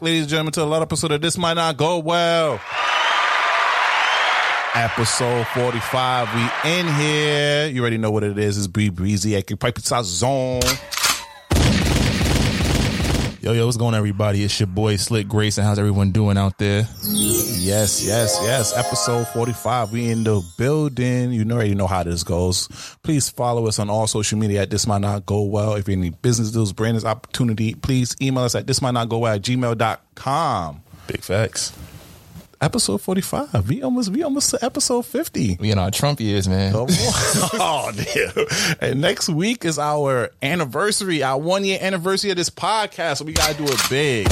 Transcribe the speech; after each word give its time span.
ladies 0.00 0.22
and 0.22 0.30
gentlemen, 0.30 0.52
to 0.52 0.62
another 0.62 0.82
episode 0.82 1.12
of 1.12 1.20
This 1.20 1.36
Might 1.36 1.54
Not 1.54 1.76
Go 1.76 1.98
Well. 1.98 2.60
Episode 4.74 5.46
45. 5.48 6.34
We 6.34 6.70
in 6.70 6.86
here. 6.86 7.66
You 7.66 7.80
already 7.80 7.98
know 7.98 8.10
what 8.10 8.22
it 8.22 8.38
is. 8.38 8.58
It's 8.58 8.66
Bree 8.68 8.90
Breezy 8.90 9.34
at 9.36 9.46
Pipe 9.58 9.78
Zone. 9.78 10.60
Yo, 13.48 13.54
yo, 13.54 13.64
what's 13.64 13.78
going 13.78 13.94
on, 13.94 13.98
everybody? 13.98 14.44
It's 14.44 14.60
your 14.60 14.66
boy 14.66 14.96
Slick 14.96 15.26
Grayson. 15.26 15.64
How's 15.64 15.78
everyone 15.78 16.10
doing 16.10 16.36
out 16.36 16.58
there? 16.58 16.86
Yes, 17.02 18.04
yes, 18.06 18.38
yes. 18.42 18.76
Episode 18.76 19.26
45. 19.28 19.90
We 19.90 20.10
in 20.10 20.22
the 20.22 20.42
building. 20.58 21.32
You 21.32 21.50
already 21.50 21.74
know 21.74 21.86
how 21.86 22.02
this 22.02 22.22
goes. 22.22 22.68
Please 23.02 23.30
follow 23.30 23.66
us 23.66 23.78
on 23.78 23.88
all 23.88 24.06
social 24.06 24.38
media 24.38 24.60
at 24.60 24.70
This 24.70 24.86
Might 24.86 25.00
Not 25.00 25.24
Go 25.24 25.44
Well. 25.44 25.76
If 25.76 25.88
you 25.88 25.96
need 25.96 26.20
business 26.20 26.50
deals, 26.50 26.74
brand 26.74 27.02
opportunity, 27.02 27.74
please 27.74 28.14
email 28.20 28.44
us 28.44 28.54
at 28.54 28.66
This 28.66 28.82
Might 28.82 28.90
Not 28.90 29.08
Go 29.08 29.16
Well 29.16 29.36
at 29.36 29.40
gmail.com. 29.40 30.82
Big 31.06 31.22
facts. 31.22 31.72
Episode 32.60 33.00
45. 33.00 33.68
We 33.68 33.82
almost, 33.84 34.10
we 34.10 34.24
almost 34.24 34.50
to 34.50 34.64
episode 34.64 35.06
50. 35.06 35.58
We 35.60 35.70
in 35.70 35.78
our 35.78 35.92
Trump 35.92 36.18
years, 36.20 36.48
man. 36.48 36.72
Oh, 37.60 37.92
damn. 37.94 38.46
And 38.80 39.00
next 39.00 39.28
week 39.28 39.64
is 39.64 39.78
our 39.78 40.30
anniversary, 40.42 41.22
our 41.22 41.38
one 41.38 41.64
year 41.64 41.78
anniversary 41.80 42.30
of 42.30 42.36
this 42.36 42.50
podcast. 42.50 43.18
So 43.18 43.24
we 43.24 43.32
got 43.32 43.52
to 43.52 43.56
do 43.56 43.64
it 43.66 43.80
big. 43.88 44.28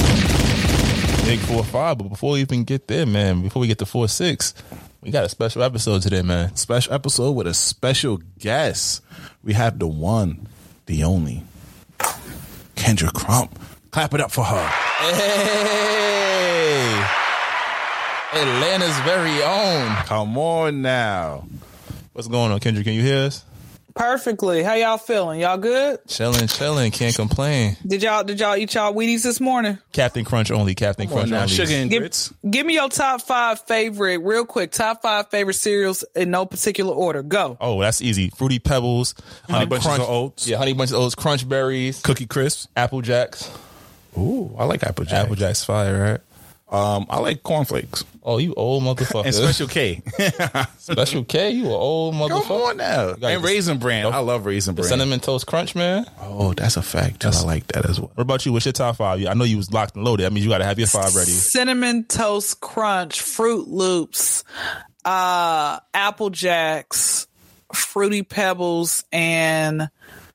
Big 1.25 1.39
four 1.39 1.63
five. 1.63 1.97
But 1.97 2.09
before 2.09 2.33
we 2.33 2.41
even 2.41 2.65
get 2.65 2.87
there, 2.87 3.05
man, 3.05 3.41
before 3.43 3.61
we 3.61 3.67
get 3.67 3.77
to 3.79 3.85
four 3.85 4.07
six, 4.09 4.53
we 5.01 5.09
got 5.11 5.23
a 5.23 5.29
special 5.29 5.63
episode 5.63 6.01
today, 6.01 6.21
man. 6.21 6.53
Special 6.57 6.93
episode 6.93 7.31
with 7.31 7.47
a 7.47 7.53
special 7.53 8.19
guest. 8.39 9.03
We 9.43 9.53
have 9.53 9.79
the 9.79 9.87
one, 9.87 10.47
the 10.85 11.03
only, 11.05 11.43
Kendra 12.75 13.13
Crump. 13.13 13.57
Clap 13.91 14.13
it 14.13 14.19
up 14.21 14.31
for 14.31 14.43
her. 14.43 14.67
Hey, 14.99 17.05
Atlanta's 18.33 18.97
very 18.99 19.41
own. 19.43 19.95
Come 20.05 20.37
on 20.37 20.81
now. 20.81 21.45
What's 22.13 22.27
going 22.27 22.51
on, 22.51 22.59
Kendra? 22.59 22.83
Can 22.83 22.93
you 22.93 23.01
hear 23.01 23.25
us? 23.25 23.43
Perfectly. 23.95 24.61
How 24.63 24.73
y'all 24.73 24.97
feeling? 24.97 25.39
Y'all 25.39 25.57
good? 25.57 25.99
Chilling, 26.07 26.47
chilling. 26.47 26.91
Can't 26.91 27.15
complain. 27.15 27.77
Did 27.85 28.03
y'all 28.03 28.23
did 28.23 28.39
y'all 28.39 28.55
eat 28.55 28.73
y'all 28.75 28.93
Wheaties 28.93 29.23
this 29.23 29.39
morning? 29.39 29.79
Captain 29.91 30.23
Crunch 30.23 30.51
only. 30.51 30.75
Captain 30.75 31.07
Come 31.07 31.15
Crunch 31.17 31.29
now. 31.31 31.37
only. 31.43 31.47
Sugar 31.53 31.71
and 31.73 31.89
Give, 31.89 32.01
grits. 32.01 32.31
give 32.47 32.65
me 32.65 32.75
your 32.75 32.89
top 32.89 33.21
five 33.21 33.59
favorite, 33.61 34.17
real 34.17 34.45
quick. 34.45 34.71
Top 34.71 35.01
five 35.01 35.29
favorite 35.29 35.55
cereals 35.55 36.03
in 36.15 36.29
no 36.29 36.45
particular 36.45 36.93
order. 36.93 37.23
Go. 37.23 37.57
Oh, 37.59 37.81
that's 37.81 38.01
easy. 38.03 38.29
Fruity 38.29 38.59
Pebbles, 38.59 39.15
Honey 39.49 39.63
uh, 39.63 39.67
Bunches 39.67 39.87
Crunch- 39.87 40.03
of 40.03 40.09
Oats. 40.09 40.47
Yeah, 40.47 40.57
Honey 40.57 40.73
Bunches 40.73 40.93
of 40.93 40.99
Oats, 41.01 41.15
Crunch 41.15 41.47
Berries, 41.49 42.01
Cookie 42.01 42.27
Crisp. 42.27 42.69
Apple 42.75 43.01
Jacks. 43.01 43.49
Ooh, 44.15 44.53
I 44.59 44.65
like 44.65 44.83
Apple 44.83 45.05
Jack. 45.05 45.23
Apple 45.25 45.35
Jacks 45.35 45.63
fire, 45.63 46.11
right? 46.11 46.19
Um, 46.69 47.05
I 47.09 47.19
like 47.19 47.43
cornflakes 47.43 48.03
Oh, 48.23 48.39
you 48.39 48.53
old 48.55 48.83
motherfucker. 48.83 49.23
and 49.25 49.33
Special 49.33 49.69
K. 49.69 50.03
Special 50.79 51.23
K, 51.23 51.51
you 51.51 51.65
an 51.67 51.71
old 51.71 52.13
Come 52.13 52.29
motherfucker. 52.29 52.69
on 52.71 52.77
now. 52.77 53.09
And 53.11 53.21
the- 53.21 53.39
Raisin 53.39 53.77
Bran. 53.77 54.05
I 54.07 54.17
love 54.17 54.45
Raisin 54.45 54.75
Bran. 54.75 54.85
Cinnamon 54.89 55.21
Toast 55.21 55.47
Crunch, 55.47 55.75
man. 55.75 56.05
Oh, 56.19 56.53
that's 56.53 56.75
a 56.75 56.81
fact. 56.81 57.21
too. 57.21 57.29
I 57.29 57.41
like 57.43 57.67
that 57.67 57.89
as 57.89 58.01
well. 58.01 58.11
What 58.15 58.21
about 58.23 58.45
you? 58.45 58.51
What's 58.51 58.65
your 58.65 58.73
top 58.73 58.97
five? 58.97 59.25
I 59.25 59.33
know 59.33 59.45
you 59.45 59.55
was 59.55 59.71
locked 59.71 59.95
and 59.95 60.03
loaded. 60.03 60.25
I 60.25 60.29
mean, 60.29 60.43
you 60.43 60.49
got 60.49 60.57
to 60.57 60.65
have 60.65 60.77
your 60.77 60.89
five 60.89 61.15
ready. 61.15 61.31
Cinnamon 61.31 62.03
Toast 62.03 62.59
Crunch, 62.59 63.21
Froot 63.21 63.67
Loops, 63.67 64.43
uh, 65.05 65.79
Apple 65.93 66.29
Jacks, 66.31 67.27
Fruity 67.73 68.23
Pebbles, 68.23 69.05
and 69.13 69.89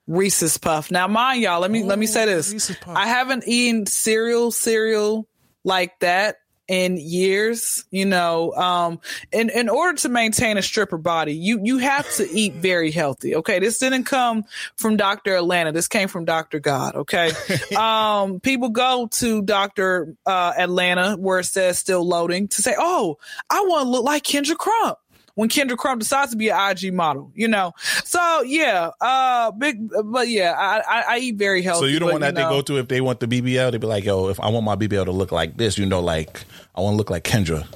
Reese's 0.06 0.56
Puff. 0.56 0.90
Now, 0.90 1.08
mind 1.08 1.42
y'all, 1.42 1.60
let 1.60 1.70
me 1.70 1.82
let 1.84 1.98
me 1.98 2.06
say 2.06 2.24
this: 2.24 2.50
Reese's 2.52 2.76
Puff. 2.76 2.96
I 2.96 3.06
haven't 3.06 3.44
eaten 3.46 3.84
cereal 3.84 4.50
cereal 4.50 5.28
like 5.64 5.98
that 6.00 6.36
in 6.68 6.96
years. 6.96 7.84
You 7.90 8.06
know, 8.06 8.52
um, 8.54 9.00
in 9.30 9.50
in 9.50 9.68
order 9.68 9.98
to 9.98 10.08
maintain 10.08 10.56
a 10.56 10.62
stripper 10.62 10.98
body, 10.98 11.34
you 11.34 11.60
you 11.62 11.78
have 11.78 12.10
to 12.16 12.28
eat 12.30 12.54
very 12.54 12.90
healthy. 12.90 13.36
Okay, 13.36 13.58
this 13.58 13.78
didn't 13.78 14.04
come 14.04 14.44
from 14.76 14.96
Doctor 14.96 15.36
Atlanta. 15.36 15.72
This 15.72 15.88
came 15.88 16.08
from 16.08 16.24
Doctor 16.24 16.60
God. 16.60 16.94
Okay, 16.96 17.30
um, 17.76 18.40
people 18.40 18.70
go 18.70 19.08
to 19.12 19.42
Doctor 19.42 20.14
uh, 20.24 20.52
Atlanta 20.56 21.16
where 21.16 21.40
it 21.40 21.44
says 21.44 21.78
still 21.78 22.06
loading 22.06 22.48
to 22.48 22.62
say, 22.62 22.74
"Oh, 22.78 23.18
I 23.50 23.64
want 23.66 23.84
to 23.84 23.90
look 23.90 24.04
like 24.04 24.22
Kendra 24.22 24.56
Crump." 24.56 24.98
When 25.34 25.48
Kendra 25.48 25.78
Crump 25.78 26.00
decides 26.00 26.32
to 26.32 26.36
be 26.36 26.50
an 26.50 26.70
IG 26.70 26.92
model, 26.92 27.32
you 27.34 27.48
know, 27.48 27.72
so 28.04 28.42
yeah, 28.42 28.90
uh, 29.00 29.50
big, 29.52 29.90
but 30.04 30.28
yeah, 30.28 30.52
I 30.52 30.80
I, 30.80 31.04
I 31.08 31.18
eat 31.18 31.36
very 31.36 31.62
healthy. 31.62 31.80
So 31.80 31.86
you 31.86 32.00
but, 32.00 32.12
one 32.12 32.20
that 32.20 32.34
know, 32.34 32.48
they 32.48 32.54
go 32.56 32.60
to 32.62 32.78
if 32.78 32.88
they 32.88 33.00
want 33.00 33.20
the 33.20 33.26
BBL, 33.26 33.72
they 33.72 33.78
be 33.78 33.86
like, 33.86 34.04
yo, 34.04 34.28
if 34.28 34.38
I 34.40 34.50
want 34.50 34.64
my 34.64 34.76
BBL 34.76 35.06
to 35.06 35.12
look 35.12 35.32
like 35.32 35.56
this, 35.56 35.78
you 35.78 35.86
know, 35.86 36.00
like 36.00 36.44
I 36.74 36.82
want 36.82 36.94
to 36.94 36.96
look 36.98 37.10
like 37.10 37.24
Kendra. 37.24 37.66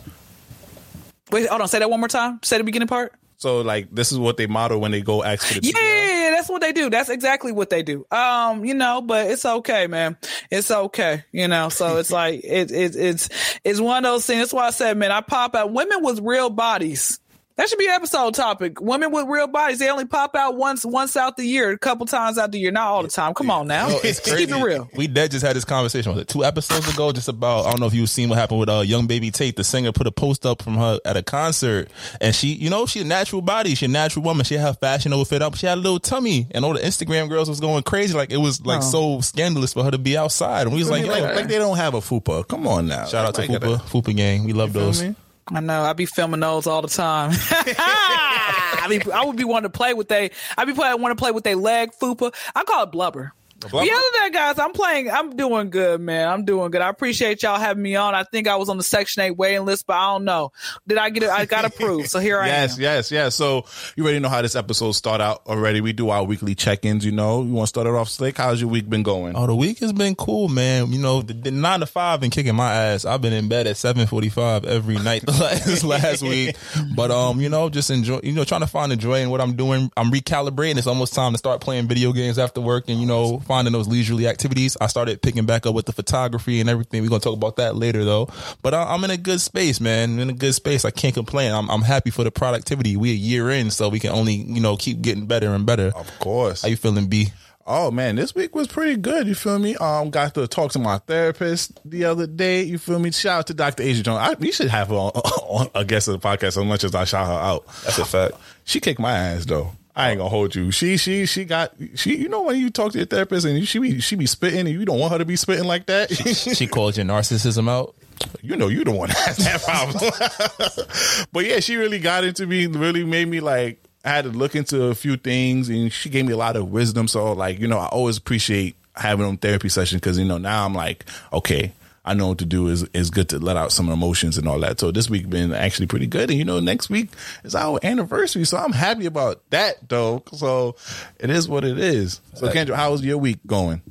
Wait, 1.30 1.48
hold 1.48 1.60
on, 1.60 1.68
say 1.68 1.78
that 1.78 1.90
one 1.90 2.00
more 2.00 2.08
time. 2.08 2.40
Say 2.42 2.58
the 2.58 2.64
beginning 2.64 2.88
part. 2.88 3.12
So 3.38 3.60
like 3.60 3.90
this 3.90 4.12
is 4.12 4.18
what 4.18 4.36
they 4.36 4.46
model 4.46 4.80
when 4.80 4.92
they 4.92 5.02
go 5.02 5.22
ask 5.22 5.46
for 5.46 5.60
the 5.60 5.66
yeah, 5.66 5.72
yeah, 5.78 6.30
that's 6.30 6.48
what 6.48 6.62
they 6.62 6.72
do. 6.72 6.88
That's 6.88 7.10
exactly 7.10 7.52
what 7.52 7.68
they 7.68 7.82
do. 7.82 8.06
Um, 8.10 8.64
you 8.64 8.74
know, 8.74 9.02
but 9.02 9.30
it's 9.30 9.44
okay, 9.44 9.86
man. 9.86 10.16
It's 10.50 10.70
okay, 10.70 11.24
you 11.32 11.46
know. 11.46 11.68
So 11.68 11.98
it's 11.98 12.10
like 12.22 12.40
it, 12.44 12.70
it 12.70 12.96
it's 12.96 13.28
it's 13.62 13.80
one 13.80 14.04
of 14.04 14.12
those 14.12 14.26
things. 14.26 14.40
That's 14.40 14.52
why 14.54 14.66
I 14.66 14.70
said, 14.70 14.96
man, 14.96 15.12
I 15.12 15.20
pop 15.20 15.54
out 15.54 15.72
women 15.72 16.02
with 16.02 16.20
real 16.20 16.48
bodies. 16.48 17.20
That 17.56 17.70
should 17.70 17.78
be 17.78 17.86
an 17.86 17.92
episode 17.92 18.34
topic. 18.34 18.82
Women 18.82 19.12
with 19.12 19.28
real 19.28 19.46
bodies. 19.46 19.78
They 19.78 19.88
only 19.88 20.04
pop 20.04 20.36
out 20.36 20.56
once 20.56 20.84
once 20.84 21.16
out 21.16 21.38
the 21.38 21.44
year, 21.46 21.70
a 21.70 21.78
couple 21.78 22.04
times 22.04 22.36
out 22.36 22.52
the 22.52 22.58
year, 22.58 22.70
not 22.70 22.86
all 22.88 23.02
the 23.02 23.08
time. 23.08 23.32
Come 23.32 23.50
on 23.50 23.66
now, 23.66 23.88
Yo, 23.88 23.96
it's 24.04 24.20
keep 24.36 24.50
it 24.50 24.62
real. 24.62 24.90
We 24.94 25.06
dead 25.06 25.30
just 25.30 25.44
had 25.44 25.56
this 25.56 25.64
conversation 25.64 26.12
was 26.12 26.20
it 26.20 26.28
two 26.28 26.44
episodes 26.44 26.86
ago, 26.92 27.12
just 27.12 27.28
about 27.28 27.64
I 27.64 27.70
don't 27.70 27.80
know 27.80 27.86
if 27.86 27.94
you've 27.94 28.10
seen 28.10 28.28
what 28.28 28.36
happened 28.36 28.60
with 28.60 28.68
uh 28.68 28.80
young 28.80 29.06
baby 29.06 29.30
Tate. 29.30 29.56
The 29.56 29.64
singer 29.64 29.90
put 29.92 30.06
a 30.06 30.12
post 30.12 30.44
up 30.44 30.60
from 30.60 30.74
her 30.74 31.00
at 31.06 31.16
a 31.16 31.22
concert, 31.22 31.88
and 32.20 32.34
she, 32.34 32.48
you 32.48 32.68
know, 32.68 32.84
she's 32.84 33.02
a 33.02 33.06
natural 33.06 33.40
body, 33.40 33.70
she's 33.70 33.88
a 33.88 33.92
natural 33.92 34.22
woman. 34.22 34.44
She 34.44 34.56
had 34.56 34.66
her 34.66 34.74
fashion 34.74 35.14
outfit 35.14 35.40
up, 35.40 35.54
she 35.56 35.66
had 35.66 35.78
a 35.78 35.80
little 35.80 35.98
tummy, 35.98 36.48
and 36.50 36.62
all 36.62 36.74
the 36.74 36.80
Instagram 36.80 37.30
girls 37.30 37.48
was 37.48 37.60
going 37.60 37.84
crazy, 37.84 38.12
like 38.14 38.30
it 38.30 38.36
was 38.36 38.66
like 38.66 38.82
so 38.82 39.22
scandalous 39.22 39.72
for 39.72 39.82
her 39.82 39.90
to 39.90 39.98
be 39.98 40.14
outside. 40.14 40.66
And 40.66 40.72
we 40.72 40.80
was 40.80 40.90
like, 40.90 41.06
Like, 41.06 41.22
like, 41.22 41.34
like 41.36 41.48
they 41.48 41.56
don't 41.58 41.78
have 41.78 41.94
a 41.94 42.00
fupa. 42.00 42.46
Come 42.46 42.66
on 42.68 42.86
now. 42.86 43.06
shout 43.06 43.24
out 43.24 43.34
to 43.36 43.40
Like, 43.40 43.62
Fupa, 43.62 43.80
Fupa 43.80 44.14
gang, 44.14 44.44
we 44.44 44.52
love 44.52 44.74
feel 44.74 44.82
those. 44.82 45.02
I 45.48 45.60
know. 45.60 45.82
I 45.82 45.92
be 45.92 46.06
filming 46.06 46.40
those 46.40 46.66
all 46.66 46.82
the 46.82 46.88
time. 46.88 47.30
I 47.78 48.86
be, 48.88 49.12
I 49.12 49.24
would 49.24 49.36
be 49.36 49.44
wanting 49.44 49.70
to 49.70 49.76
play 49.76 49.94
with 49.94 50.08
they. 50.08 50.30
I 50.58 50.64
be 50.64 50.72
play, 50.72 50.92
want 50.94 51.16
to 51.16 51.22
play 51.22 51.30
with 51.30 51.44
their 51.44 51.56
leg 51.56 51.92
fupa. 51.92 52.34
I 52.54 52.64
call 52.64 52.82
it 52.84 52.90
blubber. 52.90 53.32
Blubber? 53.60 53.86
The 53.86 53.92
other 53.92 54.28
day, 54.28 54.30
guys, 54.32 54.58
I'm 54.58 54.72
playing. 54.72 55.10
I'm 55.10 55.36
doing 55.36 55.70
good, 55.70 56.00
man. 56.00 56.28
I'm 56.28 56.44
doing 56.44 56.70
good. 56.70 56.80
I 56.82 56.88
appreciate 56.88 57.42
y'all 57.42 57.58
having 57.58 57.82
me 57.82 57.96
on. 57.96 58.14
I 58.14 58.24
think 58.24 58.48
I 58.48 58.56
was 58.56 58.68
on 58.68 58.76
the 58.76 58.82
Section 58.82 59.22
Eight 59.22 59.32
waiting 59.32 59.64
list, 59.64 59.86
but 59.86 59.94
I 59.94 60.12
don't 60.12 60.24
know. 60.24 60.52
Did 60.86 60.98
I 60.98 61.10
get 61.10 61.22
it? 61.24 61.30
I 61.30 61.44
got 61.46 61.64
approved, 61.64 62.08
so 62.10 62.18
here 62.18 62.38
I 62.40 62.46
Yes, 62.56 62.76
am. 62.76 62.82
yes, 62.82 63.10
yes. 63.10 63.12
Yes. 63.16 63.34
So 63.34 63.64
you 63.96 64.04
already 64.04 64.20
know 64.20 64.28
how 64.28 64.42
this 64.42 64.54
episode 64.56 64.92
start 64.92 65.20
out 65.20 65.42
already. 65.46 65.80
We 65.80 65.92
do 65.92 66.10
our 66.10 66.22
weekly 66.24 66.54
check-ins. 66.54 67.04
You 67.04 67.12
know, 67.12 67.42
you 67.42 67.52
want 67.52 67.64
to 67.64 67.68
start 67.68 67.86
it 67.86 67.94
off 67.94 68.08
slick. 68.08 68.36
How's 68.36 68.60
your 68.60 68.68
week 68.70 68.88
been 68.88 69.02
going? 69.02 69.34
Oh, 69.36 69.46
the 69.46 69.54
week 69.54 69.78
has 69.78 69.92
been 69.92 70.14
cool, 70.14 70.48
man. 70.48 70.92
You 70.92 70.98
know, 71.00 71.22
the, 71.22 71.32
the 71.32 71.50
nine 71.50 71.80
to 71.80 71.86
five 71.86 72.20
been 72.20 72.30
kicking 72.30 72.54
my 72.54 72.72
ass. 72.72 73.04
I've 73.04 73.22
been 73.22 73.32
in 73.32 73.48
bed 73.48 73.66
at 73.66 73.76
seven 73.76 74.06
forty 74.06 74.28
five 74.28 74.64
every 74.64 74.96
night 74.98 75.22
the 75.24 75.32
last 75.40 75.82
last 75.84 76.22
week. 76.22 76.56
But 76.94 77.10
um, 77.10 77.40
you 77.40 77.48
know, 77.48 77.68
just 77.68 77.90
enjoy. 77.90 78.20
You 78.22 78.32
know, 78.32 78.44
trying 78.44 78.60
to 78.60 78.66
find 78.66 78.92
the 78.92 78.96
joy 78.96 79.20
in 79.20 79.30
what 79.30 79.40
I'm 79.40 79.54
doing. 79.56 79.90
I'm 79.96 80.10
recalibrating. 80.10 80.76
It's 80.78 80.86
almost 80.86 81.14
time 81.14 81.32
to 81.32 81.38
start 81.38 81.60
playing 81.60 81.88
video 81.88 82.12
games 82.12 82.38
after 82.38 82.60
work, 82.60 82.84
and 82.88 83.00
you 83.00 83.06
know, 83.06 83.40
finding 83.46 83.72
those 83.72 83.88
leisurely 83.88 84.28
activities. 84.28 84.76
I 84.80 84.86
started 84.88 85.22
picking 85.22 85.46
back 85.46 85.66
up 85.66 85.74
with 85.74 85.86
the 85.86 85.92
photography 85.92 86.60
and 86.60 86.68
everything. 86.68 87.02
We're 87.02 87.08
gonna 87.08 87.20
talk 87.20 87.34
about 87.34 87.56
that 87.56 87.76
later, 87.76 88.04
though. 88.04 88.28
But 88.62 88.74
I, 88.74 88.82
I'm 88.92 89.02
in 89.04 89.10
a 89.10 89.16
good 89.16 89.40
space, 89.40 89.80
man. 89.80 90.14
I'm 90.14 90.18
in 90.18 90.30
a 90.30 90.34
good 90.34 90.54
space. 90.54 90.84
I 90.84 90.90
can't 90.90 91.14
complain. 91.14 91.52
I'm 91.52 91.70
I'm 91.70 91.82
happy 91.82 92.10
for 92.10 92.24
the 92.24 92.30
productivity. 92.30 92.96
We 92.96 93.10
are 93.10 93.12
a 93.12 93.16
year 93.16 93.50
in, 93.50 93.70
so 93.70 93.88
we 93.88 94.00
can 94.00 94.10
only 94.10 94.34
you 94.34 94.60
know 94.60 94.76
keep 94.76 95.00
getting 95.00 95.26
better 95.26 95.54
and 95.54 95.64
better. 95.64 95.92
Of 95.94 96.18
course. 96.18 96.62
How 96.62 96.68
you 96.68 96.76
feeling, 96.76 97.08
B? 97.08 97.28
Oh 97.68 97.90
man, 97.90 98.14
this 98.14 98.32
week 98.32 98.54
was 98.54 98.68
pretty 98.68 98.96
good. 98.96 99.26
You 99.26 99.34
feel 99.34 99.58
me? 99.58 99.74
Um, 99.76 100.10
got 100.10 100.34
to 100.34 100.46
talk 100.46 100.70
to 100.72 100.78
my 100.78 100.98
therapist 100.98 101.80
the 101.84 102.04
other 102.04 102.28
day. 102.28 102.62
You 102.62 102.78
feel 102.78 103.00
me? 103.00 103.10
Shout 103.10 103.38
out 103.40 103.46
to 103.48 103.54
Dr. 103.54 103.82
Asia 103.82 104.04
Jones. 104.04 104.20
I, 104.20 104.34
we 104.34 104.52
should 104.52 104.68
have 104.68 104.88
her 104.88 104.94
on, 104.94 105.10
on 105.14 105.70
a 105.74 105.84
guest 105.84 106.06
of 106.06 106.20
the 106.20 106.26
podcast 106.26 106.56
as 106.56 106.58
much 106.58 106.84
as 106.84 106.94
I 106.94 107.04
shout 107.04 107.26
her 107.26 107.32
out. 107.32 107.66
That's 107.84 107.98
a 107.98 108.04
fact. 108.04 108.34
She 108.64 108.78
kicked 108.78 109.00
my 109.00 109.10
ass 109.10 109.46
though. 109.46 109.72
I 109.98 110.10
ain't 110.10 110.18
gonna 110.18 110.28
hold 110.28 110.54
you. 110.54 110.70
She 110.70 110.98
she 110.98 111.24
she 111.24 111.46
got 111.46 111.72
she. 111.94 112.16
You 112.16 112.28
know 112.28 112.42
when 112.42 112.60
you 112.60 112.68
talk 112.68 112.92
to 112.92 112.98
your 112.98 113.06
therapist 113.06 113.46
and 113.46 113.66
she 113.66 113.78
be 113.78 113.98
she 114.00 114.14
be 114.14 114.26
spitting 114.26 114.60
and 114.60 114.68
you 114.68 114.84
don't 114.84 115.00
want 115.00 115.12
her 115.12 115.18
to 115.18 115.24
be 115.24 115.36
spitting 115.36 115.64
like 115.64 115.86
that. 115.86 116.12
She 116.12 116.66
called 116.66 116.98
your 116.98 117.06
narcissism 117.06 117.66
out. 117.66 117.94
you 118.42 118.56
know 118.56 118.68
you 118.68 118.84
the 118.84 118.90
one 118.90 119.08
that 119.08 119.16
has 119.16 119.36
that 119.38 119.62
problem. 119.62 121.26
but 121.32 121.46
yeah, 121.46 121.60
she 121.60 121.76
really 121.76 121.98
got 121.98 122.24
into 122.24 122.46
me. 122.46 122.66
Really 122.66 123.04
made 123.04 123.26
me 123.28 123.40
like 123.40 123.82
I 124.04 124.10
had 124.10 124.24
to 124.26 124.30
look 124.30 124.54
into 124.54 124.84
a 124.84 124.94
few 124.94 125.16
things, 125.16 125.70
and 125.70 125.90
she 125.90 126.10
gave 126.10 126.26
me 126.26 126.32
a 126.34 126.36
lot 126.36 126.56
of 126.56 126.70
wisdom. 126.70 127.08
So 127.08 127.32
like 127.32 127.58
you 127.58 127.66
know, 127.66 127.78
I 127.78 127.86
always 127.86 128.18
appreciate 128.18 128.76
having 128.96 129.24
them 129.24 129.38
therapy 129.38 129.70
session 129.70 129.96
because 129.96 130.18
you 130.18 130.26
know 130.26 130.38
now 130.38 130.66
I'm 130.66 130.74
like 130.74 131.06
okay. 131.32 131.72
I 132.06 132.14
know 132.14 132.28
what 132.28 132.38
to 132.38 132.46
do 132.46 132.68
is 132.68 132.84
is 132.94 133.10
good 133.10 133.28
to 133.30 133.38
let 133.38 133.56
out 133.56 133.72
some 133.72 133.88
emotions 133.88 134.38
and 134.38 134.48
all 134.48 134.60
that. 134.60 134.78
So 134.78 134.90
this 134.92 135.10
week 135.10 135.28
been 135.28 135.52
actually 135.52 135.86
pretty 135.86 136.06
good, 136.06 136.30
and 136.30 136.38
you 136.38 136.44
know 136.44 136.60
next 136.60 136.88
week 136.88 137.10
is 137.42 137.54
our 137.54 137.80
anniversary, 137.82 138.44
so 138.44 138.56
I'm 138.56 138.72
happy 138.72 139.06
about 139.06 139.42
that 139.50 139.88
though. 139.88 140.22
So 140.32 140.76
it 141.18 141.30
is 141.30 141.48
what 141.48 141.64
it 141.64 141.78
is. 141.78 142.20
So 142.34 142.48
Kendra, 142.48 142.76
how's 142.76 143.04
your 143.04 143.18
week 143.18 143.38
going? 143.46 143.82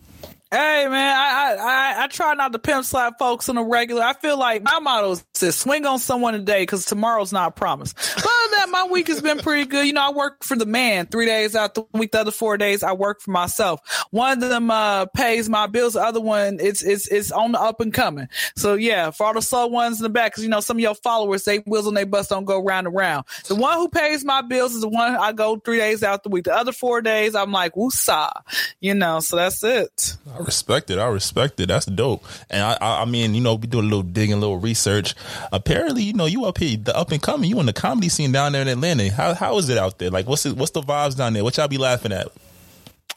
Hey 0.56 0.88
man, 0.88 1.14
I, 1.18 1.56
I 1.60 2.04
I 2.04 2.08
try 2.08 2.34
not 2.34 2.54
to 2.54 2.60
pimp 2.60 2.86
slap 2.86 3.20
folks 3.20 3.50
on 3.50 3.58
a 3.58 3.64
regular. 3.64 4.02
I 4.02 4.14
feel 4.14 4.40
like 4.40 4.64
my 4.64 4.80
motto 4.80 5.22
says 5.34 5.58
swing 5.58 5.86
on 5.86 6.00
someone 6.00 6.34
today 6.34 6.62
because 6.62 6.86
tomorrow's 6.86 7.34
not 7.34 7.58
promised. 7.58 7.94
But 8.16 8.24
that, 8.24 8.70
my 8.70 8.88
week 8.90 9.10
has 9.10 9.22
been 9.22 9.40
pretty 9.40 9.66
good. 9.66 9.86
You 9.86 9.92
know, 9.92 10.08
I 10.08 10.12
work 10.12 10.46
for 10.46 10.56
the 10.56 10.66
man 10.66 11.08
three 11.08 11.26
days 11.26 11.58
out 11.58 11.76
the 11.76 11.86
week. 11.94 12.12
The 12.12 12.22
other 12.22 12.32
four 12.32 12.58
days 12.58 12.84
I 12.84 12.94
work 12.94 13.20
for 13.20 13.32
myself. 13.32 13.82
One 14.12 14.42
of 14.42 14.50
them 14.50 14.72
uh, 14.72 15.08
pays 15.08 15.50
my 15.50 15.68
bills. 15.68 15.94
The 15.94 16.02
other 16.02 16.22
one 16.22 16.60
it's 16.62 16.82
it's 16.84 17.10
it's 17.10 17.34
on 17.34 17.52
the 17.52 17.60
up 17.60 17.82
and 17.82 17.94
coming. 17.94 18.30
So 18.56 18.76
yeah, 18.76 19.12
for 19.12 19.26
all 19.28 19.34
the 19.34 19.42
slow 19.42 19.68
ones 19.68 20.00
in 20.00 20.04
the 20.04 20.10
back, 20.10 20.32
because 20.32 20.44
you 20.44 20.50
know 20.50 20.62
some 20.62 20.78
of 20.78 20.82
your 20.82 20.96
followers, 20.96 21.44
they 21.44 21.58
wheels 21.58 21.86
on 21.86 21.96
their 21.96 22.06
bus 22.06 22.30
don't 22.30 22.46
go 22.46 22.64
round 22.64 22.88
and 22.88 22.96
round. 22.96 23.26
The 23.50 23.56
one 23.56 23.78
who 23.78 23.90
pays 23.90 24.24
my 24.24 24.42
bills 24.42 24.74
is 24.74 24.82
the 24.82 24.88
one 24.88 25.16
I 25.16 25.34
go 25.34 25.58
three 25.58 25.80
days 25.80 26.02
out 26.02 26.24
the 26.24 26.30
week. 26.30 26.46
The 26.46 26.56
other 26.56 26.72
four 26.72 27.02
days 27.02 27.36
I'm 27.36 27.52
like 27.52 27.74
woosah, 27.74 28.32
you 28.80 28.94
know. 28.94 29.20
So 29.20 29.36
that's 29.36 29.62
it. 29.66 30.16
Respect 30.46 30.90
it. 30.90 30.98
I 30.98 31.08
respect 31.08 31.60
it. 31.60 31.68
That's 31.68 31.86
dope. 31.86 32.24
And 32.50 32.62
I, 32.64 32.78
I, 32.80 33.02
I 33.02 33.06
mean, 33.06 33.36
you 33.36 33.42
know, 33.42 33.56
we 33.56 33.68
do 33.68 33.80
a 33.80 33.82
little 33.82 34.04
digging, 34.04 34.34
a 34.34 34.40
little 34.40 34.58
research. 34.58 35.16
Apparently, 35.52 36.04
you 36.04 36.14
know, 36.14 36.26
you 36.26 36.46
up 36.46 36.58
here, 36.58 36.78
the 36.78 36.96
up 36.96 37.12
and 37.12 37.22
coming. 37.22 37.50
You 37.50 37.60
in 37.60 37.66
the 37.66 37.74
comedy 37.74 38.10
scene 38.10 38.32
down 38.32 38.54
there 38.54 38.62
in 38.62 38.68
Atlanta. 38.68 39.12
How 39.12 39.34
how 39.34 39.58
is 39.58 39.70
it 39.70 39.78
out 39.78 40.00
there? 40.00 40.10
Like, 40.10 40.28
what's 40.28 40.46
it, 40.46 40.56
what's 40.56 40.72
the 40.72 40.82
vibes 40.82 41.18
down 41.18 41.34
there? 41.34 41.44
What 41.44 41.58
y'all 41.58 41.68
be 41.68 41.78
laughing 41.78 42.12
at? 42.12 42.28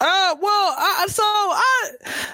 Uh, 0.00 0.36
well, 0.40 0.74
I, 0.78 1.06
so 1.08 1.24
I, 1.24 1.90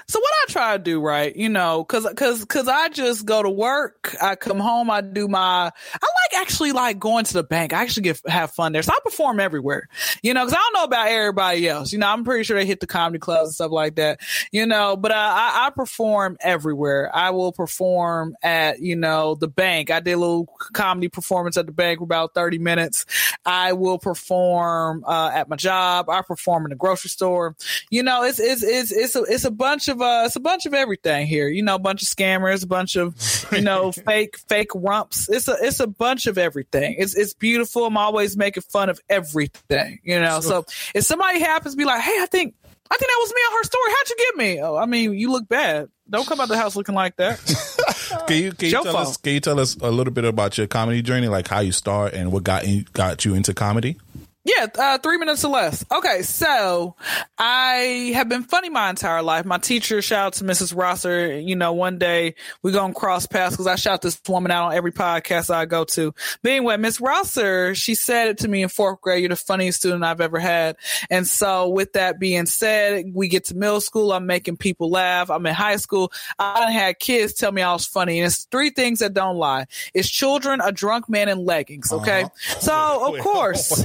so 0.07 0.19
what 0.19 0.31
I 0.43 0.51
try 0.51 0.77
to 0.77 0.83
do, 0.83 1.01
right? 1.01 1.35
You 1.35 1.49
know, 1.49 1.83
cause, 1.83 2.07
cause, 2.15 2.45
cause 2.45 2.67
I 2.67 2.89
just 2.89 3.25
go 3.25 3.41
to 3.41 3.49
work. 3.49 4.15
I 4.21 4.35
come 4.35 4.59
home. 4.59 4.91
I 4.91 5.01
do 5.01 5.27
my, 5.27 5.39
I 5.39 5.71
like 5.71 6.41
actually 6.41 6.73
like 6.73 6.99
going 6.99 7.25
to 7.25 7.33
the 7.33 7.43
bank. 7.43 7.73
I 7.73 7.81
actually 7.81 8.03
get, 8.03 8.21
have 8.27 8.51
fun 8.51 8.71
there. 8.71 8.83
So 8.83 8.91
I 8.91 8.99
perform 9.03 9.39
everywhere, 9.39 9.89
you 10.21 10.35
know, 10.35 10.43
cause 10.43 10.53
I 10.53 10.57
don't 10.57 10.73
know 10.73 10.83
about 10.83 11.07
everybody 11.07 11.67
else. 11.67 11.91
You 11.91 11.97
know, 11.97 12.07
I'm 12.07 12.23
pretty 12.23 12.43
sure 12.43 12.55
they 12.55 12.67
hit 12.67 12.81
the 12.81 12.87
comedy 12.87 13.17
clubs 13.17 13.47
and 13.47 13.55
stuff 13.55 13.71
like 13.71 13.95
that, 13.95 14.19
you 14.51 14.67
know, 14.67 14.95
but 14.95 15.11
uh, 15.11 15.15
I, 15.15 15.65
I 15.65 15.69
perform 15.71 16.37
everywhere. 16.41 17.09
I 17.15 17.31
will 17.31 17.51
perform 17.51 18.35
at, 18.43 18.79
you 18.79 18.95
know, 18.95 19.33
the 19.33 19.47
bank. 19.47 19.89
I 19.89 20.01
did 20.01 20.13
a 20.13 20.17
little 20.17 20.45
comedy 20.73 21.09
performance 21.09 21.57
at 21.57 21.65
the 21.65 21.71
bank 21.71 21.97
for 21.97 22.03
about 22.03 22.35
30 22.35 22.59
minutes. 22.59 23.07
I 23.43 23.73
will 23.73 23.97
perform, 23.97 25.03
uh, 25.07 25.31
at 25.33 25.49
my 25.49 25.55
job. 25.55 26.11
I 26.11 26.21
perform 26.21 26.65
in 26.65 26.69
the 26.69 26.75
grocery 26.75 27.09
store 27.09 27.54
you 27.89 28.03
know, 28.03 28.23
it's 28.23 28.39
it's 28.39 28.63
it's 28.63 28.91
it's 28.91 29.15
a 29.15 29.23
it's 29.23 29.45
a 29.45 29.51
bunch 29.51 29.87
of 29.87 30.01
uh 30.01 30.23
it's 30.25 30.35
a 30.35 30.39
bunch 30.39 30.65
of 30.65 30.73
everything 30.73 31.27
here. 31.27 31.47
You 31.47 31.63
know, 31.63 31.75
a 31.75 31.79
bunch 31.79 32.01
of 32.01 32.07
scammers, 32.07 32.63
a 32.63 32.67
bunch 32.67 32.95
of 32.95 33.15
you 33.51 33.61
know 33.61 33.91
fake 34.05 34.37
fake 34.47 34.71
rumps. 34.73 35.29
It's 35.29 35.47
a 35.47 35.57
it's 35.61 35.79
a 35.79 35.87
bunch 35.87 36.27
of 36.27 36.37
everything. 36.37 36.95
It's 36.97 37.15
it's 37.15 37.33
beautiful. 37.33 37.85
I'm 37.85 37.97
always 37.97 38.37
making 38.37 38.63
fun 38.63 38.89
of 38.89 38.99
everything. 39.09 39.99
You 40.03 40.19
know, 40.19 40.39
so 40.41 40.65
if 40.93 41.03
somebody 41.03 41.39
happens 41.39 41.73
to 41.73 41.77
be 41.77 41.85
like, 41.85 42.01
hey, 42.01 42.17
I 42.21 42.27
think 42.27 42.55
I 42.89 42.97
think 42.97 43.09
that 43.09 43.17
was 43.19 43.33
me 43.33 43.41
on 43.41 43.53
her 43.53 43.63
story. 43.63 43.91
How'd 43.97 44.09
you 44.09 44.15
get 44.17 44.35
me? 44.37 44.61
Oh, 44.61 44.75
I 44.75 44.85
mean, 44.85 45.13
you 45.13 45.31
look 45.31 45.47
bad. 45.47 45.89
Don't 46.07 46.27
come 46.27 46.39
out 46.39 46.49
the 46.49 46.57
house 46.57 46.75
looking 46.75 46.93
like 46.93 47.15
that. 47.15 47.39
can 48.27 48.43
you 48.43 48.51
can 48.51 48.69
you 48.69 48.83
tell 48.83 48.97
us 48.97 49.17
can 49.17 49.33
you 49.33 49.39
tell 49.39 49.59
us 49.59 49.75
a 49.81 49.89
little 49.89 50.13
bit 50.13 50.23
about 50.23 50.57
your 50.57 50.67
comedy 50.67 51.01
journey, 51.01 51.27
like 51.27 51.47
how 51.47 51.61
you 51.61 51.71
start 51.71 52.13
and 52.13 52.31
what 52.31 52.43
got 52.43 52.63
in, 52.63 52.85
got 52.93 53.25
you 53.25 53.33
into 53.33 53.55
comedy? 53.55 53.97
Yeah, 54.45 54.67
uh, 54.77 54.99
three 54.99 55.17
minutes 55.17 55.43
or 55.43 55.51
less. 55.51 55.83
Okay, 55.91 56.21
so 56.21 56.95
I 57.35 58.11
have 58.13 58.29
been 58.29 58.43
funny 58.43 58.69
my 58.69 58.91
entire 58.91 59.23
life. 59.23 59.43
My 59.43 59.57
teacher, 59.57 60.03
shout 60.03 60.27
out 60.27 60.33
to 60.33 60.43
Mrs. 60.43 60.77
Rosser. 60.77 61.39
You 61.39 61.55
know, 61.55 61.73
one 61.73 61.97
day 61.97 62.35
we're 62.61 62.71
gonna 62.71 62.93
cross 62.93 63.25
paths 63.25 63.55
because 63.55 63.65
I 63.65 63.75
shout 63.75 64.03
this 64.03 64.21
woman 64.27 64.51
out 64.51 64.67
on 64.67 64.73
every 64.73 64.91
podcast 64.91 65.49
I 65.49 65.65
go 65.65 65.83
to. 65.85 66.13
But 66.43 66.51
anyway, 66.51 66.77
Miss 66.77 67.01
Rosser, 67.01 67.73
she 67.73 67.95
said 67.95 68.27
it 68.27 68.37
to 68.39 68.47
me 68.47 68.61
in 68.61 68.69
fourth 68.69 69.01
grade. 69.01 69.21
You're 69.21 69.29
the 69.29 69.35
funniest 69.35 69.79
student 69.79 70.03
I've 70.03 70.21
ever 70.21 70.37
had. 70.37 70.75
And 71.09 71.27
so, 71.27 71.69
with 71.69 71.93
that 71.93 72.19
being 72.19 72.45
said, 72.45 73.15
we 73.15 73.27
get 73.27 73.45
to 73.45 73.55
middle 73.55 73.81
school. 73.81 74.13
I'm 74.13 74.27
making 74.27 74.57
people 74.57 74.91
laugh. 74.91 75.31
I'm 75.31 75.43
in 75.47 75.55
high 75.55 75.77
school. 75.77 76.13
I 76.37 76.69
had 76.69 76.99
kids 76.99 77.33
tell 77.33 77.51
me 77.51 77.63
I 77.63 77.73
was 77.73 77.87
funny, 77.87 78.19
and 78.19 78.27
it's 78.27 78.43
three 78.43 78.69
things 78.69 78.99
that 78.99 79.15
don't 79.15 79.37
lie: 79.37 79.65
it's 79.95 80.07
children, 80.07 80.61
a 80.61 80.71
drunk 80.71 81.09
man, 81.09 81.29
and 81.29 81.43
leggings. 81.43 81.91
Okay, 81.91 82.25
uh-huh. 82.25 82.59
so 82.59 83.15
of 83.15 83.19
course. 83.23 83.83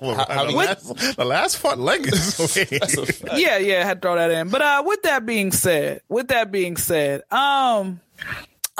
How, 0.16 0.26
how 0.28 0.44
the, 0.46 0.52
last, 0.52 1.16
the 1.16 1.24
last 1.26 1.62
part 1.62 1.78
leggings. 1.78 2.56
yeah, 3.34 3.58
yeah, 3.58 3.80
I 3.80 3.84
had 3.84 4.00
to 4.00 4.08
throw 4.08 4.14
that 4.16 4.30
in. 4.30 4.48
But 4.48 4.62
uh, 4.62 4.82
with 4.86 5.02
that 5.02 5.26
being 5.26 5.52
said, 5.52 6.00
with 6.08 6.28
that 6.28 6.50
being 6.50 6.78
said, 6.78 7.22
um, 7.30 8.00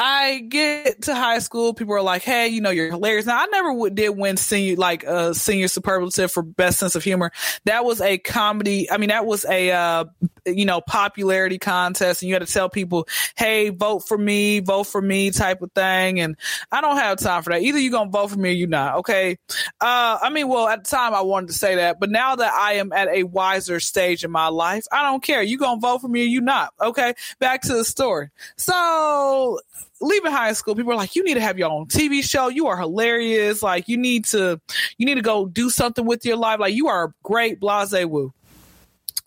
I 0.03 0.39
get 0.49 1.03
to 1.03 1.15
high 1.15 1.41
school, 1.41 1.75
people 1.75 1.93
are 1.95 2.01
like, 2.01 2.23
"Hey, 2.23 2.49
you 2.49 2.63
know, 2.63 2.71
you're 2.71 2.91
hilarious." 2.91 3.27
Now, 3.27 3.37
I 3.37 3.47
never 3.53 3.91
did 3.91 4.09
win 4.17 4.39
senior 4.39 4.77
like 4.77 5.05
a 5.05 5.11
uh, 5.11 5.33
senior 5.35 5.69
superlative 5.69 6.33
for 6.33 6.43
best 6.43 6.79
sense 6.79 6.95
of 6.95 7.05
humor. 7.05 7.31
That 7.67 7.85
was 7.85 8.01
a 8.01 8.17
comedy. 8.17 8.91
I 8.91 8.97
mean, 8.97 9.11
that 9.11 9.27
was 9.27 9.45
a 9.45 9.71
uh, 9.71 10.05
you 10.47 10.65
know 10.65 10.81
popularity 10.81 11.59
contest, 11.59 12.23
and 12.23 12.31
you 12.31 12.35
had 12.35 12.47
to 12.47 12.51
tell 12.51 12.71
people, 12.71 13.07
"Hey, 13.37 13.69
vote 13.69 14.09
for 14.09 14.17
me, 14.17 14.61
vote 14.61 14.85
for 14.85 15.03
me," 15.03 15.33
type 15.33 15.61
of 15.61 15.71
thing. 15.73 16.19
And 16.19 16.35
I 16.73 16.81
don't 16.81 16.97
have 16.97 17.19
time 17.19 17.43
for 17.43 17.51
that. 17.51 17.61
Either 17.61 17.79
you're 17.79 17.93
gonna 17.93 18.09
vote 18.09 18.29
for 18.31 18.39
me 18.39 18.53
or 18.53 18.55
you're 18.55 18.69
not. 18.69 18.97
Okay. 19.01 19.37
Uh, 19.83 20.17
I 20.23 20.31
mean, 20.31 20.49
well, 20.49 20.67
at 20.67 20.85
the 20.85 20.89
time 20.89 21.13
I 21.13 21.21
wanted 21.21 21.49
to 21.49 21.53
say 21.53 21.75
that, 21.75 22.01
but 22.01 22.09
now 22.09 22.37
that 22.37 22.55
I 22.55 22.75
am 22.75 22.91
at 22.95 23.09
a 23.09 23.25
wiser 23.25 23.81
stage 23.81 24.25
in 24.25 24.31
my 24.31 24.49
life, 24.49 24.87
I 24.91 25.03
don't 25.03 25.23
care. 25.23 25.43
You 25.43 25.59
gonna 25.59 25.79
vote 25.79 26.01
for 26.01 26.09
me 26.09 26.23
or 26.23 26.27
you 26.27 26.41
not? 26.41 26.73
Okay. 26.81 27.13
Back 27.39 27.61
to 27.63 27.75
the 27.75 27.85
story. 27.85 28.31
So 28.57 29.61
leaving 30.01 30.33
high 30.33 30.53
school, 30.53 30.75
people 30.75 30.93
are 30.93 30.97
like, 30.97 31.15
you 31.15 31.25
need 31.25 31.35
to 31.35 31.41
have 31.41 31.59
your 31.59 31.71
own 31.71 31.87
TV 31.87 32.23
show. 32.23 32.49
You 32.49 32.67
are 32.69 32.77
hilarious. 32.77 33.63
Like 33.63 33.89
you 33.89 33.97
need 33.97 34.25
to, 34.27 34.61
you 34.99 35.07
need 35.07 35.17
to 35.17 35.23
go 35.23 35.47
do 35.47 35.71
something 35.71 36.07
with 36.07 36.25
your 36.25 36.37
life. 36.37 36.61
Like 36.61 36.75
you 36.75 36.89
are 36.89 37.05
a 37.05 37.15
great, 37.23 37.61
blase 37.61 37.93
woo. 38.07 38.33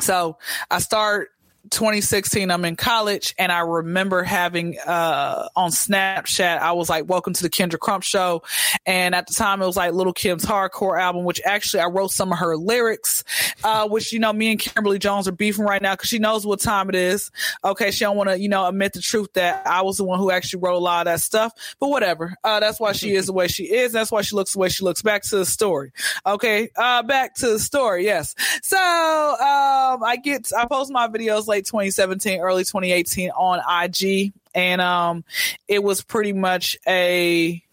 So 0.02 0.38
I 0.72 0.80
start 0.80 1.30
2016 1.74 2.52
i'm 2.52 2.66
in 2.66 2.76
college 2.76 3.34
and 3.40 3.52
i 3.52 3.60
remember 3.60 4.22
having 4.22 4.78
uh 4.86 5.48
on 5.56 5.72
snapchat 5.72 6.60
i 6.60 6.72
was 6.72 6.88
like 6.88 7.10
welcome 7.10 7.34
to 7.34 7.42
the 7.42 7.50
kendra 7.50 7.80
crump 7.80 8.04
show. 8.04 8.44
And 8.86 9.16
at 9.16 9.28
the 9.28 9.34
time 9.34 9.62
it 9.62 9.66
was 9.66 9.76
like 9.76 9.94
Lil 9.94 10.14
Kim's 10.14 10.46
hardcore 10.46 11.00
album 11.00 11.24
which 11.24 11.42
actually 11.44 11.80
i 11.82 11.88
wrote 11.88 12.12
some 12.12 12.32
of 12.32 12.38
her 12.38 12.56
lyrics 12.56 13.24
uh 13.64 13.88
which 13.88 14.14
you 14.14 14.20
know 14.20 14.32
me 14.32 14.52
and 14.52 14.60
kimberly 14.60 15.00
jones 15.00 15.28
are 15.28 15.32
beefing 15.32 15.66
right 15.66 15.82
now 15.82 15.94
because 15.94 16.10
she 16.10 16.20
knows 16.20 16.46
what 16.46 16.60
time 16.60 16.90
it 16.90 16.96
is. 16.96 17.32
Okay 17.66 17.90
she 17.90 18.06
don't 18.06 18.16
want 18.16 18.30
to 18.30 18.40
you 18.40 18.50
know 18.50 18.68
admit 18.68 18.94
the 18.94 19.02
truth 19.02 19.34
that 19.34 19.66
i 19.66 19.82
was 19.82 19.98
the 19.98 20.04
one 20.04 20.20
who 20.20 20.30
actually 20.30 20.62
wrote 20.62 20.76
a 20.76 20.78
lot 20.78 21.08
of 21.08 21.12
that 21.12 21.22
stuff 21.22 21.54
but 21.80 21.90
whatever. 21.90 22.36
Uh 22.44 22.60
that's 22.60 22.80
why 22.80 22.92
she 22.92 23.14
is 23.14 23.26
the 23.26 23.34
way 23.34 23.48
she 23.48 23.64
is. 23.64 23.92
That's 23.92 24.12
why 24.12 24.22
she 24.22 24.36
looks 24.36 24.54
the 24.54 24.60
way 24.60 24.70
she 24.70 24.84
looks. 24.84 25.02
Back 25.02 25.24
to 25.24 25.38
the 25.38 25.46
story. 25.46 25.92
Okay 26.24 26.70
uh 26.76 27.02
back 27.02 27.34
to 27.36 27.48
the 27.48 27.60
story. 27.60 28.06
Yes. 28.06 28.36
So 28.62 28.78
um 28.78 30.04
i 30.04 30.20
get 30.24 30.52
i 30.56 30.66
post 30.66 30.92
my 30.92 31.08
videos 31.08 31.48
late 31.64 31.94
2017, 31.94 32.40
early 32.42 32.64
2018 32.64 33.30
on 33.32 33.60
IG. 33.86 34.34
And 34.56 34.82
um 34.82 35.24
it 35.68 35.84
was 35.84 36.04
pretty 36.04 36.34
much 36.34 36.78
a 36.88 37.64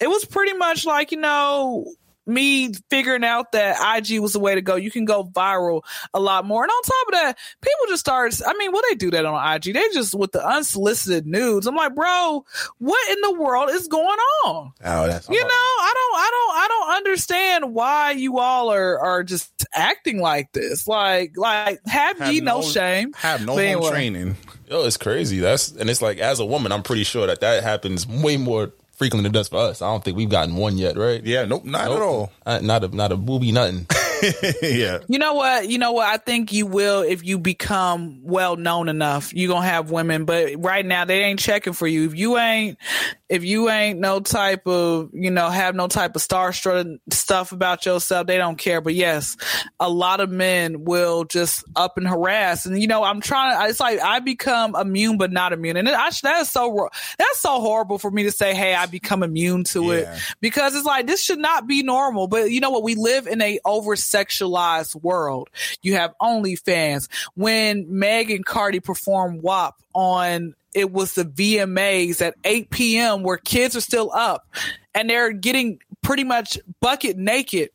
it 0.00 0.08
was 0.08 0.24
pretty 0.24 0.52
much 0.54 0.84
like, 0.84 1.12
you 1.12 1.18
know, 1.18 1.86
me 2.26 2.72
figuring 2.90 3.24
out 3.24 3.52
that 3.52 3.98
IG 3.98 4.20
was 4.20 4.32
the 4.32 4.40
way 4.40 4.54
to 4.54 4.62
go. 4.62 4.76
You 4.76 4.90
can 4.90 5.04
go 5.04 5.24
viral 5.24 5.82
a 6.12 6.20
lot 6.20 6.44
more. 6.44 6.64
And 6.64 6.70
on 6.70 6.82
top 6.82 7.06
of 7.08 7.12
that, 7.12 7.38
people 7.60 7.86
just 7.88 8.00
start, 8.00 8.34
I 8.44 8.52
mean, 8.58 8.72
well, 8.72 8.82
they 8.88 8.96
do 8.96 9.10
that 9.12 9.24
on 9.24 9.54
IG. 9.54 9.74
They 9.74 9.88
just, 9.92 10.14
with 10.14 10.32
the 10.32 10.46
unsolicited 10.46 11.26
nudes. 11.26 11.66
I'm 11.66 11.76
like, 11.76 11.94
bro, 11.94 12.44
what 12.78 13.10
in 13.10 13.20
the 13.22 13.40
world 13.40 13.70
is 13.70 13.88
going 13.88 14.18
on? 14.44 14.72
Oh, 14.84 15.06
that's, 15.06 15.28
you 15.28 15.40
know, 15.40 15.48
I 15.48 15.92
don't, 15.94 16.18
I 16.18 16.30
don't, 16.30 16.56
I 16.56 16.68
don't 16.68 16.96
understand 16.96 17.74
why 17.74 18.10
you 18.12 18.38
all 18.38 18.72
are, 18.72 18.98
are 18.98 19.22
just 19.22 19.66
acting 19.72 20.20
like 20.20 20.52
this. 20.52 20.88
Like, 20.88 21.36
like, 21.36 21.80
have, 21.86 22.18
have 22.18 22.32
ye 22.32 22.40
no, 22.40 22.60
no, 22.60 22.66
shame. 22.66 23.12
Have 23.14 23.46
no 23.46 23.56
anyway. 23.56 23.90
training. 23.90 24.36
Yo, 24.68 24.84
it's 24.84 24.96
crazy. 24.96 25.38
That's, 25.38 25.70
and 25.70 25.88
it's 25.88 26.02
like, 26.02 26.18
as 26.18 26.40
a 26.40 26.44
woman, 26.44 26.72
I'm 26.72 26.82
pretty 26.82 27.04
sure 27.04 27.26
that 27.28 27.40
that 27.40 27.62
happens 27.62 28.06
way 28.06 28.36
more 28.36 28.72
frequently 28.96 29.30
does 29.30 29.48
for 29.48 29.58
us. 29.58 29.82
I 29.82 29.86
don't 29.86 30.02
think 30.04 30.16
we've 30.16 30.28
gotten 30.28 30.56
one 30.56 30.76
yet, 30.78 30.96
right? 30.96 31.24
Yeah, 31.24 31.44
nope, 31.44 31.64
not 31.64 31.86
nope. 31.86 31.96
at 31.96 32.02
all. 32.02 32.32
Uh, 32.44 32.60
not 32.62 32.84
a 32.84 32.88
not 32.88 33.12
a 33.12 33.16
booby, 33.16 33.52
nothing. 33.52 33.86
yeah. 34.62 34.98
You 35.08 35.18
know 35.18 35.34
what? 35.34 35.68
You 35.68 35.78
know 35.78 35.92
what? 35.92 36.08
I 36.08 36.16
think 36.16 36.52
you 36.52 36.66
will 36.66 37.02
if 37.02 37.24
you 37.24 37.38
become 37.38 38.20
well 38.22 38.56
known 38.56 38.88
enough. 38.88 39.34
You 39.34 39.48
gonna 39.48 39.66
have 39.66 39.90
women, 39.90 40.24
but 40.24 40.54
right 40.58 40.84
now 40.84 41.04
they 41.04 41.24
ain't 41.24 41.40
checking 41.40 41.72
for 41.72 41.86
you. 41.86 42.06
If 42.06 42.14
you 42.16 42.38
ain't, 42.38 42.78
if 43.28 43.44
you 43.44 43.68
ain't 43.68 43.98
no 43.98 44.20
type 44.20 44.66
of, 44.66 45.10
you 45.12 45.30
know, 45.30 45.50
have 45.50 45.74
no 45.74 45.88
type 45.88 46.14
of 46.14 46.22
starstruck 46.22 46.98
stuff 47.10 47.50
about 47.50 47.84
yourself, 47.84 48.26
they 48.26 48.36
don't 48.36 48.56
care. 48.56 48.80
But 48.80 48.94
yes, 48.94 49.36
a 49.80 49.90
lot 49.90 50.20
of 50.20 50.30
men 50.30 50.84
will 50.84 51.24
just 51.24 51.64
up 51.74 51.98
and 51.98 52.06
harass. 52.06 52.66
And 52.66 52.80
you 52.80 52.86
know, 52.86 53.02
I'm 53.02 53.20
trying 53.20 53.58
to. 53.58 53.68
It's 53.68 53.80
like 53.80 54.00
I 54.00 54.20
become 54.20 54.76
immune, 54.76 55.18
but 55.18 55.32
not 55.32 55.52
immune, 55.52 55.76
and 55.76 55.88
I, 55.88 56.10
that 56.22 56.40
is 56.42 56.50
so 56.50 56.88
that's 57.18 57.40
so 57.40 57.60
horrible 57.60 57.98
for 57.98 58.10
me 58.10 58.22
to 58.24 58.30
say. 58.30 58.54
Hey, 58.54 58.74
I 58.74 58.86
become 58.86 59.22
immune 59.22 59.64
to 59.64 59.84
yeah. 59.86 59.92
it 59.92 60.08
because 60.40 60.74
it's 60.74 60.86
like 60.86 61.06
this 61.06 61.22
should 61.22 61.40
not 61.40 61.66
be 61.66 61.82
normal. 61.82 62.28
But 62.28 62.50
you 62.50 62.60
know 62.60 62.70
what? 62.70 62.84
We 62.84 62.94
live 62.94 63.26
in 63.26 63.42
a 63.42 63.58
over 63.64 63.96
sexualized 63.96 64.94
world. 65.02 65.50
You 65.82 65.94
have 65.94 66.14
OnlyFans. 66.20 67.08
When 67.34 67.86
Meg 67.88 68.30
and 68.30 68.44
Cardi 68.44 68.80
perform 68.80 69.40
WAP 69.42 69.74
on 69.94 70.54
it 70.76 70.92
was 70.92 71.14
the 71.14 71.24
VMAs 71.24 72.20
at 72.20 72.34
8 72.44 72.68
p.m. 72.68 73.22
where 73.22 73.38
kids 73.38 73.74
are 73.74 73.80
still 73.80 74.12
up 74.12 74.46
and 74.94 75.08
they're 75.08 75.32
getting 75.32 75.80
pretty 76.02 76.22
much 76.22 76.58
bucket 76.80 77.16
naked 77.16 77.70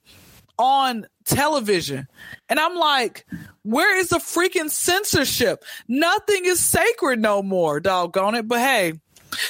on 0.59 1.07
television. 1.25 2.07
And 2.47 2.59
I'm 2.59 2.75
like, 2.75 3.25
where 3.63 3.97
is 3.97 4.09
the 4.09 4.17
freaking 4.17 4.69
censorship? 4.69 5.63
Nothing 5.87 6.45
is 6.45 6.59
sacred 6.59 7.19
no 7.19 7.41
more, 7.41 7.79
doggone 7.79 8.35
it. 8.35 8.47
But 8.47 8.59
hey, 8.59 8.93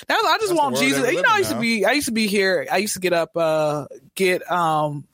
was, 0.07 0.15
I 0.15 0.37
just 0.39 0.47
That's 0.47 0.59
want 0.59 0.77
Jesus. 0.77 1.11
You 1.11 1.21
know, 1.21 1.29
I 1.29 1.39
used 1.39 1.51
to 1.51 1.59
be, 1.59 1.83
I 1.83 1.91
used 1.91 2.07
to 2.07 2.13
be 2.13 2.27
here. 2.27 2.65
I 2.71 2.77
used 2.77 2.93
to 2.93 3.01
get 3.01 3.11
up, 3.11 3.35
uh, 3.35 3.87
get, 4.15 4.49
um, 4.49 5.05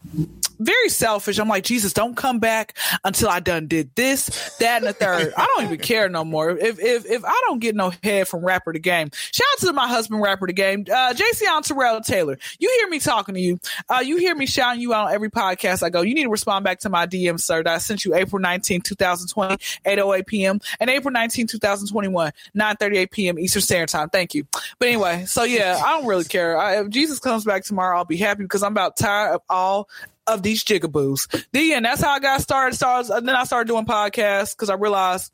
very 0.60 0.90
selfish. 0.90 1.40
I'm 1.40 1.48
like, 1.48 1.64
Jesus, 1.64 1.94
don't 1.94 2.16
come 2.16 2.40
back 2.40 2.78
until 3.04 3.30
I 3.30 3.40
done 3.40 3.68
did 3.68 3.92
this, 3.96 4.56
that, 4.60 4.78
and 4.78 4.88
the 4.88 4.94
third. 4.94 5.34
I 5.38 5.46
don't 5.46 5.66
even 5.66 5.80
care 5.80 6.10
no 6.10 6.24
more. 6.24 6.52
If 6.52 6.80
if 6.80 7.06
if 7.06 7.24
I 7.24 7.42
don't 7.46 7.60
get 7.60 7.76
no 7.76 7.92
head 8.04 8.28
from 8.28 8.44
rapper 8.44 8.74
the 8.74 8.80
game, 8.80 9.12
shout 9.14 9.46
out 9.54 9.68
to 9.68 9.74
my 9.74 9.88
husband 9.88 10.22
rapper 10.22 10.48
the 10.48 10.54
game, 10.54 10.86
uh, 10.92 11.14
Jayceon 11.14 11.64
Terrell 11.64 12.02
Taylor. 12.02 12.38
You 12.60 12.74
hear 12.80 12.90
me 12.90 13.00
talking 13.00 13.36
to 13.36 13.42
you. 13.42 13.60
Uh, 13.90 14.00
you 14.04 14.18
hear 14.18 14.36
me 14.36 14.46
shouting 14.46 14.82
you 14.82 14.94
out 14.94 15.08
on 15.08 15.14
every 15.14 15.30
podcast 15.30 15.84
I 15.84 15.90
go. 15.90 16.02
You 16.02 16.16
need 16.16 16.24
to 16.24 16.30
respond 16.30 16.66
back 16.66 16.80
to 16.80 16.90
my 16.90 17.06
DM, 17.06 17.40
sir. 17.40 17.64
That 17.64 17.76
I 17.76 17.78
sent 17.78 18.06
you 18.06 18.16
April 18.16 18.40
19, 18.42 18.82
2020, 18.82 19.58
808 19.86 20.26
p.m. 20.26 20.60
and 20.80 20.90
April 20.90 21.12
19, 21.12 21.48
2021, 21.48 22.32
938 22.54 23.12
p.m. 23.12 23.40
Eastern 23.40 23.62
Standard 23.62 23.90
Time. 23.90 24.10
Thank 24.10 24.34
you. 24.34 24.48
But 24.80 24.88
anyway, 24.88 25.26
so 25.26 25.44
yeah, 25.44 25.82
I 25.84 25.98
don't 25.98 26.08
really 26.08 26.26
care. 26.26 26.58
I, 26.58 26.82
if 26.82 26.90
Jesus 26.90 27.20
comes 27.20 27.44
back 27.44 27.64
tomorrow, 27.64 27.98
I'll 27.98 28.06
be 28.06 28.18
happy 28.18 28.44
because 28.44 28.64
I'm 28.64 28.72
about 28.72 28.98
tired 28.98 29.36
of 29.36 29.42
all 29.50 29.90
of 30.27 30.43
these 30.43 30.63
jigaboos. 30.63 31.46
The 31.51 31.74
end. 31.74 31.86
That's 31.86 32.01
how 32.01 32.12
I 32.12 32.19
got 32.19 32.41
started. 32.41 32.75
Started, 32.75 33.12
and 33.12 33.27
then 33.27 33.36
I 33.36 33.43
started 33.43 33.67
doing 33.67 33.86
podcasts 33.86 34.55
because 34.55 34.69
I 34.69 34.75
realized 34.75 35.31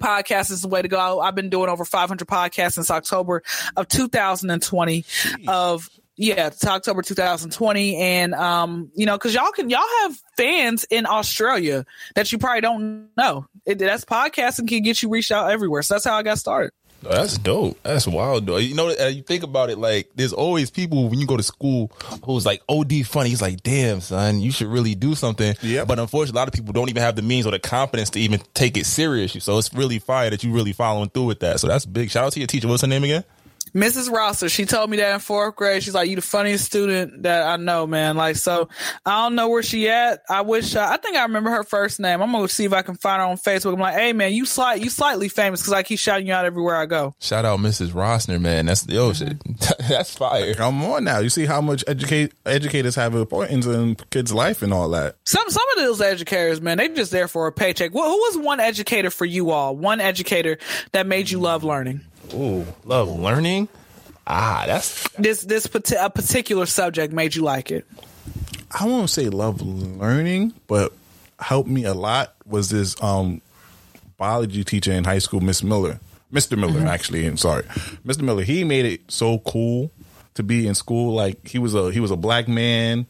podcast 0.00 0.50
is 0.50 0.62
the 0.62 0.68
way 0.68 0.82
to 0.82 0.88
go. 0.88 1.20
I've 1.20 1.34
been 1.34 1.50
doing 1.50 1.68
over 1.68 1.84
500 1.84 2.26
podcasts 2.26 2.72
since 2.72 2.90
October 2.90 3.42
of 3.76 3.88
2020. 3.88 5.04
Of 5.48 5.88
yeah, 6.16 6.46
it's 6.46 6.64
October 6.64 7.02
2020, 7.02 7.96
and 7.96 8.34
um, 8.34 8.90
you 8.94 9.04
know, 9.04 9.18
because 9.18 9.34
y'all 9.34 9.50
can 9.50 9.68
y'all 9.68 9.82
have 10.02 10.16
fans 10.36 10.84
in 10.84 11.06
Australia 11.06 11.84
that 12.14 12.30
you 12.30 12.38
probably 12.38 12.60
don't 12.60 13.08
know. 13.16 13.46
It, 13.66 13.78
that's 13.78 14.04
podcasting 14.04 14.68
can 14.68 14.82
get 14.82 15.02
you 15.02 15.08
reached 15.08 15.32
out 15.32 15.50
everywhere. 15.50 15.82
So 15.82 15.94
that's 15.94 16.04
how 16.04 16.14
I 16.14 16.22
got 16.22 16.38
started. 16.38 16.72
Oh, 17.06 17.10
That's 17.10 17.38
dope. 17.38 17.78
That's 17.82 18.06
wild, 18.06 18.46
though. 18.46 18.56
You 18.56 18.74
know, 18.74 18.88
uh, 18.88 19.06
you 19.06 19.22
think 19.22 19.42
about 19.42 19.70
it, 19.70 19.78
like 19.78 20.10
there's 20.14 20.32
always 20.32 20.70
people 20.70 21.08
when 21.08 21.18
you 21.18 21.26
go 21.26 21.36
to 21.36 21.42
school 21.42 21.92
who's 22.24 22.46
like 22.46 22.62
OD 22.68 23.06
funny. 23.06 23.30
He's 23.30 23.42
like, 23.42 23.62
damn, 23.62 24.00
son, 24.00 24.40
you 24.40 24.50
should 24.50 24.68
really 24.68 24.94
do 24.94 25.14
something. 25.14 25.54
Yeah. 25.62 25.84
But 25.84 25.98
unfortunately, 25.98 26.38
a 26.38 26.40
lot 26.40 26.48
of 26.48 26.54
people 26.54 26.72
don't 26.72 26.88
even 26.88 27.02
have 27.02 27.16
the 27.16 27.22
means 27.22 27.46
or 27.46 27.50
the 27.50 27.58
confidence 27.58 28.10
to 28.10 28.20
even 28.20 28.40
take 28.54 28.76
it 28.76 28.86
serious. 28.86 29.32
So 29.44 29.58
it's 29.58 29.72
really 29.74 29.98
fire 29.98 30.30
that 30.30 30.42
you're 30.44 30.54
really 30.54 30.72
following 30.72 31.10
through 31.10 31.26
with 31.26 31.40
that. 31.40 31.60
So 31.60 31.66
that's 31.68 31.86
big. 31.86 32.10
Shout 32.10 32.24
out 32.26 32.32
to 32.32 32.40
your 32.40 32.46
teacher. 32.46 32.68
What's 32.68 32.82
her 32.82 32.88
name 32.88 33.04
again? 33.04 33.24
Mrs. 33.74 34.08
Rosser, 34.08 34.48
she 34.48 34.66
told 34.66 34.88
me 34.88 34.98
that 34.98 35.14
in 35.14 35.18
fourth 35.20 35.56
grade. 35.56 35.82
She's 35.82 35.94
like, 35.94 36.08
"You 36.08 36.14
the 36.14 36.22
funniest 36.22 36.64
student 36.64 37.24
that 37.24 37.44
I 37.44 37.56
know, 37.56 37.88
man." 37.88 38.16
Like, 38.16 38.36
so 38.36 38.68
I 39.04 39.24
don't 39.24 39.34
know 39.34 39.48
where 39.48 39.64
she 39.64 39.88
at. 39.88 40.22
I 40.30 40.42
wish. 40.42 40.76
Uh, 40.76 40.86
I 40.88 40.96
think 40.98 41.16
I 41.16 41.22
remember 41.22 41.50
her 41.50 41.64
first 41.64 41.98
name. 41.98 42.22
I'm 42.22 42.30
gonna 42.30 42.48
see 42.48 42.64
if 42.64 42.72
I 42.72 42.82
can 42.82 42.94
find 42.94 43.20
her 43.20 43.26
on 43.26 43.36
Facebook. 43.36 43.74
I'm 43.74 43.80
like, 43.80 43.94
"Hey, 43.94 44.12
man, 44.12 44.32
you 44.32 44.46
slight, 44.46 44.80
you 44.80 44.90
slightly 44.90 45.28
famous 45.28 45.60
because 45.60 45.72
I 45.72 45.82
keep 45.82 45.98
shouting 45.98 46.28
you 46.28 46.32
out 46.32 46.44
everywhere 46.44 46.76
I 46.76 46.86
go." 46.86 47.16
Shout 47.18 47.44
out 47.44 47.58
Mrs. 47.58 47.88
Rosner, 47.88 48.40
man. 48.40 48.66
That's 48.66 48.82
the 48.82 48.94
yo 48.94 49.12
shit. 49.12 49.42
that's 49.88 50.16
fire. 50.16 50.54
Come 50.54 50.84
on 50.84 51.02
now. 51.02 51.18
You 51.18 51.28
see 51.28 51.46
how 51.46 51.60
much 51.60 51.82
educate 51.88 52.32
educators 52.46 52.94
have 52.94 53.14
importance 53.16 53.66
in 53.66 53.96
kids' 54.10 54.32
life 54.32 54.62
and 54.62 54.72
all 54.72 54.88
that. 54.90 55.16
Some 55.24 55.50
some 55.50 55.68
of 55.76 55.78
those 55.78 56.00
educators, 56.00 56.60
man, 56.60 56.78
they 56.78 56.88
just 56.90 57.10
there 57.10 57.26
for 57.26 57.48
a 57.48 57.52
paycheck. 57.52 57.90
Who, 57.90 58.02
who 58.02 58.18
was 58.18 58.38
one 58.38 58.60
educator 58.60 59.10
for 59.10 59.24
you 59.24 59.50
all? 59.50 59.76
One 59.76 60.00
educator 60.00 60.58
that 60.92 61.08
made 61.08 61.28
you 61.28 61.40
love 61.40 61.64
learning. 61.64 62.02
Ooh, 62.32 62.66
love 62.84 63.08
learning. 63.08 63.68
Ah, 64.26 64.64
that's 64.66 65.08
This 65.18 65.42
this 65.42 65.66
a 65.66 66.10
particular 66.10 66.66
subject 66.66 67.12
made 67.12 67.34
you 67.34 67.42
like 67.42 67.70
it. 67.70 67.86
I 68.70 68.86
won't 68.86 69.10
say 69.10 69.28
love 69.28 69.60
learning, 69.60 70.54
but 70.66 70.92
helped 71.38 71.68
me 71.68 71.84
a 71.84 71.94
lot 71.94 72.34
was 72.46 72.70
this 72.70 73.00
um 73.02 73.40
biology 74.16 74.64
teacher 74.64 74.92
in 74.92 75.04
high 75.04 75.18
school, 75.18 75.40
Miss 75.40 75.62
Miller. 75.62 76.00
Mr. 76.32 76.58
Miller, 76.58 76.84
actually, 76.88 77.26
and 77.26 77.38
sorry. 77.38 77.62
Mr. 78.04 78.22
Miller, 78.22 78.42
he 78.42 78.64
made 78.64 78.84
it 78.84 79.02
so 79.08 79.38
cool 79.40 79.92
to 80.34 80.42
be 80.42 80.66
in 80.66 80.74
school. 80.74 81.14
Like 81.14 81.46
he 81.46 81.58
was 81.58 81.74
a 81.74 81.92
he 81.92 82.00
was 82.00 82.10
a 82.10 82.16
black 82.16 82.48
man. 82.48 83.06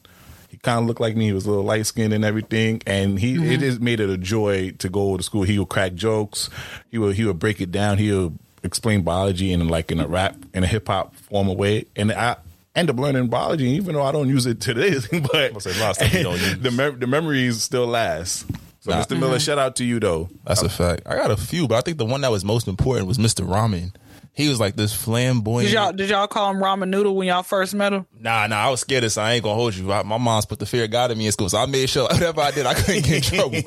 He 0.51 0.59
kind 0.59 0.81
of 0.81 0.87
looked 0.87 1.01
like 1.01 1.17
me. 1.17 1.27
He 1.27 1.33
was 1.33 1.47
a 1.47 1.51
little 1.51 1.65
light 1.65 1.87
skinned 1.87 2.13
and 2.13 2.25
everything. 2.25 2.83
And 2.87 3.19
he 3.19 3.35
it 3.55 3.61
just 3.61 3.81
made 3.81 4.01
it 4.01 4.11
a 4.11 4.19
joy 4.19 4.73
to 4.73 4.89
go 4.91 5.17
to 5.17 5.23
school. 5.23 5.43
He 5.43 5.59
would 5.59 5.71
crack 5.71 5.95
jokes. 5.95 6.51
He 6.91 6.99
would 6.99 7.17
he 7.17 7.25
would 7.25 7.39
break 7.39 7.61
it 7.63 7.73
down. 7.73 7.97
He 7.97 8.13
would 8.13 8.39
explain 8.65 9.03
biology 9.03 9.53
in 9.53 9.69
like 9.69 9.93
in 9.93 10.01
a 10.01 10.09
rap 10.09 10.37
in 10.53 10.65
a 10.65 10.67
hip 10.67 10.89
hop 10.89 11.15
form 11.15 11.49
of 11.49 11.57
way. 11.57 11.85
And 11.95 12.11
I 12.13 12.37
end 12.75 12.91
up 12.91 12.97
learning 12.99 13.29
biology, 13.29 13.69
even 13.71 13.95
though 13.95 14.03
I 14.03 14.11
don't 14.11 14.29
use 14.29 14.47
it 14.47 14.61
today. 14.61 14.95
But 15.33 15.63
say 15.63 15.71
a 15.77 15.81
lot 15.81 15.91
of 15.91 15.97
stuff 15.97 16.13
you 16.15 16.23
don't 16.25 16.41
use. 16.41 16.59
the 16.59 16.71
mem- 16.71 16.99
the 16.99 17.07
memories 17.07 17.63
still 17.63 17.87
last. 17.87 18.47
So, 18.81 18.91
Nah. 18.91 19.03
Mr. 19.03 19.19
Miller, 19.19 19.37
mm-hmm. 19.37 19.39
shout 19.39 19.59
out 19.59 19.77
to 19.77 19.85
you 19.85 20.01
though. 20.01 20.29
That's 20.45 20.63
a 20.63 20.69
fact. 20.69 21.03
I 21.07 21.15
got 21.17 21.31
a 21.31 21.37
few, 21.37 21.67
but 21.69 21.77
I 21.77 21.81
think 21.81 21.99
the 21.99 22.05
one 22.05 22.21
that 22.23 22.31
was 22.31 22.45
most 22.45 22.69
important 22.69 23.07
was 23.07 23.17
Mr. 23.19 23.47
Ramen. 23.47 23.93
He 24.37 24.49
was 24.49 24.59
like 24.59 24.75
this 24.75 24.93
flamboyant. 24.93 25.69
Did 25.69 25.75
y'all 25.75 25.93
did 25.93 26.11
y'all 26.11 26.27
call 26.27 26.51
him 26.51 26.57
ramen 26.57 26.89
noodle 26.89 27.15
when 27.15 27.29
y'all 27.29 27.45
first 27.45 27.73
met 27.73 27.93
him? 27.93 28.05
Nah, 28.19 28.49
nah, 28.49 28.57
I 28.57 28.69
was 28.69 28.81
scared 28.81 29.05
of 29.05 29.07
this. 29.07 29.17
I 29.17 29.35
ain't 29.35 29.45
gonna 29.45 29.55
hold 29.55 29.77
you. 29.77 29.93
I, 29.93 30.03
my 30.03 30.19
mom's 30.19 30.45
put 30.45 30.59
the 30.59 30.67
fear 30.67 30.85
of 30.85 30.91
God 30.91 31.13
in 31.13 31.19
me 31.19 31.27
in 31.27 31.33
school, 31.33 31.49
so 31.49 31.59
I 31.59 31.67
made 31.67 31.89
sure 31.89 32.03
whatever 32.11 32.41
I 32.41 32.51
did, 32.51 32.67
I 32.67 32.75
couldn't 32.75 33.05
get 33.05 33.17
in 33.17 33.23
trouble. 33.39 33.61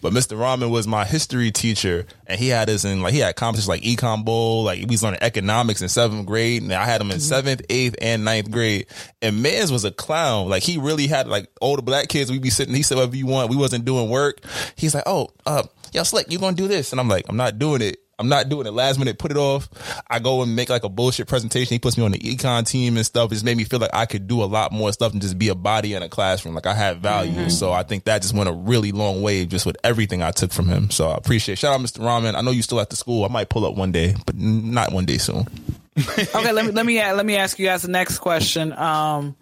but 0.00 0.12
Mr. 0.12 0.38
Rahman 0.38 0.70
was 0.70 0.86
my 0.86 1.04
history 1.04 1.50
teacher, 1.50 2.06
and 2.28 2.38
he 2.38 2.48
had 2.48 2.70
us 2.70 2.84
in 2.84 3.02
like 3.02 3.14
he 3.14 3.18
had 3.18 3.34
competitions 3.34 3.68
like 3.68 3.82
Econ 3.82 4.24
Bowl, 4.24 4.62
like 4.62 4.78
we 4.80 4.86
was 4.86 5.02
learning 5.02 5.22
economics 5.22 5.82
in 5.82 5.88
seventh 5.88 6.24
grade, 6.24 6.62
and 6.62 6.72
I 6.72 6.84
had 6.84 7.00
him 7.00 7.10
in 7.10 7.18
seventh, 7.18 7.62
eighth, 7.68 7.96
and 8.00 8.24
ninth 8.24 8.48
grade. 8.48 8.86
And 9.22 9.42
Mans 9.42 9.72
was 9.72 9.84
a 9.84 9.90
clown. 9.90 10.48
Like 10.48 10.62
he 10.62 10.78
really 10.78 11.08
had 11.08 11.26
like 11.26 11.48
all 11.60 11.74
the 11.74 11.82
black 11.82 12.06
kids. 12.06 12.30
We'd 12.30 12.42
be 12.42 12.50
sitting. 12.50 12.76
He 12.76 12.82
said 12.82 12.96
whatever 12.96 13.16
you 13.16 13.26
want. 13.26 13.50
We 13.50 13.56
wasn't 13.56 13.84
doing 13.84 14.08
work. 14.08 14.40
He's 14.76 14.94
like, 14.94 15.04
oh, 15.06 15.30
uh, 15.46 15.64
yo, 15.92 16.04
Slick, 16.04 16.30
you 16.30 16.38
gonna 16.38 16.56
do 16.56 16.68
this? 16.68 16.92
And 16.92 17.00
I'm 17.00 17.08
like, 17.08 17.24
I'm 17.28 17.36
not 17.36 17.58
doing 17.58 17.82
it. 17.82 17.96
I'm 18.18 18.28
not 18.28 18.48
doing 18.48 18.66
it. 18.66 18.72
Last 18.72 18.98
minute, 18.98 19.18
put 19.18 19.30
it 19.30 19.36
off. 19.36 19.68
I 20.08 20.18
go 20.18 20.42
and 20.42 20.54
make 20.54 20.68
like 20.68 20.84
a 20.84 20.88
bullshit 20.88 21.26
presentation. 21.26 21.74
He 21.74 21.78
puts 21.78 21.96
me 21.96 22.04
on 22.04 22.12
the 22.12 22.18
econ 22.18 22.66
team 22.66 22.96
and 22.96 23.04
stuff. 23.04 23.32
It 23.32 23.34
just 23.34 23.44
made 23.44 23.56
me 23.56 23.64
feel 23.64 23.80
like 23.80 23.94
I 23.94 24.06
could 24.06 24.26
do 24.26 24.42
a 24.42 24.46
lot 24.46 24.72
more 24.72 24.92
stuff 24.92 25.12
than 25.12 25.20
just 25.20 25.38
be 25.38 25.48
a 25.48 25.54
body 25.54 25.94
in 25.94 26.02
a 26.02 26.08
classroom. 26.08 26.54
Like 26.54 26.66
I 26.66 26.74
had 26.74 26.98
value. 26.98 27.50
So 27.50 27.72
I 27.72 27.82
think 27.82 28.04
that 28.04 28.22
just 28.22 28.34
went 28.34 28.48
a 28.48 28.52
really 28.52 28.92
long 28.92 29.22
way 29.22 29.46
just 29.46 29.66
with 29.66 29.76
everything 29.82 30.22
I 30.22 30.30
took 30.30 30.52
from 30.52 30.68
him. 30.68 30.90
So 30.90 31.08
I 31.08 31.16
appreciate 31.16 31.54
it. 31.54 31.56
Shout 31.56 31.74
out 31.74 31.80
Mr. 31.80 32.04
Rahman. 32.04 32.36
I 32.36 32.42
know 32.42 32.50
you 32.50 32.62
still 32.62 32.80
at 32.80 32.90
the 32.90 32.96
school. 32.96 33.24
I 33.24 33.28
might 33.28 33.48
pull 33.48 33.64
up 33.64 33.74
one 33.76 33.92
day, 33.92 34.14
but 34.26 34.36
not 34.36 34.92
one 34.92 35.04
day 35.04 35.18
soon. 35.18 35.46
okay, 36.18 36.52
let 36.52 36.64
me 36.64 36.72
let 36.72 36.86
me 36.86 36.98
let 37.02 37.26
me 37.26 37.36
ask 37.36 37.58
you 37.58 37.66
guys 37.66 37.82
the 37.82 37.88
next 37.88 38.18
question. 38.18 38.72
Um, 38.72 39.36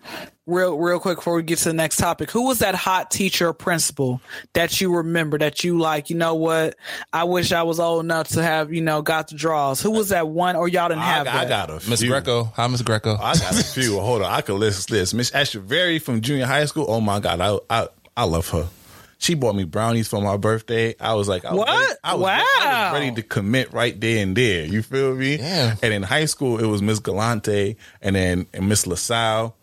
real 0.51 0.77
real 0.77 0.99
quick 1.01 1.17
before 1.19 1.35
we 1.37 1.43
get 1.43 1.59
to 1.61 1.65
the 1.65 1.73
next 1.73 1.97
topic, 1.97 2.31
who 2.31 2.47
was 2.47 2.59
that 2.59 2.75
hot 2.75 3.11
teacher 3.11 3.49
or 3.49 3.53
principal 3.53 4.21
that 4.53 4.81
you 4.81 4.95
remember 4.95 5.39
that 5.39 5.65
you 5.65 5.79
like? 5.79 6.11
You 6.11 6.17
know 6.17 6.35
what? 6.35 6.77
I 7.13 7.25
wish 7.25 7.53
I 7.53 7.63
was 7.63 7.81
old 7.81 8.05
enough 8.05 8.29
to 8.29 8.43
have 8.43 8.73
you 8.73 8.81
know 8.83 9.03
got 9.03 9.29
the 9.29 9.37
draws. 9.37 9.81
Who 9.81 9.91
was 9.93 10.11
that 10.11 10.29
one, 10.29 10.57
or 10.57 10.69
y'all 10.69 10.89
didn't 10.89 11.03
I, 11.03 11.07
have 11.07 11.27
I 11.29 11.45
that? 11.45 11.49
got 11.49 11.71
a 11.71 11.89
Miss. 11.89 12.03
Greco. 12.03 12.45
Hi, 12.45 12.67
Miss 12.67 12.83
Greco. 12.83 13.15
I 13.15 13.35
got 13.37 13.59
a 13.59 13.65
few. 13.65 13.99
Hold 14.01 14.23
on, 14.23 14.33
I 14.33 14.41
could 14.41 14.55
list 14.57 14.89
this. 14.91 15.15
Miss 15.15 15.31
Echeverry 15.31 16.01
from 16.03 16.21
junior 16.21 16.47
high 16.47 16.65
school. 16.65 16.87
Oh 16.89 17.01
my 17.01 17.21
god, 17.21 17.41
I 17.41 17.59
I 17.71 17.89
I 18.17 18.25
love 18.25 18.49
her. 18.51 18.69
She 19.23 19.35
bought 19.35 19.55
me 19.55 19.65
brownies 19.65 20.09
for 20.09 20.23
my 20.23 20.39
birthday. 20.39 20.95
I 20.99 21.13
was 21.13 21.29
like, 21.29 21.45
I 21.45 21.51
was 21.53 21.59
What? 21.59 21.69
Ready, 21.69 21.95
I 22.03 22.15
was, 22.15 22.25
I 22.27 22.39
Wow. 22.65 22.93
was 22.93 23.01
ready 23.01 23.15
to 23.17 23.23
commit 23.23 23.71
right 23.75 24.01
there 24.01 24.23
and 24.23 24.35
there. 24.35 24.65
You 24.65 24.83
feel 24.83 25.15
me? 25.15 25.37
Yeah. 25.37 25.75
And 25.83 25.93
in 25.93 26.03
high 26.03 26.25
school, 26.25 26.59
it 26.59 26.65
was 26.65 26.81
Miss 26.81 27.01
Galante 27.01 27.77
and 28.01 28.17
then 28.17 28.47
and 28.55 28.67
Miss 28.67 28.87
LaSalle. 28.87 29.55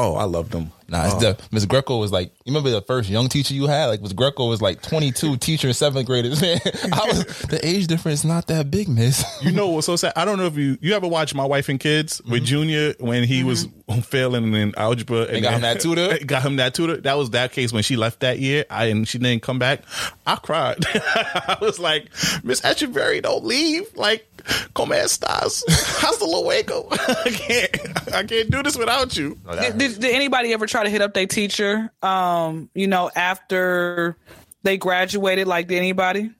Oh, 0.00 0.14
I 0.14 0.24
loved 0.24 0.52
them. 0.52 0.70
Nah, 0.90 1.04
it's 1.06 1.14
Oh. 1.16 1.18
the 1.18 1.38
Miss 1.50 1.66
Greco 1.66 1.98
was 1.98 2.12
like, 2.12 2.28
you 2.44 2.52
remember 2.52 2.70
the 2.70 2.80
first 2.80 3.10
young 3.10 3.28
teacher 3.28 3.52
you 3.52 3.66
had? 3.66 3.86
Like, 3.86 4.00
Miss 4.00 4.12
Greco 4.12 4.48
was 4.48 4.62
like 4.62 4.80
22, 4.80 5.36
teacher 5.38 5.66
in 5.68 5.74
seventh 5.74 6.06
graders. 6.06 6.40
Man, 6.42 6.60
I 6.92 7.04
was, 7.08 7.24
the 7.50 7.58
age 7.62 7.88
difference 7.88 8.24
not 8.24 8.46
that 8.46 8.70
big, 8.70 8.88
Miss. 8.88 9.24
You 9.42 9.50
know 9.52 9.68
what's 9.68 9.86
so 9.86 9.96
sad? 9.96 10.12
I 10.14 10.24
don't 10.24 10.38
know 10.38 10.46
if 10.46 10.56
you 10.56 10.78
you 10.80 10.94
ever 10.94 11.08
watched 11.08 11.34
My 11.34 11.44
Wife 11.44 11.68
and 11.68 11.80
Kids 11.80 12.22
with 12.22 12.44
Junior 12.44 12.94
when 13.00 13.24
he 13.24 13.42
was 13.42 13.66
failing 14.02 14.54
in 14.54 14.72
algebra 14.76 15.22
and 15.22 15.28
Mm-hmm. 15.30 15.42
got 15.42 15.54
him 15.54 15.60
that 15.62 15.80
tutor? 15.80 16.18
Got 16.24 16.42
him 16.42 16.56
that 16.56 16.74
tutor. 16.74 16.98
That 16.98 17.18
was 17.18 17.30
that 17.30 17.50
case 17.52 17.72
when 17.72 17.82
she 17.82 17.96
left 17.96 18.20
that 18.20 18.38
year. 18.38 18.64
I 18.70 18.84
and 18.86 19.06
she 19.08 19.18
didn't 19.18 19.42
come 19.42 19.58
back. 19.58 19.82
I 20.26 20.36
cried. 20.36 20.76
I 20.94 21.58
was 21.60 21.78
like, 21.80 22.04
Miss 22.44 22.60
Echeverry, 22.60 23.20
don't 23.22 23.44
leave. 23.44 23.84
Like, 23.96 24.27
come 24.74 24.96
estás? 24.96 25.62
Hasta 25.68 26.24
luego. 26.24 26.88
I 26.90 27.30
can't. 27.30 28.14
I 28.14 28.24
can't 28.24 28.50
do 28.50 28.62
this 28.62 28.76
without 28.76 29.16
you. 29.16 29.38
Did, 29.60 29.78
did, 29.78 30.00
did 30.00 30.14
anybody 30.14 30.52
ever 30.52 30.66
try 30.66 30.84
to 30.84 30.90
hit 30.90 31.02
up 31.02 31.14
their 31.14 31.26
teacher? 31.26 31.90
Um, 32.02 32.70
you 32.74 32.86
know, 32.86 33.10
after 33.14 34.16
they 34.62 34.76
graduated, 34.76 35.46
like 35.46 35.68
did 35.68 35.78
anybody? 35.78 36.30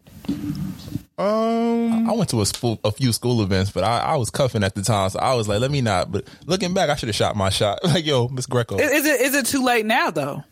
Um, 1.19 2.09
I 2.09 2.13
went 2.13 2.31
to 2.31 2.41
a, 2.41 2.47
school, 2.47 2.79
a 2.85 2.93
few 2.93 3.13
school 3.13 3.43
events, 3.43 3.73
but 3.73 3.83
I, 3.83 3.99
I 3.99 4.17
was 4.17 4.31
cuffing 4.31 4.63
at 4.63 4.77
the 4.77 4.83
time, 4.83 5.11
so 5.11 5.19
I 5.19 5.35
was 5.35 5.49
like, 5.49 5.61
let 5.61 5.73
me 5.73 5.81
not. 5.81 6.13
But 6.13 6.29
looking 6.47 6.75
back, 6.75 6.91
I 6.91 6.95
should 6.95 7.09
have 7.09 7.17
shot 7.17 7.35
my 7.37 7.51
shot. 7.51 7.81
Like, 7.89 8.05
yo, 8.05 8.29
Miss 8.29 8.47
Greco. 8.47 8.77
Is, 8.77 8.91
is 8.91 9.07
it 9.07 9.21
is 9.23 9.35
it 9.35 9.47
too 9.47 9.65
late 9.65 9.87
now 9.87 10.11
though? 10.11 10.45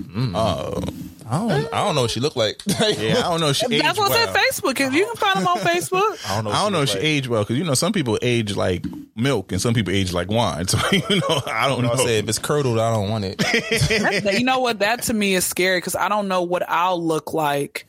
Mm. 0.00 0.32
Oh, 0.34 0.82
I 1.28 1.38
don't, 1.38 1.74
I 1.74 1.84
don't 1.84 1.94
know 1.94 2.02
what 2.02 2.10
she 2.10 2.20
looked 2.20 2.36
like. 2.36 2.62
yeah. 2.66 3.18
I 3.18 3.22
don't 3.22 3.40
know. 3.40 3.48
If 3.48 3.56
she 3.56 3.66
aged 3.66 3.84
That's 3.84 3.98
what 3.98 4.10
I 4.10 4.24
well. 4.24 4.32
said. 4.34 4.36
Facebook. 4.36 4.80
If 4.80 4.94
you 4.94 5.04
can 5.06 5.16
find 5.16 5.38
them 5.38 5.46
on 5.46 5.58
Facebook. 5.58 6.30
I 6.30 6.36
don't 6.36 6.44
know. 6.44 6.50
I 6.50 6.62
don't 6.62 6.72
know 6.72 6.82
if 6.82 6.88
she 6.88 6.94
looked 6.94 7.04
aged 7.04 7.26
well 7.26 7.42
because 7.42 7.58
you 7.58 7.64
know 7.64 7.74
some 7.74 7.92
people 7.92 8.18
age 8.22 8.56
like 8.56 8.84
milk 9.16 9.52
and 9.52 9.60
some 9.60 9.74
people 9.74 9.92
age 9.92 10.12
like 10.12 10.30
wine. 10.30 10.66
So 10.68 10.78
you 10.92 11.00
know, 11.20 11.42
I 11.46 11.68
don't 11.68 11.82
know. 11.82 11.90
like. 11.90 12.00
I 12.00 12.04
say 12.04 12.18
if 12.18 12.28
it's 12.28 12.38
curdled, 12.38 12.78
I 12.78 12.92
don't 12.92 13.10
want 13.10 13.24
it. 13.26 14.38
You 14.38 14.44
know 14.44 14.60
what? 14.60 14.78
That 14.78 15.02
to 15.02 15.14
me 15.14 15.34
is 15.34 15.44
scary 15.44 15.78
because 15.78 15.96
I 15.96 16.08
don't 16.08 16.28
know 16.28 16.42
what 16.42 16.68
I'll 16.68 17.02
look 17.02 17.34
like. 17.34 17.86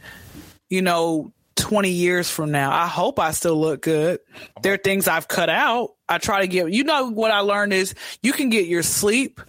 You 0.70 0.82
know, 0.82 1.32
twenty 1.56 1.92
years 1.92 2.30
from 2.30 2.52
now. 2.52 2.72
I 2.72 2.88
hope 2.88 3.20
I 3.20 3.32
still 3.32 3.60
look 3.60 3.82
good. 3.82 4.20
There 4.64 4.74
are 4.74 4.78
things 4.78 5.08
I've 5.08 5.28
cut 5.28 5.50
out. 5.50 5.94
I 6.08 6.18
try 6.18 6.42
to 6.42 6.48
get. 6.48 6.72
You 6.72 6.84
know 6.84 7.10
what 7.10 7.32
I 7.32 7.40
learned 7.42 7.74
is 7.74 7.94
you 8.24 8.34
can 8.34 8.50
get 8.50 8.66
your 8.66 8.84
sleep. 8.84 9.40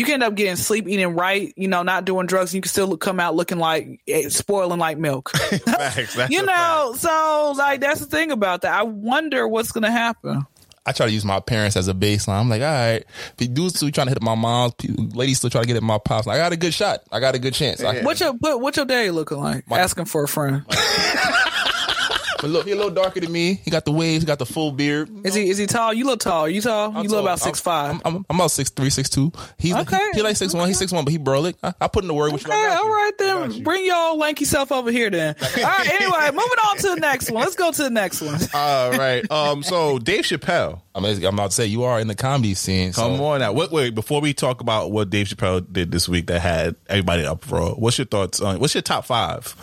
You 0.00 0.06
can 0.06 0.14
end 0.14 0.22
up 0.22 0.34
getting 0.34 0.56
sleep, 0.56 0.88
eating 0.88 1.14
right. 1.14 1.52
You 1.58 1.68
know, 1.68 1.82
not 1.82 2.06
doing 2.06 2.26
drugs. 2.26 2.54
You 2.54 2.62
can 2.62 2.70
still 2.70 2.86
look, 2.86 3.02
come 3.02 3.20
out 3.20 3.34
looking 3.34 3.58
like 3.58 4.00
eh, 4.08 4.30
spoiling 4.30 4.78
like 4.78 4.96
milk. 4.96 5.28
Facts. 5.36 6.16
You 6.30 6.42
know, 6.42 6.94
so 6.96 7.54
like 7.58 7.80
that's 7.80 8.00
the 8.00 8.06
thing 8.06 8.30
about 8.30 8.62
that. 8.62 8.72
I 8.72 8.84
wonder 8.84 9.46
what's 9.46 9.72
gonna 9.72 9.90
happen. 9.90 10.46
I 10.86 10.92
try 10.92 11.04
to 11.04 11.12
use 11.12 11.26
my 11.26 11.38
parents 11.38 11.76
as 11.76 11.86
a 11.88 11.92
baseline. 11.92 12.40
I'm 12.40 12.48
like, 12.48 12.62
all 12.62 12.68
right, 12.68 13.04
if 13.38 13.52
dudes 13.52 13.74
still 13.76 13.90
trying 13.90 14.06
to 14.06 14.12
hit 14.14 14.22
my 14.22 14.34
mom's, 14.34 14.72
people- 14.72 15.04
ladies 15.08 15.36
still 15.36 15.50
trying 15.50 15.64
to 15.64 15.68
get 15.68 15.76
at 15.76 15.82
my 15.82 15.98
pops. 15.98 16.26
I 16.26 16.38
got 16.38 16.52
a 16.52 16.56
good 16.56 16.72
shot. 16.72 17.00
I 17.12 17.20
got 17.20 17.34
a 17.34 17.38
good 17.38 17.52
chance. 17.52 17.84
I, 17.84 18.00
What 18.00 18.20
your 18.20 18.32
what, 18.32 18.58
what 18.58 18.76
your 18.78 18.86
daddy 18.86 19.10
looking 19.10 19.36
like? 19.36 19.64
Asking 19.70 20.06
for 20.06 20.24
a 20.24 20.28
friend. 20.28 20.64
but 22.40 22.50
look, 22.50 22.66
he 22.66 22.72
a 22.72 22.76
little 22.76 22.90
darker 22.90 23.20
than 23.20 23.30
me. 23.32 23.60
He 23.64 23.70
got 23.70 23.84
the 23.84 23.92
waves. 23.92 24.22
He 24.22 24.26
got 24.26 24.38
the 24.38 24.46
full 24.46 24.72
beard. 24.72 25.10
Is 25.26 25.34
he 25.34 25.48
is 25.50 25.58
he 25.58 25.66
tall? 25.66 25.92
You 25.92 26.04
look 26.06 26.20
tall. 26.20 26.48
You 26.48 26.60
tall? 26.60 26.88
I'm 26.90 27.04
you 27.04 27.10
look 27.10 27.18
tall. 27.18 27.26
about 27.26 27.40
six 27.40 27.60
five. 27.60 27.96
I'm, 27.96 28.16
I'm, 28.16 28.26
I'm 28.30 28.36
about 28.36 28.50
six 28.50 28.70
three, 28.70 28.90
six 28.90 29.08
two. 29.08 29.32
He's 29.58 29.74
Okay. 29.74 29.98
he, 30.12 30.18
he 30.18 30.22
like 30.22 30.36
six 30.36 30.54
one. 30.54 30.68
He's 30.68 30.78
six 30.78 30.92
one, 30.92 31.04
but 31.04 31.12
he 31.12 31.18
burly. 31.18 31.54
I, 31.62 31.74
I 31.80 31.88
put 31.88 32.04
in 32.04 32.08
the 32.08 32.14
word 32.14 32.32
with 32.32 32.44
you. 32.46 32.50
Okay, 32.52 32.60
got 32.60 32.82
you. 32.82 32.88
all 32.88 32.90
right 32.90 33.12
then. 33.18 33.62
Bring 33.62 33.84
your 33.84 33.96
old 33.96 34.18
lanky 34.18 34.44
self 34.44 34.72
over 34.72 34.90
here 34.90 35.10
then. 35.10 35.34
All 35.56 35.62
right. 35.62 35.88
Anyway, 35.88 36.26
moving 36.32 36.58
on 36.68 36.76
to 36.78 36.88
the 36.94 36.96
next 36.96 37.30
one. 37.30 37.42
Let's 37.42 37.56
go 37.56 37.70
to 37.72 37.82
the 37.82 37.90
next 37.90 38.20
one. 38.20 38.38
All 38.54 38.90
right. 38.92 39.28
Um. 39.30 39.62
So 39.62 39.98
Dave 39.98 40.24
Chappelle. 40.24 40.80
I'm, 40.94 41.04
I'm 41.04 41.22
about 41.24 41.50
to 41.50 41.56
say 41.56 41.66
you 41.66 41.84
are 41.84 42.00
in 42.00 42.08
the 42.08 42.16
comedy 42.16 42.54
scene. 42.54 42.92
So 42.92 43.02
Come 43.02 43.20
on 43.20 43.40
now. 43.40 43.52
Wait, 43.52 43.70
wait. 43.70 43.94
Before 43.94 44.20
we 44.20 44.34
talk 44.34 44.60
about 44.60 44.90
what 44.90 45.08
Dave 45.08 45.28
Chappelle 45.28 45.64
did 45.72 45.92
this 45.92 46.08
week 46.08 46.26
that 46.26 46.40
had 46.40 46.74
everybody 46.88 47.24
up 47.24 47.44
for, 47.44 47.70
what's 47.76 47.96
your 47.96 48.06
thoughts 48.06 48.40
on? 48.40 48.58
What's 48.58 48.74
your 48.74 48.82
top 48.82 49.04
five 49.04 49.54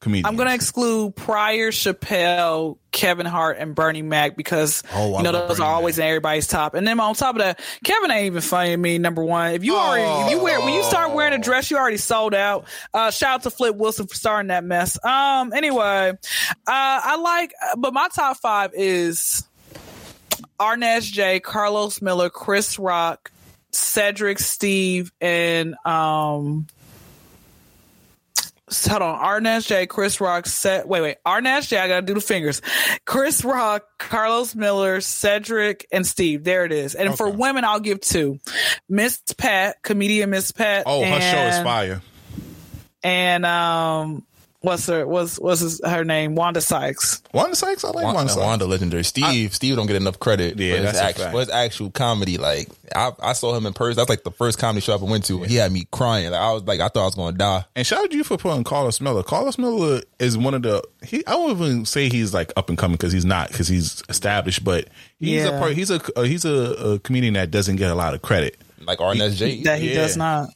comedians? 0.00 0.26
I'm 0.26 0.36
going 0.36 0.48
to 0.48 0.54
exclude 0.54 1.14
Pryor, 1.14 1.70
Chappelle, 1.70 2.78
Kevin 2.90 3.26
Hart, 3.26 3.58
and 3.58 3.74
Bernie 3.74 4.02
Mac 4.02 4.36
because 4.36 4.82
Oh, 4.92 5.16
you 5.18 5.22
know 5.22 5.32
those 5.32 5.58
Bernie 5.58 5.68
are 5.68 5.74
always 5.74 5.98
in 5.98 6.04
everybody's 6.04 6.46
top. 6.46 6.74
And 6.74 6.86
then 6.86 6.98
on 6.98 7.14
top 7.14 7.36
of 7.36 7.40
that, 7.40 7.60
Kevin 7.84 8.10
ain't 8.10 8.26
even 8.26 8.40
funny 8.42 8.70
to 8.70 8.76
me. 8.76 8.98
Number 8.98 9.22
one, 9.24 9.52
if 9.52 9.64
you 9.64 9.76
already 9.76 10.24
if 10.24 10.30
you 10.32 10.42
wear 10.42 10.60
when 10.60 10.74
you 10.74 10.82
start 10.82 11.14
wearing 11.14 11.32
a 11.34 11.38
dress, 11.38 11.70
you 11.70 11.76
already 11.76 11.96
sold 11.98 12.34
out. 12.34 12.66
Uh, 12.92 13.10
shout 13.10 13.34
out 13.34 13.42
to 13.44 13.50
Flip 13.50 13.76
Wilson 13.76 14.06
for 14.06 14.14
starting 14.14 14.48
that 14.48 14.64
mess. 14.64 15.02
Um. 15.04 15.52
Anyway, 15.52 16.12
uh, 16.12 16.16
I 16.66 17.16
like, 17.16 17.52
but 17.78 17.92
my 17.94 18.08
top 18.08 18.38
five 18.38 18.72
is 18.74 19.44
Arnez 20.58 21.10
J, 21.12 21.40
Carlos 21.40 22.02
Miller, 22.02 22.30
Chris 22.30 22.78
Rock, 22.78 23.30
Cedric, 23.72 24.38
Steve, 24.38 25.12
and 25.20 25.74
um. 25.84 26.66
Hold 28.72 29.02
on, 29.02 29.18
Arnez 29.18 29.66
J, 29.66 29.86
Chris 29.86 30.20
Rock, 30.20 30.46
set. 30.46 30.86
Wait, 30.86 31.00
wait, 31.00 31.16
Arnez 31.26 31.68
J. 31.68 31.78
I 31.78 31.88
gotta 31.88 32.06
do 32.06 32.14
the 32.14 32.20
fingers. 32.20 32.62
Chris 33.04 33.44
Rock, 33.44 33.84
Carlos 33.98 34.54
Miller, 34.54 35.00
Cedric, 35.00 35.86
and 35.90 36.06
Steve. 36.06 36.44
There 36.44 36.64
it 36.64 36.72
is. 36.72 36.94
And 36.94 37.16
for 37.16 37.28
women, 37.28 37.64
I'll 37.64 37.80
give 37.80 38.00
two: 38.00 38.38
Miss 38.88 39.20
Pat, 39.36 39.82
comedian 39.82 40.30
Miss 40.30 40.52
Pat. 40.52 40.84
Oh, 40.86 41.04
her 41.04 41.20
show 41.20 41.46
is 41.46 41.58
fire. 41.64 42.02
And 43.02 43.46
um, 43.46 44.26
what's 44.60 44.86
her 44.86 45.06
what's 45.06 45.38
what's 45.38 45.60
his, 45.60 45.80
her 45.84 46.04
name? 46.04 46.34
Wanda 46.34 46.60
Sykes. 46.60 47.22
Wanda 47.32 47.56
Sykes. 47.56 47.84
I 47.84 47.88
like 47.88 48.04
Wanda, 48.04 48.16
Wanda 48.16 48.32
Sykes. 48.32 48.44
Wanda 48.44 48.66
legendary. 48.66 49.04
Steve, 49.04 49.54
Steve 49.54 49.76
don't 49.76 49.86
get 49.86 49.96
enough 49.96 50.18
credit. 50.18 50.58
Yeah, 50.58 50.76
for 50.76 50.82
his 50.82 50.84
that's 50.84 50.98
a 50.98 51.04
actual, 51.04 51.22
fact. 51.24 51.32
for 51.32 51.40
his 51.40 51.50
actual 51.50 51.90
comedy. 51.90 52.38
Like 52.38 52.68
I, 52.94 53.12
I 53.20 53.32
saw 53.32 53.56
him 53.56 53.66
in 53.66 53.72
person. 53.72 53.96
That's 53.96 54.10
like 54.10 54.24
the 54.24 54.30
first 54.30 54.58
comedy 54.58 54.80
show 54.80 54.92
I 54.92 54.96
ever 54.96 55.06
went 55.06 55.24
to. 55.26 55.42
He 55.42 55.56
had 55.56 55.72
me 55.72 55.86
crying. 55.90 56.30
Like 56.30 56.40
I 56.40 56.52
was 56.52 56.62
like, 56.64 56.80
I 56.80 56.88
thought 56.88 57.02
I 57.02 57.06
was 57.06 57.14
going 57.14 57.34
to 57.34 57.38
die. 57.38 57.64
And 57.74 57.86
shout 57.86 58.04
out 58.04 58.10
to 58.10 58.16
you 58.16 58.24
for 58.24 58.36
putting 58.36 58.64
Carlos 58.64 59.00
Miller. 59.00 59.22
Carlos 59.22 59.58
Miller 59.58 60.02
is 60.18 60.36
one 60.36 60.54
of 60.54 60.62
the. 60.62 60.82
He 61.04 61.26
I 61.26 61.34
won't 61.36 61.60
even 61.60 61.84
say 61.86 62.08
he's 62.08 62.34
like 62.34 62.52
up 62.56 62.68
and 62.68 62.78
coming 62.78 62.96
because 62.96 63.12
he's 63.12 63.24
not 63.24 63.48
because 63.48 63.68
he's 63.68 64.02
established, 64.08 64.64
but 64.64 64.88
he's 65.18 65.44
a 65.44 65.50
part. 65.52 65.72
He's 65.72 65.90
a 65.90 66.00
uh, 66.18 66.22
he's 66.22 66.44
a, 66.44 66.94
a 66.94 66.98
comedian 67.00 67.34
that 67.34 67.50
doesn't 67.50 67.76
get 67.76 67.90
a 67.90 67.94
lot 67.94 68.14
of 68.14 68.22
credit 68.22 68.56
Like 68.90 68.98
Arnez 68.98 69.36
J. 69.36 69.62
That 69.62 69.78
he 69.80 69.90
Yeah. 69.90 69.94
does 69.94 70.16
not. 70.16 70.50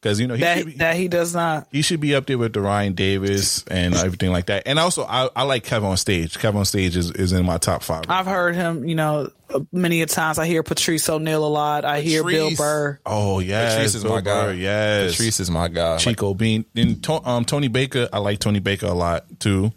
because 0.00 0.18
you 0.20 0.26
know 0.26 0.34
he 0.34 0.40
should, 0.42 0.48
That 0.58 0.66
be, 0.66 0.72
that 0.78 0.96
he 0.96 1.08
does 1.08 1.34
not. 1.34 1.66
he 1.72 1.82
should 1.82 2.00
be 2.00 2.14
up 2.14 2.26
there 2.26 2.36
with 2.38 2.52
the 2.52 2.60
Ryan 2.60 2.92
Davis 2.94 3.64
and 3.68 3.94
everything 3.94 4.32
like 4.32 4.46
that. 4.46 4.62
And 4.66 4.78
also, 4.78 5.04
I, 5.04 5.28
I 5.36 5.42
like 5.44 5.64
Kevin 5.64 5.88
on 5.88 5.96
stage. 5.96 6.38
Kevin 6.38 6.58
on 6.58 6.64
stage 6.64 6.96
is, 6.96 7.10
is 7.10 7.32
in 7.32 7.44
my 7.46 7.58
top 7.58 7.82
five. 7.82 8.04
I've 8.08 8.26
heard 8.26 8.54
him. 8.54 8.86
You 8.86 8.94
know, 8.94 9.30
many 9.72 10.02
a 10.02 10.06
times. 10.06 10.38
I 10.38 10.46
hear 10.46 10.62
Patrice 10.62 11.08
O'Neal 11.08 11.44
a 11.44 11.48
lot. 11.48 11.84
I 11.84 12.00
hear 12.00 12.22
Bill 12.24 12.50
Burr. 12.56 12.98
oh 13.06 13.38
yes, 13.40 13.74
Patrice 13.74 13.94
is 13.94 14.02
Bill 14.02 14.12
my 14.14 14.20
guy. 14.20 14.44
Burr, 14.46 14.52
Yes, 14.54 15.10
Patrice 15.12 15.40
is 15.40 15.50
my 15.50 15.68
guy. 15.68 15.92
Like, 15.92 16.00
Chico 16.00 16.34
Bean. 16.34 16.64
Then 16.74 17.00
to, 17.02 17.26
um, 17.28 17.44
Tony 17.44 17.68
Baker. 17.68 18.08
I 18.12 18.18
like 18.18 18.38
Tony 18.40 18.60
Baker 18.60 18.86
a 18.86 18.94
lot 18.94 19.24
too. 19.40 19.72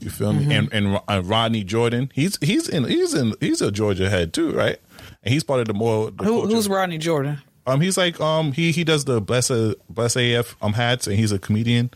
You 0.00 0.10
feel 0.10 0.32
me? 0.32 0.52
And 0.54 0.68
and 0.72 1.00
uh, 1.08 1.22
Rodney 1.24 1.62
Jordan. 1.64 2.10
He's 2.12 2.36
he's 2.40 2.68
in 2.68 2.84
he's 2.84 3.14
in 3.14 3.34
he's 3.40 3.60
a 3.62 3.70
Georgia 3.70 4.10
head 4.10 4.32
too, 4.32 4.50
right? 4.52 4.78
And 5.24 5.32
he's 5.32 5.44
part 5.44 5.60
of 5.60 5.68
the 5.68 5.74
more 5.74 6.10
the 6.10 6.24
Who, 6.24 6.46
who's 6.48 6.68
Rodney 6.68 6.98
Jordan? 6.98 7.40
Um 7.66 7.80
he's 7.80 7.96
like 7.96 8.20
um 8.20 8.52
he 8.52 8.72
he 8.72 8.84
does 8.84 9.04
the 9.04 9.20
bless 9.20 9.50
uh, 9.50 9.74
bless 9.88 10.16
AF 10.16 10.56
um 10.62 10.72
hats 10.72 11.06
and 11.06 11.16
he's 11.16 11.32
a 11.32 11.38
comedian. 11.38 11.90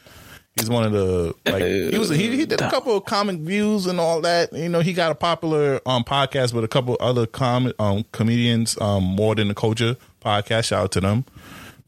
He's 0.59 0.70
one 0.70 0.85
of 0.85 0.92
the 0.92 1.35
like 1.44 1.62
he 1.62 1.98
was 1.98 2.09
he, 2.09 2.35
he 2.35 2.46
did 2.46 2.62
a 2.62 2.70
couple 2.70 2.96
of 2.96 3.05
comic 3.05 3.37
views 3.40 3.87
and 3.87 4.00
all 4.00 4.22
that. 4.22 4.52
You 4.55 4.70
know, 4.70 4.81
he 4.81 4.94
got 4.94 5.12
a 5.12 5.14
popular 5.14 5.81
um 5.85 6.02
podcast 6.02 6.55
with 6.55 6.64
a 6.64 6.68
couple 6.68 6.96
other 6.98 7.26
com 7.26 7.72
um 7.79 8.05
comedians 8.12 8.81
um 8.81 9.05
more 9.05 9.35
than 9.35 9.48
the 9.48 9.55
culture 9.55 9.96
podcast. 10.24 10.64
Shout 10.66 10.85
out 10.85 10.92
to 10.92 11.00
them. 11.02 11.24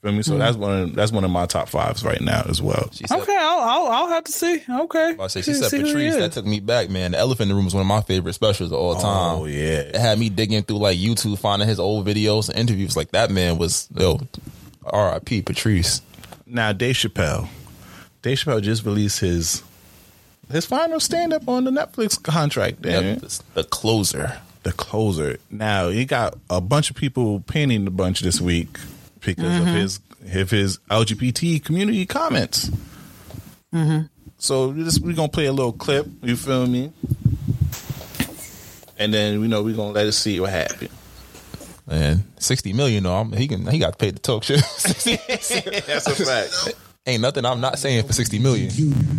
Feel 0.02 0.12
me? 0.12 0.22
So 0.22 0.34
Hmm. 0.34 0.38
that's 0.38 0.56
one 0.56 0.78
of, 0.82 0.94
that's 0.94 1.10
one 1.10 1.24
of 1.24 1.30
my 1.32 1.46
top 1.46 1.68
fives 1.68 2.04
right 2.04 2.20
now 2.20 2.42
as 2.48 2.62
well. 2.62 2.88
she 2.92 3.06
said, 3.06 3.18
Okay, 3.20 3.36
I'll, 3.36 3.58
I'll 3.58 3.86
I'll 3.88 4.08
have 4.08 4.24
to 4.24 4.32
see. 4.32 4.62
Okay, 4.70 5.16
I 5.18 5.26
say 5.26 5.42
she 5.42 5.54
said 5.54 5.70
See 5.70 5.78
who 5.78 5.86
Patrice. 5.86 6.14
That 6.16 6.32
took 6.32 6.46
me 6.46 6.60
back, 6.60 6.88
man. 6.88 7.10
The 7.12 7.18
Elephant 7.18 7.42
in 7.42 7.48
the 7.48 7.54
Room 7.56 7.64
was 7.64 7.74
one 7.74 7.80
of 7.80 7.86
my 7.88 8.00
favorite 8.02 8.34
specials 8.34 8.70
of 8.70 8.78
all 8.78 8.94
time. 8.94 9.40
Oh 9.40 9.46
yeah. 9.46 9.80
It 9.80 9.96
had 9.96 10.18
me 10.18 10.28
digging 10.28 10.62
through 10.62 10.78
like 10.78 10.98
YouTube, 10.98 11.36
finding 11.38 11.66
his 11.66 11.80
old 11.80 12.06
videos 12.06 12.48
and 12.48 12.58
interviews. 12.58 12.96
Like 12.96 13.10
that 13.10 13.30
man 13.32 13.58
was 13.58 13.88
yo, 13.96 14.20
R.I.P. 14.84 15.42
Patrice. 15.42 16.00
Now 16.46 16.72
Dave 16.72 16.94
Chappelle. 16.94 17.48
Dave 18.22 18.38
Chappelle 18.38 18.62
just 18.62 18.84
released 18.84 19.20
his 19.20 19.62
his 20.50 20.64
final 20.64 21.00
stand 21.00 21.32
up 21.32 21.46
on 21.48 21.64
the 21.64 21.70
Netflix 21.70 22.22
contract. 22.22 22.84
Yep, 22.84 23.20
the- 23.20 23.42
the 23.54 23.64
closer. 23.64 24.38
The 24.62 24.72
closer. 24.72 25.38
Now 25.50 25.88
he 25.88 26.04
got 26.04 26.36
a 26.50 26.60
bunch 26.60 26.90
of 26.90 26.96
people 26.96 27.40
painting 27.40 27.84
the 27.84 27.90
bunch 27.90 28.20
this 28.20 28.40
week 28.40 28.78
because 29.20 29.44
Mm-hmm. 29.44 29.68
of 29.68 29.74
his 29.74 30.00
of 30.42 30.50
his 30.50 30.78
LGBT 30.90 31.64
community 31.64 32.04
comments. 32.06 32.70
Mm-hmm. 33.72 34.06
So 34.38 34.68
we 34.68 34.84
just 34.84 35.00
we're 35.00 35.14
gonna 35.14 35.28
play 35.28 35.46
a 35.46 35.52
little 35.52 35.72
clip. 35.72 36.06
You 36.22 36.36
feel 36.36 36.66
me? 36.66 36.92
And 38.98 39.14
then 39.14 39.40
we 39.40 39.48
know 39.48 39.62
we're 39.62 39.76
gonna 39.76 39.92
let 39.92 40.06
us 40.06 40.16
see 40.18 40.40
what 40.40 40.50
happened. 40.50 40.90
Man, 41.86 42.24
sixty 42.38 42.72
million. 42.72 43.04
though. 43.04 43.14
I'm, 43.14 43.32
he 43.32 43.46
can. 43.48 43.66
He 43.66 43.78
got 43.78 43.98
paid 43.98 44.16
to 44.16 44.22
talk 44.22 44.42
shit. 44.44 44.58
That's 45.86 46.06
a 46.06 46.14
fact. 46.24 46.74
Ain't 47.06 47.22
nothing 47.22 47.44
I'm 47.46 47.60
not 47.60 47.78
saying 47.78 48.06
for 48.06 48.12
sixty 48.12 48.38
million. 48.38 48.70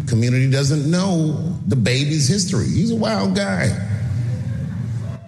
community 0.06 0.50
doesn't 0.52 0.90
know 0.90 1.58
the 1.68 1.76
baby's 1.76 2.28
history. 2.28 2.66
He's 2.66 2.92
a 2.92 2.96
wild 2.96 3.36
guy. 3.36 3.70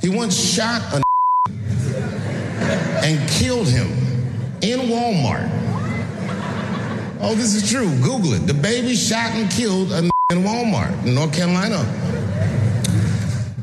He 0.02 0.10
once 0.10 0.36
shot 0.38 0.82
a 0.94 1.02
and 3.04 3.30
killed 3.30 3.68
him 3.68 3.88
in 4.62 4.80
Walmart. 4.82 5.50
Oh, 7.20 7.36
this 7.36 7.54
is 7.54 7.70
true. 7.70 7.90
Google 8.02 8.34
it. 8.34 8.48
The 8.48 8.54
baby 8.54 8.96
shot 8.96 9.32
and 9.32 9.50
killed 9.52 9.92
a 9.92 10.10
in 10.32 10.44
Walmart 10.44 11.06
in 11.06 11.14
North 11.14 11.34
Carolina. 11.34 11.84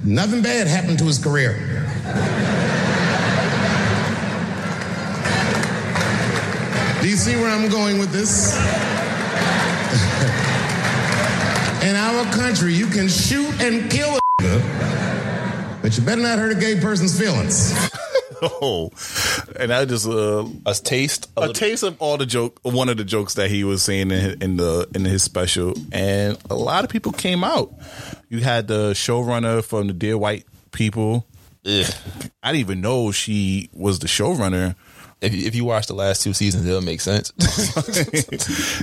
Nothing 0.04 0.42
bad 0.42 0.66
happened 0.66 0.98
to 0.98 1.04
his 1.04 1.18
career. 1.18 1.54
Do 7.00 7.08
you 7.08 7.16
see 7.16 7.36
where 7.36 7.48
I'm 7.48 7.70
going 7.70 7.98
with 7.98 8.12
this? 8.12 8.56
In 11.82 11.94
our 11.96 12.24
country, 12.32 12.74
you 12.74 12.86
can 12.86 13.08
shoot 13.08 13.62
and 13.62 13.90
kill 13.90 14.16
a 14.16 14.20
but 15.80 15.96
you 15.96 16.04
better 16.04 16.20
not 16.20 16.38
hurt 16.38 16.56
a 16.56 16.60
gay 16.60 16.78
person's 16.80 17.18
feelings. 17.18 17.72
Oh, 18.40 18.92
and 19.56 19.72
I 19.72 19.84
just 19.84 20.06
uh, 20.06 20.44
A 20.66 20.74
taste. 20.74 21.30
a 21.36 21.52
taste 21.52 21.82
of 21.82 21.96
all 22.00 22.16
the 22.16 22.26
joke, 22.26 22.58
one 22.62 22.88
of 22.88 22.96
the 22.96 23.04
jokes 23.04 23.34
that 23.34 23.50
he 23.50 23.64
was 23.64 23.82
saying 23.82 24.10
in 24.10 24.20
his, 24.20 24.34
in 24.34 24.56
the 24.56 24.88
in 24.94 25.04
his 25.04 25.22
special, 25.22 25.74
and 25.92 26.36
a 26.50 26.54
lot 26.54 26.84
of 26.84 26.90
people 26.90 27.12
came 27.12 27.44
out. 27.44 27.72
You 28.28 28.40
had 28.40 28.68
the 28.68 28.92
showrunner 28.92 29.64
from 29.64 29.86
the 29.86 29.92
Dear 29.92 30.18
White 30.18 30.44
People. 30.72 31.26
Ugh. 31.66 31.84
I 32.42 32.52
didn't 32.52 32.60
even 32.60 32.80
know 32.80 33.10
she 33.10 33.68
was 33.72 33.98
the 33.98 34.06
showrunner 34.06 34.74
If 35.20 35.34
you, 35.34 35.46
if 35.46 35.54
you 35.56 35.64
watch 35.64 35.86
the 35.88 35.94
last 35.94 36.22
two 36.22 36.32
seasons, 36.32 36.64
it'll 36.66 36.80
make 36.80 37.00
sense. 37.00 37.32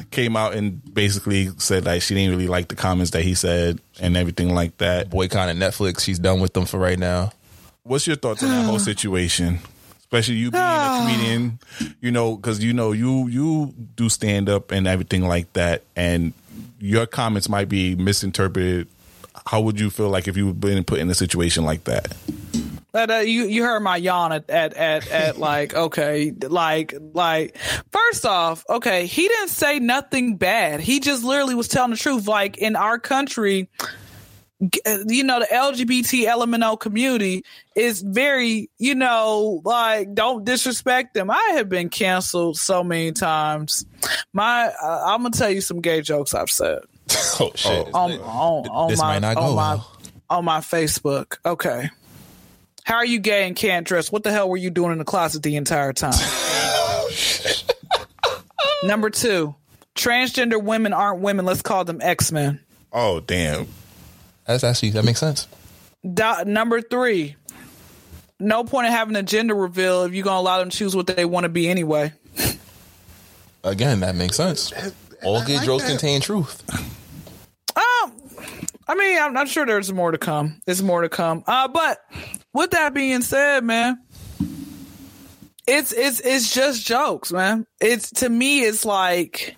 Came 0.12 0.36
out 0.36 0.54
and 0.54 0.82
basically 0.94 1.50
said 1.58 1.86
like 1.86 2.02
she 2.02 2.14
didn't 2.16 2.32
really 2.32 2.48
like 2.48 2.68
the 2.68 2.76
comments 2.76 3.12
that 3.12 3.24
he 3.24 3.34
said 3.36 3.80
and 4.00 4.18
everything 4.18 4.54
like 4.54 4.78
that. 4.78 5.10
Boycotting 5.10 5.56
Netflix. 5.58 6.02
She's 6.02 6.20
done 6.20 6.42
with 6.42 6.54
them 6.54 6.66
for 6.66 6.78
right 6.78 7.00
now. 7.00 7.32
What's 7.84 8.08
your 8.08 8.16
thoughts 8.18 8.44
on 8.44 8.50
that 8.50 8.66
whole 8.66 8.80
situation? 8.92 9.60
Especially 10.06 10.36
you 10.36 10.52
being 10.52 10.64
a 10.64 11.00
comedian, 11.02 11.60
you 12.02 12.12
know, 12.12 12.36
because 12.36 12.64
you 12.64 12.74
know 12.74 12.92
you 12.92 13.28
you 13.28 13.74
do 13.96 14.10
stand 14.10 14.50
up 14.50 14.72
and 14.72 14.88
everything 14.88 15.28
like 15.28 15.52
that, 15.54 15.84
and 15.96 16.34
your 16.80 17.06
comments 17.06 17.50
might 17.50 17.70
be 17.70 17.96
misinterpreted. 17.96 18.88
How 19.46 19.62
would 19.62 19.80
you 19.80 19.90
feel 19.90 20.10
like 20.10 20.28
if 20.28 20.38
you 20.38 20.48
were 20.48 20.54
been 20.54 20.84
put 20.84 21.00
in 21.00 21.10
a 21.10 21.16
situation 21.16 21.66
like 21.66 21.84
that? 21.86 22.16
But 22.96 23.12
uh, 23.12 23.16
you 23.16 23.44
you 23.48 23.64
heard 23.64 23.82
my 23.82 23.98
yawn 23.98 24.32
at, 24.32 24.50
at 24.50 24.74
at 24.76 25.12
at 25.12 25.38
like 25.38 25.74
okay 25.76 26.32
like 26.48 26.94
like 27.14 27.58
first 27.92 28.26
off 28.26 28.64
okay 28.70 29.06
he 29.06 29.28
didn't 29.28 29.50
say 29.50 29.80
nothing 29.80 30.38
bad 30.38 30.80
he 30.80 31.02
just 31.02 31.22
literally 31.26 31.56
was 31.56 31.68
telling 31.68 31.92
the 31.92 31.98
truth 31.98 32.26
like 32.26 32.58
in 32.58 32.78
our 32.78 32.98
country 32.98 33.68
you 34.60 35.24
know 35.24 35.40
the 35.40 35.48
LGBT 35.52 36.26
LMNO 36.28 36.80
community 36.80 37.44
is 37.76 38.02
very 38.02 38.70
you 38.78 38.96
know 38.96 39.62
like 39.66 40.14
don't 40.14 40.46
disrespect 40.46 41.14
them 41.14 41.30
I 41.30 41.54
have 41.56 41.68
been 41.68 41.90
canceled 41.90 42.58
so 42.58 42.82
many 42.82 43.12
times 43.12 43.86
my 44.32 44.72
uh, 44.82 45.04
I'm 45.08 45.24
gonna 45.24 45.32
tell 45.32 45.50
you 45.50 45.60
some 45.60 45.82
gay 45.82 46.02
jokes 46.02 46.34
I've 46.34 46.50
said 46.50 46.80
Oh 47.40 47.52
shit! 47.56 47.88
on 47.94 48.12
on, 48.14 48.68
on 48.70 48.90
this 48.90 49.00
my 49.00 49.18
on 49.18 49.56
my 49.56 49.76
well. 49.76 49.92
on 50.30 50.46
my 50.46 50.60
Facebook. 50.60 51.38
Okay. 51.46 51.90
How 52.84 52.96
are 52.96 53.06
you 53.06 53.20
gay 53.20 53.48
and 53.48 53.56
can't 53.56 53.86
dress? 53.86 54.12
What 54.12 54.24
the 54.24 54.32
hell 54.32 54.50
were 54.50 54.58
you 54.58 54.70
doing 54.70 54.92
in 54.92 55.00
the 55.00 55.06
closet 55.06 55.44
the 55.44 55.56
entire 55.56 55.92
time? 55.92 56.14
Number 58.84 59.10
two, 59.10 59.56
transgender 59.96 60.62
women 60.62 60.94
aren't 60.94 61.22
women. 61.22 61.46
Let's 61.46 61.62
call 61.62 61.84
them 61.84 62.00
X 62.02 62.32
Men. 62.32 62.60
Oh 62.94 63.20
damn! 63.20 63.68
That's 64.46 64.64
actually 64.64 64.92
that 64.92 65.06
makes 65.06 65.20
sense. 65.20 65.48
number 66.04 66.82
three, 66.82 67.36
no 68.40 68.64
point 68.64 68.88
in 68.88 68.94
having 68.94 69.16
a 69.16 69.24
gender 69.24 69.56
reveal 69.56 70.04
if 70.04 70.14
you're 70.14 70.24
gonna 70.24 70.40
allow 70.40 70.60
them 70.60 70.70
to 70.70 70.78
choose 70.78 70.96
what 70.96 71.08
they 71.08 71.26
want 71.26 71.46
to 71.46 71.50
be 71.50 71.68
anyway. 71.68 72.14
Again, 73.64 74.02
that 74.02 74.16
makes 74.16 74.36
sense. 74.36 74.72
All 75.24 75.44
good 75.44 75.58
like 75.58 75.66
jokes 75.66 75.84
that. 75.84 75.90
contain 75.90 76.22
truth. 76.22 76.64
Um, 77.76 78.14
I 78.88 78.94
mean, 78.96 79.20
I'm 79.20 79.34
not 79.34 79.48
sure 79.48 79.66
there's 79.66 79.92
more 79.92 80.12
to 80.12 80.20
come. 80.20 80.62
There's 80.66 80.84
more 80.84 81.02
to 81.02 81.10
come. 81.10 81.44
Uh, 81.48 81.68
but 81.68 82.00
with 82.54 82.72
that 82.72 82.94
being 82.94 83.22
said, 83.22 83.64
man, 83.64 84.00
it's 85.66 85.92
it's 85.92 86.20
it's 86.20 86.54
just 86.54 86.86
jokes, 86.86 87.32
man. 87.32 87.66
It's 87.82 88.12
to 88.12 88.30
me, 88.30 88.62
it's 88.62 88.86
like 88.86 89.56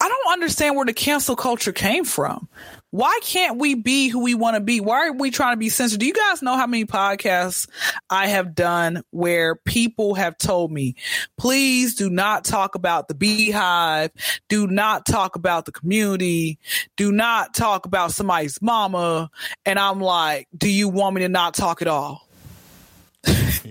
I 0.00 0.08
don't 0.08 0.32
understand 0.32 0.76
where 0.76 0.84
the 0.84 0.92
cancel 0.92 1.36
culture 1.36 1.72
came 1.72 2.04
from. 2.04 2.48
Why 2.90 3.18
can't 3.22 3.58
we 3.58 3.74
be 3.74 4.08
who 4.08 4.20
we 4.20 4.34
want 4.34 4.54
to 4.54 4.60
be? 4.60 4.80
Why 4.80 5.08
are 5.08 5.12
we 5.12 5.30
trying 5.30 5.54
to 5.54 5.58
be 5.58 5.68
censored? 5.68 6.00
Do 6.00 6.06
you 6.06 6.12
guys 6.12 6.40
know 6.40 6.56
how 6.56 6.66
many 6.66 6.84
podcasts 6.84 7.68
I 8.08 8.28
have 8.28 8.54
done 8.54 9.02
where 9.10 9.56
people 9.56 10.14
have 10.14 10.38
told 10.38 10.70
me, 10.72 10.94
please 11.36 11.94
do 11.94 12.08
not 12.08 12.44
talk 12.44 12.74
about 12.74 13.08
the 13.08 13.14
beehive, 13.14 14.10
do 14.48 14.66
not 14.66 15.04
talk 15.04 15.36
about 15.36 15.64
the 15.64 15.72
community, 15.72 16.58
do 16.96 17.10
not 17.12 17.54
talk 17.54 17.86
about 17.86 18.12
somebody's 18.12 18.60
mama. 18.62 19.30
And 19.64 19.78
I'm 19.78 20.00
like, 20.00 20.48
do 20.56 20.70
you 20.70 20.88
want 20.88 21.16
me 21.16 21.22
to 21.22 21.28
not 21.28 21.54
talk 21.54 21.82
at 21.82 21.88
all? 21.88 22.25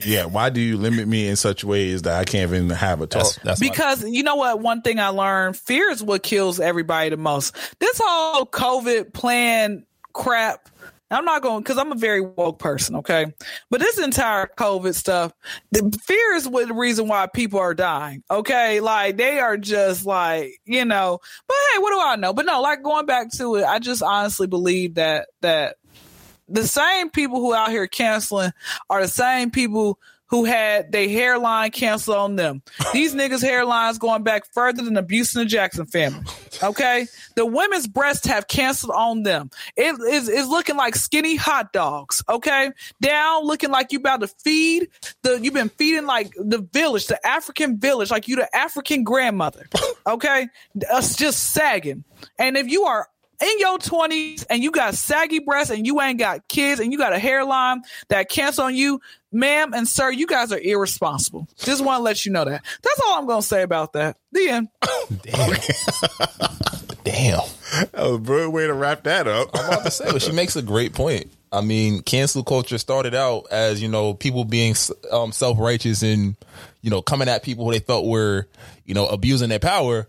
Yeah, 0.04 0.26
why 0.26 0.50
do 0.50 0.60
you 0.60 0.78
limit 0.78 1.08
me 1.08 1.28
in 1.28 1.36
such 1.36 1.64
ways 1.64 2.04
that 2.04 2.20
I 2.20 2.24
can't 2.24 2.52
even 2.52 2.70
have 2.70 3.02
a 3.02 3.08
talk? 3.08 3.24
That's, 3.24 3.36
that's 3.38 3.60
Because 3.60 4.04
you 4.04 4.24
know 4.24 4.36
what? 4.36 4.60
One 4.60 4.82
thing 4.82 5.00
I 5.00 5.10
learned 5.10 5.58
fear 5.58 5.90
is 5.90 6.04
what 6.04 6.24
kills 6.24 6.60
everybody 6.60 7.10
the 7.10 7.18
most. 7.18 7.56
This 7.80 8.02
whole 8.04 8.46
COVID 8.46 9.14
plan 9.14 9.86
crap. 10.14 10.70
I'm 11.12 11.24
not 11.24 11.44
going 11.44 11.62
because 11.62 11.78
I'm 11.78 11.92
a 11.92 11.96
very 11.96 12.22
woke 12.22 12.58
person, 12.58 12.96
okay? 12.98 13.28
But 13.70 13.80
this 13.80 14.00
entire 14.00 14.50
COVID 14.58 14.96
stuff, 14.96 15.34
the 15.72 15.96
fear 16.04 16.34
is 16.34 16.48
what 16.48 16.68
the 16.68 16.74
reason 16.74 17.08
why 17.08 17.28
people 17.28 17.60
are 17.60 17.76
dying, 17.76 18.24
okay? 18.30 18.80
Like 18.80 19.16
they 19.16 19.40
are 19.40 19.56
just 19.56 20.04
like, 20.06 20.54
you 20.66 20.84
know, 20.84 21.20
but 21.48 21.56
hey, 21.74 21.80
what 21.80 21.92
do 21.92 22.00
I 22.02 22.16
know? 22.16 22.34
But 22.34 22.48
no, 22.48 22.60
like 22.60 22.82
going 22.82 23.06
back 23.06 23.32
to 23.34 23.56
it, 23.58 23.66
I 23.66 23.78
just 23.78 24.02
honestly 24.02 24.48
believe 24.48 24.96
that 24.96 25.28
that 25.42 25.78
the 26.48 26.68
same 26.68 27.10
people 27.10 27.40
who 27.40 27.54
out 27.54 27.70
here 27.70 27.88
canceling 27.88 28.52
are 28.90 29.02
the 29.02 29.08
same 29.08 29.52
people 29.52 30.00
who 30.28 30.44
had 30.44 30.92
their 30.92 31.08
hairline 31.08 31.70
canceled 31.72 32.18
on 32.18 32.36
them. 32.36 32.62
These 32.94 33.14
niggas' 33.16 33.44
hairlines 33.44 34.00
going 34.00 34.24
back 34.24 34.44
further 34.54 34.84
than 34.84 34.98
abuse 34.98 35.36
in 35.36 35.40
the 35.40 35.46
Jackson 35.46 35.86
family. 35.86 36.26
Okay, 36.64 37.08
the 37.36 37.46
women's 37.46 37.88
breasts 37.88 38.26
have 38.26 38.48
canceled 38.48 38.94
on 38.96 39.24
them. 39.24 39.52
It 39.76 39.96
is 40.12 40.28
is 40.28 40.48
looking 40.48 40.78
like 40.78 40.96
skinny 40.96 41.36
hot 41.36 41.72
dogs. 41.74 42.24
Okay, 42.28 42.72
down 43.02 43.44
looking 43.44 43.72
like 43.72 43.92
you 43.92 44.00
about 44.00 44.22
to 44.22 44.28
feed 44.28 44.90
the. 45.22 45.40
You've 45.42 45.54
been 45.54 45.70
feeding 45.70 46.06
like 46.06 46.32
the 46.36 46.68
village, 46.74 47.08
the 47.08 47.26
African 47.26 47.78
village, 47.78 48.10
like 48.10 48.28
you 48.28 48.36
the 48.36 48.54
African 48.56 49.04
grandmother. 49.04 49.68
Okay, 50.08 50.48
us 50.92 51.16
just 51.16 51.52
sagging. 51.52 52.04
And 52.38 52.56
if 52.58 52.68
you 52.68 52.84
are 52.84 53.08
in 53.42 53.60
your 53.60 53.78
20s 53.78 54.46
and 54.50 54.64
you 54.64 54.72
got 54.72 54.96
saggy 54.96 55.40
breasts 55.40 55.72
and 55.72 55.86
you 55.86 56.02
ain't 56.02 56.20
got 56.20 56.48
kids 56.48 56.80
and 56.80 56.92
you 56.92 56.98
got 56.98 57.14
a 57.14 57.20
hairline 57.20 57.82
that 58.10 58.30
cancel 58.30 58.66
on 58.66 58.76
you, 58.76 59.02
ma'am 59.32 59.74
and 59.74 59.88
sir, 59.88 60.12
you 60.12 60.28
guys 60.28 60.52
are 60.52 60.60
irresponsible. 60.60 61.48
Just 61.58 61.84
want 61.84 62.00
to 62.00 62.04
let 62.04 62.26
you 62.26 62.32
know 62.32 62.46
that. 62.46 62.64
That's 62.82 63.02
all 63.06 63.20
I'm 63.20 63.26
going 63.26 63.42
to 63.42 63.48
say 63.48 63.62
about 63.62 63.94
that. 63.94 64.18
The 64.32 64.50
end. 64.50 64.68
damn. 67.04 67.40
That 67.92 67.94
was 67.94 68.16
a 68.16 68.20
brilliant 68.20 68.54
way 68.54 68.68
to 68.68 68.74
wrap 68.74 69.04
that 69.04 69.28
up. 69.28 69.50
I'm 69.54 69.66
about 69.66 69.86
to 69.86 69.92
say, 69.92 70.12
but 70.12 70.22
she 70.22 70.32
makes 70.32 70.56
a 70.56 70.62
great 70.62 70.94
point. 70.94 71.32
I 71.52 71.62
mean, 71.62 72.02
cancel 72.02 72.44
culture 72.44 72.78
started 72.78 73.16
out 73.16 73.48
as 73.50 73.82
you 73.82 73.88
know 73.88 74.14
people 74.14 74.44
being 74.44 74.76
um, 75.12 75.32
self 75.32 75.58
righteous 75.58 76.04
and 76.04 76.36
you 76.82 76.90
know 76.90 77.02
coming 77.02 77.30
at 77.30 77.44
people 77.44 77.66
who 77.66 77.72
they 77.72 77.80
thought 77.80 78.06
were 78.06 78.48
you 78.86 78.94
know 78.94 79.08
abusing 79.08 79.50
their 79.50 79.60
power, 79.60 80.08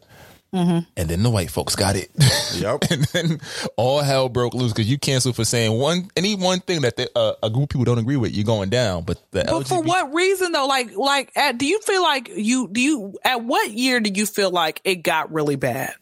and 0.57 1.09
then 1.09 1.23
the 1.23 1.31
white 1.31 1.51
folks 1.51 1.77
got 1.77 1.97
it. 1.97 2.11
Yep. 2.57 2.85
and 2.91 3.05
then 3.07 3.41
all 3.77 4.01
hell 4.01 4.31
broke 4.31 4.55
loose 4.55 4.73
because 4.73 4.89
you 4.89 4.99
canceled 4.99 5.37
for 5.37 5.45
saying 5.45 5.79
one 5.79 6.11
any 6.17 6.35
one 6.35 6.61
thing 6.61 6.83
that 6.83 6.97
they, 6.97 7.07
uh, 7.15 7.35
a 7.43 7.51
group 7.51 7.65
of 7.65 7.69
people 7.71 7.85
don't 7.85 7.99
agree 7.99 8.17
with. 8.17 8.33
You're 8.33 8.45
going 8.45 8.71
down, 8.71 9.05
but 9.05 9.21
the 9.33 9.45
But 9.47 9.67
for 9.67 9.83
what 9.83 10.15
reason 10.15 10.53
though? 10.53 10.67
Like, 10.67 10.97
like, 10.97 11.33
at, 11.37 11.59
do 11.59 11.67
you 11.67 11.81
feel 11.83 12.03
like 12.03 12.31
you, 12.35 12.69
do 12.69 12.81
you, 12.81 13.19
at 13.25 13.45
what 13.45 13.71
year 13.73 14.01
do 14.01 14.11
you 14.15 14.25
feel 14.25 14.51
like 14.51 14.81
it 14.85 14.97
got 14.97 15.33
really 15.33 15.57
bad? 15.57 15.95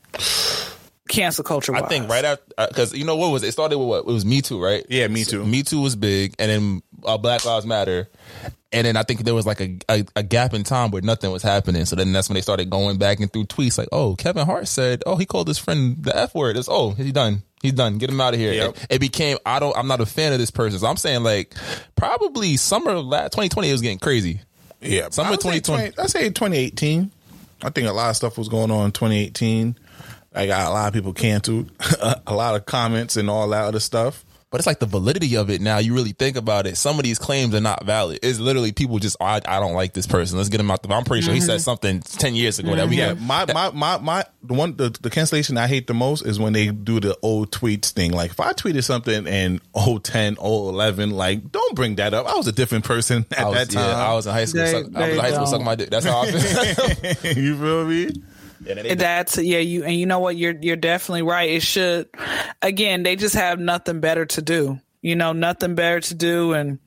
Cancel 1.08 1.44
culture. 1.44 1.74
I 1.74 1.82
think 1.82 2.08
right 2.08 2.24
after 2.24 2.44
because 2.68 2.94
you 2.94 3.04
know 3.04 3.16
what 3.16 3.30
was 3.30 3.42
it? 3.42 3.48
it 3.48 3.52
started 3.52 3.78
with 3.78 3.88
what 3.88 3.98
it 4.00 4.06
was 4.06 4.24
Me 4.24 4.40
Too, 4.40 4.62
right? 4.62 4.84
Yeah, 4.88 5.06
Me 5.08 5.24
Too. 5.24 5.44
Me 5.44 5.62
Too 5.62 5.80
was 5.80 5.96
big, 5.96 6.34
and 6.38 6.50
then 6.50 6.82
uh, 7.04 7.18
Black 7.18 7.44
Lives 7.44 7.66
Matter, 7.66 8.08
and 8.72 8.86
then 8.86 8.96
I 8.96 9.02
think 9.02 9.20
there 9.20 9.34
was 9.34 9.46
like 9.46 9.60
a, 9.60 9.78
a 9.88 10.04
a 10.16 10.22
gap 10.22 10.54
in 10.54 10.64
time 10.64 10.90
where 10.90 11.02
nothing 11.02 11.30
was 11.30 11.42
happening. 11.42 11.84
So 11.84 11.96
then 11.96 12.12
that's 12.12 12.28
when 12.28 12.34
they 12.34 12.40
started 12.40 12.70
going 12.70 12.98
back 12.98 13.20
and 13.20 13.32
through 13.32 13.44
tweets 13.44 13.78
like, 13.78 13.88
oh, 13.92 14.16
Kevin 14.16 14.46
Hart 14.46 14.68
said, 14.68 15.02
oh, 15.06 15.16
he 15.16 15.26
called 15.26 15.48
his 15.48 15.58
friend 15.58 16.02
the 16.02 16.16
F 16.16 16.34
word. 16.34 16.56
It's 16.56 16.68
oh, 16.70 16.90
he's 16.90 17.12
done. 17.12 17.42
He's 17.62 17.72
done. 17.72 17.98
Get 17.98 18.10
him 18.10 18.20
out 18.20 18.34
of 18.34 18.40
here. 18.40 18.52
Yep. 18.52 18.76
It, 18.76 18.86
it 18.90 19.00
became 19.00 19.38
I 19.46 19.58
don't. 19.58 19.76
I'm 19.76 19.86
not 19.86 20.00
a 20.00 20.06
fan 20.06 20.32
of 20.32 20.38
this 20.38 20.50
person. 20.50 20.78
So 20.78 20.86
I'm 20.86 20.96
saying 20.96 21.22
like 21.22 21.54
probably 21.96 22.56
summer 22.56 22.90
of 22.90 23.06
la- 23.06 23.24
2020 23.24 23.68
it 23.68 23.72
was 23.72 23.80
getting 23.80 23.98
crazy. 23.98 24.40
Yeah, 24.80 25.08
Summer 25.10 25.28
I 25.28 25.30
would 25.30 25.42
say 25.42 25.60
2020. 25.60 25.90
20 25.92 25.98
I 25.98 26.06
say 26.06 26.28
2018. 26.28 27.10
I 27.62 27.70
think 27.70 27.88
a 27.88 27.92
lot 27.92 28.10
of 28.10 28.16
stuff 28.16 28.36
was 28.36 28.48
going 28.48 28.70
on 28.70 28.86
in 28.86 28.92
2018. 28.92 29.76
I 30.34 30.46
got 30.46 30.68
a 30.68 30.70
lot 30.70 30.88
of 30.88 30.92
people 30.92 31.12
canceled, 31.12 31.70
a 32.26 32.34
lot 32.34 32.56
of 32.56 32.66
comments 32.66 33.16
and 33.16 33.30
all 33.30 33.48
that 33.48 33.64
other 33.64 33.80
stuff. 33.80 34.24
But 34.54 34.60
it's 34.60 34.68
like 34.68 34.78
the 34.78 34.86
validity 34.86 35.36
of 35.36 35.50
it 35.50 35.60
now. 35.60 35.78
You 35.78 35.94
really 35.94 36.12
think 36.12 36.36
about 36.36 36.68
it. 36.68 36.76
Some 36.76 36.96
of 36.96 37.02
these 37.02 37.18
claims 37.18 37.56
are 37.56 37.60
not 37.60 37.84
valid. 37.84 38.20
It's 38.22 38.38
literally 38.38 38.70
people 38.70 39.00
just, 39.00 39.16
I, 39.20 39.40
I 39.44 39.58
don't 39.58 39.72
like 39.72 39.94
this 39.94 40.06
person. 40.06 40.38
Let's 40.38 40.48
get 40.48 40.60
him 40.60 40.70
out 40.70 40.80
the. 40.80 40.94
I'm 40.94 41.02
pretty 41.02 41.22
sure 41.22 41.34
he 41.34 41.40
said 41.40 41.56
mm-hmm. 41.56 41.58
something 41.58 42.00
ten 42.02 42.36
years 42.36 42.60
ago 42.60 42.76
that 42.76 42.88
we 42.88 42.98
Yeah, 42.98 43.14
got. 43.14 43.20
my 43.20 43.52
my 43.52 43.70
my 43.72 43.98
my 43.98 44.24
the 44.44 44.54
one 44.54 44.76
the, 44.76 44.90
the 44.90 45.10
cancellation 45.10 45.58
I 45.58 45.66
hate 45.66 45.88
the 45.88 45.94
most 45.94 46.24
is 46.24 46.38
when 46.38 46.52
they 46.52 46.68
do 46.68 47.00
the 47.00 47.18
old 47.20 47.50
tweets 47.50 47.90
thing. 47.90 48.12
Like 48.12 48.30
if 48.30 48.38
I 48.38 48.52
tweeted 48.52 48.84
something 48.84 49.26
in 49.26 49.60
010, 49.74 50.36
011, 50.36 51.10
like 51.10 51.50
don't 51.50 51.74
bring 51.74 51.96
that 51.96 52.14
up. 52.14 52.24
I 52.28 52.36
was 52.36 52.46
a 52.46 52.52
different 52.52 52.84
person 52.84 53.26
at 53.36 53.48
was, 53.48 53.56
that 53.56 53.70
time. 53.70 53.88
yeah, 53.88 54.08
I 54.08 54.14
was 54.14 54.28
in 54.28 54.34
high 54.34 54.44
school. 54.44 54.60
They- 54.62 54.70
suck, 54.70 54.86
I 54.94 55.08
was 55.08 55.14
in 55.16 55.20
high 55.20 55.30
school 55.30 55.38
don't. 55.40 55.46
sucking 55.48 55.64
my 55.64 55.74
dick. 55.74 55.90
That's 55.90 56.06
how 56.06 56.20
I 56.20 56.30
feel. 56.30 57.32
you 57.42 57.58
feel 57.58 57.86
me? 57.86 58.22
That's 58.64 59.38
yeah, 59.38 59.58
you 59.58 59.84
and 59.84 59.94
you 59.94 60.06
know 60.06 60.18
what? 60.18 60.36
You're 60.36 60.54
you're 60.60 60.76
definitely 60.76 61.22
right. 61.22 61.50
It 61.50 61.62
should 61.62 62.08
again, 62.62 63.02
they 63.02 63.16
just 63.16 63.34
have 63.34 63.58
nothing 63.58 64.00
better 64.00 64.26
to 64.26 64.42
do. 64.42 64.80
You 65.02 65.16
know, 65.16 65.32
nothing 65.32 65.74
better 65.74 66.00
to 66.00 66.14
do. 66.14 66.52
And 66.54 66.78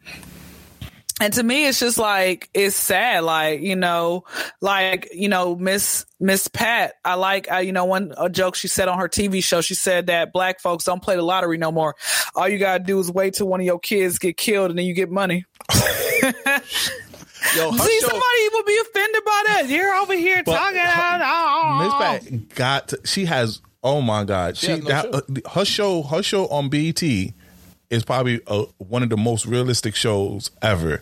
and 1.19 1.33
to 1.33 1.43
me 1.43 1.67
it's 1.67 1.79
just 1.79 1.97
like 1.97 2.49
it's 2.53 2.75
sad. 2.75 3.23
Like 3.23 3.61
you 3.61 3.75
know 3.75 4.23
like 4.61 5.09
you 5.13 5.29
know 5.29 5.55
miss 5.55 6.05
miss 6.19 6.47
pat 6.47 6.95
i 7.05 7.13
like 7.13 7.51
uh, 7.51 7.57
you 7.57 7.71
know 7.71 7.85
one 7.85 8.11
a 8.17 8.27
joke 8.27 8.55
she 8.55 8.67
said 8.67 8.87
on 8.87 8.97
her 8.97 9.07
tv 9.07 9.43
show 9.43 9.61
she 9.61 9.75
said 9.75 10.07
that 10.07 10.33
black 10.33 10.59
folks 10.59 10.83
don't 10.83 11.03
play 11.03 11.15
the 11.15 11.21
lottery 11.21 11.57
no 11.57 11.71
more. 11.71 11.95
All 12.35 12.47
you 12.47 12.57
gotta 12.57 12.83
do 12.83 12.99
is 12.99 13.11
wait 13.11 13.35
till 13.35 13.47
one 13.47 13.59
of 13.59 13.65
your 13.65 13.79
kids 13.79 14.19
get 14.19 14.37
killed 14.37 14.71
and 14.71 14.79
then 14.79 14.85
you 14.85 14.93
get 14.93 15.09
money 15.09 15.45
Yo, 17.55 17.71
her 17.71 17.77
See, 17.85 17.99
show- 18.01 18.07
somebody 18.07 18.49
would 18.53 18.65
be 18.65 18.77
offended 18.81 19.23
by 19.25 19.43
that. 19.47 19.65
You're 19.69 19.93
over 19.95 20.13
here 20.13 20.43
But 20.45 20.55
talking. 20.57 20.79
her- 20.79 21.21
oh, 21.23 22.19
Miss. 22.19 22.29
Pat 22.29 22.55
got. 22.55 22.87
To, 22.89 22.99
she 23.05 23.25
has. 23.25 23.61
Oh 23.83 24.01
my 24.01 24.23
God! 24.23 24.57
She, 24.57 24.67
has 24.71 24.79
no 24.81 24.87
that, 24.89 25.03
show. 25.05 25.11
uh, 25.11 25.49
her 25.53 25.65
show. 25.65 26.03
Her 26.03 26.23
show 26.23 26.47
on 26.47 26.69
BET 26.69 27.01
is 27.03 28.03
probably 28.03 28.41
uh, 28.47 28.65
one 28.79 29.03
of 29.03 29.09
the 29.09 29.17
most 29.17 29.45
realistic 29.45 29.95
shows 29.95 30.51
ever. 30.61 31.01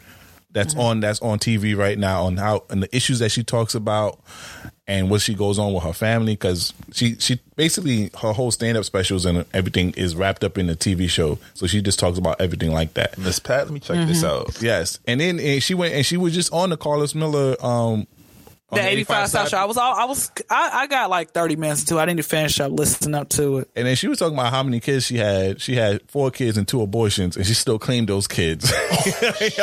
That's 0.55 0.73
Mm-hmm. 0.73 0.81
on. 0.81 0.99
That's 1.01 1.19
on 1.21 1.37
TV 1.37 1.77
right 1.77 1.99
now. 1.99 2.23
On 2.23 2.37
how 2.37 2.63
and 2.71 2.81
the 2.81 2.95
issues 2.95 3.19
that 3.19 3.29
she 3.29 3.43
talks 3.43 3.75
about, 3.75 4.19
and 4.87 5.09
what 5.09 5.19
she 5.21 5.33
goes 5.33 5.59
on 5.59 5.73
with 5.73 5.83
her 5.83 5.93
family. 5.93 6.33
Because 6.33 6.73
she 6.93 7.15
she 7.19 7.39
basically 7.55 8.09
her 8.21 8.31
whole 8.31 8.51
stand 8.51 8.77
up 8.77 8.85
specials 8.85 9.25
and 9.25 9.45
everything 9.53 9.91
is 9.97 10.15
wrapped 10.15 10.43
up 10.43 10.57
in 10.57 10.67
the 10.67 10.75
TV 10.75 11.09
show. 11.09 11.37
So 11.55 11.67
she 11.67 11.81
just 11.81 11.99
talks 11.99 12.17
about 12.17 12.39
everything 12.39 12.71
like 12.71 12.93
that. 12.95 13.17
Miss 13.17 13.37
Pat, 13.39 13.65
let 13.65 13.73
me 13.73 13.79
check 13.81 14.07
this 14.07 14.23
Mm-hmm. 14.23 14.47
out. 14.47 14.61
Yes, 14.61 14.97
and 15.05 15.19
then 15.19 15.39
and 15.39 15.61
she 15.61 15.73
went 15.73 15.93
and 15.93 16.05
she 16.05 16.17
was 16.17 16.33
just 16.33 16.51
on 16.53 16.69
the 16.69 16.77
Carlos 16.77 17.13
Miller. 17.13 17.55
Um, 17.63 18.07
on 18.69 18.79
The 18.79 18.87
85 18.87 19.29
South 19.29 19.29
side. 19.29 19.49
Show. 19.51 19.57
I 19.57 19.65
was 19.65 19.77
all, 19.77 19.93
I 19.93 20.05
was, 20.05 20.31
I, 20.49 20.69
I 20.73 20.87
got 20.87 21.09
like 21.09 21.31
30 21.31 21.55
minutes 21.55 21.81
into 21.81 21.97
it. 21.97 22.01
I 22.01 22.05
didn't 22.05 22.19
even 22.19 22.29
finish 22.29 22.59
up 22.59 22.71
listening 22.71 23.13
up 23.13 23.29
to 23.29 23.59
it. 23.59 23.69
And 23.75 23.85
then 23.85 23.95
she 23.95 24.07
was 24.07 24.19
talking 24.19 24.33
about 24.35 24.51
how 24.51 24.63
many 24.63 24.79
kids 24.79 25.05
she 25.05 25.17
had. 25.17 25.61
She 25.61 25.75
had 25.75 26.01
four 26.09 26.31
kids 26.31 26.57
and 26.57 26.67
two 26.67 26.81
abortions, 26.81 27.37
and 27.37 27.45
she 27.45 27.53
still 27.53 27.77
claimed 27.77 28.07
those 28.09 28.27
kids 28.27 28.71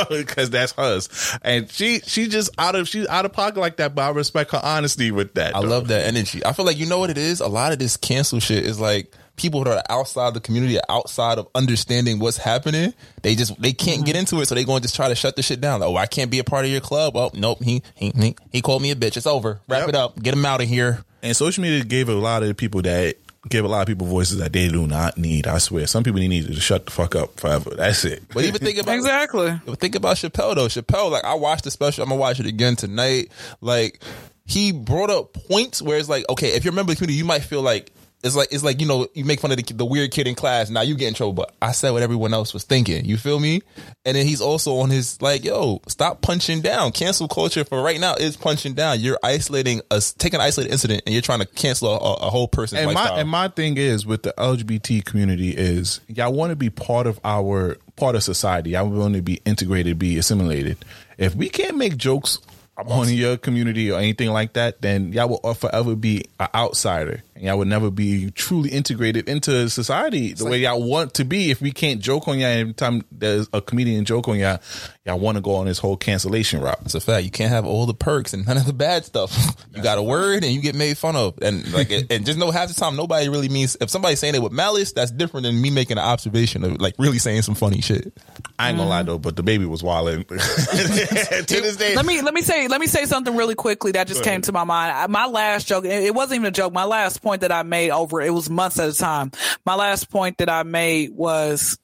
because 0.08 0.50
that's 0.50 0.72
hers. 0.72 1.08
And 1.42 1.70
she 1.70 2.00
she 2.00 2.28
just 2.28 2.50
out 2.58 2.74
of 2.76 2.88
she's 2.88 3.06
out 3.08 3.24
of 3.24 3.32
pocket 3.32 3.58
like 3.58 3.76
that. 3.78 3.94
But 3.94 4.02
I 4.02 4.10
respect 4.10 4.52
her 4.52 4.60
honesty 4.62 5.10
with 5.10 5.34
that. 5.34 5.56
I 5.56 5.62
though. 5.62 5.68
love 5.68 5.88
that 5.88 6.06
energy. 6.06 6.44
I 6.44 6.52
feel 6.52 6.64
like 6.64 6.78
you 6.78 6.86
know 6.86 6.98
what 6.98 7.10
it 7.10 7.18
is. 7.18 7.40
A 7.40 7.48
lot 7.48 7.72
of 7.72 7.78
this 7.78 7.96
cancel 7.96 8.40
shit 8.40 8.64
is 8.64 8.78
like 8.78 9.12
people 9.36 9.64
that 9.64 9.78
are 9.78 9.98
outside 9.98 10.34
the 10.34 10.40
community, 10.40 10.78
outside 10.88 11.38
of 11.38 11.48
understanding 11.54 12.18
what's 12.18 12.36
happening. 12.36 12.94
They 13.22 13.34
just 13.34 13.60
they 13.60 13.72
can't 13.72 14.04
get 14.04 14.12
mm-hmm. 14.12 14.20
into 14.20 14.40
it, 14.40 14.46
so 14.46 14.54
they 14.54 14.64
going 14.64 14.80
to 14.80 14.84
just 14.84 14.96
try 14.96 15.08
to 15.08 15.14
shut 15.14 15.36
the 15.36 15.42
shit 15.42 15.60
down. 15.60 15.80
Like, 15.80 15.88
oh, 15.88 15.96
I 15.96 16.06
can't 16.06 16.30
be 16.30 16.38
a 16.38 16.44
part 16.44 16.64
of 16.64 16.70
your 16.70 16.80
club. 16.80 17.16
Oh, 17.16 17.30
nope. 17.34 17.62
He 17.62 17.82
he 17.94 18.12
he, 18.16 18.36
he 18.50 18.62
called 18.62 18.82
me 18.82 18.90
a 18.90 18.96
bitch. 18.96 19.16
It's 19.16 19.26
over. 19.26 19.60
Wrap 19.68 19.80
Yep. 19.80 19.88
it 19.88 19.94
up. 19.94 20.22
Get 20.22 20.34
him 20.34 20.44
out 20.44 20.60
of 20.60 20.68
here. 20.68 21.04
And 21.22 21.36
social 21.36 21.62
media 21.62 21.84
gave 21.84 22.08
a 22.08 22.14
lot 22.14 22.42
of 22.42 22.48
the 22.48 22.54
people 22.54 22.82
that 22.82 23.16
give 23.48 23.64
a 23.64 23.68
lot 23.68 23.80
of 23.80 23.86
people 23.88 24.06
voices 24.06 24.38
that 24.38 24.52
they 24.52 24.68
do 24.68 24.86
not 24.86 25.18
need. 25.18 25.46
I 25.46 25.58
swear, 25.58 25.86
some 25.86 26.04
people 26.04 26.20
need 26.20 26.46
to 26.46 26.60
shut 26.60 26.86
the 26.86 26.92
fuck 26.92 27.16
up 27.16 27.38
forever. 27.40 27.70
That's 27.70 28.04
it. 28.04 28.22
But 28.32 28.44
even 28.44 28.60
think 28.60 28.78
about 28.82 28.94
Exactly. 28.94 29.60
But 29.64 29.78
think 29.78 29.94
about 29.94 30.16
Chappelle 30.16 30.54
though. 30.54 30.68
Chappelle, 30.68 31.10
like 31.10 31.24
I 31.24 31.34
watched 31.34 31.64
the 31.64 31.70
special. 31.70 32.02
I'm 32.02 32.10
gonna 32.10 32.20
watch 32.20 32.40
it 32.40 32.46
again 32.46 32.76
tonight. 32.76 33.30
Like 33.60 34.02
he 34.44 34.72
brought 34.72 35.10
up 35.10 35.32
points 35.32 35.80
where 35.80 35.98
it's 35.98 36.08
like, 36.08 36.28
okay, 36.28 36.48
if 36.48 36.64
you're 36.64 36.72
a 36.72 36.74
member 36.74 36.92
of 36.92 36.98
the 36.98 37.04
community, 37.04 37.18
you 37.18 37.24
might 37.24 37.42
feel 37.42 37.62
like 37.62 37.92
it's 38.22 38.37
like 38.37 38.48
it's 38.52 38.62
like 38.62 38.80
you 38.80 38.87
know 38.87 39.08
you 39.14 39.24
make 39.24 39.40
fun 39.40 39.50
of 39.50 39.56
the, 39.56 39.74
the 39.74 39.85
weird 39.85 40.11
kid 40.12 40.26
in 40.26 40.35
class. 40.35 40.70
Now 40.70 40.82
you 40.82 40.94
get 40.94 41.08
in 41.08 41.14
trouble, 41.14 41.32
but 41.32 41.54
I 41.61 41.72
said 41.72 41.90
what 41.90 42.02
everyone 42.02 42.32
else 42.32 42.54
was 42.54 42.64
thinking. 42.64 43.04
You 43.04 43.16
feel 43.16 43.40
me? 43.40 43.62
And 44.04 44.16
then 44.16 44.26
he's 44.26 44.40
also 44.40 44.76
on 44.76 44.90
his 44.90 45.20
like, 45.20 45.44
yo, 45.44 45.80
stop 45.88 46.22
punching 46.22 46.61
down. 46.61 46.92
Cancel 46.92 47.26
culture 47.26 47.64
for 47.64 47.82
right 47.82 47.98
now 47.98 48.14
is 48.14 48.37
punching 48.37 48.74
down. 48.74 49.00
You're 49.00 49.18
isolating 49.24 49.80
us, 49.90 50.12
taking 50.12 50.38
an 50.38 50.46
isolated 50.46 50.72
incident, 50.72 51.02
and 51.06 51.12
you're 51.12 51.22
trying 51.22 51.40
to 51.40 51.46
cancel 51.46 51.88
a, 51.88 51.98
a, 51.98 52.12
a 52.26 52.30
whole 52.30 52.48
person. 52.48 52.78
and 52.78 52.88
lifestyle. 52.88 53.14
my 53.14 53.20
and 53.20 53.28
my 53.28 53.48
thing 53.48 53.76
is 53.76 54.06
with 54.06 54.22
the 54.22 54.32
LGBT 54.38 55.04
community 55.04 55.50
is 55.50 56.00
y'all 56.06 56.32
want 56.32 56.50
to 56.50 56.56
be 56.56 56.70
part 56.70 57.06
of 57.06 57.18
our 57.24 57.76
part 57.96 58.14
of 58.14 58.22
society. 58.22 58.70
Y'all 58.70 58.88
want 58.88 59.14
to 59.14 59.22
be 59.22 59.40
integrated, 59.44 59.98
be 59.98 60.16
assimilated. 60.16 60.78
If 61.18 61.35
we 61.35 61.48
can't 61.48 61.76
make 61.76 61.96
jokes 61.96 62.38
on 62.76 63.08
your 63.08 63.37
community 63.37 63.90
or 63.90 63.98
anything 63.98 64.30
like 64.30 64.54
that, 64.54 64.80
then 64.80 65.12
y'all 65.12 65.28
will 65.28 65.54
forever 65.54 65.94
be 65.94 66.24
an 66.40 66.48
outsider, 66.54 67.22
and 67.31 67.31
y'all 67.42 67.59
would 67.59 67.68
never 67.68 67.90
be 67.90 68.31
truly 68.31 68.70
integrated 68.70 69.28
into 69.28 69.68
society 69.68 70.33
the 70.33 70.44
way 70.44 70.59
y'all 70.59 70.83
want 70.83 71.14
to 71.14 71.24
be. 71.24 71.50
If 71.50 71.61
we 71.61 71.72
can't 71.72 72.00
joke 72.00 72.28
on 72.28 72.38
y'all 72.38 72.48
every 72.48 72.72
time 72.74 73.02
there's 73.11 73.48
a 73.52 73.61
comedian 73.61 74.05
joke 74.05 74.28
on 74.28 74.38
y'all, 74.38 74.61
y'all 75.05 75.18
want 75.18 75.37
to 75.37 75.42
go 75.42 75.57
on 75.57 75.66
this 75.66 75.78
whole 75.78 75.96
cancellation 75.96 76.61
route. 76.61 76.78
It's 76.85 76.94
a 76.94 77.00
fact. 77.00 77.24
You 77.24 77.31
can't 77.31 77.50
have 77.50 77.66
all 77.66 77.87
the 77.87 77.94
perks 77.94 78.33
and 78.33 78.46
none 78.46 78.57
of 78.57 78.66
the 78.66 78.72
bad 78.72 79.05
stuff. 79.05 79.33
You 79.74 79.83
got 79.83 79.96
a 79.96 80.02
word 80.02 80.44
and 80.44 80.52
you 80.52 80.61
get 80.61 80.74
made 80.74 80.98
fun 80.98 81.16
of, 81.16 81.38
and 81.40 81.72
like, 81.72 81.90
and 81.90 82.26
just 82.26 82.38
know 82.38 82.50
half 82.50 82.68
the 82.68 82.74
time 82.74 82.94
nobody 82.94 83.31
really 83.31 83.48
means. 83.48 83.74
If 83.81 83.88
somebody's 83.88 84.18
saying 84.18 84.35
it 84.35 84.42
with 84.42 84.52
malice, 84.52 84.92
that's 84.92 85.11
different 85.11 85.44
than 85.44 85.59
me 85.59 85.70
making 85.70 85.96
an 85.96 86.05
observation 86.05 86.62
of 86.62 86.78
like 86.78 86.94
really 86.98 87.18
saying 87.18 87.40
some 87.40 87.55
funny 87.55 87.81
shit. 87.81 88.12
I 88.59 88.68
ain't 88.68 88.76
gonna 88.76 88.90
lie 88.90 89.02
though, 89.02 89.18
but 89.18 89.35
the 89.35 89.42
baby 89.42 89.64
was 89.64 89.83
wilding. 89.83 90.24
to 90.24 90.35
this 90.35 91.76
day, 91.76 91.96
Let 91.96 92.05
me 92.05 92.20
let 92.20 92.35
me 92.35 92.42
say 92.42 92.68
let 92.68 92.83
me 92.83 92.87
say 92.87 93.07
something 93.07 93.35
really 93.35 93.55
quickly 93.55 93.92
that 93.92 94.09
just 94.09 94.22
came 94.24 94.42
to 94.42 94.52
my 94.52 94.64
mind. 94.64 95.11
My 95.11 95.24
last 95.24 95.66
joke, 95.66 95.87
it 95.87 96.02
it 96.05 96.14
wasn't 96.14 96.37
even 96.37 96.46
a 96.48 96.50
joke. 96.50 96.74
My 96.74 96.85
last 96.85 97.22
point 97.22 97.31
that 97.40 97.52
I 97.52 97.62
made 97.62 97.90
over 97.90 98.20
it 98.20 98.30
was 98.30 98.48
months 98.48 98.78
at 98.78 98.88
a 98.88 98.92
time. 98.92 99.32
My 99.64 99.74
last 99.74 100.10
point 100.10 100.38
that 100.38 100.48
I 100.48 100.62
made 100.62 101.10
was 101.10 101.78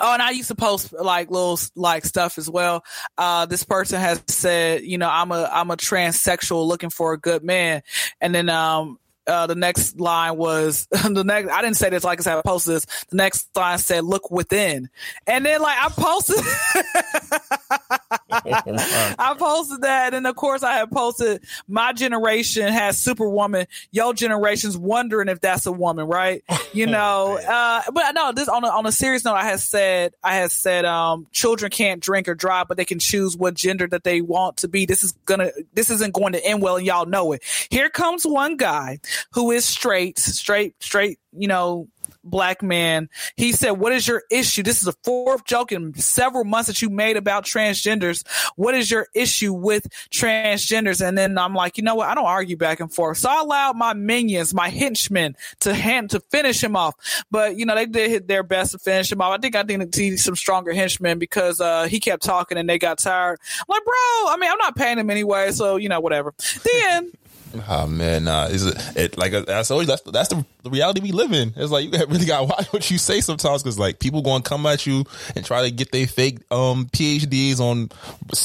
Oh, 0.00 0.14
and 0.14 0.22
I 0.22 0.30
used 0.30 0.48
to 0.48 0.54
post 0.54 0.92
like 0.92 1.30
little 1.30 1.58
like 1.76 2.06
stuff 2.06 2.38
as 2.38 2.48
well. 2.48 2.84
Uh, 3.18 3.44
this 3.46 3.64
person 3.64 4.00
has 4.00 4.22
said, 4.28 4.82
you 4.82 4.96
know, 4.96 5.10
I'm 5.10 5.30
a 5.30 5.48
I'm 5.52 5.70
a 5.70 5.76
transsexual 5.76 6.66
looking 6.66 6.90
for 6.90 7.12
a 7.12 7.18
good 7.18 7.44
man, 7.44 7.82
and 8.20 8.34
then 8.34 8.48
um. 8.48 8.98
Uh, 9.30 9.46
the 9.46 9.54
next 9.54 10.00
line 10.00 10.36
was 10.36 10.88
the 10.90 11.22
next. 11.24 11.50
I 11.50 11.62
didn't 11.62 11.76
say 11.76 11.88
this 11.88 12.02
like 12.02 12.18
I 12.18 12.22
said. 12.22 12.38
I 12.38 12.42
posted 12.42 12.74
this. 12.74 12.86
The 13.10 13.16
next 13.16 13.48
line 13.56 13.78
said, 13.78 14.04
"Look 14.04 14.30
within," 14.32 14.90
and 15.26 15.46
then 15.46 15.62
like 15.62 15.78
I 15.80 15.88
posted, 15.88 16.36
I 18.32 19.34
posted 19.38 19.82
that, 19.82 20.14
and 20.14 20.26
of 20.26 20.34
course 20.34 20.64
I 20.64 20.72
had 20.74 20.90
posted. 20.90 21.44
My 21.68 21.92
generation 21.92 22.72
has 22.72 22.98
Superwoman. 22.98 23.66
Your 23.92 24.14
generation's 24.14 24.76
wondering 24.76 25.28
if 25.28 25.40
that's 25.40 25.64
a 25.66 25.72
woman, 25.72 26.06
right? 26.06 26.42
You 26.72 26.86
know, 26.88 27.38
uh, 27.38 27.82
but 27.92 28.12
no. 28.12 28.32
This 28.32 28.48
on 28.48 28.64
a, 28.64 28.68
on 28.68 28.84
a 28.86 28.92
serious 28.92 29.24
note, 29.24 29.34
I 29.34 29.44
had 29.44 29.60
said, 29.60 30.14
I 30.24 30.34
had 30.34 30.50
said, 30.50 30.84
um, 30.84 31.28
children 31.30 31.70
can't 31.70 32.02
drink 32.02 32.28
or 32.28 32.34
drive, 32.34 32.66
but 32.66 32.76
they 32.76 32.84
can 32.84 32.98
choose 32.98 33.36
what 33.36 33.54
gender 33.54 33.86
that 33.88 34.02
they 34.02 34.20
want 34.20 34.56
to 34.58 34.68
be. 34.68 34.86
This 34.86 35.04
is 35.04 35.12
gonna, 35.26 35.50
this 35.74 35.88
isn't 35.88 36.14
going 36.14 36.32
to 36.32 36.44
end 36.44 36.62
well, 36.62 36.76
and 36.76 36.86
y'all 36.86 37.06
know 37.06 37.32
it. 37.32 37.42
Here 37.70 37.88
comes 37.88 38.26
one 38.26 38.56
guy 38.56 38.98
who 39.32 39.50
is 39.50 39.64
straight, 39.64 40.18
straight, 40.18 40.74
straight. 40.82 41.18
You 41.32 41.48
know, 41.48 41.88
black 42.24 42.62
man. 42.62 43.08
He 43.36 43.52
said, 43.52 43.72
What 43.72 43.92
is 43.92 44.06
your 44.06 44.22
issue? 44.30 44.62
This 44.62 44.78
is 44.78 44.84
the 44.84 44.94
fourth 45.04 45.44
joke 45.44 45.72
in 45.72 45.94
several 45.94 46.44
months 46.44 46.68
that 46.68 46.82
you 46.82 46.90
made 46.90 47.16
about 47.16 47.44
transgenders. 47.44 48.26
What 48.56 48.74
is 48.74 48.90
your 48.90 49.08
issue 49.14 49.52
with 49.52 49.86
transgenders? 50.10 51.06
And 51.06 51.16
then 51.16 51.38
I'm 51.38 51.54
like, 51.54 51.78
you 51.78 51.84
know 51.84 51.94
what? 51.94 52.08
I 52.08 52.14
don't 52.14 52.26
argue 52.26 52.56
back 52.56 52.80
and 52.80 52.92
forth. 52.92 53.18
So 53.18 53.30
I 53.30 53.40
allowed 53.40 53.76
my 53.76 53.92
minions, 53.94 54.54
my 54.54 54.68
henchmen 54.68 55.36
to 55.60 55.74
hand 55.74 56.10
to 56.10 56.20
finish 56.20 56.62
him 56.62 56.76
off. 56.76 56.94
But 57.30 57.56
you 57.56 57.66
know, 57.66 57.74
they 57.74 57.86
did 57.86 58.28
their 58.28 58.42
best 58.42 58.72
to 58.72 58.78
finish 58.78 59.10
him 59.10 59.20
off. 59.20 59.32
I 59.32 59.38
think 59.38 59.56
I 59.56 59.62
need 59.62 60.20
some 60.20 60.36
stronger 60.36 60.72
henchmen 60.72 61.18
because 61.18 61.60
uh 61.60 61.84
he 61.84 62.00
kept 62.00 62.22
talking 62.22 62.58
and 62.58 62.68
they 62.68 62.78
got 62.78 62.98
tired. 62.98 63.38
I'm 63.58 63.64
like, 63.68 63.84
bro, 63.84 63.94
I 63.94 64.36
mean, 64.38 64.50
I'm 64.50 64.58
not 64.58 64.76
paying 64.76 64.98
him 64.98 65.10
anyway, 65.10 65.52
so 65.52 65.76
you 65.76 65.88
know, 65.88 66.00
whatever. 66.00 66.34
Then 66.64 67.12
Oh 67.68 67.86
man, 67.86 68.24
nah. 68.24 68.46
Is 68.46 68.64
it, 68.66 68.76
it 68.96 69.18
like 69.18 69.34
I 69.34 69.62
told 69.62 69.82
you 69.82 69.86
that's 69.86 70.02
that's 70.02 70.28
the, 70.28 70.44
the 70.62 70.70
reality 70.70 71.00
we 71.00 71.12
live 71.12 71.32
in. 71.32 71.52
It's 71.56 71.70
like 71.72 71.84
you 71.84 71.90
really 72.08 72.24
got 72.26 72.40
to 72.40 72.44
watch 72.46 72.72
what 72.72 72.90
you 72.90 72.98
say 72.98 73.20
sometimes 73.20 73.62
because 73.62 73.78
like 73.78 73.98
people 73.98 74.22
going 74.22 74.42
to 74.42 74.48
come 74.48 74.64
at 74.66 74.86
you 74.86 75.04
and 75.34 75.44
try 75.44 75.62
to 75.62 75.70
get 75.70 75.90
their 75.92 76.06
fake 76.06 76.38
um 76.52 76.86
PhDs 76.86 77.58
on 77.60 77.90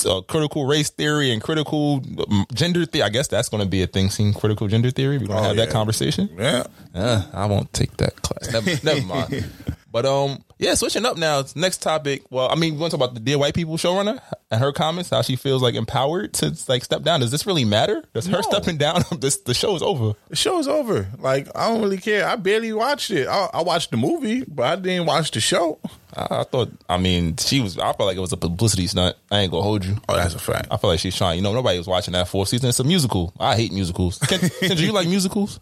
uh, 0.10 0.22
critical 0.22 0.66
race 0.66 0.90
theory 0.90 1.32
and 1.32 1.42
critical 1.42 2.02
um, 2.30 2.46
gender 2.54 2.86
theory. 2.86 3.04
I 3.04 3.10
guess 3.10 3.28
that's 3.28 3.50
going 3.50 3.62
to 3.64 3.70
be 3.70 3.84
a 3.84 3.88
thing. 3.88 4.10
Seeing 4.10 4.34
critical 4.34 4.68
gender 4.68 4.90
theory, 4.92 5.18
we're 5.18 5.28
going 5.28 5.38
to 5.40 5.46
Oh, 5.46 5.48
have 5.50 5.58
yeah. 5.58 5.66
that 5.66 5.72
conversation. 5.72 6.30
yeah. 6.38 6.64
Uh, 6.94 7.24
I 7.34 7.46
won't 7.46 7.72
take 7.74 7.96
that 7.98 8.22
class. 8.22 8.52
Never, 8.54 8.72
never 8.84 9.06
mind. 9.06 9.46
But 9.96 10.06
um, 10.06 10.44
yeah, 10.60 10.74
switching 10.76 11.06
up 11.06 11.16
now. 11.16 11.46
Next 11.56 11.82
topic. 11.82 12.24
Well, 12.30 12.50
I 12.52 12.56
mean, 12.56 12.74
we 12.74 12.82
want 12.82 12.92
to 12.92 12.98
talk 12.98 13.06
about 13.06 13.14
the 13.14 13.22
dear 13.22 13.38
white 13.38 13.54
people 13.54 13.78
showrunner 13.78 14.20
and 14.52 14.60
her 14.60 14.74
comments. 14.74 15.10
How 15.10 15.22
she 15.22 15.38
feels 15.38 15.62
like 15.62 15.74
empowered 15.74 16.34
to 16.34 16.54
like 16.68 16.84
step 16.84 17.04
down. 17.04 17.22
Does 17.22 17.32
this 17.32 17.48
really 17.48 17.64
matter? 17.64 18.04
Does 18.14 18.26
her 18.26 18.44
stepping 18.44 18.76
down? 18.76 19.04
This 19.22 19.38
the 19.38 19.54
show 19.54 19.74
is 19.74 19.82
over. 19.82 20.12
The 20.28 20.36
show's 20.36 20.68
over. 20.68 21.08
Like 21.18 21.48
I 21.56 21.70
don't 21.70 21.82
really 21.82 21.96
care. 21.98 22.28
I 22.28 22.36
barely 22.36 22.74
watched 22.74 23.10
it. 23.10 23.30
I, 23.30 23.50
I 23.54 23.62
watched 23.62 23.92
the 23.92 23.96
movie, 23.96 24.44
but 24.46 24.64
I 24.66 24.76
didn't 24.76 25.06
watch 25.06 25.32
the 25.32 25.40
show. 25.40 25.80
I, 26.14 26.42
I 26.42 26.44
thought. 26.44 26.74
I 26.90 26.98
mean, 26.98 27.38
she 27.38 27.62
was. 27.62 27.78
I 27.78 27.94
felt 27.94 28.02
like 28.02 28.18
it 28.18 28.20
was 28.20 28.34
a 28.34 28.38
publicity 28.38 28.88
stunt. 28.88 29.16
I 29.32 29.40
ain't 29.40 29.52
gonna 29.52 29.64
hold 29.64 29.86
you. 29.86 29.96
Oh, 30.10 30.18
that's 30.18 30.36
a 30.36 30.40
fact. 30.40 30.68
I 30.72 30.76
feel 30.76 30.90
like 30.90 31.00
she's 31.00 31.16
trying. 31.16 31.38
You 31.38 31.42
know, 31.42 31.54
nobody 31.54 31.78
was 31.78 31.88
watching 31.88 32.12
that 32.12 32.28
fourth 32.28 32.50
season. 32.50 32.68
It's 32.68 32.82
a 32.82 32.84
musical. 32.84 33.32
I 33.40 33.56
hate 33.56 33.72
musicals. 33.72 34.20
Ken, 34.20 34.40
Kendra, 34.42 34.78
you 34.78 34.92
like 34.92 35.08
musicals? 35.08 35.62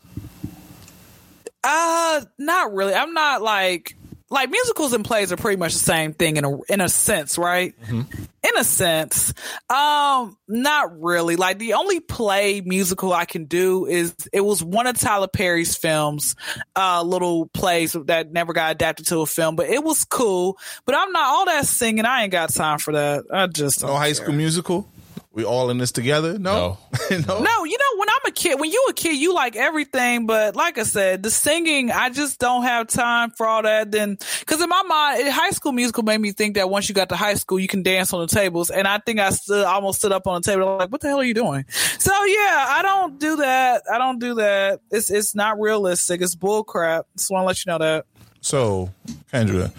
Uh, 1.64 2.22
not 2.40 2.74
really. 2.74 2.96
I'm 2.96 3.14
not 3.14 3.44
like 3.44 3.96
like 4.30 4.50
musicals 4.50 4.94
and 4.94 5.06
plays 5.06 5.32
are 5.32 5.38
pretty 5.38 5.58
much 5.58 5.74
the 5.74 5.80
same 5.80 6.14
thing 6.14 6.38
in 6.38 6.46
a 6.46 6.62
in 6.64 6.82
a 6.82 6.90
sense, 6.90 7.38
right? 7.38 7.74
In 7.90 8.58
a 8.58 8.64
sense, 8.64 9.34
um, 9.70 10.38
not 10.48 11.00
really. 11.02 11.36
Like 11.36 11.60
the 11.60 11.74
only 11.74 12.00
play 12.00 12.62
musical 12.62 13.14
I 13.14 13.26
can 13.26 13.46
do 13.46 13.86
is 13.86 14.16
it 14.34 14.42
was 14.42 14.64
one 14.64 14.88
of 14.88 15.00
Tyler 15.00 15.28
Perry's 15.28 15.76
films, 15.76 16.36
uh, 16.76 17.04
little 17.04 17.48
plays 17.54 17.94
that 17.94 18.32
never 18.32 18.54
got 18.54 18.72
adapted 18.72 19.08
to 19.08 19.20
a 19.20 19.26
film, 19.26 19.56
but 19.56 19.70
it 19.70 19.84
was 19.84 20.04
cool. 20.04 20.58
But 20.86 20.96
I'm 20.96 21.12
not 21.12 21.24
all 21.26 21.46
that 21.46 21.66
singing. 21.66 22.06
I 22.06 22.24
ain't 22.24 22.32
got 22.32 22.52
time 22.54 22.80
for 22.80 22.94
that. 22.94 23.26
I 23.32 23.48
just 23.48 23.82
No 23.82 23.88
don't 23.90 23.98
High 23.98 24.08
care. 24.08 24.16
School 24.16 24.34
Musical. 24.36 24.88
We 25.34 25.46
all 25.46 25.72
in 25.72 25.80
this 25.80 25.92
together? 25.92 26.38
No, 26.38 26.78
no. 27.10 27.18
No, 27.18 27.64
you 27.64 27.78
know, 27.78 27.98
when 27.98 28.08
I'm 28.08 28.28
a 28.28 28.32
kid, 28.32 28.60
when 28.60 28.70
you 28.70 28.86
a 28.90 28.94
kid, 28.94 29.18
you 29.18 29.34
like 29.34 29.56
everything. 29.56 30.28
But 30.28 30.56
like 30.56 30.78
I 30.78 30.84
said, 30.84 31.24
the 31.24 31.32
singing, 31.32 31.90
I 31.90 32.12
just 32.12 32.40
don't 32.40 32.62
have 32.62 32.86
time 32.86 33.32
for 33.32 33.48
all 33.48 33.64
that. 33.64 33.92
Then, 33.92 34.18
cause 34.46 34.62
in 34.62 34.70
my 34.70 34.84
mind, 34.84 35.28
High 35.30 35.50
School 35.50 35.72
Musical 35.72 36.04
made 36.04 36.22
me 36.22 36.34
think 36.34 36.54
that 36.54 36.70
once 36.70 36.88
you 36.88 36.94
got 36.94 37.10
to 37.10 37.16
high 37.16 37.34
school, 37.34 37.60
you 37.60 37.68
can 37.68 37.82
dance 37.82 38.14
on 38.14 38.22
the 38.22 38.28
tables. 38.28 38.70
And 38.70 38.88
I 38.88 39.00
think 39.00 39.20
I 39.20 39.32
stood, 39.32 39.66
almost 39.66 39.98
stood 40.00 40.12
up 40.12 40.28
on 40.28 40.42
the 40.42 40.52
table. 40.52 40.70
I'm 40.70 40.78
like, 40.78 40.92
what 40.92 41.02
the 41.02 41.08
hell 41.08 41.20
are 41.20 41.24
you 41.24 41.34
doing? 41.34 41.66
So 41.98 42.12
yeah, 42.26 42.66
I 42.70 42.82
don't 42.84 43.20
do 43.20 43.38
that. 43.38 43.82
I 43.92 43.98
don't 43.98 44.20
do 44.20 44.36
that. 44.36 44.82
It's, 44.92 45.10
it's 45.10 45.34
not 45.34 45.60
realistic. 45.60 46.22
It's 46.22 46.36
bull 46.36 46.64
crap. 46.64 47.08
Just 47.18 47.32
want 47.32 47.42
to 47.42 47.48
let 47.48 47.66
you 47.66 47.72
know 47.72 47.80
that. 47.80 48.06
So, 48.42 48.92
Kendra, 49.32 49.72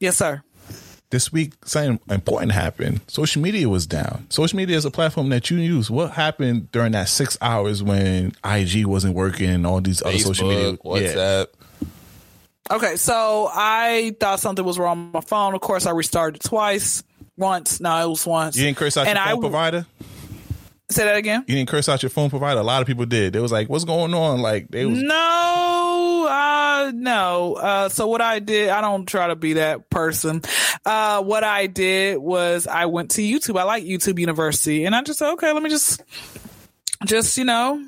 Yes, 0.00 0.16
sir. 0.16 0.42
This 1.10 1.32
week 1.32 1.52
something 1.64 1.98
important 2.10 2.52
happened. 2.52 3.00
Social 3.08 3.40
media 3.42 3.68
was 3.68 3.86
down. 3.86 4.26
Social 4.30 4.56
media 4.56 4.76
is 4.76 4.84
a 4.84 4.90
platform 4.90 5.28
that 5.30 5.50
you 5.50 5.58
use. 5.58 5.90
What 5.90 6.12
happened 6.12 6.70
during 6.72 6.92
that 6.92 7.08
six 7.08 7.36
hours 7.40 7.82
when 7.82 8.32
IG 8.44 8.86
wasn't 8.86 9.14
working 9.14 9.48
and 9.50 9.66
all 9.66 9.80
these 9.80 10.02
other 10.02 10.18
social 10.18 10.48
media? 10.48 10.72
Facebook, 10.72 11.00
Yeah. 11.00 11.14
WhatsApp. 11.14 11.46
Okay, 12.68 12.96
so 12.96 13.48
I 13.52 14.16
thought 14.18 14.40
something 14.40 14.64
was 14.64 14.78
wrong 14.78 15.06
with 15.06 15.14
my 15.14 15.20
phone. 15.20 15.54
Of 15.54 15.60
course, 15.60 15.86
I 15.86 15.92
restarted 15.92 16.42
twice. 16.42 17.04
Once, 17.38 17.80
no, 17.80 18.02
it 18.04 18.08
was 18.08 18.26
once. 18.26 18.56
You 18.56 18.64
didn't 18.64 18.78
curse 18.78 18.96
out 18.96 19.06
And 19.06 19.16
your 19.16 19.24
I 19.26 19.30
phone 19.32 19.40
provider? 19.40 19.86
Say 20.88 21.04
that 21.04 21.16
again. 21.16 21.44
You 21.46 21.56
didn't 21.56 21.68
curse 21.68 21.88
out 21.88 22.02
your 22.02 22.10
phone 22.10 22.30
provider? 22.30 22.60
A 22.60 22.64
lot 22.64 22.80
of 22.80 22.86
people 22.86 23.06
did. 23.06 23.32
They 23.32 23.40
was 23.40 23.52
like, 23.52 23.68
what's 23.68 23.84
going 23.84 24.14
on? 24.14 24.40
Like, 24.42 24.68
they 24.70 24.86
was. 24.86 25.02
No, 25.02 26.26
uh, 26.30 26.92
no. 26.94 27.54
Uh, 27.54 27.88
so 27.88 28.06
what 28.06 28.20
I 28.20 28.38
did, 28.38 28.68
I 28.70 28.80
don't 28.80 29.06
try 29.06 29.28
to 29.28 29.36
be 29.36 29.54
that 29.54 29.90
person. 29.90 30.42
Uh, 30.84 31.22
what 31.22 31.44
I 31.44 31.66
did 31.66 32.18
was 32.18 32.66
I 32.66 32.86
went 32.86 33.12
to 33.12 33.22
YouTube. 33.22 33.58
I 33.58 33.64
like 33.64 33.84
YouTube 33.84 34.18
University, 34.18 34.84
and 34.84 34.94
I 34.94 35.02
just 35.02 35.18
said, 35.18 35.32
okay, 35.32 35.52
let 35.52 35.62
me 35.62 35.70
just, 35.70 36.02
just 37.04 37.36
you 37.38 37.44
know, 37.44 37.84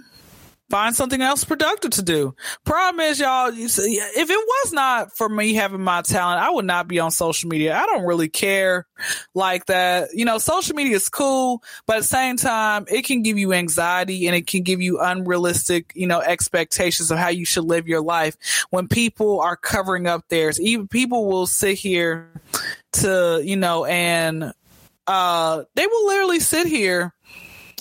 find 0.71 0.95
something 0.95 1.21
else 1.21 1.45
productive 1.45 1.93
to 1.93 2.03
do. 2.03 2.35
Problem 2.65 3.01
is, 3.01 3.19
y'all, 3.19 3.53
see, 3.53 3.95
if 3.95 4.31
it 4.31 4.37
was 4.37 4.73
not 4.73 5.17
for 5.17 5.29
me 5.29 5.55
having 5.55 5.81
my 5.81 6.03
talent, 6.03 6.43
I 6.43 6.51
would 6.51 6.65
not 6.65 6.89
be 6.89 7.01
on 7.01 7.11
social 7.11 7.49
media. 7.49 7.77
I 7.77 7.87
don't 7.87 8.05
really 8.05 8.29
care 8.29 8.87
like 9.35 9.67
that. 9.67 10.11
You 10.13 10.25
know, 10.25 10.39
social 10.39 10.75
media 10.77 10.97
is 10.97 11.09
cool, 11.09 11.63
but 11.87 11.97
at 11.97 12.03
the 12.03 12.09
same 12.09 12.37
time, 12.37 12.85
it 12.91 13.05
can 13.05 13.23
give 13.23 13.39
you 13.39 13.53
anxiety 13.53 14.27
and 14.27 14.37
it 14.37 14.47
can 14.47 14.63
give 14.63 14.83
you 14.83 15.01
unrealistic, 15.01 15.93
you 15.95 16.07
know, 16.07 16.21
expectations 16.21 17.11
of 17.11 17.19
how 17.19 17.29
you 17.29 17.45
should 17.45 17.65
live 17.65 17.89
your 17.89 18.03
life 18.03 18.37
when 18.71 18.89
people 18.89 19.41
are 19.41 19.57
covering 19.57 20.07
up 20.07 20.29
theirs. 20.29 20.61
Even 20.61 20.87
people 20.89 21.27
will 21.27 21.47
sit 21.47 21.79
here 21.79 22.31
to, 22.93 23.41
you 23.45 23.57
know, 23.57 23.85
and 23.85 24.53
uh 25.07 25.65
they 25.75 25.87
will 25.87 26.07
literally 26.07 26.41
sit 26.41 26.67
here 26.67 27.15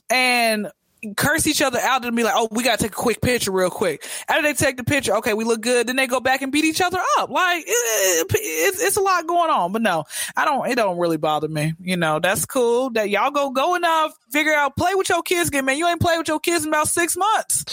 and 0.10 0.72
curse 1.16 1.48
each 1.48 1.62
other 1.62 1.80
out 1.80 2.04
and 2.06 2.16
be 2.16 2.24
like, 2.24 2.34
"Oh, 2.36 2.48
we 2.52 2.64
gotta 2.64 2.82
take 2.84 2.92
a 2.92 2.96
quick 2.96 3.22
picture, 3.22 3.52
real 3.52 3.70
quick." 3.70 4.06
After 4.28 4.42
they 4.42 4.54
take 4.54 4.78
the 4.78 4.84
picture, 4.84 5.16
okay, 5.18 5.34
we 5.34 5.44
look 5.44 5.62
good. 5.62 5.88
Then 5.88 5.96
they 5.96 6.08
go 6.08 6.20
back 6.20 6.42
and 6.42 6.52
beat 6.52 6.66
each 6.66 6.82
other 6.82 7.00
up. 7.20 7.30
Like 7.30 7.64
it, 7.68 7.70
it- 7.70 8.38
it's 8.40 8.82
it's 8.82 8.98
a 8.98 9.02
lot 9.02 9.28
going 9.28 9.50
on. 9.52 9.72
But 9.72 9.82
no, 9.82 10.04
I 10.36 10.46
don't. 10.46 10.68
It 10.70 10.76
don't 10.76 10.98
really 10.98 11.18
bother 11.18 11.48
me. 11.48 11.74
You 11.82 11.98
know, 11.98 12.20
that's 12.20 12.46
cool. 12.46 12.90
That 12.92 13.10
y'all 13.10 13.32
go 13.32 13.52
go 13.52 13.76
enough. 13.76 14.14
Figure 14.32 14.54
out 14.54 14.76
play 14.76 14.94
with 14.96 15.10
your 15.10 15.22
kids 15.24 15.50
again, 15.50 15.66
man. 15.66 15.78
You 15.78 15.88
ain't 15.88 16.02
played 16.02 16.18
with 16.18 16.28
your 16.28 16.40
kids 16.40 16.64
in 16.66 16.70
about 16.70 16.88
six 16.90 17.16
months 17.16 17.64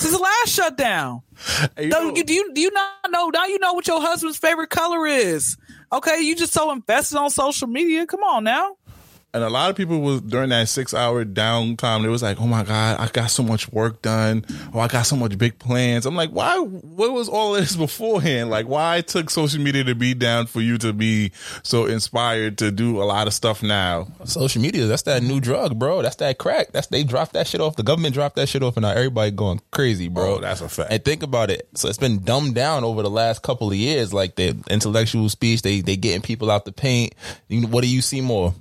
since 0.00 0.10
the 0.12 0.18
last 0.18 0.48
shutdown. 0.48 1.22
Hey, 1.76 1.84
you 1.86 1.90
Do 1.90 2.12
you, 2.16 2.24
do 2.24 2.34
you 2.34 2.52
do 2.54 2.60
you 2.60 2.70
not 2.72 3.10
know? 3.10 3.28
Now 3.28 3.46
you 3.46 3.58
know 3.58 3.72
what 3.74 3.86
your 3.86 4.00
husband's 4.00 4.36
favorite 4.38 4.70
color 4.70 5.06
is. 5.06 5.56
Okay, 5.92 6.20
you 6.20 6.36
just 6.36 6.52
so 6.52 6.70
invested 6.70 7.16
on 7.18 7.30
social 7.30 7.66
media. 7.66 8.06
Come 8.06 8.22
on 8.22 8.44
now. 8.44 8.76
And 9.32 9.44
a 9.44 9.48
lot 9.50 9.70
of 9.70 9.76
people 9.76 10.00
was 10.00 10.20
during 10.22 10.48
that 10.50 10.68
six 10.68 10.92
hour 10.92 11.24
downtime. 11.24 12.02
They 12.02 12.08
was 12.08 12.22
like, 12.22 12.40
"Oh 12.40 12.46
my 12.46 12.64
god, 12.64 12.98
I 12.98 13.06
got 13.08 13.30
so 13.30 13.42
much 13.42 13.70
work 13.72 14.02
done. 14.02 14.44
Oh, 14.74 14.80
I 14.80 14.88
got 14.88 15.02
so 15.02 15.16
much 15.16 15.38
big 15.38 15.58
plans." 15.58 16.04
I'm 16.04 16.16
like, 16.16 16.30
"Why? 16.30 16.58
What 16.58 17.12
was 17.12 17.28
all 17.28 17.52
this 17.52 17.76
beforehand? 17.86 18.50
Like, 18.50 18.66
why 18.66 19.02
took 19.02 19.30
social 19.30 19.60
media 19.60 19.84
to 19.84 19.94
be 19.94 20.14
down 20.14 20.46
for 20.46 20.60
you 20.60 20.78
to 20.78 20.92
be 20.92 21.32
so 21.62 21.86
inspired 21.86 22.58
to 22.58 22.70
do 22.72 23.00
a 23.00 23.04
lot 23.04 23.26
of 23.26 23.34
stuff 23.34 23.62
now?" 23.62 24.08
Social 24.24 24.60
media, 24.60 24.86
that's 24.86 25.02
that 25.02 25.22
new 25.22 25.40
drug, 25.40 25.78
bro. 25.78 26.02
That's 26.02 26.16
that 26.16 26.38
crack. 26.38 26.72
That's 26.72 26.88
they 26.88 27.04
dropped 27.04 27.34
that 27.34 27.46
shit 27.46 27.60
off. 27.60 27.76
The 27.76 27.82
government 27.84 28.14
dropped 28.14 28.36
that 28.36 28.48
shit 28.48 28.62
off, 28.62 28.76
and 28.76 28.82
now 28.82 28.90
everybody 28.90 29.30
going 29.30 29.60
crazy, 29.70 30.08
bro. 30.08 30.36
Oh, 30.36 30.40
that's 30.40 30.60
a 30.60 30.68
fact. 30.68 30.92
And 30.92 31.04
think 31.04 31.22
about 31.22 31.50
it. 31.50 31.68
So 31.74 31.88
it's 31.88 31.98
been 31.98 32.24
dumbed 32.24 32.56
down 32.56 32.82
over 32.82 33.02
the 33.02 33.10
last 33.10 33.42
couple 33.42 33.68
of 33.70 33.76
years. 33.76 34.12
Like 34.12 34.34
the 34.34 34.56
intellectual 34.68 35.28
speech, 35.28 35.62
they 35.62 35.80
they 35.82 35.96
getting 35.96 36.22
people 36.22 36.50
out 36.50 36.64
the 36.64 36.72
paint. 36.72 37.14
You 37.48 37.66
what 37.68 37.82
do 37.82 37.88
you 37.88 38.02
see 38.02 38.20
more? 38.20 38.54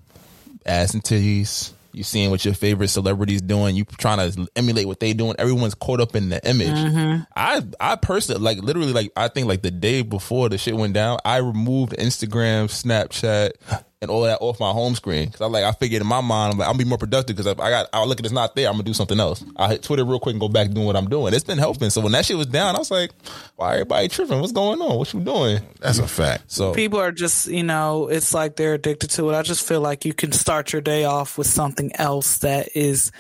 Ass 0.65 0.93
and 0.93 1.04
titties. 1.04 1.72
You 1.91 2.04
seeing 2.04 2.30
what 2.30 2.45
your 2.45 2.54
favorite 2.54 2.89
celebrities 2.89 3.41
doing. 3.41 3.76
You 3.76 3.84
trying 3.84 4.32
to 4.32 4.48
emulate 4.56 4.88
what 4.88 5.00
they 5.00 5.13
doing. 5.13 5.36
Everyone's 5.39 5.74
caught 5.74 6.00
up 6.00 6.15
in 6.15 6.30
the 6.30 6.48
image. 6.48 6.67
Mm-hmm. 6.67 7.24
I 7.36 7.63
I 7.80 7.95
personally 7.95 8.41
like 8.41 8.60
literally 8.60 8.93
like 8.93 9.12
I 9.15 9.28
think 9.28 9.48
like 9.48 9.63
the 9.63 9.72
day 9.72 10.04
before 10.04 10.50
the 10.50 10.58
shit 10.60 10.76
went 10.76 10.93
down, 10.93 11.17
I 11.26 11.38
removed 11.38 11.93
Instagram, 11.93 12.65
Snapchat, 12.65 13.54
and 14.02 14.10
all 14.10 14.22
that 14.22 14.38
off 14.40 14.60
my 14.62 14.72
home 14.72 14.96
screen 14.96 15.26
because 15.26 15.42
I 15.42 15.46
like 15.48 15.64
I 15.66 15.74
figured 15.74 16.02
in 16.02 16.08
my 16.08 16.22
mind 16.22 16.54
I'm 16.54 16.58
like 16.60 16.68
I'll 16.70 16.74
be 16.78 16.86
more 16.86 16.98
productive 16.98 17.36
because 17.36 17.48
I 17.52 17.70
got 17.70 17.88
I 17.92 18.04
look 18.06 18.20
at 18.20 18.26
it's 18.26 18.34
not 18.34 18.56
there 18.56 18.68
I'm 18.68 18.74
gonna 18.74 18.84
do 18.84 18.94
something 18.94 19.20
else. 19.20 19.44
I 19.58 19.68
hit 19.68 19.84
Twitter 19.84 20.06
real 20.06 20.20
quick 20.22 20.34
and 20.34 20.40
go 20.40 20.48
back 20.48 20.70
doing 20.72 20.86
what 20.86 20.96
I'm 20.96 21.10
doing. 21.10 21.34
It's 21.34 21.44
been 21.44 21.58
helping. 21.58 21.90
So 21.90 22.00
when 22.02 22.14
that 22.14 22.26
shit 22.26 22.38
was 22.38 22.48
down, 22.48 22.76
I 22.76 22.80
was 22.80 22.92
like, 22.92 23.12
why 23.58 23.74
everybody 23.74 24.08
tripping? 24.08 24.40
What's 24.40 24.54
going 24.54 24.82
on? 24.82 24.98
What 24.98 25.14
you 25.14 25.20
doing? 25.20 25.62
That's 25.82 26.00
a 26.00 26.08
fact. 26.08 26.50
So 26.52 26.74
people 26.74 27.00
are 27.00 27.12
just 27.12 27.48
you 27.48 27.64
know 27.64 28.08
it's 28.08 28.34
like 28.34 28.56
they're 28.56 28.76
addicted 28.76 29.10
to 29.12 29.30
it 29.30 29.36
i 29.36 29.42
just 29.42 29.68
feel 29.68 29.82
like 29.82 30.06
you 30.06 30.14
can 30.14 30.32
start 30.32 30.72
your 30.72 30.82
day 30.82 31.04
off 31.04 31.38
with 31.38 31.48
something 31.48 31.92
else 31.96 32.38
that 32.40 32.70
is 32.76 33.12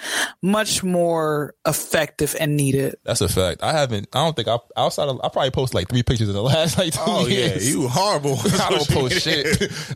much 0.41 0.83
more 0.83 1.53
effective 1.67 2.35
and 2.39 2.55
needed 2.55 2.95
that's 3.03 3.21
a 3.21 3.27
fact. 3.27 3.61
I 3.63 3.73
haven't. 3.73 4.07
I 4.13 4.23
don't 4.23 4.35
think 4.35 4.47
I 4.47 4.57
outside 4.77 5.09
of 5.09 5.19
I 5.23 5.27
probably 5.29 5.51
posted 5.51 5.75
like 5.75 5.89
three 5.89 6.03
pictures 6.03 6.29
in 6.29 6.35
the 6.35 6.41
last 6.43 6.77
like 6.77 6.93
two 6.93 6.99
Oh 7.05 7.27
yeah, 7.27 7.37
years. 7.47 7.69
you 7.69 7.87
horrible. 7.89 8.37
I 8.45 8.69
don't 8.69 8.87
post 8.89 9.21
shit. 9.23 9.47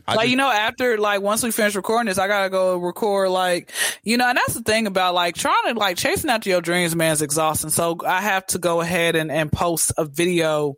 I 0.06 0.12
like 0.16 0.24
just- 0.24 0.28
you 0.30 0.36
know 0.36 0.50
after 0.50 0.73
like 0.78 1.20
once 1.20 1.42
we 1.42 1.50
finish 1.50 1.74
recording 1.74 2.06
this 2.06 2.18
i 2.18 2.26
gotta 2.26 2.50
go 2.50 2.76
record 2.76 3.30
like 3.30 3.70
you 4.02 4.16
know 4.16 4.28
and 4.28 4.36
that's 4.36 4.54
the 4.54 4.62
thing 4.62 4.86
about 4.86 5.14
like 5.14 5.34
trying 5.34 5.54
to 5.66 5.74
like 5.74 5.96
chasing 5.96 6.30
after 6.30 6.50
your 6.50 6.60
dreams 6.60 6.94
man 6.94 7.12
is 7.12 7.22
exhausting. 7.22 7.70
So 7.70 7.98
i 8.06 8.20
have 8.20 8.46
to 8.48 8.58
go 8.58 8.80
ahead 8.80 9.16
and, 9.16 9.30
and 9.30 9.50
post 9.50 9.92
a 9.96 10.04
video 10.04 10.76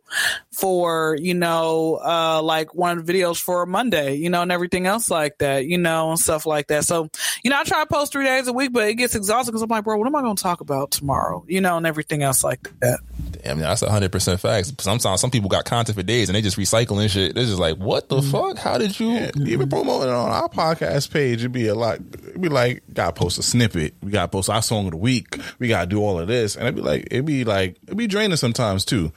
for 0.51 1.15
you 1.19 1.33
know 1.33 1.99
uh 2.03 2.41
like 2.41 2.73
one 2.73 3.05
videos 3.05 3.39
for 3.39 3.65
monday 3.65 4.15
you 4.15 4.29
know 4.29 4.41
and 4.41 4.51
everything 4.51 4.87
else 4.87 5.09
like 5.09 5.37
that 5.39 5.65
you 5.65 5.77
know 5.77 6.09
and 6.11 6.19
stuff 6.19 6.45
like 6.45 6.67
that. 6.67 6.85
So 6.85 7.09
you 7.43 7.49
know 7.49 7.59
i 7.59 7.63
try 7.63 7.81
to 7.83 7.87
post 7.87 8.11
three 8.11 8.25
days 8.25 8.47
a 8.47 8.53
week 8.53 8.73
but 8.73 8.87
it 8.87 8.95
gets 8.95 9.15
exhausting 9.15 9.51
because 9.51 9.61
i'm 9.61 9.69
like 9.69 9.83
bro 9.83 9.97
what 9.97 10.07
am 10.07 10.15
i 10.15 10.21
to 10.21 10.41
talk 10.41 10.61
about 10.61 10.91
tomorrow? 10.91 11.43
You 11.47 11.61
know 11.61 11.77
and 11.77 11.85
everything 11.85 12.23
else 12.23 12.43
like 12.43 12.69
that 12.79 12.99
Damn, 13.47 13.59
that's 13.59 13.81
hundred 13.81 14.11
percent 14.11 14.41
facts. 14.41 14.73
Sometimes 14.79 15.21
some 15.21 15.31
people 15.31 15.49
got 15.49 15.63
content 15.63 15.95
for 15.95 16.03
days 16.03 16.27
and 16.27 16.35
they 16.35 16.41
just 16.41 16.57
recycling 16.57 17.09
shit. 17.09 17.33
They're 17.33 17.45
just 17.45 17.59
like, 17.59 17.77
what 17.77 18.09
the 18.09 18.17
mm-hmm. 18.17 18.29
fuck? 18.31 18.57
How 18.57 18.77
did 18.77 18.99
you? 18.99 19.29
Even 19.45 19.69
promote 19.69 20.03
it 20.03 20.09
on 20.09 20.29
our 20.29 20.49
podcast 20.49 21.11
page, 21.11 21.39
it'd 21.39 21.53
be 21.53 21.67
a 21.67 21.75
lot. 21.75 21.99
It'd 22.27 22.41
be 22.41 22.49
like, 22.49 22.83
gotta 22.93 23.13
post 23.13 23.39
a 23.39 23.43
snippet. 23.43 23.93
We 24.03 24.11
gotta 24.11 24.27
post 24.27 24.49
our 24.49 24.61
song 24.61 24.85
of 24.85 24.91
the 24.91 24.97
week. 24.97 25.37
We 25.59 25.69
gotta 25.69 25.87
do 25.87 26.01
all 26.01 26.19
of 26.19 26.27
this, 26.27 26.57
and 26.57 26.67
it'd 26.67 26.75
be 26.75 26.81
like, 26.81 27.07
it'd 27.09 27.25
be 27.25 27.45
like, 27.45 27.77
it'd 27.83 27.97
be 27.97 28.07
draining 28.07 28.35
sometimes 28.35 28.83
too. 28.83 29.13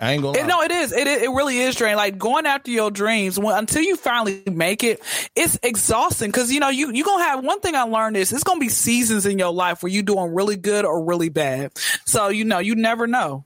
I 0.00 0.12
ain't 0.12 0.22
gonna. 0.22 0.38
It, 0.38 0.46
no, 0.46 0.62
it 0.62 0.70
is. 0.70 0.92
It 0.92 1.08
it 1.08 1.28
really 1.30 1.58
is 1.58 1.74
draining. 1.74 1.96
Like 1.96 2.18
going 2.18 2.46
after 2.46 2.70
your 2.70 2.90
dreams 2.92 3.38
when, 3.38 3.56
until 3.56 3.82
you 3.82 3.96
finally 3.96 4.42
make 4.46 4.84
it, 4.84 5.00
it's 5.34 5.58
exhausting. 5.62 6.28
Because 6.28 6.52
you 6.52 6.60
know 6.60 6.68
you 6.68 6.92
you 6.92 7.04
gonna 7.04 7.24
have 7.24 7.44
one 7.44 7.58
thing 7.60 7.74
I 7.74 7.82
learned 7.82 8.16
is 8.16 8.32
it's 8.32 8.44
gonna 8.44 8.60
be 8.60 8.68
seasons 8.68 9.26
in 9.26 9.38
your 9.38 9.52
life 9.52 9.82
where 9.82 9.90
you 9.90 10.02
doing 10.02 10.32
really 10.32 10.56
good 10.56 10.84
or 10.84 11.04
really 11.04 11.30
bad. 11.30 11.72
So 12.04 12.28
you 12.28 12.44
know 12.44 12.60
you 12.60 12.76
never 12.76 13.08
know. 13.08 13.44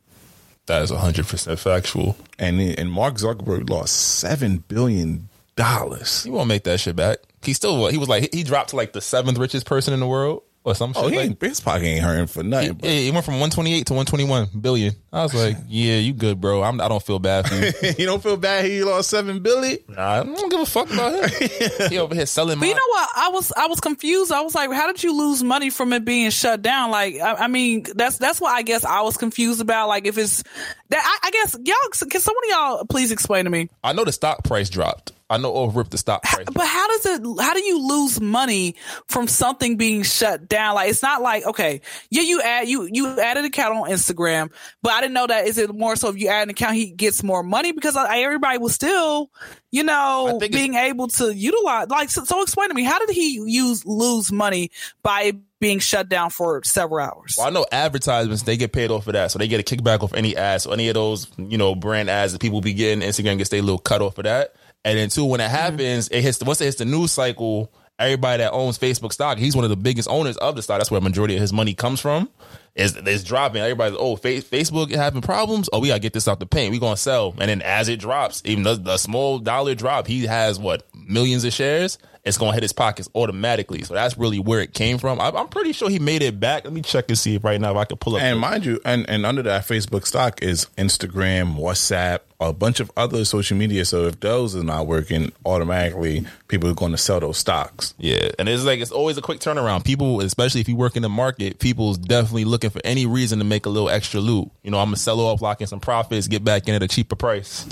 That 0.66 0.83
is 0.83 0.90
hundred 0.90 1.27
percent 1.27 1.59
factual. 1.59 2.16
and 2.38 2.61
and 2.61 2.90
Mark 2.90 3.14
Zuckerberg 3.14 3.68
lost 3.68 3.94
seven 3.96 4.59
billion 4.68 5.29
dollars. 5.57 6.22
He 6.25 6.31
won't 6.31 6.48
make 6.48 6.64
that 6.64 6.81
shit 6.81 6.96
back. 6.96 7.18
He 7.42 7.53
still 7.53 7.88
he 7.88 7.98
was 7.98 8.09
like 8.09 8.33
he 8.33 8.44
dropped 8.44 8.70
to 8.70 8.77
like 8.77 8.92
the 8.92 9.01
seventh 9.01 9.38
richest 9.38 9.66
person 9.66 9.92
in 9.92 10.01
the 10.01 10.07
world 10.07 10.42
or 10.64 10.75
some 10.75 10.92
oh, 10.94 11.03
shit. 11.03 11.05
Oh, 11.05 11.09
he 11.09 11.16
like, 11.16 11.27
ain't, 11.27 11.40
his 11.40 11.61
pocket 11.61 11.85
ain't 11.85 12.05
hurting 12.05 12.27
for 12.27 12.42
nothing. 12.42 12.75
but- 12.75 12.88
yeah, 12.88 12.96
he 13.01 13.11
went 13.11 13.25
from 13.25 13.35
128 13.35 13.87
to 13.87 13.92
121 13.94 14.48
billion. 14.61 14.94
I 15.12 15.22
was 15.22 15.35
like, 15.35 15.57
yeah, 15.68 15.96
you 15.96 16.12
good, 16.12 16.40
bro. 16.40 16.62
I'm, 16.62 16.81
I 16.81 16.88
don't 16.88 17.03
feel 17.03 17.18
bad 17.18 17.48
for 17.48 17.55
you. 17.55 17.94
you 17.98 18.07
don't 18.07 18.22
feel 18.22 18.37
bad 18.37 18.64
he 18.64 18.83
lost 18.85 19.11
seven 19.11 19.40
billion? 19.40 19.79
Nah, 19.88 20.20
I 20.20 20.22
don't 20.22 20.51
give 20.51 20.61
a 20.61 20.66
fuck 20.66 20.92
about 20.92 21.31
him. 21.31 21.51
he 21.90 21.98
over 21.98 22.14
here 22.14 22.27
selling 22.27 22.59
But 22.59 22.66
my. 22.66 22.66
you 22.68 22.75
know 22.75 22.81
what? 22.88 23.09
I 23.16 23.29
was 23.31 23.53
I 23.57 23.66
was 23.66 23.81
confused. 23.81 24.33
I 24.33 24.40
was 24.42 24.55
like, 24.55 24.70
how 24.72 24.87
did 24.87 25.03
you 25.03 25.16
lose 25.16 25.42
money 25.42 25.70
from 25.70 25.92
it 25.92 26.05
being 26.05 26.31
shut 26.31 26.62
down? 26.62 26.90
Like, 26.90 27.16
I, 27.16 27.34
I 27.34 27.49
mean, 27.49 27.84
that's 27.95 28.18
that's 28.18 28.41
what 28.41 28.53
I 28.53 28.62
guess 28.62 28.84
I 28.84 29.03
was 29.03 29.16
confused 29.16 29.61
about. 29.61 29.89
Like, 29.89 30.07
if 30.07 30.16
it's 30.16 30.43
that, 30.91 31.20
I, 31.22 31.28
I 31.28 31.30
guess 31.30 31.57
y'all 31.64 32.09
can 32.09 32.20
someone 32.20 32.45
of 32.45 32.51
y'all 32.51 32.84
please 32.87 33.11
explain 33.11 33.45
to 33.45 33.51
me? 33.51 33.68
I 33.82 33.93
know 33.93 34.05
the 34.05 34.12
stock 34.12 34.45
price 34.45 34.70
dropped. 34.70 35.12
I 35.33 35.39
know 35.39 35.55
over 35.55 35.78
rip 35.78 35.89
the 35.89 35.99
stock 35.99 36.22
price. 36.22 36.47
But 36.53 36.66
how 36.66 36.89
does 36.89 37.07
it? 37.07 37.22
How 37.41 37.55
do 37.55 37.62
you 37.62 37.87
lose 37.89 38.20
money 38.20 38.76
from 39.07 39.26
something 39.26 39.76
being 39.76 40.03
shut 40.03 40.49
down? 40.49 40.74
Like 40.74 40.91
it's 40.91 41.03
not 41.03 41.22
like 41.22 41.47
okay, 41.47 41.80
yeah, 42.11 42.22
you 42.22 42.43
add 42.43 42.68
you 42.68 42.89
you 42.93 43.18
add 43.18 43.39
an 43.39 43.45
account 43.45 43.76
on 43.76 43.89
Instagram, 43.89 44.53
but 44.83 44.93
I 44.93 45.01
didn't 45.01 45.14
know 45.14 45.26
that. 45.26 45.47
Is 45.47 45.59
it 45.59 45.74
more 45.74 45.97
so 45.97 46.09
if 46.09 46.18
you 46.18 46.28
add 46.28 46.43
an 46.43 46.51
account, 46.51 46.76
he 46.76 46.91
gets 46.91 47.22
more 47.22 47.43
money 47.43 47.72
because 47.72 47.97
I, 47.97 48.18
everybody 48.18 48.59
was 48.59 48.74
still, 48.74 49.30
you 49.70 49.83
know, 49.83 50.39
being 50.39 50.74
able 50.74 51.09
to 51.09 51.35
utilize. 51.35 51.89
Like 51.89 52.11
so, 52.11 52.24
so, 52.24 52.43
explain 52.43 52.68
to 52.68 52.74
me, 52.74 52.85
how 52.85 52.99
did 52.99 53.11
he 53.11 53.41
use 53.47 53.87
lose 53.87 54.30
money 54.30 54.70
by 55.03 55.33
being 55.61 55.78
shut 55.78 56.09
down 56.09 56.30
for 56.30 56.62
several 56.64 57.07
hours? 57.07 57.37
Well, 57.39 57.47
I 57.47 57.51
know 57.51 57.64
advertisements 57.72 58.43
they 58.43 58.57
get 58.57 58.72
paid 58.72 58.91
off 58.91 59.05
for 59.05 59.12
that, 59.12 59.30
so 59.30 59.39
they 59.39 59.49
get 59.49 59.61
a 59.61 59.76
kickback 59.76 60.03
off 60.03 60.12
any 60.12 60.37
ads. 60.37 60.64
So 60.64 60.72
any 60.72 60.89
of 60.89 60.95
those, 60.95 61.26
you 61.39 61.57
know, 61.57 61.74
brand 61.74 62.11
ads 62.11 62.33
that 62.33 62.41
people 62.41 62.61
be 62.61 62.74
getting, 62.74 63.07
Instagram 63.07 63.39
gets 63.39 63.51
their 63.51 63.62
little 63.62 63.78
cut 63.78 64.03
off 64.03 64.16
for 64.16 64.22
that. 64.24 64.55
And 64.85 64.99
then 64.99 65.09
two, 65.09 65.24
when 65.24 65.41
it 65.41 65.45
mm-hmm. 65.45 65.55
happens, 65.55 66.09
it 66.09 66.22
hits 66.22 66.43
once 66.43 66.61
it 66.61 66.66
hits 66.66 66.78
the 66.78 66.85
news 66.85 67.12
cycle. 67.12 67.72
Everybody 67.99 68.43
that 68.43 68.53
owns 68.53 68.78
Facebook 68.78 69.12
stock, 69.12 69.39
he's 69.39 69.55
one 69.55 69.64
of 69.64 69.70
the 69.70 69.76
biggest 69.76 70.09
owners 70.09 70.37
of 70.39 70.57
the 70.57 70.62
stock. 70.62 70.78
That's 70.78 70.91
where 70.91 70.99
a 70.99 71.03
majority 71.03 71.35
of 71.35 71.41
his 71.41 71.53
money 71.53 71.74
comes 71.74 72.01
from. 72.01 72.28
Is 72.75 72.97
is 72.97 73.23
dropping. 73.23 73.61
Everybody's 73.61 73.99
oh, 74.01 74.16
fa- 74.16 74.29
Facebook 74.41 74.91
having 74.95 75.20
problems. 75.20 75.68
Oh, 75.73 75.81
we 75.81 75.89
gotta 75.89 76.01
get 76.01 76.14
this 76.14 76.27
out 76.27 76.41
the 76.41 76.47
paint. 76.47 76.73
We 76.73 76.79
gonna 76.79 76.97
sell. 76.97 77.35
And 77.39 77.51
then 77.51 77.61
as 77.61 77.89
it 77.89 78.01
drops, 78.01 78.41
even 78.47 78.64
the, 78.64 78.77
the 78.77 78.97
small 78.97 79.39
dollar 79.39 79.75
drop, 79.75 80.07
he 80.07 80.25
has 80.25 80.59
what 80.59 80.87
millions 80.95 81.45
of 81.45 81.53
shares. 81.53 81.99
It's 82.25 82.39
gonna 82.39 82.55
hit 82.55 82.62
his 82.62 82.73
pockets 82.73 83.11
automatically. 83.14 83.83
So 83.83 83.93
that's 83.95 84.16
really 84.16 84.39
where 84.39 84.61
it 84.61 84.73
came 84.73 84.97
from. 84.97 85.20
I, 85.20 85.31
I'm 85.31 85.49
pretty 85.49 85.73
sure 85.73 85.91
he 85.91 85.99
made 85.99 86.23
it 86.23 86.39
back. 86.41 86.64
Let 86.64 86.73
me 86.73 86.81
check 86.81 87.07
and 87.09 87.18
see 87.18 87.35
if 87.35 87.45
right 87.45 87.61
now 87.61 87.73
if 87.73 87.77
I 87.77 87.85
can 87.85 87.99
pull 87.99 88.16
up. 88.16 88.23
And 88.23 88.37
the- 88.37 88.41
mind 88.41 88.64
you, 88.64 88.81
and, 88.87 89.07
and 89.11 89.27
under 89.27 89.43
that 89.43 89.66
Facebook 89.66 90.07
stock 90.07 90.41
is 90.41 90.66
Instagram, 90.79 91.57
WhatsApp, 91.57 92.20
a 92.41 92.53
bunch 92.53 92.79
of 92.81 92.93
other 92.97 93.25
social 93.25 93.57
media. 93.57 93.85
So 93.85 94.07
if 94.07 94.20
those 94.20 94.55
are 94.55 94.62
not 94.62 94.87
working, 94.87 95.33
automatically 95.45 96.25
people 96.47 96.70
are 96.70 96.75
going 96.75 96.93
to 96.93 96.99
sell 96.99 97.18
those 97.18 97.39
stocks. 97.39 97.93
Yeah, 97.99 98.31
and 98.39 98.49
it's 98.49 98.64
like 98.64 98.81
it's 98.81 98.93
always 98.93 99.16
a 99.18 99.23
quick 99.23 99.41
turnaround. 99.41 99.85
People, 99.85 100.20
especially 100.20 100.61
if 100.61 100.68
you 100.68 100.77
work 100.77 100.95
in 100.97 101.03
the 101.03 101.09
market, 101.09 101.59
people's 101.59 101.99
definitely 101.99 102.45
looking 102.45 102.62
for 102.71 102.81
any 102.85 103.07
reason 103.07 103.39
to 103.41 103.45
make 103.45 103.67
a 103.67 103.69
little 103.71 103.89
extra 103.91 104.21
loot. 104.21 104.51
You 104.63 104.71
know, 104.71 104.79
I'm 104.79 104.87
gonna 104.87 104.97
sell 104.97 105.19
off, 105.21 105.43
lock 105.43 105.61
in 105.61 105.67
some 105.67 105.81
profits, 105.81 106.29
get 106.29 106.45
back 106.45 106.69
in 106.69 106.75
at 106.75 106.83
a 106.83 106.89
cheaper 106.89 107.17
price. 107.17 107.67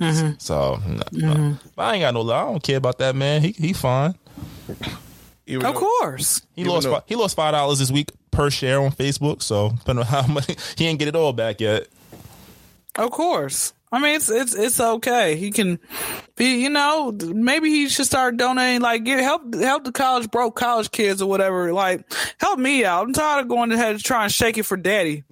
Mm-hmm. 0.00 0.34
So, 0.38 0.80
no, 0.86 1.02
no. 1.12 1.34
Mm-hmm. 1.34 1.80
I 1.80 1.94
ain't 1.94 2.02
got 2.02 2.14
no. 2.14 2.22
I 2.30 2.44
don't 2.44 2.62
care 2.62 2.76
about 2.76 2.98
that 2.98 3.16
man. 3.16 3.42
He 3.42 3.52
he 3.52 3.72
fine. 3.72 4.14
Even 5.46 5.64
Of 5.66 5.74
though- 5.74 5.80
course. 5.80 6.42
He 6.54 6.64
lost 6.64 6.84
though- 6.86 7.02
he 7.06 7.16
lost 7.16 7.34
five 7.36 7.52
dollars 7.52 7.78
this 7.78 7.90
week 7.90 8.10
per 8.30 8.50
share 8.50 8.80
on 8.80 8.92
Facebook. 8.92 9.42
So 9.42 9.70
depending 9.78 10.04
on 10.04 10.10
how 10.10 10.26
much 10.26 10.46
he 10.76 10.86
ain't 10.86 10.98
get 10.98 11.08
it 11.08 11.16
all 11.16 11.32
back 11.32 11.60
yet. 11.60 11.88
Of 12.96 13.10
course. 13.10 13.72
I 13.90 14.00
mean, 14.00 14.16
it's 14.16 14.30
it's 14.30 14.54
it's 14.54 14.80
okay. 14.80 15.36
He 15.36 15.50
can 15.50 15.78
be, 16.36 16.62
you 16.62 16.68
know, 16.68 17.12
maybe 17.12 17.70
he 17.70 17.88
should 17.88 18.06
start 18.06 18.36
donating, 18.36 18.80
like 18.82 19.04
get 19.04 19.20
help 19.20 19.54
help 19.54 19.84
the 19.84 19.92
college 19.92 20.30
broke 20.30 20.56
college 20.56 20.90
kids 20.90 21.22
or 21.22 21.28
whatever. 21.28 21.72
Like, 21.72 22.10
help 22.38 22.58
me 22.58 22.84
out. 22.84 23.06
I'm 23.06 23.12
tired 23.12 23.42
of 23.42 23.48
going 23.48 23.72
ahead 23.72 23.92
and 23.92 24.04
try 24.04 24.24
and 24.24 24.32
shake 24.32 24.58
it 24.58 24.64
for 24.64 24.76
daddy. 24.76 25.24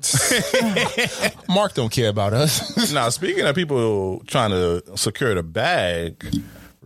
Mark 1.48 1.74
don't 1.74 1.92
care 1.92 2.08
about 2.08 2.32
us. 2.32 2.92
Now, 2.92 3.08
speaking 3.10 3.44
of 3.44 3.54
people 3.54 4.22
trying 4.26 4.50
to 4.50 4.82
secure 4.96 5.34
the 5.34 5.42
bag, 5.42 6.24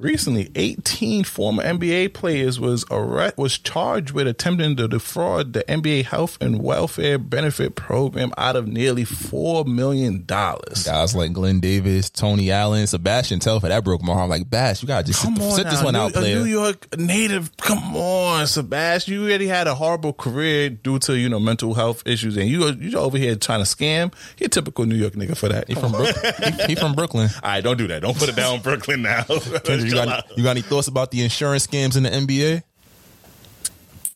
recently 0.01 0.51
18 0.55 1.25
former 1.25 1.63
NBA 1.63 2.15
players 2.15 2.59
was 2.59 2.85
arrest, 2.91 3.37
was 3.37 3.59
charged 3.59 4.13
with 4.13 4.27
attempting 4.27 4.77
to 4.77 4.89
defraud 4.89 5.53
the 5.53 5.63
NBA 5.65 6.07
Health 6.07 6.39
and 6.41 6.63
Welfare 6.63 7.19
Benefit 7.19 7.77
Program 7.77 8.33
out 8.39 8.57
of 8.57 8.67
nearly 8.67 9.05
four 9.05 9.65
million 9.65 10.25
dollars. 10.25 10.85
Guys 10.85 11.15
like 11.15 11.33
Glen 11.33 11.61
Davis, 11.61 12.11
Tony 12.11 12.51
Allen, 12.51 12.87
Sebastian 12.87 13.41
Telfair, 13.41 13.71
that 13.71 13.85
broke 13.85 14.03
my 14.03 14.15
heart. 14.15 14.31
Like, 14.31 14.49
Bash, 14.49 14.83
you 14.83 14.89
gotta 14.89 15.07
just 15.07 15.23
Come 15.23 15.37
sit, 15.37 15.45
on, 15.45 15.53
sit 15.53 15.71
this 15.71 15.83
one 15.83 15.95
New, 15.95 16.01
out, 16.01 16.17
a. 16.17 16.21
New 16.21 16.45
York 16.45 16.97
native. 16.99 17.57
Come 17.59 17.95
on, 17.97 18.47
Sebastian. 18.47 19.15
You 19.15 19.25
already 19.25 19.47
had 19.47 19.67
a 19.67 19.75
horrible 19.75 20.13
career 20.13 20.71
due 20.71 20.99
to 21.01 21.17
you 21.19 21.29
know 21.29 21.39
mental 21.39 21.75
health 21.75 22.03
issues, 22.07 22.37
and 22.37 22.49
you 22.49 22.71
you 22.73 22.97
over 22.99 23.19
here 23.19 23.37
trying 23.37 23.63
to 23.65 23.69
scam. 23.69 24.13
You're 24.39 24.47
a 24.47 24.51
typical 24.51 24.87
New 24.87 24.97
York 24.97 25.15
nigga 25.15 25.37
for 25.37 25.49
that. 25.49 25.69
He 25.69 25.75
from 25.75 25.93
Brooklyn. 25.93 26.35
he, 26.59 26.65
he 26.65 26.75
from 26.75 26.95
Brooklyn. 26.95 27.29
All 27.43 27.51
right, 27.51 27.61
don't 27.63 27.77
do 27.77 27.87
that. 27.89 28.03
Don't 28.03 28.17
put 28.17 28.29
it 28.29 28.37
down, 28.37 28.61
Brooklyn. 28.61 29.03
Now, 29.03 29.25
you 29.91 30.05
got, 30.05 30.39
you 30.39 30.43
got 30.45 30.51
any 30.51 30.63
thoughts 30.63 30.89
about 30.89 31.11
the 31.11 31.23
insurance 31.23 31.67
scams 31.67 31.97
in 31.97 32.05
the 32.05 32.11
NBA? 32.11 32.63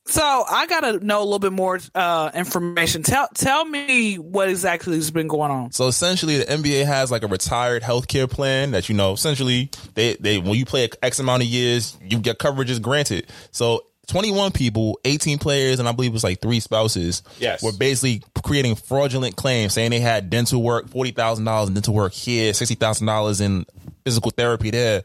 So 0.06 0.22
I 0.22 0.66
gotta 0.66 1.04
know 1.04 1.20
a 1.20 1.24
little 1.24 1.38
bit 1.38 1.52
more 1.52 1.80
uh, 1.94 2.30
information. 2.34 3.02
Tell 3.02 3.26
tell 3.34 3.64
me 3.64 4.16
what 4.16 4.50
exactly 4.50 4.96
has 4.96 5.10
been 5.10 5.28
going 5.28 5.50
on. 5.50 5.72
So 5.72 5.86
essentially, 5.86 6.38
the 6.38 6.44
NBA 6.44 6.84
has 6.84 7.10
like 7.10 7.22
a 7.22 7.26
retired 7.26 7.82
healthcare 7.82 8.30
plan 8.30 8.72
that 8.72 8.90
you 8.90 8.94
know. 8.94 9.12
Essentially, 9.12 9.70
they 9.94 10.16
they 10.20 10.38
when 10.38 10.54
you 10.54 10.66
play 10.66 10.88
X 11.02 11.20
amount 11.20 11.42
of 11.42 11.48
years, 11.48 11.96
you 12.02 12.18
get 12.18 12.38
coverages 12.38 12.80
granted. 12.80 13.26
So. 13.50 13.84
21 14.06 14.52
people, 14.52 15.00
18 15.06 15.38
players, 15.38 15.78
and 15.78 15.88
I 15.88 15.92
believe 15.92 16.10
it 16.10 16.12
was 16.12 16.22
like 16.22 16.42
three 16.42 16.60
spouses. 16.60 17.22
Yes. 17.38 17.62
Were 17.62 17.72
basically 17.72 18.22
creating 18.42 18.74
fraudulent 18.74 19.34
claims 19.34 19.72
saying 19.72 19.92
they 19.92 20.00
had 20.00 20.28
dental 20.28 20.62
work, 20.62 20.90
$40,000 20.90 21.68
in 21.68 21.72
dental 21.72 21.94
work 21.94 22.12
here, 22.12 22.52
$60,000 22.52 23.40
in 23.40 23.64
physical 24.04 24.30
therapy 24.30 24.70
there. 24.70 25.02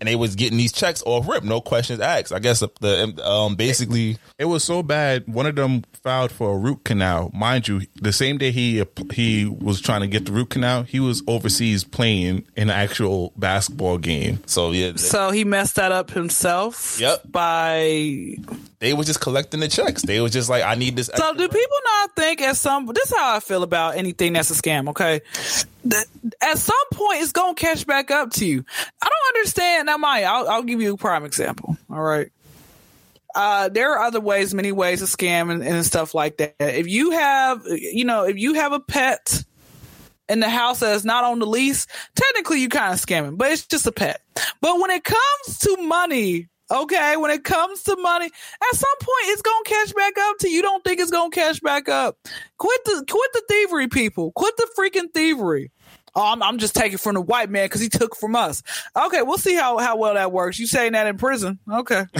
And 0.00 0.08
they 0.08 0.16
was 0.16 0.34
getting 0.34 0.58
these 0.58 0.72
checks 0.72 1.02
off 1.04 1.28
rip, 1.28 1.44
no 1.44 1.60
questions 1.60 2.00
asked. 2.00 2.32
I 2.32 2.38
guess 2.38 2.60
the, 2.60 3.22
um, 3.24 3.56
basically, 3.56 4.18
It 4.38 4.46
was 4.46 4.64
so 4.64 4.82
bad. 4.82 5.24
One 5.26 5.46
of 5.46 5.54
them 5.54 5.84
filed 6.02 6.32
for 6.32 6.54
a 6.54 6.58
root 6.58 6.84
canal. 6.84 7.30
Mind 7.34 7.68
you, 7.68 7.82
the 7.96 8.12
same 8.12 8.38
day 8.38 8.50
he 8.50 8.82
he 9.12 9.44
was 9.44 9.80
trying 9.80 10.00
to 10.00 10.06
get 10.06 10.26
the 10.26 10.32
root 10.32 10.50
canal, 10.50 10.84
he 10.84 11.00
was 11.00 11.22
overseas 11.26 11.84
playing 11.84 12.44
an 12.56 12.70
actual 12.70 13.32
basketball 13.36 13.98
game. 13.98 14.40
so 14.46 14.70
yeah, 14.72 14.92
So 14.96 15.30
he 15.30 15.44
messed 15.44 15.76
that 15.76 15.92
up 15.92 16.10
himself. 16.10 16.98
Yep. 17.00 17.30
By 17.30 18.36
they 18.80 18.94
were 18.94 19.04
just 19.04 19.20
collecting 19.20 19.60
the 19.60 19.68
checks. 19.68 20.02
They 20.02 20.20
was 20.20 20.32
just 20.32 20.48
like, 20.48 20.62
I 20.62 20.76
need 20.76 20.96
this. 20.96 21.10
So 21.14 21.34
do 21.34 21.48
people 21.48 21.76
not 21.84 22.14
think 22.16 22.40
at 22.42 22.56
some 22.56 22.86
this 22.86 23.10
is 23.10 23.16
how 23.16 23.36
I 23.36 23.40
feel 23.40 23.62
about 23.62 23.96
anything 23.96 24.32
that's 24.34 24.50
a 24.50 24.54
scam, 24.54 24.88
okay? 24.90 25.20
At 26.42 26.58
some 26.58 26.76
point 26.92 27.22
it's 27.22 27.32
gonna 27.32 27.54
catch 27.54 27.86
back 27.86 28.10
up 28.10 28.30
to 28.32 28.46
you. 28.46 28.64
I 29.02 29.08
don't 29.08 29.36
understand 29.36 29.86
now 29.86 29.96
my 29.96 30.24
I'll, 30.24 30.48
I'll 30.48 30.62
give 30.62 30.80
you 30.80 30.94
a 30.94 30.96
prime 30.96 31.24
example. 31.24 31.76
All 31.90 32.02
right. 32.02 32.30
Uh, 33.34 33.68
there 33.68 33.92
are 33.92 34.00
other 34.00 34.20
ways, 34.20 34.54
many 34.54 34.72
ways 34.72 35.00
to 35.00 35.04
scam 35.04 35.52
and, 35.52 35.62
and 35.62 35.84
stuff 35.84 36.14
like 36.14 36.38
that. 36.38 36.54
If 36.58 36.88
you 36.88 37.12
have, 37.12 37.62
you 37.66 38.04
know, 38.04 38.24
if 38.24 38.36
you 38.36 38.54
have 38.54 38.72
a 38.72 38.80
pet 38.80 39.44
in 40.28 40.40
the 40.40 40.48
house 40.48 40.80
that 40.80 40.94
is 40.94 41.04
not 41.04 41.24
on 41.24 41.38
the 41.38 41.46
lease, 41.46 41.86
technically 42.16 42.60
you 42.60 42.68
kind 42.68 42.92
of 42.92 43.00
scamming, 43.00 43.38
but 43.38 43.52
it's 43.52 43.66
just 43.66 43.86
a 43.86 43.92
pet. 43.92 44.22
But 44.60 44.80
when 44.80 44.90
it 44.90 45.04
comes 45.04 45.58
to 45.60 45.76
money, 45.82 46.48
okay, 46.70 47.16
when 47.16 47.30
it 47.30 47.44
comes 47.44 47.82
to 47.84 47.96
money, 47.96 48.26
at 48.26 48.76
some 48.76 48.98
point 49.00 49.24
it's 49.26 49.42
gonna 49.42 49.64
catch 49.64 49.94
back 49.94 50.18
up 50.18 50.38
to. 50.38 50.48
You 50.50 50.62
don't 50.62 50.82
think 50.82 50.98
it's 50.98 51.10
gonna 51.10 51.30
catch 51.30 51.62
back 51.62 51.88
up. 51.88 52.16
Quit 52.58 52.84
the 52.86 53.04
quit 53.08 53.32
the 53.34 53.42
thievery, 53.48 53.88
people. 53.88 54.32
Quit 54.32 54.56
the 54.56 54.68
freaking 54.76 55.12
thievery. 55.12 55.70
Oh, 56.18 56.32
I'm, 56.32 56.42
I'm 56.42 56.58
just 56.58 56.74
taking 56.74 56.98
from 56.98 57.14
the 57.14 57.20
white 57.20 57.48
man 57.48 57.66
because 57.66 57.80
he 57.80 57.88
took 57.88 58.16
from 58.16 58.34
us. 58.34 58.64
Okay, 58.96 59.22
we'll 59.22 59.38
see 59.38 59.54
how, 59.54 59.78
how 59.78 59.96
well 59.96 60.14
that 60.14 60.32
works. 60.32 60.58
You 60.58 60.66
saying 60.66 60.92
that 60.92 61.06
in 61.06 61.16
prison? 61.16 61.60
Okay. 61.70 62.06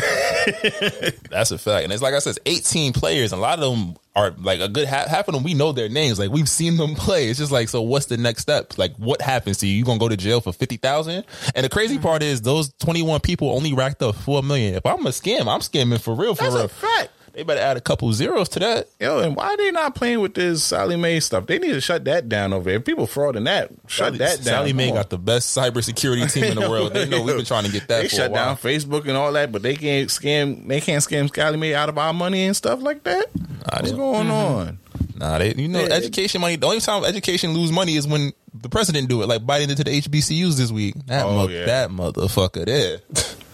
That's 1.31 1.51
a 1.51 1.59
fact. 1.59 1.83
And 1.83 1.93
it's 1.93 2.01
like 2.01 2.15
I 2.15 2.21
said, 2.21 2.39
it's 2.45 2.71
18 2.71 2.93
players, 2.93 3.33
and 3.33 3.41
a 3.41 3.43
lot 3.43 3.59
of 3.59 3.77
them 3.77 3.97
are 4.15 4.31
like 4.39 4.61
a 4.61 4.69
good 4.69 4.87
half, 4.87 5.09
half 5.09 5.27
of 5.27 5.35
them. 5.35 5.43
We 5.43 5.53
know 5.55 5.73
their 5.73 5.89
names. 5.89 6.21
Like 6.21 6.31
we've 6.31 6.49
seen 6.49 6.77
them 6.77 6.95
play. 6.95 7.29
It's 7.29 7.41
just 7.41 7.51
like, 7.51 7.69
so 7.69 7.83
what's 7.83 8.07
the 8.07 8.17
next 8.17 8.43
step? 8.43 8.79
Like 8.79 8.95
what 8.99 9.21
happens 9.21 9.59
to 9.59 9.67
you? 9.67 9.75
You 9.75 9.85
gonna 9.85 9.99
go 9.99 10.09
to 10.09 10.17
jail 10.17 10.41
for 10.41 10.53
50,000? 10.53 11.25
And 11.57 11.65
the 11.65 11.69
crazy 11.69 11.95
mm-hmm. 11.95 12.05
part 12.05 12.23
is 12.23 12.43
those 12.43 12.73
21 12.75 13.21
people 13.21 13.51
only 13.51 13.75
racked 13.75 14.01
up 14.03 14.15
4 14.15 14.45
million. 14.45 14.75
If 14.75 14.87
I'm 14.87 15.05
a 15.07 15.11
scam, 15.11 15.53
I'm 15.53 15.61
scamming 15.61 16.01
for 16.01 16.15
real, 16.15 16.37
for 16.37 16.45
That's 16.45 16.55
real. 16.55 17.09
They 17.39 17.45
better 17.45 17.61
add 17.61 17.77
a 17.77 17.81
couple 17.81 18.13
zeros 18.13 18.49
to 18.49 18.59
that. 18.59 18.89
Yo, 18.99 19.21
and 19.21 19.37
why 19.37 19.51
are 19.51 19.57
they 19.57 19.71
not 19.71 19.95
playing 19.95 20.19
with 20.19 20.35
this 20.35 20.65
Sallie 20.65 20.97
Mae 20.97 21.21
stuff? 21.21 21.47
They 21.47 21.61
need 21.61 21.71
to 21.71 21.81
shut 21.81 22.05
that 22.07 22.29
down 22.29 22.53
over 22.53 22.69
there. 22.69 22.81
People 22.81 23.07
frauding 23.07 23.45
that. 23.45 23.71
Shut 23.87 24.19
that 24.19 24.39
down. 24.39 24.45
Sallie 24.45 24.73
Mae 24.73 24.91
got 24.91 25.09
the 25.09 25.19
best 25.19 25.57
cybersecurity 25.57 26.33
team 26.33 26.43
in 26.43 26.55
the 26.59 26.63
world. 26.69 26.95
They 26.95 27.09
know 27.09 27.23
we've 27.23 27.37
been 27.37 27.45
trying 27.45 27.63
to 27.67 27.71
get 27.71 27.87
that 27.87 28.03
They 28.03 28.09
for 28.09 28.17
shut 28.17 28.31
a 28.31 28.33
while. 28.33 28.45
down 28.47 28.57
Facebook 28.57 29.03
and 29.07 29.17
all 29.17 29.33
that, 29.35 29.53
but 29.53 29.63
they 29.63 29.77
can't 29.77 30.11
scam. 30.11 30.67
They 30.67 30.81
can't 30.81 31.01
scam 31.01 31.33
Sallie 31.33 31.59
Mae 31.59 31.75
out 31.75 31.89
of 31.89 31.97
our 31.97 32.13
money 32.13 32.43
and 32.45 32.57
stuff 32.57 32.83
like 32.83 33.05
that. 33.05 33.27
What's 33.33 33.93
they- 33.93 33.97
going 33.97 34.27
mm-hmm. 34.27 34.33
on? 34.33 34.79
Nah, 35.17 35.39
they, 35.39 35.55
you 35.55 35.69
know, 35.69 35.79
Yeah. 35.81 35.93
education 35.95 36.41
money. 36.41 36.57
The 36.57 36.67
only 36.67 36.81
time 36.81 37.05
education 37.05 37.53
lose 37.53 37.71
money 37.71 37.95
is 37.95 38.09
when 38.09 38.33
the 38.53 38.69
president 38.69 39.09
do 39.09 39.23
it, 39.23 39.29
like 39.29 39.43
Biden 39.47 39.69
did 39.69 39.77
to 39.77 39.85
the 39.85 40.01
HBCUs 40.01 40.57
this 40.57 40.73
week. 40.73 40.97
That 41.07 41.25
Oh, 41.25 41.35
mo- 41.35 41.49
yeah. 41.49 41.67
that 41.67 41.91
motherfucker 41.91 42.65
there. 42.67 42.99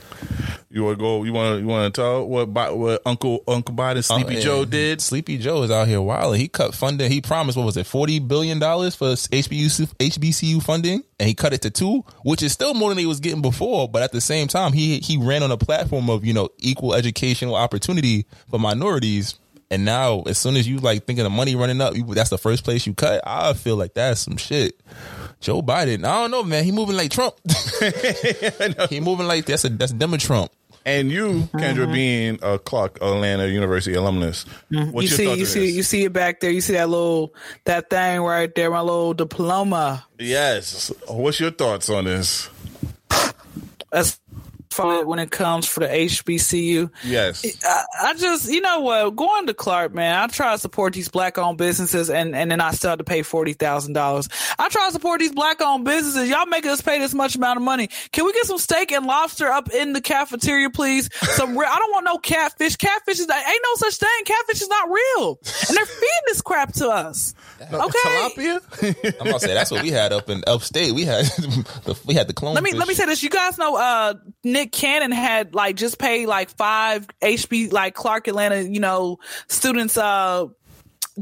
You 0.75 0.83
want 0.83 0.99
to 0.99 1.01
go? 1.01 1.23
You 1.23 1.33
want 1.33 1.55
to? 1.55 1.61
You 1.61 1.69
want 1.69 1.95
to 1.95 2.01
tell 2.01 2.27
what 2.27 2.49
what 2.49 3.01
Uncle 3.07 3.45
Uncle 3.47 3.77
Biden 3.77 3.99
oh, 3.99 4.01
Sleepy 4.01 4.39
Oh, 4.39 4.41
Joe 4.41 4.65
did? 4.65 5.01
Sleepy 5.01 5.39
Joe 5.39 5.63
is 5.63 5.71
out 5.71 5.87
here 5.87 6.03
wilding. 6.03 6.41
He 6.41 6.49
cut 6.49 6.75
funding. 6.75 7.13
He 7.13 7.21
promised 7.21 7.57
what 7.57 7.65
was 7.65 7.77
it, 7.77 7.87
forty 7.87 8.19
billion 8.19 8.59
dollars 8.59 8.97
for 8.97 9.11
HBCU 9.11 9.87
HBCU 10.01 10.61
funding, 10.61 11.05
and 11.21 11.29
he 11.29 11.35
cut 11.35 11.53
it 11.53 11.63
to 11.63 11.71
two, 11.71 12.05
which 12.25 12.43
is 12.43 12.51
still 12.51 12.75
more 12.75 12.89
than 12.89 12.99
he 12.99 13.07
was 13.07 13.21
getting 13.21 13.41
before. 13.41 13.89
But 13.89 14.03
at 14.03 14.11
the 14.11 14.21
same 14.21 14.49
time, 14.49 14.73
he 14.73 14.99
he 14.99 15.17
ran 15.17 15.45
on 15.45 15.53
a 15.53 15.57
platform 15.57 16.11
of 16.11 16.25
you 16.25 16.33
know 16.33 16.49
equal 16.59 16.95
educational 16.95 17.55
opportunity 17.55 18.27
for 18.51 18.59
minorities. 18.59 19.39
And 19.71 19.85
now, 19.85 20.23
as 20.23 20.39
soon 20.39 20.57
as 20.57 20.67
you 20.69 20.79
like 20.79 21.07
thinking 21.07 21.25
of 21.25 21.33
money 21.33 21.55
running 21.55 21.81
up, 21.81 21.97
you, 21.97 22.05
that's 22.05 22.31
the 22.31 22.39
first 22.39 22.65
place 22.65 22.85
you 22.85 22.95
cut. 22.95 23.23
I 23.25 23.53
feel 23.55 23.77
like 23.77 23.95
that's 23.95 24.21
some 24.21 24.37
shit. 24.37 24.81
Joe 25.41 25.63
Biden. 25.63 26.05
I 26.05 26.23
don't 26.23 26.31
know, 26.33 26.43
man. 26.43 26.65
He 26.65 26.73
moving 26.73 26.97
like 26.97 27.13
Trump. 27.13 27.35
he 28.91 28.99
moving 28.99 29.29
like 29.29 29.47
that's 29.47 29.65
a 29.65 29.69
that's 29.69 29.93
Demon 29.93 30.19
Trump. 30.19 30.51
And 30.87 31.11
you, 31.11 31.49
Kendra, 31.55 31.85
uh-huh. 31.85 31.93
being 31.93 32.39
a 32.43 32.59
Clark 32.59 32.97
Atlanta 32.97 33.47
University 33.49 33.97
alumnus, 33.97 34.45
mm-hmm. 34.71 34.91
what's 34.91 35.05
you 35.05 35.09
your 35.09 35.17
see, 35.17 35.25
thoughts 35.25 35.39
you 35.39 35.47
see, 35.47 35.71
you 35.77 35.83
see 35.83 36.05
it 36.05 36.13
back 36.13 36.41
there. 36.41 36.51
You 36.51 36.61
see 36.61 36.75
that 36.75 36.91
little 36.91 37.35
that 37.65 37.89
thing 37.89 38.21
right 38.21 38.55
there, 38.55 38.71
my 38.71 38.81
little 38.81 39.15
diploma. 39.15 40.05
yes. 40.19 40.93
What's 41.09 41.41
your 41.41 41.53
thoughts 41.53 41.89
on 41.89 42.05
this? 42.05 42.51
That's 43.91 44.21
fun 44.75 45.07
when 45.07 45.19
it 45.19 45.31
comes 45.31 45.67
for 45.67 45.81
the 45.81 45.87
HBCU. 45.87 46.91
Yes. 47.05 47.45
I, 47.65 47.85
I 48.03 48.15
just, 48.15 48.51
you 48.51 48.61
know 48.61 48.81
what, 48.81 49.17
going 49.17 49.47
to 49.47 49.55
Clark, 49.55 49.95
man, 49.95 50.21
I 50.21 50.27
try 50.27 50.53
to 50.53 50.59
support 50.59 50.93
these 50.93 51.09
black 51.09 51.39
owned 51.39 51.59
businesses 51.59 52.11
and, 52.11 52.35
and 52.35 52.51
then 52.51 52.61
I 52.61 52.73
still 52.73 52.91
have 52.91 52.99
to 52.99 53.05
pay 53.05 53.21
$40,000. 53.21 54.55
I 54.59 54.69
try 54.69 54.87
to 54.87 54.93
support 54.93 55.21
these 55.21 55.33
black 55.33 55.61
owned 55.61 55.85
businesses. 55.85 56.29
Y'all 56.29 56.47
making 56.47 56.71
us 56.71 56.81
pay 56.81 56.99
this 56.99 57.15
much 57.15 57.37
amount 57.37 57.57
of 57.57 57.63
money. 57.63 57.89
Can 58.13 58.25
we 58.25 58.33
get 58.33 58.47
some 58.47 58.59
steak 58.59 58.93
and 58.93 59.07
lobster 59.07 59.49
up 59.49 59.71
in 59.73 59.93
the 59.93 60.01
cafeteria, 60.01 60.71
please? 60.71 61.09
Some 61.15 61.57
real, 61.57 61.69
I 61.69 61.79
don't 61.79 61.93
want 61.93 62.05
no 62.05 62.19
catfish. 62.19 62.77
Catfish 62.77 63.21
is, 63.21 63.29
ain't 63.31 63.63
no 63.63 63.75
such 63.77 63.97
thing. 63.97 64.25
Catfish 64.25 64.63
is 64.63 64.69
not 64.69 64.91
real. 64.91 65.39
And 65.69 65.77
they're 65.77 65.87
feeding 65.87 66.25
this 66.27 66.43
crap 66.43 66.73
to 66.75 66.89
us. 66.89 67.35
Okay. 67.61 67.99
Tilapia? 68.05 69.15
I'm 69.21 69.27
gonna 69.27 69.41
say 69.41 69.55
that's 69.55 69.71
what 69.71 69.83
we 69.83 69.91
had 69.91 70.13
up 70.13 70.29
in 70.29 70.43
upstate. 70.47 70.93
We 70.93 71.05
had 71.05 71.25
the, 71.85 71.99
we 72.07 72.15
had 72.15 72.29
the 72.29 72.33
clone. 72.33 72.55
Let 72.55 72.63
me 72.63 72.73
let 72.73 72.89
me 72.89 72.95
say 72.95 73.07
this. 73.07 73.23
You 73.23 73.31
guys 73.31 73.59
know 73.59 73.77
uh 73.77 74.15
Nick 74.43 74.64
Cannon 74.73 75.11
had 75.11 75.55
like 75.55 75.77
just 75.77 75.99
paid 75.99 76.27
like 76.27 76.51
five 76.51 77.07
HB 77.23 77.73
like 77.73 77.95
Clark 77.95 78.29
Atlanta, 78.29 78.63
you 78.63 78.81
know, 78.81 79.19
students 79.49 79.97
uh 79.97 80.47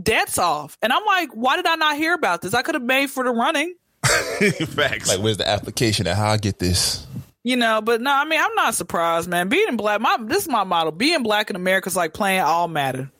debts 0.00 0.38
off. 0.38 0.78
And 0.82 0.92
I'm 0.92 1.04
like, 1.04 1.30
why 1.32 1.56
did 1.56 1.66
I 1.66 1.76
not 1.76 1.96
hear 1.96 2.14
about 2.14 2.42
this? 2.42 2.54
I 2.54 2.62
could 2.62 2.74
have 2.74 2.84
made 2.84 3.10
for 3.10 3.24
the 3.24 3.30
running. 3.30 3.74
Facts. 4.04 5.08
like, 5.08 5.20
where's 5.20 5.36
the 5.36 5.48
application 5.48 6.06
and 6.06 6.16
how 6.16 6.30
I 6.30 6.36
get 6.36 6.58
this? 6.58 7.06
You 7.44 7.56
know, 7.56 7.80
but 7.80 8.00
no, 8.00 8.12
I 8.12 8.24
mean, 8.24 8.40
I'm 8.40 8.54
not 8.54 8.74
surprised, 8.74 9.28
man. 9.28 9.48
Being 9.48 9.76
black, 9.76 10.00
my 10.00 10.16
this 10.20 10.42
is 10.42 10.48
my 10.48 10.64
model. 10.64 10.92
Being 10.92 11.22
black 11.22 11.50
in 11.50 11.56
America 11.56 11.88
is 11.88 11.96
like 11.96 12.14
playing 12.14 12.40
all 12.40 12.68
matter. 12.68 13.10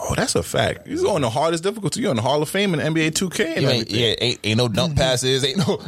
Oh, 0.00 0.14
that's 0.14 0.34
a 0.34 0.42
fact. 0.42 0.86
You're 0.86 1.08
on 1.10 1.20
the 1.20 1.30
hardest 1.30 1.62
difficulty. 1.62 2.00
You're 2.00 2.10
on 2.10 2.16
the 2.16 2.22
Hall 2.22 2.42
of 2.42 2.48
Fame 2.48 2.74
in 2.74 2.80
NBA 2.80 3.12
2K 3.12 3.56
and 3.56 3.62
You 3.62 3.68
ain't, 3.68 3.90
yeah, 3.90 4.14
ain't, 4.20 4.40
ain't 4.42 4.58
no 4.58 4.68
dump 4.68 4.94
mm-hmm. 4.94 5.00
passes, 5.00 5.44
ain't 5.44 5.58
no, 5.58 5.80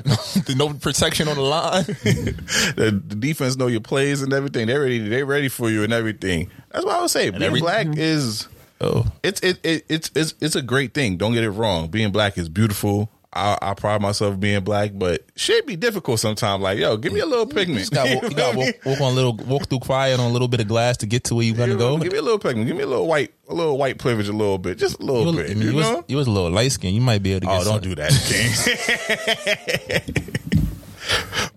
no 0.55 0.69
no 0.69 0.75
protection 0.75 1.29
on 1.29 1.37
the 1.37 1.43
line. 1.43 1.85
the, 1.85 3.03
the 3.07 3.15
defense 3.15 3.57
know 3.57 3.67
your 3.67 3.81
plays 3.81 4.23
and 4.23 4.33
everything. 4.33 4.67
They're 4.67 4.81
ready. 4.81 4.99
They're 4.99 5.27
ready 5.27 5.49
for 5.49 5.71
you 5.71 5.83
and 5.83 5.93
everything. 5.93 6.51
That's 6.71 6.85
what 6.85 6.97
I 6.97 7.01
would 7.01 7.11
say. 7.11 7.31
Being 7.31 7.43
every- 7.43 7.61
black 7.61 7.87
mm-hmm. 7.87 7.99
is 7.99 8.49
Oh, 8.83 9.07
it's 9.23 9.41
it, 9.43 9.61
it 9.63 9.85
it's 9.89 10.11
it's 10.17 10.35
it's 10.41 10.57
a 10.57 10.63
great 10.63 10.93
thing. 10.93 11.17
Don't 11.17 11.33
get 11.33 11.45
it 11.45 11.51
wrong. 11.51 11.87
Being 11.87 12.11
black 12.11 12.37
is 12.37 12.49
beautiful. 12.49 13.09
I, 13.35 13.57
I 13.63 13.75
pride 13.75 14.03
myself 14.03 14.39
being 14.39 14.63
black, 14.63 14.91
but 14.95 15.25
shit 15.37 15.67
be 15.67 15.75
difficult 15.77 16.21
sometimes. 16.21 16.63
Like, 16.63 16.79
yo, 16.79 16.97
give 16.99 17.13
me 17.13 17.21
a 17.21 17.27
little 17.27 17.47
pigment. 17.47 17.81
you 17.91 17.91
got 17.91 18.09
you 18.09 18.37
got 18.37 18.55
walk, 18.55 18.75
walk 18.85 19.01
on 19.01 19.13
a 19.13 19.15
little 19.15 19.35
walk 19.35 19.69
through 19.69 19.81
fire 19.81 20.15
on 20.15 20.21
a 20.21 20.29
little 20.29 20.49
bit 20.49 20.61
of 20.61 20.69
glass 20.69 20.99
to 20.99 21.07
get 21.07 21.25
to 21.25 21.35
where 21.37 21.45
you 21.45 21.55
gonna 21.55 21.77
go. 21.77 21.97
Give 21.99 22.13
me 22.13 22.19
a 22.19 22.23
little 22.23 22.39
pigment. 22.39 22.67
Give 22.67 22.77
me 22.77 22.83
a 22.83 22.87
little 22.87 23.07
white, 23.07 23.33
a 23.49 23.55
little 23.55 23.79
white 23.79 23.99
privilege, 23.99 24.29
a 24.29 24.33
little 24.33 24.59
bit, 24.59 24.79
just 24.79 25.01
a 25.01 25.03
little 25.03 25.33
You, 25.33 25.41
bit. 25.41 25.51
I 25.51 25.55
mean, 25.55 25.69
you 25.69 25.75
was, 25.75 25.87
know? 25.89 26.05
you 26.09 26.17
was 26.17 26.27
a 26.27 26.31
little 26.31 26.51
light 26.51 26.73
skin. 26.73 26.95
You 26.95 27.01
might 27.01 27.23
be 27.23 27.33
able 27.33 27.41
to 27.41 27.47
get. 27.47 27.61
Oh, 27.61 27.65
don't 27.65 27.83
some. 27.83 27.91
do 27.91 27.95
that, 27.95 28.13
King. 30.05 30.33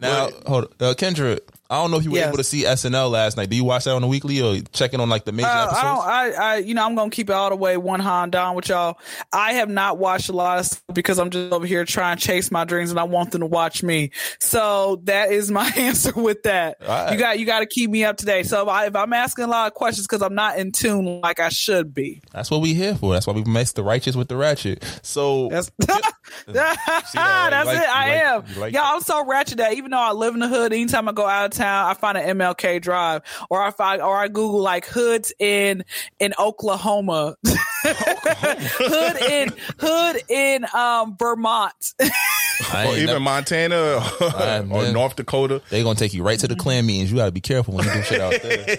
Now, 0.02 0.30
hold 0.46 0.66
uh, 0.80 0.94
Kendra. 0.94 1.40
I 1.70 1.82
don't 1.82 1.90
know 1.92 1.98
if 1.98 2.04
you 2.04 2.12
were 2.12 2.18
Yes. 2.18 2.28
able 2.28 2.38
to 2.38 2.44
see 2.44 2.64
SNL 2.64 3.10
last 3.10 3.38
night. 3.38 3.50
Do 3.50 3.56
you 3.56 3.64
watch 3.64 3.86
that 3.86 3.92
on 3.92 4.02
the 4.02 4.08
weekly 4.08 4.42
or 4.42 4.60
checking 4.72 5.00
on 5.00 5.10
like 5.10 5.26
the 5.26 5.32
major 5.32 5.48
Uh, 5.50 5.64
episodes? 5.66 5.84
I 5.84 5.84
don't. 5.96 6.06
I, 6.08 6.32
I, 6.44 6.56
you 6.58 6.74
know, 6.76 6.86
I'm 6.86 6.96
gonna 6.96 7.10
keep 7.10 7.30
it 7.30 7.34
all 7.34 7.50
the 7.50 7.56
way 7.56 7.76
one 7.78 8.00
hand 8.00 8.32
down 8.32 8.56
with 8.56 8.70
y'all. 8.70 9.00
I 9.34 9.54
have 9.54 9.70
not 9.70 9.98
watched 9.98 10.30
a 10.30 10.34
lot 10.34 10.60
of 10.60 10.66
stuff 10.68 10.84
because 10.94 11.18
I'm 11.20 11.30
just 11.32 11.52
over 11.52 11.66
here 11.66 11.84
trying 11.86 12.18
to 12.18 12.24
chase 12.24 12.52
my 12.52 12.66
dreams, 12.66 12.92
and 12.92 13.00
I 13.00 13.04
want 13.04 13.32
them 13.32 13.42
to 13.42 13.48
watch 13.48 13.82
me. 13.84 14.12
So 14.40 15.02
that 15.06 15.32
is 15.32 15.50
my 15.52 15.68
answer 15.78 16.14
with 16.16 16.44
that. 16.44 16.78
Right. 16.88 17.12
You 17.14 17.18
got, 17.18 17.40
you 17.40 17.46
got 17.46 17.60
to 17.60 17.66
keep 17.66 17.90
me 17.90 18.04
up 18.06 18.18
today. 18.18 18.44
So 18.44 18.62
if, 18.64 18.68
I, 18.70 18.86
if 18.86 18.96
I'm 18.96 19.14
asking 19.14 19.46
a 19.46 19.48
lot 19.48 19.68
of 19.68 19.74
questions 19.74 20.06
because 20.08 20.22
I'm 20.22 20.36
not 20.36 20.58
in 20.60 20.72
tune 20.72 21.22
like 21.22 21.40
I 21.40 21.50
should 21.50 21.94
be. 21.94 22.22
That's 22.32 22.52
what 22.52 22.62
we 22.62 22.74
here 22.74 22.96
for. 22.96 23.14
That's 23.14 23.26
why 23.28 23.34
we 23.34 23.44
mix 23.44 23.72
the 23.74 23.84
righteous 23.84 24.16
with 24.16 24.28
the 24.28 24.38
ratchet. 24.38 24.84
So 25.02 25.50
That's 25.50 25.72
right? 25.88 26.02
that's 26.48 27.14
You 27.14 27.20
it. 27.20 27.24
I 27.24 28.06
like- 28.06 28.10
am. 28.56 28.60
like 28.60 28.74
Y'all. 28.74 28.84
I'm 28.96 29.02
so 29.02 29.26
ratchet 29.26 29.58
that 29.58 29.74
even 29.74 29.92
though 29.92 29.98
I 30.00 30.12
live 30.12 30.34
in 30.34 30.40
the 30.40 30.48
hood, 30.48 30.74
anytime 30.74 31.08
I 31.10 31.12
go 31.12 31.26
out 31.26 31.46
of 31.46 31.52
town, 31.52 31.65
I 31.66 31.94
find 31.94 32.18
an 32.18 32.38
MLK 32.38 32.82
Drive, 32.82 33.22
or 33.50 33.68
if 33.68 33.80
I 33.80 33.98
or 34.00 34.18
I 34.18 34.28
Google 34.28 34.62
like 34.62 34.86
hoods 34.86 35.34
in 35.40 35.84
in 36.20 36.34
Oklahoma, 36.40 37.36
hood 37.46 39.22
in 39.32 39.54
hood 39.80 40.22
in 40.30 40.66
um 40.74 41.16
Vermont. 41.18 41.94
Or 42.74 42.94
even 42.94 43.06
never- 43.08 43.20
Montana 43.20 43.76
or, 43.76 44.00
right, 44.30 44.66
or. 44.72 44.92
North 44.92 45.16
Dakota. 45.18 45.62
They're 45.70 45.84
gonna 45.84 46.00
take 46.00 46.14
you 46.14 46.24
right 46.24 46.40
to 46.40 46.48
the 46.48 46.56
clan 46.56 46.86
meetings. 46.86 47.12
You 47.12 47.18
gotta 47.18 47.32
be 47.32 47.42
careful 47.42 47.74
when 47.74 47.86
you 47.86 47.94
do 47.94 48.02
shit 48.04 48.22
out 48.22 48.42
there. 48.42 48.78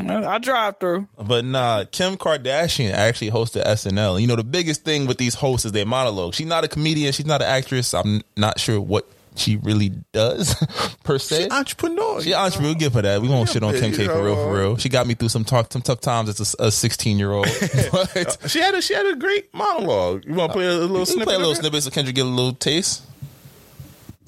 I 0.28 0.38
drive 0.38 0.78
through. 0.80 1.08
But 1.18 1.44
nah, 1.44 1.84
Kim 1.90 2.16
Kardashian 2.16 2.90
actually 2.92 3.30
hosted 3.30 3.64
SNL. 3.64 4.20
You 4.20 4.26
know, 4.26 4.36
the 4.36 4.44
biggest 4.44 4.84
thing 4.84 5.06
with 5.06 5.18
these 5.18 5.34
hosts 5.34 5.66
is 5.66 5.72
their 5.72 5.86
monologue. 5.86 6.34
She's 6.34 6.46
not 6.46 6.64
a 6.64 6.68
comedian. 6.68 7.12
She's 7.12 7.26
not 7.26 7.42
an 7.42 7.48
actress. 7.48 7.92
I'm 7.94 8.22
not 8.36 8.58
sure 8.58 8.80
what 8.80 9.06
she 9.36 9.56
really 9.56 9.90
does 10.12 10.54
per 11.04 11.18
se. 11.18 11.48
Entrepreneur. 11.50 12.20
She 12.22 12.34
entrepreneur. 12.34 12.68
We'll 12.70 12.78
give 12.78 12.92
her 12.94 13.02
that. 13.02 13.22
We 13.22 13.28
won't 13.28 13.48
shit 13.48 13.62
on 13.62 13.72
Kim 13.74 13.92
K 13.92 14.06
for 14.06 14.22
real, 14.24 14.36
for 14.36 14.54
real. 14.54 14.72
Uh, 14.72 14.76
she 14.76 14.88
got 14.88 15.06
me 15.06 15.14
through 15.14 15.30
some 15.30 15.44
talk, 15.44 15.72
some 15.72 15.82
tough 15.82 16.00
times 16.00 16.28
as 16.28 16.54
a, 16.58 16.64
a 16.66 16.70
16 16.70 17.18
year 17.18 17.32
old. 17.32 17.46
But 17.92 18.16
uh, 18.44 18.48
She 18.48 18.58
had 18.60 18.74
a 18.74 18.82
she 18.82 18.94
had 18.94 19.06
a 19.06 19.16
great 19.16 19.52
monologue. 19.54 20.24
You 20.26 20.34
want 20.34 20.52
to 20.52 20.56
play 20.58 20.66
a 20.66 20.74
little 20.74 20.98
we 20.98 21.04
snippet? 21.06 21.24
play 21.26 21.34
a 21.34 21.38
little 21.38 21.52
of 21.52 21.58
it? 21.58 21.60
snippet 21.62 21.82
so 21.82 21.90
Kendra 21.90 22.14
get 22.14 22.24
a 22.26 22.28
little 22.28 22.52
taste. 22.52 23.02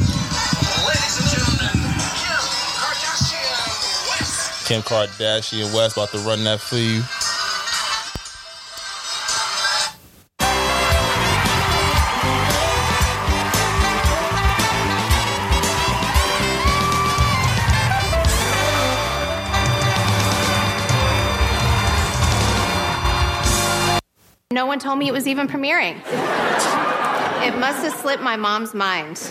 Ladies 0.01 1.19
and 1.21 1.29
gentlemen, 1.31 1.73
Kim 2.19 2.43
Kardashian 2.81 4.09
West. 4.11 4.67
Kim 4.67 4.83
Kardashian 4.83 5.75
West 5.75 5.97
about 5.97 6.11
to 6.11 6.19
run 6.19 6.45
that 6.45 6.61
for 6.61 6.77
you. 6.77 7.03
One 24.75 24.81
told 24.81 24.99
me 24.99 25.07
it 25.07 25.13
was 25.13 25.29
even 25.29 25.47
premiering. 25.47 25.95
It 27.47 27.57
must 27.61 27.85
have 27.85 27.95
slipped 28.01 28.25
my 28.25 28.35
mom's 28.35 28.75
mind. 28.75 29.23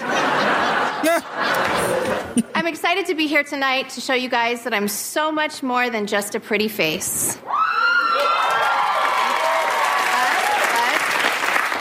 I'm 2.56 2.66
excited 2.66 3.08
to 3.08 3.14
be 3.14 3.28
here 3.28 3.44
tonight 3.44 3.90
to 3.90 4.00
show 4.00 4.14
you 4.14 4.30
guys 4.30 4.64
that 4.64 4.74
I'm 4.74 4.88
so 4.88 5.34
much 5.34 5.62
more 5.62 5.90
than 5.90 6.08
just 6.08 6.34
a 6.34 6.40
pretty 6.40 6.70
face. 6.70 7.38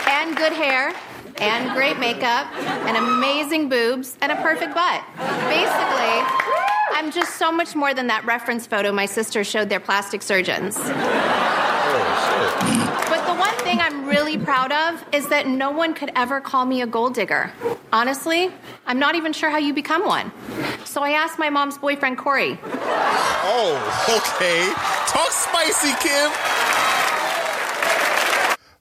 And 0.09 0.35
good 0.35 0.51
hair, 0.51 0.93
and 1.37 1.73
great 1.73 1.97
makeup, 1.99 2.53
and 2.85 2.97
amazing 2.97 3.69
boobs, 3.69 4.17
and 4.21 4.33
a 4.33 4.35
perfect 4.41 4.73
butt. 4.73 5.01
Basically, 5.47 6.19
I'm 6.91 7.11
just 7.11 7.37
so 7.37 7.49
much 7.49 7.77
more 7.77 7.93
than 7.93 8.07
that 8.07 8.25
reference 8.25 8.67
photo 8.67 8.91
my 8.91 9.05
sister 9.05 9.45
showed 9.45 9.69
their 9.69 9.79
plastic 9.79 10.21
surgeons. 10.21 10.77
But 13.73 13.89
the 13.89 13.91
one 13.91 13.91
thing 13.91 13.99
I'm 14.01 14.07
really 14.07 14.37
proud 14.37 14.71
of 14.71 15.05
is 15.13 15.29
that 15.29 15.47
no 15.47 15.71
one 15.71 15.93
could 15.93 16.11
ever 16.15 16.41
call 16.41 16.65
me 16.65 16.81
a 16.81 16.87
gold 16.87 17.15
digger. 17.15 17.51
Honestly, 17.91 18.51
I'm 18.85 18.99
not 18.99 19.15
even 19.15 19.33
sure 19.33 19.49
how 19.49 19.57
you 19.57 19.73
become 19.73 20.05
one. 20.05 20.31
So 20.85 21.01
I 21.01 21.11
asked 21.11 21.39
my 21.39 21.49
mom's 21.49 21.77
boyfriend, 21.77 22.17
Corey. 22.17 22.59
Oh, 22.63 23.77
okay. 24.09 24.71
Talk 25.07 25.31
spicy, 25.31 25.93
Kim. 26.01 26.31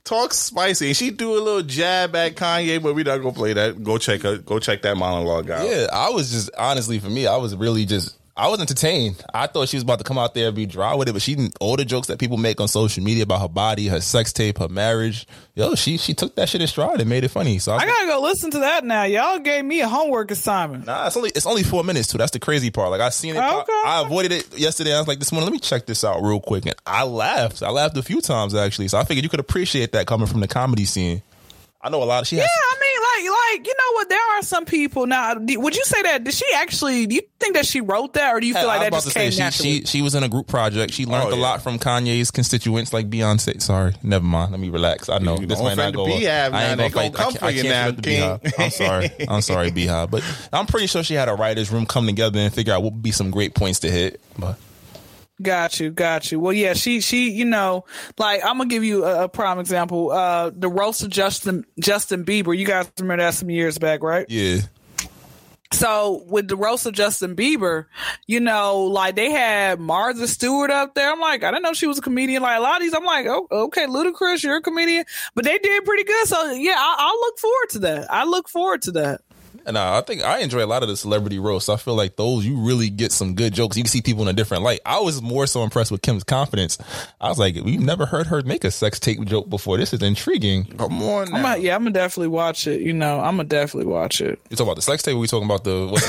Talk 0.04 0.34
spicy. 0.34 0.88
And 0.88 0.96
she 0.96 1.10
do 1.10 1.32
a 1.32 1.40
little 1.40 1.62
jab 1.62 2.14
at 2.16 2.34
Kanye, 2.34 2.82
but 2.82 2.94
we 2.94 3.02
not 3.02 3.18
gonna 3.18 3.32
play 3.32 3.52
that. 3.54 3.82
Go 3.82 3.98
check 3.98 4.22
her. 4.22 4.38
Go 4.38 4.58
check 4.58 4.82
that 4.82 4.96
monologue 4.96 5.50
out. 5.50 5.66
Yeah, 5.66 5.86
I 5.92 6.10
was 6.10 6.30
just 6.30 6.50
honestly 6.58 6.98
for 6.98 7.08
me, 7.08 7.26
I 7.26 7.36
was 7.36 7.54
really 7.56 7.86
just 7.86 8.18
I 8.42 8.48
was 8.48 8.58
entertained. 8.58 9.22
I 9.32 9.46
thought 9.46 9.68
she 9.68 9.76
was 9.76 9.84
about 9.84 9.98
to 9.98 10.04
come 10.04 10.18
out 10.18 10.34
there 10.34 10.48
and 10.48 10.56
be 10.56 10.66
dry 10.66 10.96
with 10.96 11.08
it, 11.08 11.12
but 11.12 11.22
she 11.22 11.36
didn't 11.36 11.56
all 11.60 11.76
the 11.76 11.84
jokes 11.84 12.08
that 12.08 12.18
people 12.18 12.38
make 12.38 12.60
on 12.60 12.66
social 12.66 13.00
media 13.04 13.22
about 13.22 13.40
her 13.40 13.48
body, 13.48 13.86
her 13.86 14.00
sex 14.00 14.32
tape, 14.32 14.58
her 14.58 14.66
marriage. 14.66 15.28
Yo, 15.54 15.76
she 15.76 15.96
she 15.96 16.12
took 16.12 16.34
that 16.34 16.48
shit 16.48 16.60
in 16.60 16.66
stride 16.66 17.00
and 17.00 17.08
made 17.08 17.22
it 17.22 17.28
funny. 17.28 17.60
So 17.60 17.70
I, 17.70 17.76
I 17.76 17.86
gotta 17.86 18.06
go 18.08 18.20
listen 18.20 18.50
to 18.50 18.58
that 18.58 18.84
now. 18.84 19.04
Y'all 19.04 19.38
gave 19.38 19.64
me 19.64 19.80
a 19.80 19.86
homework 19.86 20.32
assignment. 20.32 20.86
Nah, 20.86 21.06
it's 21.06 21.16
only 21.16 21.30
it's 21.30 21.46
only 21.46 21.62
four 21.62 21.84
minutes 21.84 22.08
too. 22.08 22.18
That's 22.18 22.32
the 22.32 22.40
crazy 22.40 22.72
part. 22.72 22.90
Like 22.90 23.00
I 23.00 23.10
seen 23.10 23.36
it. 23.36 23.38
Okay. 23.38 23.82
I 23.84 24.02
avoided 24.04 24.32
it 24.32 24.58
yesterday. 24.58 24.92
I 24.92 24.98
was 24.98 25.06
like, 25.06 25.20
this 25.20 25.30
morning, 25.30 25.46
let 25.46 25.52
me 25.52 25.60
check 25.60 25.86
this 25.86 26.02
out 26.02 26.20
real 26.20 26.40
quick, 26.40 26.66
and 26.66 26.74
I 26.84 27.04
laughed. 27.04 27.62
I 27.62 27.70
laughed 27.70 27.96
a 27.96 28.02
few 28.02 28.20
times 28.20 28.56
actually. 28.56 28.88
So 28.88 28.98
I 28.98 29.04
figured 29.04 29.22
you 29.22 29.30
could 29.30 29.38
appreciate 29.38 29.92
that 29.92 30.08
coming 30.08 30.26
from 30.26 30.40
the 30.40 30.48
comedy 30.48 30.84
scene. 30.84 31.22
I 31.80 31.90
know 31.90 32.02
a 32.02 32.04
lot 32.04 32.22
of 32.22 32.28
she 32.28 32.36
has. 32.36 32.44
Yeah, 32.44 32.48
I 32.48 32.71
mean, 32.71 32.71
like, 33.30 33.38
like, 33.58 33.66
you 33.66 33.74
know 33.74 33.94
what? 33.94 34.08
There 34.08 34.30
are 34.38 34.42
some 34.42 34.64
people 34.64 35.06
now. 35.06 35.34
Would 35.38 35.76
you 35.76 35.84
say 35.84 36.02
that? 36.02 36.24
Did 36.24 36.34
she 36.34 36.46
actually? 36.54 37.06
Do 37.06 37.14
you 37.14 37.22
think 37.40 37.54
that 37.54 37.66
she 37.66 37.80
wrote 37.80 38.14
that, 38.14 38.34
or 38.34 38.40
do 38.40 38.46
you 38.46 38.54
feel 38.54 38.62
I 38.70 38.78
like 38.78 38.78
was 38.78 38.82
that 38.82 38.88
about 38.88 38.96
just 38.96 39.06
to 39.06 39.12
say 39.12 39.20
came 39.24 39.30
she, 39.32 39.38
naturally? 39.38 39.80
she 39.80 39.86
she 39.86 40.02
was 40.02 40.14
in 40.14 40.22
a 40.22 40.28
group 40.28 40.46
project. 40.46 40.92
She 40.92 41.06
learned 41.06 41.28
Oh, 41.28 41.32
a 41.32 41.36
yeah. 41.36 41.42
lot 41.42 41.62
from 41.62 41.78
Kanye's 41.78 42.30
constituents 42.30 42.92
like 42.92 43.10
Beyonce. 43.10 43.60
Sorry, 43.60 43.94
never 44.02 44.24
mind. 44.24 44.50
Let 44.52 44.60
me 44.60 44.70
relax. 44.70 45.08
I 45.08 45.18
know 45.18 45.38
You 45.38 45.46
this 45.46 45.58
don't 45.58 45.66
might 45.66 45.76
not 45.76 45.94
go. 45.94 46.06
the 46.06 46.12
BeyHive 46.12 46.46
I 46.46 46.48
now. 46.50 46.58
ain't 46.60 46.78
gonna 46.78 46.90
gonna 46.90 46.90
fight. 46.90 47.04
I 47.04 47.08
come 47.10 47.24
can't- 47.32 47.38
for 47.38 47.44
I 47.44 47.50
you 47.50 47.62
can't 47.62 47.68
now, 47.74 47.84
fight 47.86 47.96
the 47.96 48.10
BeyHive. 48.10 48.42
King. 48.42 48.52
I'm 48.64 48.70
sorry. 48.70 49.10
I'm 49.28 49.42
sorry, 49.42 49.70
BeyHive. 49.70 50.10
But 50.10 50.48
I'm 50.52 50.66
pretty 50.66 50.86
sure 50.86 51.02
she 51.02 51.14
had 51.14 51.28
a 51.28 51.34
writers' 51.34 51.70
room 51.70 51.86
come 51.86 52.06
together 52.06 52.38
and 52.38 52.52
figure 52.52 52.72
out 52.72 52.82
what 52.82 52.92
would 52.94 53.02
be 53.02 53.12
some 53.12 53.30
great 53.30 53.54
points 53.54 53.80
to 53.80 53.90
hit. 53.90 54.20
But 54.38 54.58
Got 55.42 55.80
you, 55.80 55.90
got 55.90 56.30
you. 56.30 56.38
Well, 56.38 56.52
yeah, 56.52 56.74
she, 56.74 57.00
she, 57.00 57.30
you 57.30 57.44
know, 57.44 57.84
like 58.18 58.44
I'm 58.44 58.58
gonna 58.58 58.68
give 58.68 58.84
you 58.84 59.04
a, 59.04 59.24
a 59.24 59.28
prime 59.28 59.58
example. 59.58 60.12
Uh, 60.12 60.50
the 60.54 60.68
roast 60.68 61.02
of 61.02 61.10
Justin 61.10 61.66
Justin 61.80 62.24
Bieber. 62.24 62.56
You 62.56 62.64
guys 62.64 62.90
remember 63.00 63.24
that 63.24 63.34
some 63.34 63.50
years 63.50 63.78
back, 63.78 64.02
right? 64.02 64.24
yeah, 64.28 64.60
So 65.72 66.22
with 66.28 66.48
the 66.48 66.56
roast 66.56 66.86
of 66.86 66.92
Justin 66.92 67.34
Bieber, 67.34 67.86
you 68.26 68.40
know, 68.40 68.82
like 68.82 69.16
they 69.16 69.30
had 69.30 69.80
Martha 69.80 70.28
Stewart 70.28 70.70
up 70.70 70.94
there. 70.94 71.10
I'm 71.10 71.20
like, 71.20 71.42
I 71.42 71.50
didn't 71.50 71.62
know 71.62 71.72
she 71.72 71.86
was 71.86 71.98
a 71.98 72.02
comedian. 72.02 72.42
Like 72.42 72.58
a 72.58 72.62
lot 72.62 72.76
of 72.76 72.82
these, 72.82 72.94
I'm 72.94 73.04
like, 73.04 73.26
oh, 73.26 73.48
okay, 73.50 73.86
Ludacris, 73.86 74.42
you're 74.44 74.56
a 74.56 74.62
comedian, 74.62 75.04
but 75.34 75.44
they 75.44 75.58
did 75.58 75.84
pretty 75.84 76.04
good. 76.04 76.28
So 76.28 76.52
yeah, 76.52 76.76
I, 76.76 76.96
I'll 76.98 77.20
look 77.20 77.38
forward 77.38 77.68
to 77.70 77.78
that. 77.80 78.12
I 78.12 78.24
look 78.24 78.48
forward 78.48 78.82
to 78.82 78.92
that. 78.92 79.22
And 79.66 79.76
uh, 79.76 79.98
I 79.98 80.00
think 80.02 80.22
I 80.22 80.38
enjoy 80.40 80.64
a 80.64 80.66
lot 80.66 80.82
of 80.82 80.88
the 80.88 80.96
celebrity 80.96 81.38
roasts. 81.38 81.68
I 81.68 81.76
feel 81.76 81.94
like 81.94 82.16
those 82.16 82.44
you 82.46 82.58
really 82.58 82.90
get 82.90 83.12
some 83.12 83.34
good 83.34 83.52
jokes. 83.54 83.76
You 83.76 83.82
can 83.84 83.90
see 83.90 84.02
people 84.02 84.22
in 84.22 84.28
a 84.28 84.32
different 84.32 84.62
light. 84.62 84.80
I 84.84 85.00
was 85.00 85.20
more 85.22 85.46
so 85.46 85.62
impressed 85.62 85.90
with 85.90 86.02
Kim's 86.02 86.24
confidence. 86.24 86.78
I 87.20 87.28
was 87.28 87.38
like, 87.38 87.54
we've 87.56 87.80
never 87.80 88.06
heard 88.06 88.26
her 88.28 88.42
make 88.42 88.64
a 88.64 88.70
sex 88.70 88.98
tape 89.00 89.24
joke 89.24 89.48
before. 89.48 89.76
This 89.78 89.92
is 89.92 90.02
intriguing. 90.02 90.64
Come 90.64 91.02
on 91.02 91.28
I'm 91.28 91.32
now. 91.34 91.42
gonna, 91.42 91.58
yeah, 91.62 91.74
I'm 91.74 91.82
gonna 91.82 91.92
definitely 91.92 92.28
watch 92.28 92.66
it. 92.66 92.80
You 92.80 92.92
know, 92.92 93.20
I'm 93.20 93.36
gonna 93.36 93.48
definitely 93.48 93.92
watch 93.92 94.20
it. 94.20 94.40
You 94.50 94.56
talking 94.56 94.68
about 94.68 94.76
the 94.76 94.82
sex 94.82 95.02
tape? 95.02 95.14
Or 95.14 95.18
we 95.18 95.26
talking 95.26 95.46
about 95.46 95.64
the 95.64 95.88
what's? 95.90 96.02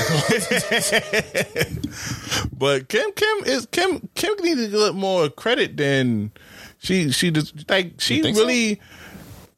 But 2.56 2.88
Kim, 2.88 3.10
Kim 3.12 3.44
is 3.46 3.66
Kim. 3.70 4.08
Kim 4.14 4.34
needs 4.40 4.60
to 4.64 4.68
get 4.68 4.94
more 4.94 5.28
credit 5.28 5.76
than 5.76 6.32
she. 6.78 7.10
She 7.10 7.30
just 7.30 7.68
like 7.68 8.00
she 8.00 8.16
You 8.16 8.22
think 8.22 8.36
so? 8.36 8.46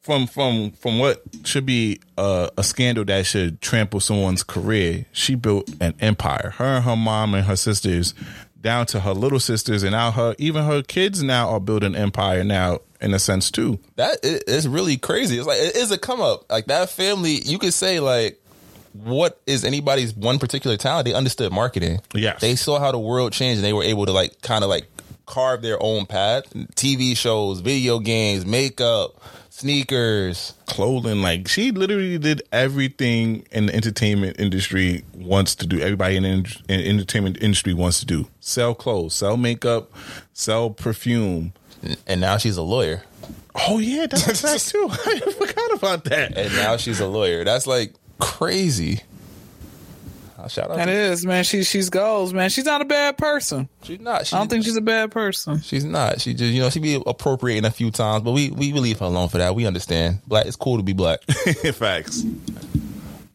From 0.07 0.25
from 0.25 0.71
from 0.71 0.97
what 0.97 1.21
should 1.43 1.65
be 1.67 1.99
a, 2.17 2.49
a 2.57 2.63
scandal 2.63 3.05
that 3.05 3.25
should 3.27 3.61
trample 3.61 3.99
someone's 3.99 4.41
career. 4.41 5.05
She 5.11 5.35
built 5.35 5.69
an 5.79 5.93
empire. 5.99 6.53
Her 6.57 6.77
and 6.77 6.83
her 6.85 6.95
mom 6.95 7.35
and 7.35 7.45
her 7.45 7.55
sisters, 7.55 8.15
down 8.59 8.87
to 8.87 9.01
her 9.01 9.13
little 9.13 9.39
sisters, 9.39 9.83
and 9.83 9.91
now 9.91 10.09
her 10.11 10.33
even 10.39 10.63
her 10.63 10.81
kids 10.81 11.21
now 11.21 11.49
are 11.49 11.59
building 11.59 11.95
empire 11.95 12.43
now 12.43 12.79
in 12.99 13.13
a 13.13 13.19
sense 13.19 13.51
too. 13.51 13.77
that 13.97 14.17
i- 14.23 14.67
really 14.67 14.97
crazy. 14.97 15.37
It's 15.37 15.45
like 15.45 15.59
it 15.59 15.75
is 15.75 15.91
a 15.91 15.97
come 15.99 16.21
up. 16.21 16.49
Like 16.49 16.65
that 16.65 16.89
family, 16.89 17.33
you 17.43 17.59
could 17.59 17.73
say 17.73 17.99
like, 17.99 18.41
what 18.93 19.39
is 19.45 19.63
anybody's 19.63 20.15
one 20.15 20.39
particular 20.39 20.77
talent? 20.77 21.05
They 21.05 21.13
understood 21.13 21.51
marketing. 21.51 21.99
Yes. 22.15 22.41
they 22.41 22.55
saw 22.55 22.79
how 22.79 22.91
the 22.91 22.97
world 22.99 23.33
changed, 23.33 23.57
and 23.59 23.65
they 23.65 23.73
were 23.73 23.83
able 23.83 24.05
to 24.07 24.11
like 24.13 24.41
kind 24.41 24.63
of 24.63 24.69
like 24.71 24.87
carve 25.27 25.61
their 25.61 25.77
own 25.83 26.05
path. 26.05 26.45
TV 26.75 27.15
shows, 27.15 27.59
video 27.59 27.99
games, 27.99 28.45
makeup, 28.45 29.21
sneakers. 29.59 30.53
clothing. 30.65 31.21
Like 31.21 31.47
she 31.47 31.71
literally 31.71 32.17
did 32.17 32.41
everything 32.51 33.45
in 33.51 33.67
the 33.67 33.75
entertainment 33.75 34.39
industry 34.39 35.03
wants 35.13 35.55
to 35.55 35.67
do. 35.67 35.79
Everybody 35.79 36.17
in 36.17 36.23
the 36.23 36.29
in- 36.29 36.79
in 36.79 36.85
entertainment 36.87 37.37
industry 37.41 37.73
wants 37.73 37.99
to 37.99 38.05
do: 38.05 38.27
sell 38.39 38.75
clothes, 38.75 39.13
sell 39.13 39.37
makeup, 39.37 39.91
sell 40.33 40.69
perfume. 40.69 41.53
And 42.07 42.21
now 42.21 42.37
she's 42.37 42.57
a 42.57 42.63
lawyer. 42.63 43.03
Oh 43.55 43.79
yeah, 43.79 44.07
that's 44.07 44.27
a 44.27 44.35
fact 44.35 44.69
too. 44.69 44.87
I 44.91 45.19
forgot 45.31 45.73
about 45.73 46.03
that. 46.05 46.37
And 46.37 46.53
now 46.55 46.77
she's 46.77 46.99
a 46.99 47.07
lawyer. 47.07 47.43
That's 47.43 47.67
like 47.67 47.93
crazy. 48.19 49.01
Shout 50.47 50.71
out. 50.71 50.77
That 50.77 50.85
to 50.85 50.91
is, 50.91 51.25
man. 51.25 51.43
She 51.43 51.63
she's 51.63 51.89
goals, 51.89 52.33
man. 52.33 52.49
She's 52.49 52.65
not 52.65 52.81
a 52.81 52.85
bad 52.85 53.17
person. 53.17 53.69
She's 53.83 53.99
not. 53.99 54.25
She, 54.27 54.35
I 54.35 54.39
don't 54.39 54.49
think 54.49 54.63
she's 54.65 54.75
a 54.77 54.81
bad 54.81 55.11
person. 55.11 55.61
She's 55.61 55.85
not. 55.85 56.21
She 56.21 56.33
just, 56.33 56.51
you 56.53 56.61
know, 56.61 56.69
she 56.69 56.79
be 56.79 57.01
appropriating 57.05 57.65
a 57.65 57.71
few 57.71 57.91
times, 57.91 58.23
but 58.23 58.31
we 58.31 58.49
we 58.51 58.71
leave 58.73 58.99
her 58.99 59.05
alone 59.05 59.29
for 59.29 59.37
that. 59.37 59.55
We 59.55 59.65
understand. 59.65 60.21
Black, 60.27 60.45
it's 60.45 60.55
cool 60.55 60.77
to 60.77 60.83
be 60.83 60.93
black. 60.93 61.21
Facts. 61.73 62.23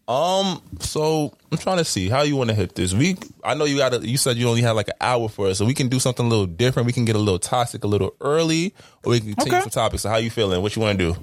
um, 0.08 0.60
so 0.80 1.32
I'm 1.50 1.58
trying 1.58 1.78
to 1.78 1.84
see 1.84 2.08
how 2.08 2.22
you 2.22 2.36
want 2.36 2.50
to 2.50 2.54
hit 2.56 2.74
this. 2.74 2.92
We, 2.92 3.16
I 3.44 3.54
know 3.54 3.64
you 3.64 3.76
got. 3.78 3.92
to 3.92 4.06
You 4.06 4.16
said 4.16 4.36
you 4.36 4.48
only 4.48 4.62
had 4.62 4.72
like 4.72 4.88
an 4.88 4.94
hour 5.00 5.28
for 5.28 5.46
us, 5.48 5.58
so 5.58 5.64
we 5.64 5.74
can 5.74 5.88
do 5.88 5.98
something 6.00 6.26
a 6.26 6.28
little 6.28 6.46
different. 6.46 6.86
We 6.86 6.92
can 6.92 7.04
get 7.04 7.16
a 7.16 7.20
little 7.20 7.38
toxic 7.38 7.84
a 7.84 7.86
little 7.86 8.14
early, 8.20 8.74
or 9.04 9.10
we 9.12 9.20
can 9.20 9.34
continue 9.34 9.58
Okay. 9.58 9.62
some 9.62 9.70
topics. 9.70 10.02
So 10.02 10.08
how 10.08 10.16
you 10.16 10.30
feeling? 10.30 10.60
What 10.62 10.74
you 10.76 10.82
want 10.82 10.98
to 10.98 11.12
do? 11.14 11.20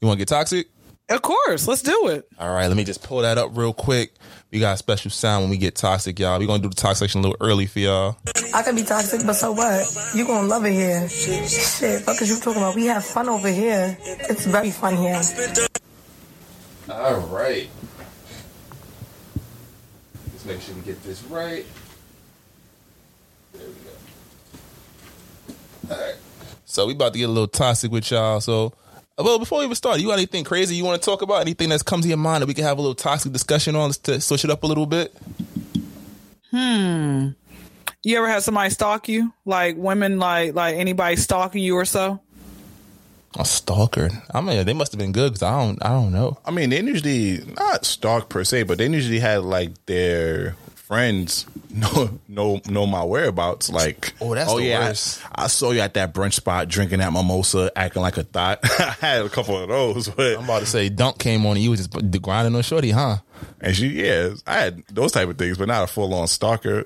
You 0.00 0.08
want 0.08 0.18
to 0.18 0.22
get 0.22 0.28
toxic? 0.28 0.66
Of 1.12 1.20
course, 1.20 1.68
let's 1.68 1.82
do 1.82 2.08
it. 2.08 2.26
All 2.38 2.54
right, 2.54 2.68
let 2.68 2.76
me 2.76 2.84
just 2.84 3.02
pull 3.02 3.20
that 3.20 3.36
up 3.36 3.50
real 3.54 3.74
quick. 3.74 4.14
We 4.50 4.60
got 4.60 4.72
a 4.72 4.76
special 4.78 5.10
sound 5.10 5.42
when 5.42 5.50
we 5.50 5.58
get 5.58 5.74
toxic, 5.74 6.18
y'all. 6.18 6.38
we 6.38 6.46
gonna 6.46 6.62
do 6.62 6.70
the 6.70 6.74
toxic 6.74 7.10
section 7.10 7.18
a 7.20 7.22
little 7.22 7.36
early 7.46 7.66
for 7.66 7.80
y'all. 7.80 8.16
I 8.54 8.62
could 8.62 8.76
be 8.76 8.82
toxic, 8.82 9.20
but 9.26 9.34
so 9.34 9.52
what? 9.52 9.86
You 10.14 10.26
gonna 10.26 10.48
love 10.48 10.64
it 10.64 10.72
here. 10.72 11.06
Shit, 11.10 12.00
fuck 12.00 12.22
is 12.22 12.30
you 12.30 12.36
talking 12.36 12.62
about? 12.62 12.74
We 12.74 12.86
have 12.86 13.04
fun 13.04 13.28
over 13.28 13.48
here. 13.48 13.94
It's 14.00 14.46
very 14.46 14.70
fun 14.70 14.96
here. 14.96 15.20
All 16.90 17.20
right. 17.20 17.68
Let's 20.32 20.46
make 20.46 20.62
sure 20.62 20.74
we 20.74 20.80
get 20.80 21.02
this 21.02 21.22
right. 21.24 21.66
There 23.52 23.68
we 23.68 23.74
go. 25.90 25.94
All 25.94 26.00
right. 26.00 26.16
So 26.64 26.86
we 26.86 26.94
about 26.94 27.12
to 27.12 27.18
get 27.18 27.28
a 27.28 27.32
little 27.32 27.48
toxic 27.48 27.92
with 27.92 28.10
y'all. 28.10 28.40
So, 28.40 28.72
well, 29.18 29.38
before 29.38 29.58
we 29.58 29.64
even 29.64 29.74
start, 29.74 30.00
you 30.00 30.08
got 30.08 30.14
anything 30.14 30.44
crazy 30.44 30.74
you 30.74 30.84
want 30.84 31.00
to 31.00 31.04
talk 31.04 31.22
about? 31.22 31.40
Anything 31.40 31.68
that's 31.68 31.82
come 31.82 32.00
to 32.00 32.08
your 32.08 32.16
mind 32.16 32.42
that 32.42 32.46
we 32.46 32.54
can 32.54 32.64
have 32.64 32.78
a 32.78 32.80
little 32.80 32.94
toxic 32.94 33.32
discussion 33.32 33.76
on 33.76 33.90
to 33.90 34.20
switch 34.20 34.44
it 34.44 34.50
up 34.50 34.62
a 34.62 34.66
little 34.66 34.86
bit? 34.86 35.14
Hmm. 36.50 37.28
You 38.02 38.18
ever 38.18 38.28
had 38.28 38.42
somebody 38.42 38.70
stalk 38.70 39.08
you? 39.08 39.32
Like 39.44 39.76
women, 39.76 40.18
like 40.18 40.54
like 40.54 40.76
anybody 40.76 41.16
stalking 41.16 41.62
you 41.62 41.76
or 41.76 41.84
so? 41.84 42.20
A 43.38 43.44
stalker. 43.44 44.10
I 44.34 44.40
mean, 44.40 44.66
they 44.66 44.74
must 44.74 44.92
have 44.92 44.98
been 44.98 45.12
good 45.12 45.32
because 45.32 45.42
I 45.42 45.58
don't. 45.58 45.82
I 45.84 45.88
don't 45.90 46.12
know. 46.12 46.38
I 46.44 46.50
mean, 46.50 46.70
they 46.70 46.80
usually 46.82 47.44
not 47.56 47.84
stalk 47.86 48.28
per 48.28 48.44
se, 48.44 48.64
but 48.64 48.78
they 48.78 48.88
usually 48.88 49.20
had 49.20 49.42
like 49.42 49.86
their 49.86 50.56
friends 50.92 51.46
know 51.74 52.18
know 52.28 52.60
know 52.68 52.86
my 52.86 53.02
whereabouts. 53.02 53.70
Like, 53.70 54.12
Oh, 54.20 54.34
that's 54.34 54.50
oh, 54.50 54.58
the 54.58 54.64
yeah, 54.66 54.80
I- 54.80 54.88
worst. 54.88 55.22
I, 55.34 55.46
saw 55.46 55.70
you 55.70 55.80
at 55.80 55.94
that 55.94 56.12
brunch 56.12 56.34
spot 56.34 56.68
drinking 56.68 56.98
that 56.98 57.12
mimosa, 57.14 57.72
acting 57.74 58.02
like 58.02 58.18
a 58.18 58.24
thought. 58.24 58.58
I 58.78 58.90
had 59.00 59.24
a 59.24 59.30
couple 59.30 59.56
of 59.56 59.68
those, 59.70 60.08
but 60.10 60.36
I'm 60.36 60.44
about 60.44 60.60
to 60.60 60.66
say, 60.66 60.90
Dunk 60.90 61.18
came 61.18 61.46
on 61.46 61.56
and 61.56 61.64
you 61.64 61.70
was 61.70 61.86
just 61.86 62.20
grinding 62.22 62.54
on 62.54 62.62
Shorty, 62.62 62.90
huh? 62.90 63.16
and 63.62 63.74
she, 63.74 63.88
yeah, 64.04 64.34
I 64.46 64.58
had 64.58 64.82
those 64.88 65.12
type 65.12 65.28
of 65.30 65.38
things, 65.38 65.56
but 65.56 65.66
not 65.68 65.82
a 65.82 65.86
full 65.86 66.12
on 66.12 66.26
stalker. 66.28 66.84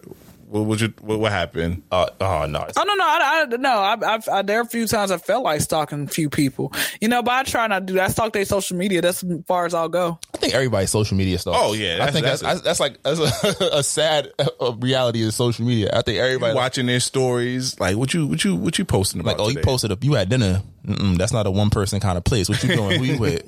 What 0.49 0.65
would 0.67 0.81
you? 0.81 0.95
What, 1.01 1.19
what 1.19 1.33
happened? 1.33 1.83
Uh, 1.91 2.09
oh 2.21 2.47
no, 2.47 2.67
Oh 2.77 2.85
no, 2.85 2.95
no, 2.95 3.05
I, 3.05 3.47
I 3.51 3.57
no, 3.57 3.71
I, 3.71 4.15
I've, 4.15 4.29
I, 4.29 4.43
there 4.43 4.59
are 4.59 4.63
a 4.63 4.67
few 4.67 4.87
times 4.87 5.11
I 5.11 5.19
felt 5.19 5.43
like 5.43 5.61
stalking 5.61 6.05
a 6.05 6.07
few 6.07 6.31
people, 6.31 6.73
you 7.01 7.09
know, 7.09 7.21
but 7.23 7.33
I 7.33 7.43
try 7.43 7.67
not 7.67 7.81
to 7.81 7.87
do 7.87 7.95
that. 7.95 8.05
I 8.05 8.09
stalk 8.09 8.33
their 8.33 8.45
social 8.45 8.77
media. 8.77 9.03
That's 9.03 9.25
as 9.25 9.43
far 9.47 9.67
as 9.67 9.75
I'll 9.75 9.89
go. 9.89 10.21
I 10.35 10.37
think 10.39 10.55
everybody's 10.55 10.91
social 10.91 11.17
media 11.17 11.39
stuff. 11.39 11.57
Oh, 11.59 11.73
yeah, 11.73 11.99
I 12.01 12.13
think 12.13 12.27
that's 12.27 12.43
that's 12.43 12.61
that's, 12.61 12.79
like 12.79 13.03
that's 13.03 13.19
a, 13.19 13.65
a 13.79 13.83
sad 13.83 14.33
uh, 14.39 14.73
reality 14.79 15.27
of 15.27 15.35
social 15.35 15.67
media. 15.67 15.91
I 15.93 16.03
think 16.03 16.19
everybody 16.19 16.55
Watching 16.55 16.87
their 16.87 17.01
stories, 17.01 17.79
like 17.81 17.97
what 17.97 18.15
you 18.15 18.29
what 18.29 18.45
you 18.45 18.55
what 18.55 18.79
you 18.79 18.85
posting 18.85 19.21
about? 19.21 19.39
like, 19.39 19.47
oh, 19.47 19.49
you 19.51 19.61
posted 19.63 19.91
up, 19.91 20.05
you 20.05 20.15
at 20.17 20.29
dinner. 20.29 20.63
Mm-mm, 20.87 21.19
that's 21.19 21.33
not 21.33 21.47
a 21.49 21.51
one 21.51 21.71
person 21.71 21.99
kind 21.99 22.17
of 22.17 22.23
place. 22.23 22.49
What 22.49 22.63
you 22.63 22.77
doing? 22.77 22.99
Who 23.01 23.05
you 23.05 23.19
with? 23.21 23.43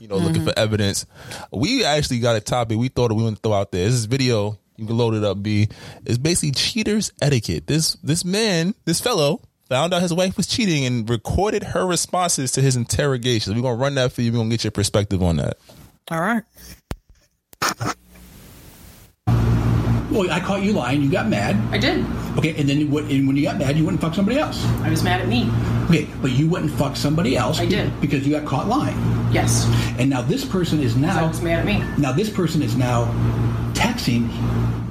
You 0.00 0.08
know, 0.08 0.16
looking 0.16 0.44
for 0.44 0.52
evidence. 0.56 1.04
We 1.52 1.84
actually 1.84 2.20
got 2.20 2.36
a 2.36 2.40
topic 2.40 2.78
we 2.78 2.88
thought 2.88 3.12
we 3.12 3.22
want 3.22 3.36
to 3.36 3.42
throw 3.42 3.52
out 3.52 3.70
there. 3.70 3.84
This 3.84 3.94
is 3.94 4.06
video. 4.06 4.58
You 4.76 4.86
can 4.86 4.96
load 4.96 5.14
it 5.14 5.24
up. 5.24 5.42
B. 5.42 5.68
It's 6.04 6.18
basically 6.18 6.52
cheaters 6.52 7.12
etiquette. 7.20 7.66
This 7.66 7.94
this 8.02 8.24
man, 8.24 8.74
this 8.84 9.00
fellow. 9.00 9.40
Found 9.68 9.92
out 9.92 10.00
his 10.00 10.14
wife 10.14 10.36
was 10.36 10.46
cheating 10.46 10.84
and 10.84 11.10
recorded 11.10 11.64
her 11.64 11.84
responses 11.84 12.52
to 12.52 12.62
his 12.62 12.76
interrogations. 12.76 13.56
We're 13.56 13.62
gonna 13.62 13.74
run 13.74 13.96
that 13.96 14.12
for 14.12 14.22
you. 14.22 14.30
We're 14.30 14.38
gonna 14.38 14.50
get 14.50 14.62
your 14.62 14.70
perspective 14.70 15.24
on 15.24 15.38
that. 15.38 15.56
All 16.08 16.20
right. 16.20 16.44
Well, 20.08 20.30
I 20.30 20.38
caught 20.40 20.62
you 20.62 20.72
lying. 20.72 21.02
You 21.02 21.10
got 21.10 21.28
mad. 21.28 21.56
I 21.74 21.78
did. 21.78 22.06
Okay, 22.38 22.54
and 22.58 22.68
then 22.68 22.90
what, 22.90 23.04
and 23.04 23.26
when 23.26 23.36
you 23.36 23.42
got 23.42 23.58
mad, 23.58 23.76
you 23.76 23.84
went 23.84 23.94
and 23.96 24.00
fucked 24.00 24.14
somebody 24.14 24.38
else. 24.38 24.64
I 24.82 24.88
was 24.88 25.02
mad 25.02 25.20
at 25.20 25.26
me. 25.28 25.50
Okay, 25.86 26.06
but 26.22 26.30
you 26.30 26.48
went 26.48 26.64
and 26.66 26.72
fucked 26.74 26.96
somebody 26.96 27.36
else. 27.36 27.58
I 27.58 27.66
did. 27.66 28.00
because 28.00 28.26
you 28.26 28.32
got 28.38 28.46
caught 28.46 28.68
lying. 28.68 28.96
Yes. 29.32 29.66
And 29.98 30.08
now 30.08 30.22
this 30.22 30.44
person 30.44 30.80
is 30.80 30.94
So 30.94 31.00
I 31.00 31.26
was 31.26 31.42
mad 31.42 31.58
at 31.58 31.66
me. 31.66 31.82
now 31.98 32.12
this 32.12 32.30
person 32.30 32.62
is 32.62 32.76
now 32.76 33.04
texting 33.76 34.30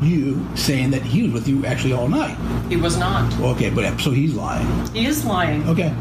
you 0.02 0.46
saying 0.56 0.92
that 0.92 1.02
he 1.02 1.24
was 1.24 1.34
with 1.34 1.48
you 1.48 1.66
actually 1.66 1.94
all 1.94 2.08
night. 2.08 2.38
He 2.70 2.78
was 2.78 2.98
not. 2.98 3.34
Okay, 3.40 3.70
but 3.70 4.00
so 4.00 4.12
he's 4.12 4.34
lying. 4.36 4.68
He 4.94 5.06
is 5.06 5.26
lying. 5.26 5.68
Okay, 5.68 5.94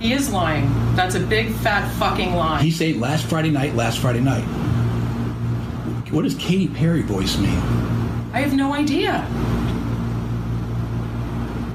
He 0.00 0.12
is 0.12 0.30
lying. 0.32 0.66
That's 0.96 1.14
a 1.14 1.20
big 1.20 1.52
fat 1.56 1.88
fucking 1.98 2.34
lie. 2.34 2.62
He 2.62 2.70
saying 2.70 2.98
last 3.00 3.26
Friday 3.26 3.50
night, 3.50 3.74
last 3.74 3.98
Friday 3.98 4.20
night. 4.20 4.44
What 6.12 6.22
does 6.22 6.34
Katy 6.36 6.68
Perry 6.68 7.02
voice 7.02 7.36
mean? 7.38 7.58
I 8.32 8.40
have 8.40 8.54
no 8.54 8.72
idea. 8.72 9.26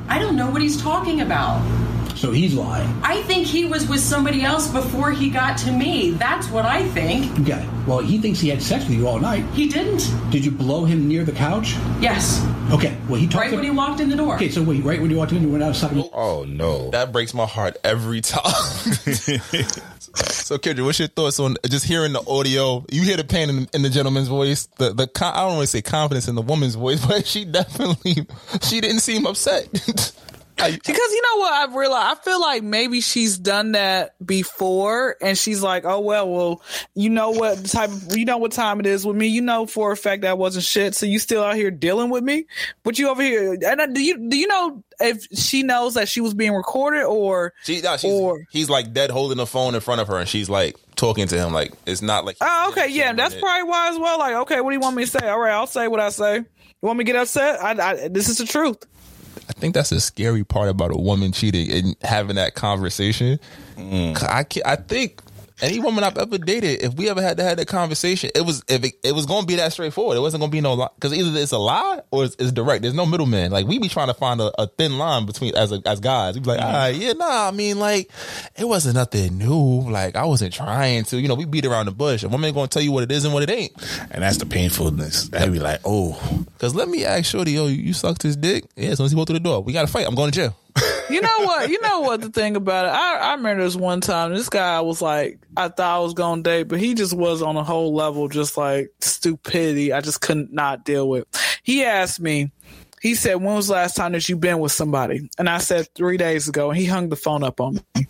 I 0.08 0.20
don't 0.20 0.36
know 0.36 0.50
what 0.50 0.62
he's 0.62 0.82
talking 0.82 1.22
about. 1.22 1.62
So 2.24 2.32
he's 2.32 2.54
lying. 2.54 2.88
I 3.04 3.22
think 3.24 3.46
he 3.46 3.66
was 3.66 3.86
with 3.90 4.00
somebody 4.00 4.44
else 4.44 4.70
before 4.70 5.12
he 5.12 5.30
got 5.30 5.58
to 5.58 5.74
me. 5.74 6.12
That's 6.12 6.48
what 6.48 6.64
I 6.64 6.88
think. 6.92 7.38
Okay. 7.42 7.68
Well, 7.86 8.00
he 8.00 8.18
thinks 8.18 8.40
he 8.40 8.48
had 8.48 8.62
sex 8.62 8.86
with 8.86 8.98
you 8.98 9.10
all 9.10 9.20
night. 9.20 9.44
He 9.54 9.68
didn't. 9.68 10.10
Did 10.32 10.46
you 10.46 10.52
blow 10.52 10.86
him 10.86 11.10
near 11.10 11.26
the 11.26 11.34
couch? 11.34 11.74
Yes. 12.00 12.42
Okay. 12.72 12.96
Well, 13.10 13.20
he 13.20 13.28
talked 13.28 13.48
Right 13.48 13.52
when 13.52 13.66
he 13.66 13.72
walked 13.72 14.00
in 14.00 14.08
the 14.08 14.16
door. 14.16 14.36
Okay, 14.36 14.48
so 14.48 14.64
wait, 14.64 14.86
right 14.86 15.02
when 15.02 15.12
you 15.12 15.18
walked 15.18 15.34
in, 15.34 15.42
you 15.42 15.50
went 15.50 15.66
out 15.66 15.76
sucking. 15.76 16.00
Oh, 16.00 16.12
oh 16.14 16.46
no. 16.46 16.92
That 16.92 17.12
breaks 17.12 17.34
my 17.34 17.46
heart 17.46 17.76
every 17.84 18.22
time. 18.22 18.54
so, 18.54 18.62
Kendra, 20.58 20.86
what's 20.86 21.00
your 21.00 21.10
thoughts 21.10 21.42
on 21.42 21.58
just 21.68 21.84
hearing 21.84 22.14
the 22.14 22.24
audio? 22.26 22.86
You 22.90 23.02
hear 23.02 23.18
the 23.18 23.26
pain 23.26 23.50
in, 23.50 23.68
in 23.74 23.82
the 23.82 23.90
gentleman's 23.90 24.30
voice. 24.30 24.68
The 24.78 24.94
the 24.94 25.10
I 25.22 25.42
don't 25.42 25.58
want 25.58 25.64
to 25.64 25.68
say 25.68 25.82
confidence 25.82 26.30
in 26.30 26.36
the 26.36 26.42
woman's 26.42 26.76
voice, 26.76 27.06
but 27.06 27.28
she 27.28 27.44
definitely 27.44 28.26
she 28.62 28.80
didn't 28.80 29.02
seem 29.02 29.26
upset. 29.26 29.68
Because 30.56 30.88
you 30.88 31.22
know 31.22 31.40
what 31.40 31.54
I've 31.54 31.76
realized, 31.76 32.20
I 32.20 32.24
feel 32.24 32.40
like 32.40 32.64
maybe 32.64 33.02
she's 33.02 33.38
done 33.38 33.74
that 33.74 34.16
before, 34.26 35.18
and 35.22 35.38
she's 35.38 35.62
like, 35.62 35.84
"Oh 35.86 36.00
well, 36.00 36.30
well, 36.30 36.62
you 36.94 37.10
know 37.10 37.32
what 37.32 37.66
type, 37.66 37.90
of, 37.90 38.16
you 38.16 38.26
know 38.26 38.38
what 38.38 38.52
time 38.52 38.80
it 38.80 38.86
is 38.86 39.06
with 39.06 39.16
me. 39.16 39.28
You 39.28 39.42
know 39.42 39.66
for 39.66 39.92
a 39.92 39.98
fact 39.98 40.22
that 40.22 40.38
wasn't 40.38 40.66
shit. 40.66 40.96
So 40.96 41.06
you 41.06 41.20
still 41.20 41.44
out 41.44 41.56
here 41.56 41.72
dealing 41.72 42.10
with 42.10 42.24
me, 42.24 42.46
but 42.84 43.00
you 43.00 43.10
over 43.10 43.22
here. 43.22 43.54
And 43.54 43.82
uh, 43.82 43.88
do 43.88 44.02
you 44.02 44.30
do 44.30 44.38
you 44.38 44.48
know 44.48 44.84
if 45.00 45.28
she 45.34 45.64
knows 45.64 45.96
that 45.96 46.08
she 46.08 46.22
was 46.22 46.34
being 46.34 46.54
recorded 46.54 47.04
or 47.04 47.54
she, 47.64 47.82
no, 47.82 47.98
or 48.04 48.46
he's 48.52 48.70
like 48.70 48.94
dead 48.94 49.10
holding 49.10 49.38
the 49.38 49.48
phone 49.48 49.76
in 49.76 49.82
front 49.82 50.02
of 50.02 50.08
her, 50.08 50.18
and 50.18 50.30
she's 50.30 50.50
like 50.50 50.78
talking 50.96 51.28
to 51.28 51.38
him. 51.38 51.52
Like 51.54 51.74
it's 51.86 52.02
not 52.02 52.26
like 52.26 52.38
Oh, 52.42 52.68
okay, 52.72 52.90
yeah, 52.90 53.14
that's 53.14 53.36
probably 53.36 53.64
why 53.70 53.90
as 53.90 53.98
well. 53.98 54.20
Like, 54.20 54.36
okay, 54.36 54.62
what 54.62 54.70
do 54.70 54.76
you 54.76 54.80
want 54.80 54.96
me 54.96 55.06
to 55.06 55.10
say? 55.12 55.28
All 55.28 55.40
right, 55.40 55.54
I'll 55.54 55.68
say 55.68 55.88
what 55.88 56.00
I 56.00 56.10
say. 56.10 56.38
You 56.38 56.88
want 56.88 57.00
me 57.00 57.06
to 57.06 57.12
get 57.12 57.22
upset? 57.22 57.62
I, 57.64 57.92
I, 57.92 58.08
this 58.10 58.28
is 58.28 58.38
the 58.38 58.46
truth. 58.46 58.78
I 59.64 59.66
think 59.66 59.76
that's 59.76 59.92
the 59.92 60.02
scary 60.02 60.44
part 60.44 60.68
about 60.68 60.92
a 60.92 60.98
woman 60.98 61.32
cheating 61.32 61.72
and 61.72 61.96
having 62.02 62.36
that 62.36 62.54
conversation. 62.54 63.40
'Cause 63.78 64.24
I 64.24 64.46
I 64.66 64.76
think 64.76 65.22
any 65.62 65.80
woman 65.80 66.04
I've 66.04 66.18
ever 66.18 66.38
dated, 66.38 66.84
if 66.84 66.96
we 66.96 67.10
ever 67.10 67.22
had 67.22 67.38
to 67.38 67.44
have 67.44 67.58
that 67.58 67.68
conversation, 67.68 68.32
it 68.36 68.42
was 68.42 68.64
if 68.68 68.84
it, 68.84 68.94
it 69.04 69.14
was 69.14 69.26
going 69.26 69.42
to 69.42 69.48
be 69.48 69.56
that 69.56 69.72
straightforward. 69.74 70.18
It 70.18 70.22
wasn't 70.22 70.42
going 70.42 70.52
to 70.52 70.56
be 70.56 70.62
no 70.62 70.74
lie 70.74 70.90
because 70.96 71.14
either 71.14 71.38
it's 71.40 71.52
a 71.52 71.58
lie 71.58 72.02
or 72.12 72.26
it's, 72.26 72.36
it's 72.40 72.52
direct. 72.52 72.82
There's 72.82 72.94
no 72.94 73.06
middleman. 73.06 73.52
Like 73.52 73.68
we 73.68 73.80
be 73.80 73.90
trying 73.90 74.08
to 74.08 74.14
find 74.14 74.42
a, 74.42 74.52
a 74.62 74.68
thin 74.68 74.98
line 74.98 75.26
between 75.26 75.56
as 75.56 75.72
a, 75.72 75.82
as 75.86 76.00
guys. 76.00 76.36
We 76.36 76.42
be 76.42 76.48
like, 76.48 76.60
mm-hmm. 76.60 76.68
all 76.68 76.74
right, 76.74 76.96
yeah, 76.96 77.14
nah. 77.14 77.48
I 77.48 77.52
mean, 77.52 77.80
like 77.80 78.10
it 78.58 78.68
wasn't 78.68 78.96
nothing 78.96 79.38
new. 79.38 79.90
Like 79.90 80.16
I 80.16 80.26
wasn't 80.26 80.54
trying 80.54 81.04
to. 81.06 81.20
You 81.20 81.28
know, 81.28 81.36
we 81.36 81.46
beat 81.46 81.66
around 81.66 81.86
the 81.86 81.92
bush. 81.92 82.24
A 82.24 82.30
woman 82.30 82.54
going 82.54 82.68
to 82.68 82.74
tell 82.74 82.84
you 82.84 82.92
what 82.92 83.04
it 83.04 83.12
is 83.12 83.26
and 83.26 83.34
what 83.34 83.44
it 83.44 83.50
ain't. 83.50 83.72
And 84.12 84.24
that's 84.24 84.38
the 84.38 84.46
painfulness. 84.46 85.30
That'd 85.30 85.54
be 85.54 85.60
like, 85.60 85.82
oh, 85.86 86.20
Because 86.54 86.76
let 86.76 86.88
me 86.90 87.06
ask 87.06 87.26
Shorty, 87.26 87.52
yo, 87.52 87.68
you, 87.68 87.76
you 87.76 87.94
sucked 87.94 88.24
his 88.24 88.36
dick? 88.36 88.66
Yeah, 88.76 88.90
as 88.90 88.98
soon 88.98 89.06
as 89.06 89.12
he 89.12 89.16
walked 89.16 89.28
through 89.30 89.40
the 89.40 89.44
door, 89.44 89.62
we 89.62 89.74
got 89.74 89.86
to 89.86 89.92
fight. 89.92 90.08
I'm 90.08 90.16
going 90.16 90.32
to 90.32 90.36
jail. 90.36 90.56
You 91.10 91.22
know 91.22 91.40
what? 91.40 91.70
You 91.70 91.82
know 91.82 92.02
what 92.02 92.22
the 92.22 92.30
thing 92.30 92.56
about 92.56 92.86
it? 92.86 92.90
I, 92.90 93.18
I 93.18 93.34
remember 93.36 93.64
this 93.64 93.76
one 93.76 94.02
time. 94.02 94.34
This 94.34 94.50
guy 94.50 94.82
was 94.82 95.02
like, 95.02 95.40
I 95.56 95.68
thought 95.68 95.98
I 95.98 96.00
was 96.00 96.14
gonna 96.14 96.42
date, 96.42 96.64
but 96.64 96.80
he 96.80 96.94
just 96.94 97.14
was 97.14 97.42
on 97.42 97.56
a 97.56 97.64
whole 97.64 97.94
level, 97.94 98.28
just 98.28 98.58
like 98.58 98.90
stupidity. 99.00 99.94
I 99.94 100.02
just 100.02 100.22
couldn't 100.22 100.54
not 100.54 100.86
deal 100.86 101.08
with. 101.08 101.28
He 101.64 101.84
asked 101.84 102.20
me. 102.20 102.52
He 103.02 103.16
said, 103.16 103.36
"When 103.36 103.56
was 103.56 103.68
the 103.68 103.74
last 103.74 103.98
time 103.98 104.14
that 104.14 104.30
you 104.30 104.38
been 104.38 104.60
with 104.60 104.72
somebody?" 104.72 105.30
And 105.38 105.50
I 105.50 105.58
said, 105.58 105.90
three 105.94 106.16
days 106.16 106.48
ago." 106.48 106.70
And 106.70 106.80
he 106.80 106.86
hung 106.86 107.10
the 107.10 107.18
phone 107.18 107.44
up 107.44 107.60
on 107.60 107.76
me. 107.96 108.08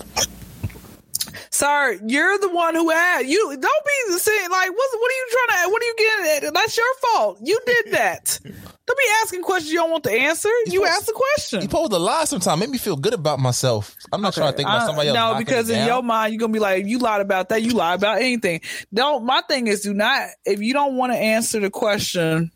Sir, 1.49 1.99
you're 2.05 2.38
the 2.39 2.49
one 2.49 2.76
who 2.76 2.89
had 2.89 3.28
you. 3.28 3.39
Don't 3.49 3.61
be 3.61 4.18
saying 4.18 4.49
like, 4.49 4.70
what? 4.70 4.89
What 4.99 5.11
are 5.11 5.16
you 5.16 5.28
trying 5.32 5.64
to? 5.64 5.72
What 5.72 5.82
are 5.82 5.86
you 5.86 5.95
getting 5.97 6.47
at? 6.47 6.53
That's 6.53 6.78
your 6.78 6.93
fault. 7.01 7.39
You 7.41 7.59
did 7.66 7.91
that. 7.93 8.39
Don't 8.86 8.97
be 8.97 9.03
asking 9.23 9.41
questions 9.43 9.71
you 9.71 9.79
don't 9.79 9.91
want 9.91 10.03
the 10.03 10.11
answer. 10.11 10.49
You 10.65 10.86
ask 10.86 11.05
the 11.05 11.13
question. 11.13 11.61
You 11.61 11.67
supposed 11.69 11.91
to 11.91 11.99
lie 11.99 12.25
sometime. 12.25 12.59
Make 12.59 12.69
me 12.69 12.77
feel 12.77 12.97
good 12.97 13.13
about 13.13 13.39
myself. 13.39 13.95
I'm 14.11 14.21
not 14.21 14.34
trying 14.34 14.51
to 14.51 14.57
think 14.57 14.67
about 14.67 14.81
I- 14.81 14.86
somebody 14.88 15.09
else. 15.09 15.15
No, 15.15 15.38
because 15.38 15.69
in 15.69 15.77
down. 15.77 15.88
your 15.88 16.03
mind, 16.03 16.34
you're 16.34 16.39
gonna 16.39 16.51
be 16.51 16.59
like, 16.59 16.86
you 16.86 16.99
lied 16.99 17.21
about 17.21 17.47
that. 17.49 17.61
You 17.61 17.71
lie 17.71 17.93
about 17.93 18.17
anything. 18.17 18.59
Don't. 18.93 19.25
My 19.25 19.41
thing 19.47 19.67
is, 19.67 19.81
do 19.81 19.93
not. 19.93 20.27
If 20.45 20.59
you 20.59 20.73
don't 20.73 20.97
want 20.97 21.13
to 21.13 21.17
answer 21.17 21.61
the 21.61 21.69
question, 21.69 22.51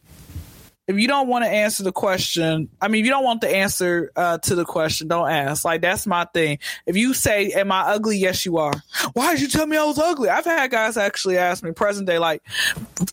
if 0.87 0.97
you 0.97 1.07
don't 1.07 1.27
want 1.27 1.43
to 1.43 1.49
answer 1.49 1.83
the 1.83 1.91
question, 1.91 2.69
I 2.81 2.87
mean, 2.87 3.01
if 3.01 3.05
you 3.05 3.11
don't 3.11 3.23
want 3.23 3.41
the 3.41 3.53
answer 3.53 4.11
uh, 4.15 4.37
to 4.39 4.55
the 4.55 4.63
question, 4.63 5.09
don't 5.09 5.29
ask. 5.29 5.65
Like 5.65 5.81
that's 5.81 6.07
my 6.07 6.25
thing. 6.25 6.59
If 6.85 6.95
you 6.95 7.13
say, 7.13 7.51
"Am 7.51 7.71
I 7.71 7.81
ugly?" 7.81 8.17
Yes, 8.17 8.45
you 8.45 8.57
are. 8.57 8.73
Why 9.13 9.33
did 9.33 9.41
you 9.41 9.49
tell 9.49 9.67
me 9.67 9.75
I 9.75 9.83
was 9.83 9.99
ugly? 9.99 10.29
I've 10.29 10.45
had 10.45 10.71
guys 10.71 10.95
actually 10.95 11.37
ask 11.37 11.63
me 11.63 11.71
present 11.71 12.07
day, 12.07 12.19
like, 12.19 12.41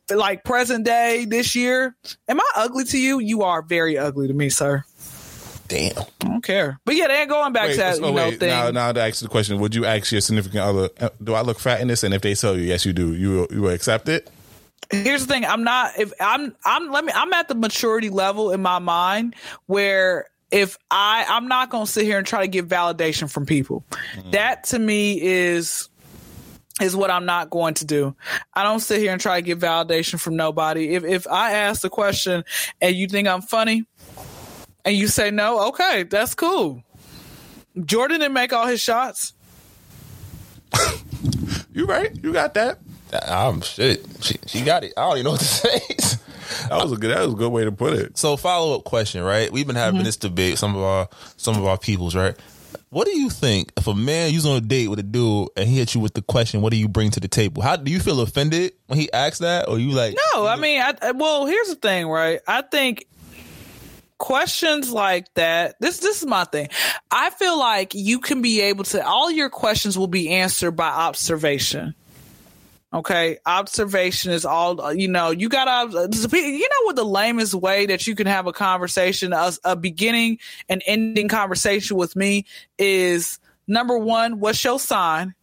like 0.08 0.44
present 0.44 0.84
day 0.84 1.24
this 1.24 1.56
year. 1.56 1.96
Am 2.28 2.40
I 2.40 2.50
ugly 2.56 2.84
to 2.84 2.98
you? 2.98 3.18
You 3.18 3.42
are 3.42 3.62
very 3.62 3.98
ugly 3.98 4.28
to 4.28 4.34
me, 4.34 4.50
sir. 4.50 4.84
Damn. 5.66 5.98
I 5.98 6.04
don't 6.20 6.44
care. 6.44 6.78
But 6.84 6.94
yeah, 6.94 7.08
they're 7.08 7.26
going 7.26 7.52
back 7.52 7.68
wait, 7.68 7.72
to 7.72 7.78
that, 7.78 7.96
so 7.96 8.06
you 8.06 8.14
know, 8.14 8.28
wait, 8.28 8.38
thing. 8.38 8.50
now, 8.50 8.70
now 8.70 8.92
to 8.92 9.00
ask 9.00 9.22
the 9.22 9.28
question, 9.28 9.58
would 9.58 9.74
you 9.74 9.84
ask 9.84 10.12
your 10.12 10.20
significant 10.20 10.62
other, 10.62 10.90
uh, 11.00 11.08
do 11.22 11.34
I 11.34 11.40
look 11.40 11.58
fat 11.58 11.80
in 11.80 11.88
this? 11.88 12.04
And 12.04 12.12
if 12.12 12.22
they 12.22 12.34
tell 12.34 12.56
you, 12.56 12.62
yes, 12.62 12.84
you 12.84 12.92
do, 12.92 13.14
you 13.14 13.30
will, 13.30 13.46
you 13.50 13.62
will 13.62 13.70
accept 13.70 14.08
it? 14.08 14.30
Here's 14.90 15.26
the 15.26 15.32
thing 15.32 15.44
i'm 15.44 15.64
not 15.64 15.92
if 15.98 16.12
i'm 16.20 16.54
i'm 16.64 16.90
let 16.90 17.04
me 17.04 17.12
i'm 17.14 17.32
at 17.32 17.48
the 17.48 17.54
maturity 17.54 18.10
level 18.10 18.50
in 18.50 18.60
my 18.60 18.78
mind 18.78 19.34
where 19.66 20.26
if 20.50 20.78
i 20.90 21.24
i'm 21.28 21.48
not 21.48 21.70
gonna 21.70 21.86
sit 21.86 22.04
here 22.04 22.18
and 22.18 22.26
try 22.26 22.42
to 22.42 22.48
get 22.48 22.68
validation 22.68 23.30
from 23.30 23.46
people. 23.46 23.84
Mm. 24.16 24.32
That 24.32 24.64
to 24.64 24.78
me 24.78 25.20
is 25.20 25.88
is 26.80 26.96
what 26.96 27.10
i'm 27.10 27.24
not 27.24 27.50
going 27.50 27.74
to 27.74 27.84
do. 27.84 28.14
I 28.52 28.62
don't 28.62 28.80
sit 28.80 29.00
here 29.00 29.12
and 29.12 29.20
try 29.20 29.40
to 29.40 29.42
get 29.42 29.58
validation 29.58 30.20
from 30.20 30.36
nobody. 30.36 30.94
If 30.94 31.04
if 31.04 31.26
i 31.26 31.52
ask 31.52 31.82
the 31.82 31.90
question 31.90 32.44
and 32.80 32.94
you 32.94 33.08
think 33.08 33.28
i'm 33.28 33.42
funny 33.42 33.84
and 34.84 34.96
you 34.96 35.08
say 35.08 35.30
no 35.30 35.68
okay 35.68 36.04
that's 36.04 36.34
cool. 36.34 36.82
Jordan 37.84 38.20
didn't 38.20 38.34
make 38.34 38.52
all 38.52 38.66
his 38.66 38.80
shots. 38.80 39.34
You 41.74 41.86
right. 41.86 42.16
You 42.22 42.32
got 42.32 42.54
that. 42.54 42.78
I'm 43.22 43.60
shit. 43.60 44.04
She, 44.20 44.36
she 44.46 44.60
got 44.62 44.84
it. 44.84 44.92
I 44.96 45.02
don't 45.02 45.16
even 45.18 45.24
know 45.24 45.30
what 45.32 45.40
to 45.40 45.44
say. 45.46 45.78
That 46.68 46.82
was 46.82 46.92
a 46.92 46.96
good. 46.96 47.10
That 47.16 47.24
was 47.24 47.34
a 47.34 47.36
good 47.36 47.50
way 47.52 47.64
to 47.64 47.72
put 47.72 47.92
it. 47.94 48.16
so 48.18 48.36
follow 48.36 48.76
up 48.76 48.84
question, 48.84 49.22
right? 49.22 49.50
We've 49.52 49.66
been 49.66 49.76
having 49.76 49.98
Mm-hmm. 49.98 50.04
this 50.04 50.16
debate. 50.16 50.58
Some 50.58 50.74
of 50.76 50.82
our 50.82 51.08
some 51.36 51.56
of 51.56 51.64
our 51.64 51.78
peoples, 51.78 52.14
right? 52.14 52.34
What 52.90 53.06
do 53.06 53.18
you 53.18 53.28
think 53.28 53.72
if 53.76 53.86
a 53.88 53.94
man 53.94 54.32
you's 54.32 54.46
on 54.46 54.56
a 54.56 54.60
date 54.60 54.86
with 54.88 55.00
a 55.00 55.02
dude 55.02 55.48
and 55.56 55.68
he 55.68 55.78
hits 55.78 55.94
you 55.96 56.00
with 56.00 56.14
the 56.14 56.22
question, 56.22 56.60
"What 56.62 56.70
do 56.70 56.76
you 56.76 56.86
bring 56.88 57.10
to 57.12 57.20
the 57.20 57.26
table?" 57.28 57.60
How 57.62 57.74
do 57.76 57.90
you 57.90 57.98
feel 57.98 58.20
offended 58.20 58.72
when 58.86 58.98
he 59.00 59.12
asks 59.12 59.40
that, 59.40 59.68
or 59.68 59.78
you 59.80 59.90
like? 59.90 60.16
No, 60.34 60.46
I 60.46 60.56
mean, 60.56 60.80
I, 60.80 60.94
I- 61.02 61.10
well, 61.12 61.46
here's 61.46 61.68
the 61.68 61.74
thing, 61.76 62.06
right? 62.06 62.40
I 62.46 62.62
think 62.62 63.06
questions 64.18 64.92
like 64.92 65.32
that. 65.34 65.74
This 65.80 65.98
this 65.98 66.20
is 66.22 66.26
my 66.26 66.44
thing. 66.44 66.68
I 67.10 67.30
feel 67.30 67.58
like 67.58 67.94
you 67.94 68.20
can 68.20 68.42
be 68.42 68.60
able 68.62 68.84
to. 68.84 69.04
All 69.04 69.30
your 69.30 69.50
questions 69.50 69.98
will 69.98 70.06
be 70.06 70.30
answered 70.30 70.72
by 70.72 70.88
observation. 70.88 71.94
Okay, 72.94 73.38
observation 73.44 74.30
is 74.30 74.44
all 74.44 74.92
you 74.92 75.08
know. 75.08 75.32
You 75.32 75.48
got 75.48 75.64
to, 75.64 76.08
you 76.32 76.58
know, 76.60 76.84
what 76.84 76.94
the 76.94 77.04
lamest 77.04 77.52
way 77.52 77.86
that 77.86 78.06
you 78.06 78.14
can 78.14 78.28
have 78.28 78.46
a 78.46 78.52
conversation, 78.52 79.32
a, 79.32 79.50
a 79.64 79.74
beginning 79.74 80.38
and 80.68 80.80
ending 80.86 81.26
conversation 81.26 81.96
with 81.96 82.14
me 82.14 82.46
is 82.78 83.40
number 83.66 83.98
one, 83.98 84.38
what's 84.38 84.62
your 84.62 84.78
sign? 84.78 85.34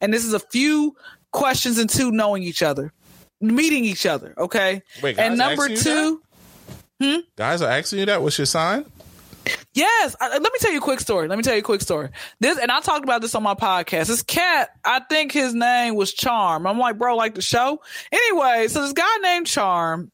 And 0.00 0.14
this 0.14 0.24
is 0.24 0.34
a 0.34 0.38
few 0.38 0.94
questions 1.32 1.78
and 1.78 1.90
two, 1.90 2.12
knowing 2.12 2.44
each 2.44 2.62
other, 2.62 2.92
meeting 3.40 3.84
each 3.84 4.06
other. 4.06 4.32
Okay, 4.38 4.82
Wait, 5.02 5.18
and 5.18 5.36
number 5.36 5.68
two. 5.68 6.22
Hmm? 7.00 7.16
Guys 7.34 7.60
are 7.60 7.70
asking 7.70 8.00
you 8.00 8.06
that. 8.06 8.22
What's 8.22 8.38
your 8.38 8.46
sign? 8.46 8.84
Yes, 9.72 10.16
I, 10.20 10.30
let 10.30 10.42
me 10.42 10.58
tell 10.58 10.72
you 10.72 10.78
a 10.78 10.82
quick 10.82 10.98
story. 10.98 11.28
Let 11.28 11.36
me 11.36 11.44
tell 11.44 11.54
you 11.54 11.60
a 11.60 11.62
quick 11.62 11.80
story. 11.80 12.08
This, 12.40 12.58
and 12.58 12.72
I 12.72 12.80
talked 12.80 13.04
about 13.04 13.22
this 13.22 13.36
on 13.36 13.42
my 13.44 13.54
podcast. 13.54 14.08
This 14.08 14.22
cat, 14.22 14.70
I 14.84 15.00
think 15.08 15.30
his 15.30 15.54
name 15.54 15.94
was 15.94 16.12
Charm. 16.12 16.66
I'm 16.66 16.78
like, 16.78 16.98
bro, 16.98 17.16
like 17.16 17.36
the 17.36 17.42
show. 17.42 17.80
Anyway, 18.10 18.66
so 18.66 18.82
this 18.82 18.92
guy 18.92 19.16
named 19.22 19.46
Charm, 19.46 20.10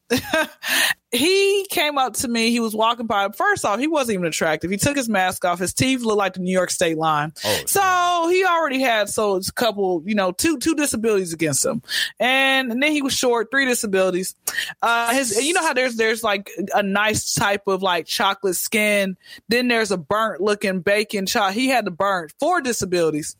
he 1.11 1.65
came 1.71 1.97
up 1.97 2.13
to 2.15 2.27
me. 2.27 2.51
He 2.51 2.59
was 2.59 2.75
walking 2.75 3.07
by. 3.07 3.29
First 3.29 3.65
off, 3.65 3.79
he 3.79 3.87
wasn't 3.87 4.15
even 4.15 4.27
attractive. 4.27 4.69
He 4.69 4.77
took 4.77 4.95
his 4.95 5.09
mask 5.09 5.43
off. 5.43 5.57
His 5.57 5.73
teeth 5.73 6.01
looked 6.01 6.19
like 6.19 6.33
the 6.33 6.41
New 6.41 6.51
York 6.51 6.69
State 6.69 6.97
line. 6.97 7.33
so 7.65 8.29
he 8.29 8.45
already 8.45 8.79
had 8.79 9.09
so 9.09 9.37
it's 9.37 9.49
a 9.49 9.53
couple, 9.53 10.03
you 10.05 10.15
know, 10.15 10.31
two 10.31 10.59
two 10.59 10.75
disabilities 10.75 11.33
against 11.33 11.65
him, 11.65 11.81
and, 12.19 12.71
and 12.71 12.83
then 12.83 12.91
he 12.91 13.01
was 13.01 13.13
short, 13.13 13.49
three 13.49 13.65
disabilities. 13.65 14.35
Uh, 14.81 15.13
his, 15.13 15.43
you 15.43 15.53
know 15.53 15.61
how 15.61 15.73
there's 15.73 15.95
there's 15.95 16.23
like 16.23 16.51
a 16.75 16.83
nice 16.83 17.33
type 17.33 17.67
of 17.67 17.81
like 17.81 18.05
chocolate 18.05 18.55
skin. 18.55 19.17
Then 19.49 19.67
there's 19.67 19.91
a 19.91 19.97
burnt 19.97 20.41
looking 20.41 20.81
bacon 20.81 21.25
chop. 21.25 21.53
He 21.53 21.67
had 21.67 21.85
the 21.85 21.91
burnt 21.91 22.33
four 22.39 22.61
disabilities. 22.61 23.35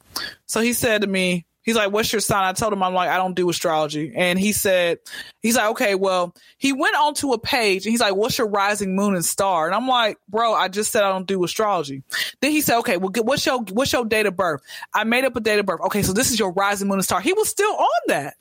So 0.45 0.61
he 0.61 0.73
said 0.73 1.01
to 1.01 1.07
me, 1.07 1.45
he's 1.67 1.75
like, 1.75 1.91
what's 1.91 2.13
your 2.13 2.21
sign? 2.21 2.45
I 2.45 2.53
told 2.53 2.71
him, 2.71 2.81
I'm 2.81 2.93
like, 2.93 3.09
I 3.09 3.17
don't 3.17 3.35
do 3.35 3.49
astrology. 3.49 4.13
And 4.15 4.39
he 4.39 4.53
said, 4.53 4.99
he's 5.41 5.57
like, 5.57 5.69
okay, 5.71 5.95
well, 5.95 6.33
he 6.57 6.71
went 6.71 6.95
onto 6.95 7.33
a 7.33 7.37
page 7.37 7.85
and 7.85 7.91
he's 7.91 7.99
like, 7.99 8.15
what's 8.15 8.37
your 8.37 8.47
rising 8.47 8.95
moon 8.95 9.15
and 9.15 9.25
star? 9.25 9.65
And 9.65 9.75
I'm 9.75 9.85
like, 9.85 10.17
bro, 10.29 10.53
I 10.53 10.69
just 10.69 10.93
said 10.93 11.03
I 11.03 11.09
don't 11.09 11.27
do 11.27 11.43
astrology. 11.43 12.03
Then 12.41 12.51
he 12.51 12.61
said, 12.61 12.79
okay, 12.79 12.95
well, 12.95 13.11
what's 13.23 13.45
your, 13.45 13.59
what's 13.73 13.91
your 13.91 14.05
date 14.05 14.27
of 14.27 14.37
birth? 14.37 14.61
I 14.93 15.03
made 15.03 15.25
up 15.25 15.35
a 15.35 15.41
date 15.41 15.59
of 15.59 15.65
birth. 15.65 15.81
Okay. 15.87 16.03
So 16.03 16.13
this 16.13 16.31
is 16.31 16.39
your 16.39 16.53
rising 16.53 16.87
moon 16.87 16.99
and 16.99 17.05
star. 17.05 17.19
He 17.19 17.33
was 17.33 17.49
still 17.49 17.75
on 17.75 18.01
that. 18.07 18.35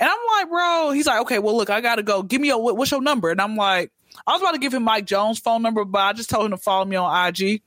And 0.00 0.10
I'm 0.10 0.40
like, 0.40 0.50
bro, 0.50 0.90
he's 0.90 1.06
like, 1.06 1.20
okay, 1.20 1.38
well, 1.38 1.56
look, 1.56 1.70
I 1.70 1.80
gotta 1.80 2.02
go. 2.02 2.24
Give 2.24 2.40
me 2.40 2.48
your, 2.48 2.60
what's 2.60 2.90
your 2.90 3.00
number? 3.00 3.30
And 3.30 3.40
I'm 3.40 3.54
like, 3.54 3.92
I 4.26 4.32
was 4.32 4.42
about 4.42 4.52
to 4.52 4.58
give 4.58 4.72
him 4.74 4.82
Mike 4.84 5.06
Jones' 5.06 5.38
phone 5.38 5.62
number, 5.62 5.84
but 5.84 5.98
I 5.98 6.12
just 6.12 6.30
told 6.30 6.46
him 6.46 6.50
to 6.52 6.56
follow 6.56 6.84
me 6.84 6.96
on 6.96 7.28
IG. 7.28 7.62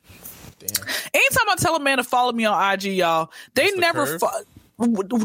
Anytime 0.63 1.49
I 1.49 1.55
tell 1.57 1.75
a 1.75 1.79
man 1.79 1.97
to 1.97 2.03
follow 2.03 2.31
me 2.31 2.45
on 2.45 2.73
IG, 2.73 2.83
y'all, 2.85 3.31
they 3.53 3.71
never 3.71 4.17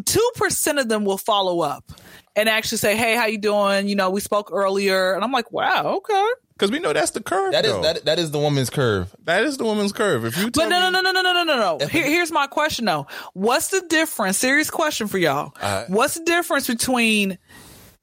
two 0.05 0.31
percent 0.37 0.79
of 0.79 0.89
them 0.89 1.05
will 1.05 1.19
follow 1.19 1.61
up 1.61 1.91
and 2.37 2.49
actually 2.49 2.79
say, 2.79 2.97
"Hey, 2.97 3.15
how 3.17 3.27
you 3.27 3.39
doing? 3.39 3.89
You 3.89 3.97
know, 3.97 4.11
we 4.11 4.21
spoke 4.21 4.51
earlier," 4.53 5.15
and 5.15 5.25
I'm 5.25 5.33
like, 5.33 5.51
"Wow, 5.53 5.97
okay." 5.99 6.29
Because 6.53 6.71
we 6.71 6.79
know 6.79 6.93
that's 6.93 7.11
the 7.11 7.23
curve. 7.23 7.53
That 7.53 7.65
is 7.65 7.73
though. 7.73 7.83
that, 7.83 8.05
that 8.05 8.19
is 8.19 8.31
the 8.31 8.39
woman's 8.39 8.71
curve. 8.71 9.15
that 9.25 9.45
is 9.45 9.57
the 9.57 9.65
woman's 9.65 9.93
curve. 9.93 10.25
If 10.25 10.37
you 10.37 10.51
tell 10.51 10.65
But 10.65 10.69
no, 10.69 10.87
me, 10.87 10.93
no, 10.93 11.01
no, 11.01 11.13
no, 11.13 11.23
no, 11.23 11.33
no, 11.33 11.45
no, 11.45 11.57
no, 11.57 11.79
no. 11.79 11.87
Here, 11.87 12.05
here's 12.05 12.31
my 12.31 12.47
question 12.47 12.85
though. 12.85 13.07
What's 13.33 13.69
the 13.69 13.81
difference? 13.89 14.39
Serious 14.39 14.71
question 14.71 15.09
for 15.09 15.19
y'all. 15.19 15.55
Uh, 15.61 15.87
What's 15.89 16.15
the 16.15 16.25
difference 16.25 16.67
between 16.69 17.39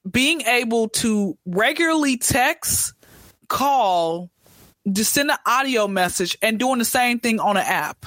being 0.10 0.42
able 0.42 0.90
to 0.90 1.38
regularly 1.46 2.18
text, 2.18 2.94
call, 3.50 4.30
just 4.90 5.14
send 5.14 5.30
an 5.30 5.38
audio 5.46 5.88
message, 5.88 6.38
and 6.42 6.58
doing 6.58 6.80
the 6.80 6.86
same 6.86 7.20
thing 7.20 7.40
on 7.40 7.58
an 7.58 7.64
app? 7.66 8.06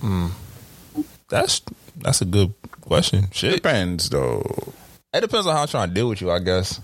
Hmm. 0.00 0.28
That's 1.28 1.62
that's 1.96 2.20
a 2.22 2.24
good 2.24 2.54
question. 2.80 3.28
Shit. 3.32 3.54
depends 3.54 4.08
though. 4.10 4.72
It 5.12 5.20
depends 5.20 5.46
on 5.46 5.54
how 5.54 5.62
I'm 5.62 5.68
trying 5.68 5.88
to 5.88 5.94
deal 5.94 6.08
with 6.08 6.20
you, 6.20 6.30
I 6.30 6.38
guess. 6.38 6.80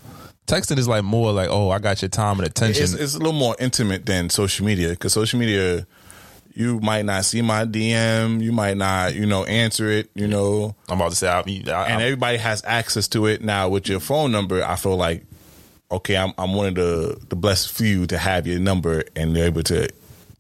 Texting 0.46 0.78
is 0.78 0.88
like 0.88 1.04
more 1.04 1.32
like, 1.32 1.48
oh, 1.50 1.70
I 1.70 1.78
got 1.78 2.02
your 2.02 2.08
time 2.08 2.38
and 2.38 2.46
attention. 2.46 2.82
It's, 2.82 2.92
it's 2.92 3.14
a 3.14 3.18
little 3.18 3.32
more 3.32 3.56
intimate 3.58 4.04
than 4.06 4.28
social 4.28 4.66
media 4.66 4.90
because 4.90 5.12
social 5.12 5.38
media, 5.38 5.86
you 6.52 6.80
might 6.80 7.04
not 7.04 7.24
see 7.24 7.40
my 7.42 7.64
DM, 7.64 8.42
you 8.42 8.52
might 8.52 8.76
not, 8.76 9.14
you 9.14 9.26
know, 9.26 9.44
answer 9.44 9.88
it, 9.88 10.10
you 10.14 10.26
know, 10.26 10.74
I'm 10.88 11.00
about 11.00 11.10
to 11.10 11.16
say, 11.16 11.28
I, 11.28 11.40
I, 11.40 11.86
and 11.88 12.02
everybody 12.02 12.36
has 12.38 12.62
access 12.64 13.08
to 13.08 13.26
it 13.26 13.42
now. 13.42 13.68
With 13.68 13.88
your 13.88 14.00
phone 14.00 14.32
number, 14.32 14.62
I 14.62 14.76
feel 14.76 14.96
like, 14.96 15.24
okay, 15.94 16.16
I'm 16.16 16.32
I'm 16.38 16.54
one 16.54 16.66
of 16.66 16.74
the 16.74 17.18
the 17.28 17.36
blessed 17.36 17.72
few 17.72 18.06
to 18.06 18.18
have 18.18 18.46
your 18.46 18.58
number 18.58 19.04
and 19.16 19.34
they're 19.34 19.46
able 19.46 19.62
to 19.64 19.88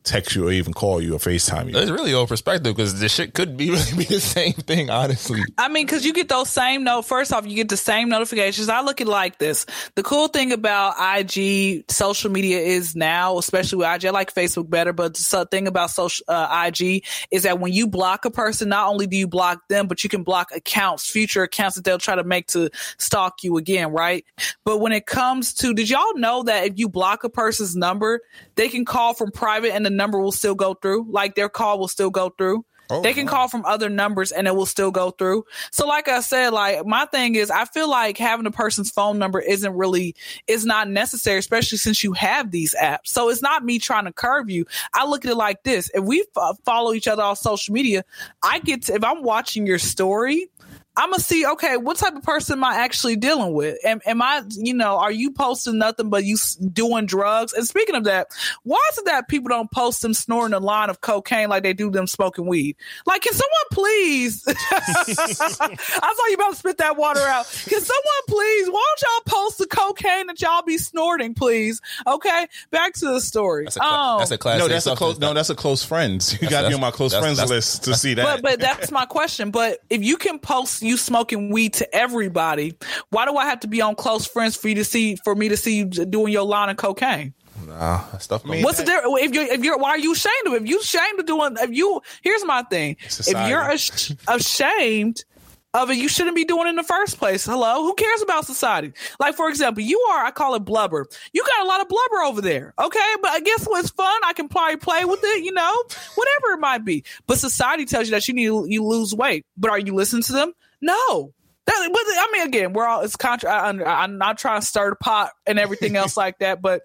text 0.04 0.36
you 0.36 0.46
or 0.46 0.52
even 0.52 0.72
call 0.72 1.00
you 1.02 1.14
or 1.14 1.18
FaceTime 1.18 1.70
you. 1.70 1.78
it's 1.78 1.90
really 1.90 2.12
all 2.12 2.26
perspective 2.26 2.76
because 2.76 3.00
this 3.00 3.12
shit 3.12 3.32
could 3.32 3.56
be 3.56 3.70
really 3.70 3.96
be 3.96 4.04
the 4.04 4.20
same 4.20 4.52
thing, 4.52 4.90
honestly. 4.90 5.40
I 5.58 5.68
mean, 5.68 5.86
because 5.86 6.04
you 6.04 6.12
get 6.12 6.28
those 6.28 6.50
same 6.50 6.84
note. 6.84 7.02
First 7.02 7.32
off, 7.32 7.46
you 7.46 7.56
get 7.56 7.68
the 7.68 7.76
same 7.76 8.08
notifications. 8.10 8.68
I 8.68 8.82
look 8.82 9.00
at 9.00 9.06
it 9.06 9.10
like 9.10 9.38
this: 9.38 9.66
the 9.94 10.02
cool 10.02 10.28
thing 10.28 10.52
about 10.52 10.94
IG 10.98 11.90
social 11.90 12.30
media 12.30 12.58
is 12.60 12.94
now, 12.94 13.38
especially 13.38 13.78
with 13.78 13.88
IG, 13.88 14.06
I 14.06 14.10
like 14.10 14.34
Facebook 14.34 14.68
better. 14.68 14.92
But 14.92 15.14
the 15.14 15.48
thing 15.50 15.66
about 15.66 15.90
social 15.90 16.24
uh, 16.28 16.68
IG 16.68 17.04
is 17.30 17.44
that 17.44 17.58
when 17.58 17.72
you 17.72 17.86
block 17.86 18.24
a 18.24 18.30
person, 18.30 18.68
not 18.68 18.88
only 18.88 19.06
do 19.06 19.16
you 19.16 19.26
block 19.26 19.66
them, 19.68 19.88
but 19.88 20.04
you 20.04 20.10
can 20.10 20.22
block 20.22 20.50
accounts, 20.54 21.08
future 21.08 21.42
accounts 21.42 21.76
that 21.76 21.84
they'll 21.84 21.98
try 21.98 22.14
to 22.14 22.24
make 22.24 22.48
to 22.48 22.70
stalk 22.98 23.42
you 23.42 23.56
again, 23.56 23.90
right? 23.90 24.24
But 24.64 24.78
when 24.78 24.92
it 24.92 25.06
comes 25.06 25.54
to, 25.54 25.72
did 25.72 25.88
y'all 25.88 26.16
know 26.16 26.42
that 26.44 26.66
if 26.66 26.72
you 26.78 26.88
block 26.88 27.24
a 27.24 27.30
person's 27.30 27.74
number, 27.74 28.20
they 28.54 28.68
can 28.68 28.84
call 28.84 29.14
from 29.14 29.30
private 29.30 29.74
and 29.74 29.84
the 29.84 29.93
number 29.94 30.20
will 30.20 30.32
still 30.32 30.54
go 30.54 30.74
through, 30.74 31.06
like 31.10 31.34
their 31.34 31.48
call 31.48 31.78
will 31.78 31.88
still 31.88 32.10
go 32.10 32.30
through. 32.30 32.64
Oh, 32.90 33.00
they 33.00 33.14
can 33.14 33.26
call 33.26 33.48
from 33.48 33.64
other 33.64 33.88
numbers 33.88 34.30
and 34.30 34.46
it 34.46 34.54
will 34.54 34.66
still 34.66 34.90
go 34.90 35.10
through. 35.10 35.44
So 35.70 35.86
like 35.86 36.06
I 36.06 36.20
said, 36.20 36.50
like 36.52 36.84
my 36.84 37.06
thing 37.06 37.34
is 37.34 37.50
I 37.50 37.64
feel 37.64 37.88
like 37.88 38.18
having 38.18 38.44
a 38.44 38.50
person's 38.50 38.90
phone 38.90 39.18
number 39.18 39.40
isn't 39.40 39.72
really 39.72 40.14
is 40.46 40.66
not 40.66 40.90
necessary, 40.90 41.38
especially 41.38 41.78
since 41.78 42.04
you 42.04 42.12
have 42.12 42.50
these 42.50 42.74
apps. 42.74 43.06
So 43.06 43.30
it's 43.30 43.40
not 43.40 43.64
me 43.64 43.78
trying 43.78 44.04
to 44.04 44.12
curve 44.12 44.50
you. 44.50 44.66
I 44.92 45.06
look 45.06 45.24
at 45.24 45.30
it 45.30 45.36
like 45.36 45.62
this. 45.62 45.90
If 45.94 46.04
we 46.04 46.26
f- 46.36 46.58
follow 46.64 46.92
each 46.92 47.08
other 47.08 47.22
on 47.22 47.36
social 47.36 47.72
media, 47.72 48.04
I 48.42 48.58
get 48.58 48.82
to, 48.82 48.94
if 48.94 49.02
I'm 49.02 49.22
watching 49.22 49.66
your 49.66 49.78
story, 49.78 50.50
I'm 50.96 51.10
gonna 51.10 51.20
see, 51.20 51.44
okay, 51.44 51.76
what 51.76 51.96
type 51.96 52.14
of 52.14 52.22
person 52.22 52.58
am 52.58 52.64
I 52.64 52.76
actually 52.76 53.16
dealing 53.16 53.52
with? 53.52 53.78
Am, 53.84 54.00
am 54.06 54.22
I, 54.22 54.42
you 54.50 54.74
know, 54.74 54.96
are 54.98 55.10
you 55.10 55.32
posting 55.32 55.76
nothing 55.78 56.08
but 56.08 56.24
you 56.24 56.36
doing 56.72 57.06
drugs? 57.06 57.52
And 57.52 57.66
speaking 57.66 57.96
of 57.96 58.04
that, 58.04 58.28
why 58.62 58.78
is 58.92 58.98
it 58.98 59.06
that 59.06 59.26
people 59.28 59.48
don't 59.48 59.70
post 59.72 60.02
them 60.02 60.14
snorting 60.14 60.54
a 60.54 60.60
line 60.60 60.90
of 60.90 61.00
cocaine 61.00 61.48
like 61.48 61.64
they 61.64 61.72
do 61.72 61.90
them 61.90 62.06
smoking 62.06 62.46
weed? 62.46 62.76
Like, 63.06 63.22
can 63.22 63.32
someone 63.32 63.50
please? 63.72 64.44
I 64.48 66.14
saw 66.16 66.26
you 66.28 66.34
about 66.34 66.50
to 66.52 66.56
spit 66.56 66.78
that 66.78 66.96
water 66.96 67.20
out. 67.20 67.46
Can 67.66 67.80
someone 67.80 68.22
please? 68.28 68.68
Why 68.68 68.94
don't 68.96 69.02
y'all 69.02 69.40
post 69.42 69.58
the 69.58 69.66
cocaine 69.66 70.26
that 70.28 70.40
y'all 70.40 70.62
be 70.62 70.78
snorting, 70.78 71.34
please? 71.34 71.80
Okay, 72.06 72.46
back 72.70 72.94
to 72.94 73.06
the 73.06 73.20
story. 73.20 73.64
That's 73.64 73.76
a, 73.76 73.80
cla- 73.80 73.88
Um, 74.12 74.18
that's 74.18 74.30
a 74.30 74.38
class. 74.38 74.58
no, 74.60 74.68
that's 74.68 74.86
a 74.86 74.94
close. 74.94 75.18
No, 75.18 75.34
that's 75.34 75.50
a 75.50 75.54
close 75.56 75.82
friends. 75.84 76.40
You 76.40 76.48
got 76.48 76.62
to 76.62 76.68
be 76.68 76.74
on 76.74 76.80
my 76.80 76.90
close 76.92 77.10
that's- 77.12 77.24
friends 77.24 77.38
that's- 77.38 77.50
list 77.50 77.84
to 77.84 77.94
see 77.94 78.14
that. 78.14 78.24
But 78.24 78.42
but 78.42 78.60
that's 78.60 78.90
my 78.90 79.06
question. 79.06 79.50
But 79.50 79.80
if 79.90 80.02
you 80.04 80.16
can 80.16 80.38
post 80.38 80.82
you 80.84 80.96
smoking 80.96 81.50
weed 81.50 81.74
to 81.74 81.94
everybody, 81.94 82.76
why 83.10 83.26
do 83.26 83.36
I 83.36 83.46
have 83.46 83.60
to 83.60 83.68
be 83.68 83.80
on 83.80 83.94
close 83.94 84.26
friends 84.26 84.56
for 84.56 84.68
you 84.68 84.76
to 84.76 84.84
see 84.84 85.16
for 85.16 85.34
me 85.34 85.48
to 85.48 85.56
see 85.56 85.78
you 85.78 85.84
doing 85.86 86.32
your 86.32 86.44
line 86.44 86.70
of 86.70 86.76
cocaine? 86.76 87.34
Nah, 87.66 88.04
that 88.10 88.22
stuff. 88.22 88.44
mean, 88.44 88.62
What's 88.62 88.78
the 88.78 88.84
difference? 88.84 89.16
If 89.20 89.32
you're 89.34 89.44
if 89.44 89.64
you're 89.64 89.78
why 89.78 89.90
are 89.90 89.98
you 89.98 90.12
ashamed 90.12 90.46
of 90.46 90.54
it? 90.54 90.62
If 90.62 90.68
you 90.68 90.80
ashamed 90.80 91.20
of 91.20 91.26
doing 91.26 91.56
if 91.60 91.70
you 91.70 92.00
here's 92.22 92.44
my 92.44 92.62
thing. 92.64 92.96
Society. 93.08 93.38
If 93.38 93.48
you're 93.48 93.60
ash- 93.60 94.12
ashamed 94.28 95.24
of 95.72 95.90
it, 95.90 95.96
you 95.96 96.08
shouldn't 96.08 96.36
be 96.36 96.44
doing 96.44 96.66
it 96.66 96.70
in 96.70 96.76
the 96.76 96.82
first 96.84 97.18
place. 97.18 97.44
Hello, 97.44 97.82
who 97.82 97.94
cares 97.94 98.22
about 98.22 98.44
society? 98.46 98.92
Like 99.18 99.34
for 99.34 99.48
example, 99.48 99.82
you 99.82 99.98
are 100.12 100.24
I 100.24 100.30
call 100.30 100.54
it 100.54 100.60
blubber. 100.60 101.06
You 101.32 101.42
got 101.44 101.64
a 101.64 101.68
lot 101.68 101.80
of 101.80 101.88
blubber 101.88 102.22
over 102.24 102.40
there, 102.40 102.74
okay? 102.78 103.14
But 103.22 103.30
I 103.30 103.40
guess 103.40 103.64
what's 103.66 103.90
fun? 103.90 104.20
I 104.24 104.32
can 104.32 104.48
probably 104.48 104.76
play 104.76 105.04
with 105.04 105.20
it, 105.22 105.44
you 105.44 105.52
know, 105.52 105.84
whatever 106.14 106.54
it 106.54 106.60
might 106.60 106.84
be. 106.84 107.04
But 107.26 107.38
society 107.38 107.84
tells 107.86 108.08
you 108.08 108.12
that 108.12 108.26
you 108.28 108.34
need 108.34 108.46
to 108.46 108.66
you 108.68 108.84
lose 108.84 109.14
weight. 109.14 109.46
But 109.56 109.70
are 109.70 109.78
you 109.78 109.94
listening 109.94 110.22
to 110.24 110.32
them? 110.32 110.52
No. 110.80 111.32
That, 111.66 111.90
but 111.90 112.02
I 112.04 112.28
mean, 112.32 112.46
again, 112.46 112.72
we're 112.74 112.86
all 112.86 113.00
it's 113.00 113.16
contra. 113.16 113.50
I, 113.50 114.02
I'm 114.02 114.18
not 114.18 114.36
trying 114.36 114.60
to 114.60 114.66
stir 114.66 114.90
the 114.90 114.96
pot 114.96 115.32
and 115.46 115.58
everything 115.58 115.96
else 115.96 116.16
like 116.16 116.38
that, 116.40 116.60
but 116.60 116.82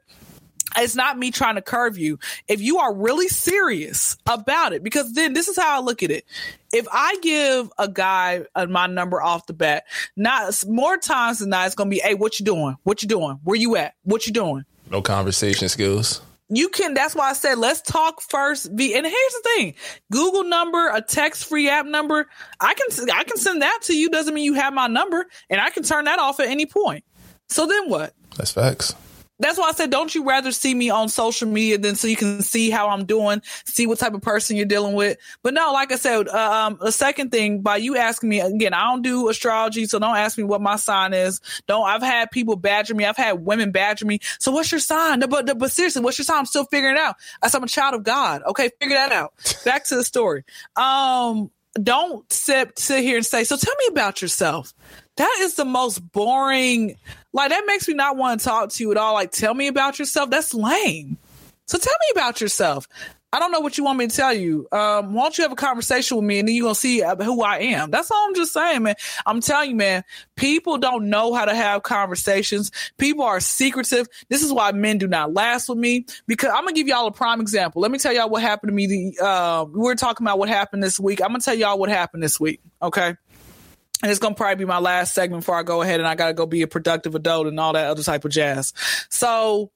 it's 0.77 0.95
not 0.95 1.17
me 1.17 1.31
trying 1.31 1.55
to 1.55 1.61
curve 1.61 1.97
you. 1.97 2.19
If 2.47 2.61
you 2.61 2.77
are 2.77 2.93
really 2.93 3.27
serious 3.27 4.17
about 4.25 4.73
it, 4.73 4.83
because 4.83 5.13
then 5.13 5.33
this 5.33 5.47
is 5.47 5.57
how 5.57 5.81
I 5.81 5.83
look 5.83 6.03
at 6.03 6.11
it. 6.11 6.25
If 6.71 6.87
I 6.91 7.17
give 7.21 7.71
a 7.77 7.87
guy 7.87 8.43
uh, 8.55 8.67
my 8.67 8.87
number 8.87 9.21
off 9.21 9.47
the 9.47 9.53
bat, 9.53 9.85
not 10.15 10.53
more 10.67 10.97
times 10.97 11.39
than 11.39 11.49
not, 11.49 11.65
it's 11.65 11.75
gonna 11.75 11.89
be, 11.89 11.99
"Hey, 11.99 12.13
what 12.13 12.39
you 12.39 12.45
doing? 12.45 12.77
What 12.83 13.01
you 13.01 13.09
doing? 13.09 13.39
Where 13.43 13.57
you 13.57 13.75
at? 13.75 13.95
What 14.03 14.27
you 14.27 14.33
doing?" 14.33 14.65
No 14.89 15.01
conversation 15.01 15.69
skills. 15.69 16.21
You 16.49 16.69
can. 16.69 16.93
That's 16.93 17.15
why 17.15 17.29
I 17.29 17.33
said 17.33 17.59
let's 17.59 17.81
talk 17.81 18.21
first. 18.21 18.75
Be 18.75 18.95
and 18.95 19.05
here's 19.05 19.33
the 19.33 19.49
thing: 19.55 19.75
Google 20.11 20.43
number, 20.43 20.89
a 20.89 21.01
text 21.01 21.45
free 21.45 21.69
app 21.69 21.85
number. 21.85 22.27
I 22.59 22.73
can 22.73 23.09
I 23.13 23.23
can 23.23 23.37
send 23.37 23.61
that 23.61 23.79
to 23.83 23.95
you. 23.95 24.09
Doesn't 24.09 24.33
mean 24.33 24.45
you 24.45 24.55
have 24.55 24.73
my 24.73 24.87
number, 24.87 25.27
and 25.49 25.61
I 25.61 25.69
can 25.69 25.83
turn 25.83 26.05
that 26.05 26.19
off 26.19 26.39
at 26.39 26.47
any 26.47 26.65
point. 26.65 27.03
So 27.49 27.65
then 27.65 27.89
what? 27.89 28.13
That's 28.37 28.51
facts. 28.51 28.95
That's 29.39 29.57
why 29.57 29.69
I 29.69 29.71
said, 29.71 29.89
don't 29.89 30.13
you 30.13 30.25
rather 30.25 30.51
see 30.51 30.73
me 30.73 30.89
on 30.89 31.07
social 31.07 31.47
media 31.47 31.77
than 31.77 31.95
so 31.95 32.07
you 32.07 32.17
can 32.17 32.41
see 32.41 32.69
how 32.69 32.89
I'm 32.89 33.05
doing, 33.05 33.41
see 33.65 33.87
what 33.87 33.97
type 33.97 34.13
of 34.13 34.21
person 34.21 34.57
you're 34.57 34.65
dealing 34.65 34.93
with. 34.93 35.17
But 35.43 35.53
no, 35.53 35.71
like 35.71 35.91
I 35.91 35.95
said, 35.95 36.27
uh, 36.27 36.51
um, 36.67 36.77
the 36.81 36.91
second 36.91 37.31
thing 37.31 37.61
by 37.61 37.77
you 37.77 37.95
asking 37.95 38.29
me 38.29 38.41
again, 38.41 38.73
I 38.73 38.85
don't 38.85 39.01
do 39.01 39.29
astrology, 39.29 39.85
so 39.85 39.97
don't 39.97 40.17
ask 40.17 40.37
me 40.37 40.43
what 40.43 40.61
my 40.61 40.75
sign 40.75 41.13
is. 41.13 41.39
Don't. 41.67 41.87
I've 41.87 42.01
had 42.01 42.31
people 42.31 42.57
badger 42.57 42.93
me. 42.93 43.05
I've 43.05 43.17
had 43.17 43.45
women 43.45 43.71
badger 43.71 44.05
me. 44.05 44.19
So 44.39 44.51
what's 44.51 44.71
your 44.71 44.79
sign? 44.79 45.19
No, 45.19 45.27
but 45.27 45.57
but 45.57 45.71
seriously, 45.71 46.01
what's 46.01 46.17
your 46.17 46.25
sign? 46.25 46.39
I'm 46.39 46.45
still 46.45 46.65
figuring 46.65 46.95
it 46.95 46.99
out. 46.99 47.15
I 47.41 47.47
said 47.47 47.59
I'm 47.59 47.63
a 47.63 47.67
child 47.67 47.95
of 47.95 48.03
God. 48.03 48.41
Okay, 48.43 48.69
figure 48.79 48.97
that 48.97 49.11
out. 49.11 49.33
Back 49.65 49.85
to 49.85 49.95
the 49.95 50.03
story. 50.03 50.43
Um, 50.75 51.49
don't 51.81 52.31
sit 52.31 52.77
sit 52.77 53.03
here 53.03 53.17
and 53.17 53.25
say. 53.25 53.43
So 53.43 53.55
tell 53.55 53.75
me 53.75 53.87
about 53.89 54.21
yourself. 54.21 54.73
That 55.17 55.37
is 55.41 55.55
the 55.55 55.65
most 55.65 55.99
boring. 55.99 56.95
Like 57.33 57.49
that 57.49 57.63
makes 57.65 57.87
me 57.87 57.93
not 57.93 58.17
want 58.17 58.39
to 58.39 58.45
talk 58.45 58.69
to 58.69 58.83
you 58.83 58.91
at 58.91 58.97
all. 58.97 59.13
Like 59.13 59.31
tell 59.31 59.53
me 59.53 59.67
about 59.67 59.99
yourself. 59.99 60.29
That's 60.29 60.53
lame. 60.53 61.17
So 61.67 61.77
tell 61.77 61.93
me 61.93 62.19
about 62.19 62.41
yourself. 62.41 62.87
I 63.31 63.37
don't 63.37 63.51
know 63.51 63.59
what 63.59 63.77
you 63.77 63.83
want 63.83 63.99
me 63.99 64.07
to 64.07 64.15
tell 64.15 64.33
you. 64.33 64.67
Um, 64.71 65.13
why 65.13 65.23
don't 65.23 65.37
you 65.37 65.43
have 65.43 65.51
a 65.51 65.55
conversation 65.55 66.17
with 66.17 66.25
me 66.25 66.39
and 66.39 66.47
then 66.47 66.55
you're 66.55 66.63
going 66.63 66.73
to 66.73 66.79
see 66.79 67.01
who 67.01 67.43
I 67.43 67.59
am? 67.59 67.91
That's 67.91 68.09
all 68.09 68.25
I'm 68.27 68.33
just 68.33 68.53
saying, 68.53 68.81
man. 68.81 68.95
I'm 69.27 69.39
telling 69.39 69.69
you, 69.69 69.75
man, 69.75 70.03
people 70.35 70.79
don't 70.79 71.09
know 71.09 71.35
how 71.35 71.45
to 71.45 71.53
have 71.53 71.83
conversations. 71.83 72.71
People 72.97 73.23
are 73.23 73.39
secretive. 73.39 74.07
This 74.29 74.41
is 74.41 74.51
why 74.51 74.71
men 74.71 74.97
do 74.97 75.07
not 75.07 75.31
last 75.31 75.69
with 75.69 75.77
me 75.77 76.07
because 76.25 76.49
I'm 76.49 76.63
going 76.63 76.73
to 76.73 76.79
give 76.79 76.87
y'all 76.87 77.05
a 77.05 77.11
prime 77.11 77.39
example. 77.39 77.83
Let 77.83 77.91
me 77.91 77.99
tell 77.99 78.13
y'all 78.13 78.31
what 78.31 78.41
happened 78.41 78.69
to 78.69 78.73
me. 78.73 78.87
The, 78.87 79.23
uh, 79.23 79.65
we 79.65 79.79
were 79.79 79.95
talking 79.95 80.25
about 80.25 80.39
what 80.39 80.49
happened 80.49 80.81
this 80.81 80.99
week. 80.99 81.21
I'm 81.21 81.29
going 81.29 81.41
to 81.41 81.45
tell 81.45 81.53
y'all 81.53 81.77
what 81.77 81.89
happened 81.89 82.23
this 82.23 82.39
week. 82.39 82.61
Okay. 82.81 83.15
And 84.01 84.09
it's 84.09 84.19
gonna 84.19 84.35
probably 84.35 84.63
be 84.63 84.65
my 84.65 84.79
last 84.79 85.13
segment 85.13 85.41
before 85.41 85.55
I 85.55 85.63
go 85.63 85.81
ahead 85.81 85.99
and 85.99 86.07
I 86.07 86.15
gotta 86.15 86.33
go 86.33 86.45
be 86.45 86.61
a 86.61 86.67
productive 86.67 87.15
adult 87.15 87.47
and 87.47 87.59
all 87.59 87.73
that 87.73 87.87
other 87.87 88.03
type 88.03 88.23
of 88.23 88.31
jazz. 88.31 88.73
So 89.09 89.71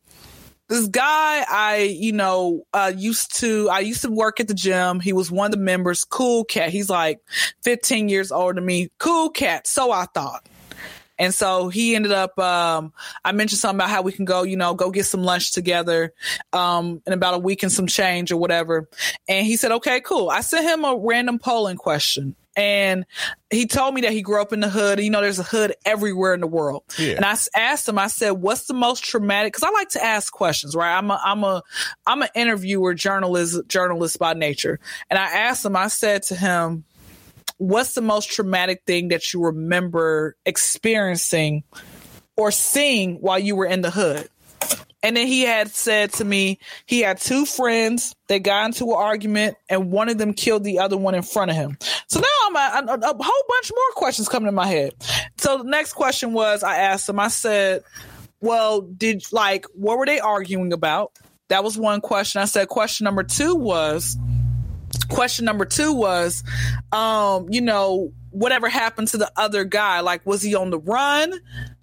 this 0.69 0.87
guy 0.87 1.45
I, 1.49 1.95
you 1.99 2.13
know, 2.13 2.63
uh, 2.73 2.93
used 2.95 3.35
to, 3.39 3.69
I 3.69 3.79
used 3.79 4.01
to 4.03 4.09
work 4.09 4.39
at 4.39 4.47
the 4.47 4.53
gym. 4.53 5.01
He 5.01 5.11
was 5.11 5.29
one 5.29 5.47
of 5.47 5.51
the 5.51 5.57
members, 5.57 6.05
cool 6.05 6.45
cat. 6.45 6.69
He's 6.69 6.89
like 6.89 7.19
15 7.63 8.07
years 8.07 8.31
older 8.31 8.55
than 8.55 8.65
me. 8.65 8.89
Cool 8.97 9.29
cat. 9.29 9.67
So 9.67 9.91
I 9.91 10.05
thought. 10.05 10.47
And 11.19 11.33
so 11.33 11.69
he 11.69 11.95
ended 11.95 12.11
up, 12.11 12.39
um, 12.39 12.91
I 13.23 13.33
mentioned 13.33 13.59
something 13.59 13.77
about 13.77 13.89
how 13.89 14.01
we 14.01 14.11
can 14.11 14.25
go, 14.25 14.43
you 14.43 14.57
know, 14.57 14.73
go 14.73 14.89
get 14.89 15.05
some 15.05 15.23
lunch 15.23 15.51
together, 15.51 16.13
um, 16.53 17.01
in 17.05 17.13
about 17.13 17.35
a 17.35 17.39
week 17.39 17.61
and 17.61 17.71
some 17.71 17.85
change 17.85 18.31
or 18.31 18.37
whatever. 18.37 18.89
And 19.27 19.45
he 19.45 19.57
said, 19.57 19.71
okay, 19.73 20.01
cool. 20.01 20.29
I 20.29 20.41
sent 20.41 20.65
him 20.65 20.83
a 20.83 20.97
random 20.97 21.37
polling 21.39 21.77
question 21.77 22.35
And 22.55 23.05
he 23.49 23.65
told 23.65 23.95
me 23.95 24.01
that 24.01 24.11
he 24.11 24.21
grew 24.21 24.41
up 24.41 24.53
in 24.53 24.59
the 24.59 24.69
hood. 24.69 24.99
You 24.99 25.09
know, 25.09 25.21
there's 25.21 25.39
a 25.39 25.43
hood 25.43 25.75
everywhere 25.85 26.33
in 26.33 26.39
the 26.39 26.47
world. 26.47 26.83
Yeah. 26.97 27.15
And 27.15 27.25
I 27.25 27.35
asked 27.55 27.89
him, 27.89 27.97
I 27.97 28.07
said, 28.07 28.31
what's 28.31 28.65
the 28.65 28.73
most 28.73 29.03
traumatic? 29.03 29.53
Cause 29.53 29.63
I 29.63 29.71
like 29.71 29.89
to 29.89 30.03
ask 30.03 30.31
questions, 30.31 30.75
right? 30.75 30.95
I'm 30.95 31.09
a, 31.09 31.19
I'm 31.23 31.43
a, 31.43 31.63
I'm 32.05 32.21
an 32.21 32.29
interviewer, 32.35 32.93
journalist, 32.93 33.67
journalist 33.67 34.19
by 34.19 34.33
nature. 34.33 34.79
And 35.09 35.17
I 35.17 35.25
asked 35.25 35.65
him, 35.65 35.75
I 35.75 35.87
said 35.87 36.23
to 36.23 36.35
him, 36.35 36.83
what's 37.57 37.93
the 37.93 38.01
most 38.01 38.31
traumatic 38.31 38.83
thing 38.85 39.09
that 39.09 39.33
you 39.33 39.45
remember 39.45 40.35
experiencing 40.45 41.63
or 42.35 42.51
seeing 42.51 43.15
while 43.15 43.39
you 43.39 43.55
were 43.55 43.65
in 43.65 43.81
the 43.81 43.91
hood? 43.91 44.29
And 45.03 45.17
then 45.17 45.27
he 45.27 45.41
had 45.41 45.69
said 45.69 46.13
to 46.13 46.25
me, 46.25 46.59
he 46.85 47.01
had 47.01 47.19
two 47.19 47.45
friends. 47.45 48.15
They 48.27 48.39
got 48.39 48.65
into 48.65 48.85
an 48.85 48.95
argument, 48.97 49.57
and 49.69 49.91
one 49.91 50.09
of 50.09 50.17
them 50.17 50.33
killed 50.33 50.63
the 50.63 50.79
other 50.79 50.97
one 50.97 51.13
in 51.13 51.21
front 51.21 51.51
of 51.51 51.57
him. 51.57 51.77
So 52.07 52.21
now 52.21 52.27
I'm 52.47 52.55
a, 52.55 52.91
a, 52.91 52.95
a 52.95 53.23
whole 53.23 53.43
bunch 53.49 53.71
more 53.71 53.91
questions 53.95 54.29
coming 54.29 54.47
in 54.47 54.55
my 54.55 54.67
head. 54.67 54.93
So 55.37 55.57
the 55.59 55.65
next 55.65 55.93
question 55.93 56.33
was, 56.33 56.63
I 56.63 56.77
asked 56.77 57.09
him. 57.09 57.19
I 57.19 57.27
said, 57.27 57.83
"Well, 58.39 58.81
did 58.81 59.23
like 59.31 59.65
what 59.73 59.97
were 59.97 60.05
they 60.05 60.19
arguing 60.19 60.71
about?" 60.73 61.11
That 61.49 61.63
was 61.63 61.77
one 61.77 62.01
question. 62.01 62.41
I 62.41 62.45
said, 62.45 62.69
question 62.69 63.03
number 63.03 63.21
two 63.21 63.53
was, 63.53 64.17
question 65.09 65.45
number 65.45 65.65
two 65.65 65.93
was, 65.93 66.43
um, 66.91 67.47
you 67.51 67.61
know, 67.61 68.11
whatever 68.31 68.69
happened 68.69 69.09
to 69.09 69.17
the 69.17 69.31
other 69.35 69.63
guy? 69.63 69.99
Like, 69.99 70.25
was 70.25 70.41
he 70.41 70.55
on 70.55 70.71
the 70.71 70.79
run? 70.79 71.33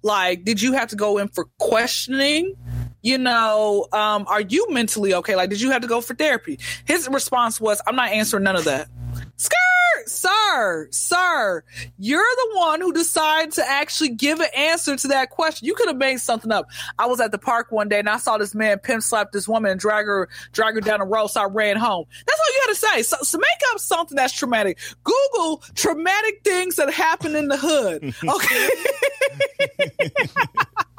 Like, 0.01 0.43
did 0.43 0.61
you 0.61 0.73
have 0.73 0.89
to 0.89 0.95
go 0.95 1.19
in 1.19 1.29
for 1.29 1.47
questioning? 1.59 2.55
You 3.01 3.17
know, 3.17 3.87
um, 3.91 4.25
are 4.27 4.41
you 4.41 4.71
mentally 4.71 5.13
okay? 5.15 5.35
Like, 5.35 5.49
did 5.49 5.61
you 5.61 5.71
have 5.71 5.81
to 5.81 5.87
go 5.87 6.01
for 6.01 6.13
therapy? 6.13 6.59
His 6.85 7.07
response 7.09 7.59
was, 7.59 7.81
I'm 7.87 7.95
not 7.95 8.09
answering 8.09 8.43
none 8.43 8.55
of 8.55 8.65
that. 8.65 8.89
Skirt, 9.37 10.07
sir, 10.07 10.87
sir, 10.91 11.63
you're 11.97 12.21
the 12.21 12.59
one 12.59 12.79
who 12.79 12.93
decided 12.93 13.53
to 13.53 13.67
actually 13.67 14.09
give 14.09 14.39
an 14.39 14.49
answer 14.55 14.95
to 14.95 15.07
that 15.07 15.31
question. 15.31 15.65
You 15.65 15.73
could 15.73 15.87
have 15.87 15.97
made 15.97 16.19
something 16.19 16.51
up. 16.51 16.67
I 16.99 17.07
was 17.07 17.19
at 17.19 17.31
the 17.31 17.39
park 17.39 17.71
one 17.71 17.89
day 17.89 17.99
and 17.99 18.09
I 18.09 18.17
saw 18.17 18.37
this 18.37 18.53
man 18.53 18.77
pimp 18.77 19.01
slap 19.01 19.31
this 19.31 19.47
woman 19.47 19.71
and 19.71 19.79
drag 19.79 20.05
her, 20.05 20.29
drag 20.53 20.75
her 20.75 20.81
down 20.81 20.99
the 20.99 21.05
road. 21.05 21.27
So 21.27 21.41
I 21.41 21.45
ran 21.45 21.77
home. 21.77 22.05
That's 22.27 22.39
all 22.39 22.53
you 22.53 22.61
had 22.61 22.73
to 22.73 22.75
say. 22.75 23.01
So, 23.01 23.17
so 23.21 23.37
make 23.39 23.47
up 23.73 23.79
something 23.79 24.15
that's 24.15 24.33
traumatic. 24.33 24.77
Google 25.03 25.63
traumatic 25.73 26.41
things 26.43 26.75
that 26.75 26.93
happen 26.93 27.35
in 27.35 27.47
the 27.47 27.57
hood. 27.57 28.13
Okay. 28.31 28.69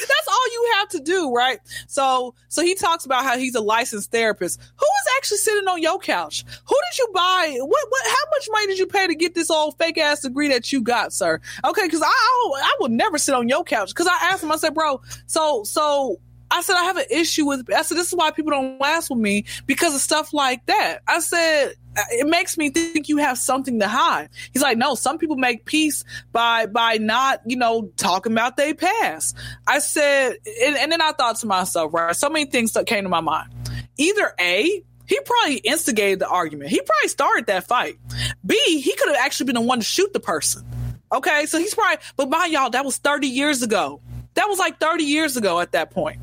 That's 0.00 0.28
all 0.28 0.52
you 0.52 0.72
have 0.76 0.88
to 0.90 1.00
do, 1.00 1.32
right? 1.32 1.58
So, 1.86 2.34
so 2.48 2.62
he 2.62 2.74
talks 2.74 3.04
about 3.04 3.24
how 3.24 3.38
he's 3.38 3.54
a 3.54 3.60
licensed 3.60 4.10
therapist. 4.10 4.60
Who 4.76 4.86
is 4.86 5.12
actually 5.16 5.38
sitting 5.38 5.68
on 5.68 5.82
your 5.82 5.98
couch? 5.98 6.44
Who 6.66 6.76
did 6.90 6.98
you 6.98 7.08
buy? 7.14 7.56
What, 7.60 7.86
what, 7.88 8.06
how 8.06 8.30
much 8.30 8.48
money 8.50 8.66
did 8.68 8.78
you 8.78 8.86
pay 8.86 9.06
to 9.06 9.14
get 9.14 9.34
this 9.34 9.50
old 9.50 9.76
fake 9.78 9.98
ass 9.98 10.20
degree 10.20 10.48
that 10.48 10.72
you 10.72 10.80
got, 10.80 11.12
sir? 11.12 11.40
Okay, 11.64 11.82
because 11.84 12.02
I, 12.02 12.06
I, 12.06 12.60
I 12.62 12.76
would 12.80 12.92
never 12.92 13.18
sit 13.18 13.34
on 13.34 13.48
your 13.48 13.64
couch. 13.64 13.90
Because 13.90 14.06
I 14.06 14.18
asked 14.22 14.42
him, 14.42 14.52
I 14.52 14.56
said, 14.56 14.74
bro, 14.74 15.00
so, 15.26 15.64
so 15.64 16.18
I 16.50 16.62
said, 16.62 16.76
I 16.76 16.84
have 16.84 16.96
an 16.96 17.06
issue 17.10 17.46
with, 17.46 17.72
I 17.72 17.82
said, 17.82 17.98
this 17.98 18.08
is 18.08 18.14
why 18.14 18.30
people 18.30 18.50
don't 18.50 18.80
last 18.80 19.10
with 19.10 19.18
me 19.18 19.44
because 19.66 19.94
of 19.94 20.00
stuff 20.00 20.32
like 20.32 20.64
that. 20.66 21.00
I 21.06 21.20
said, 21.20 21.74
it 22.10 22.26
makes 22.26 22.56
me 22.56 22.70
think 22.70 23.08
you 23.08 23.18
have 23.18 23.38
something 23.38 23.80
to 23.80 23.88
hide. 23.88 24.28
He's 24.52 24.62
like, 24.62 24.78
no, 24.78 24.94
some 24.94 25.18
people 25.18 25.36
make 25.36 25.64
peace 25.64 26.04
by, 26.32 26.66
by 26.66 26.98
not, 26.98 27.40
you 27.46 27.56
know, 27.56 27.90
talking 27.96 28.32
about 28.32 28.56
their 28.56 28.74
past. 28.74 29.36
I 29.66 29.78
said, 29.78 30.36
and, 30.64 30.76
and 30.76 30.92
then 30.92 31.00
I 31.00 31.12
thought 31.12 31.36
to 31.40 31.46
myself, 31.46 31.92
right, 31.94 32.14
so 32.14 32.28
many 32.30 32.46
things 32.46 32.72
that 32.72 32.86
came 32.86 33.04
to 33.04 33.08
my 33.08 33.20
mind. 33.20 33.52
Either 33.96 34.34
A, 34.40 34.82
he 35.06 35.20
probably 35.24 35.56
instigated 35.56 36.18
the 36.18 36.28
argument. 36.28 36.70
He 36.70 36.80
probably 36.80 37.08
started 37.08 37.46
that 37.46 37.66
fight. 37.66 37.98
B, 38.44 38.80
he 38.80 38.94
could 38.94 39.08
have 39.08 39.16
actually 39.24 39.46
been 39.46 39.54
the 39.54 39.60
one 39.62 39.78
to 39.78 39.84
shoot 39.84 40.12
the 40.12 40.20
person. 40.20 40.64
Okay, 41.10 41.46
so 41.46 41.58
he's 41.58 41.74
probably, 41.74 41.96
but 42.16 42.28
by 42.28 42.44
y'all, 42.46 42.70
that 42.70 42.84
was 42.84 42.98
30 42.98 43.26
years 43.28 43.62
ago. 43.62 44.00
That 44.34 44.46
was 44.48 44.58
like 44.58 44.78
30 44.78 45.04
years 45.04 45.36
ago 45.38 45.58
at 45.60 45.72
that 45.72 45.90
point. 45.90 46.20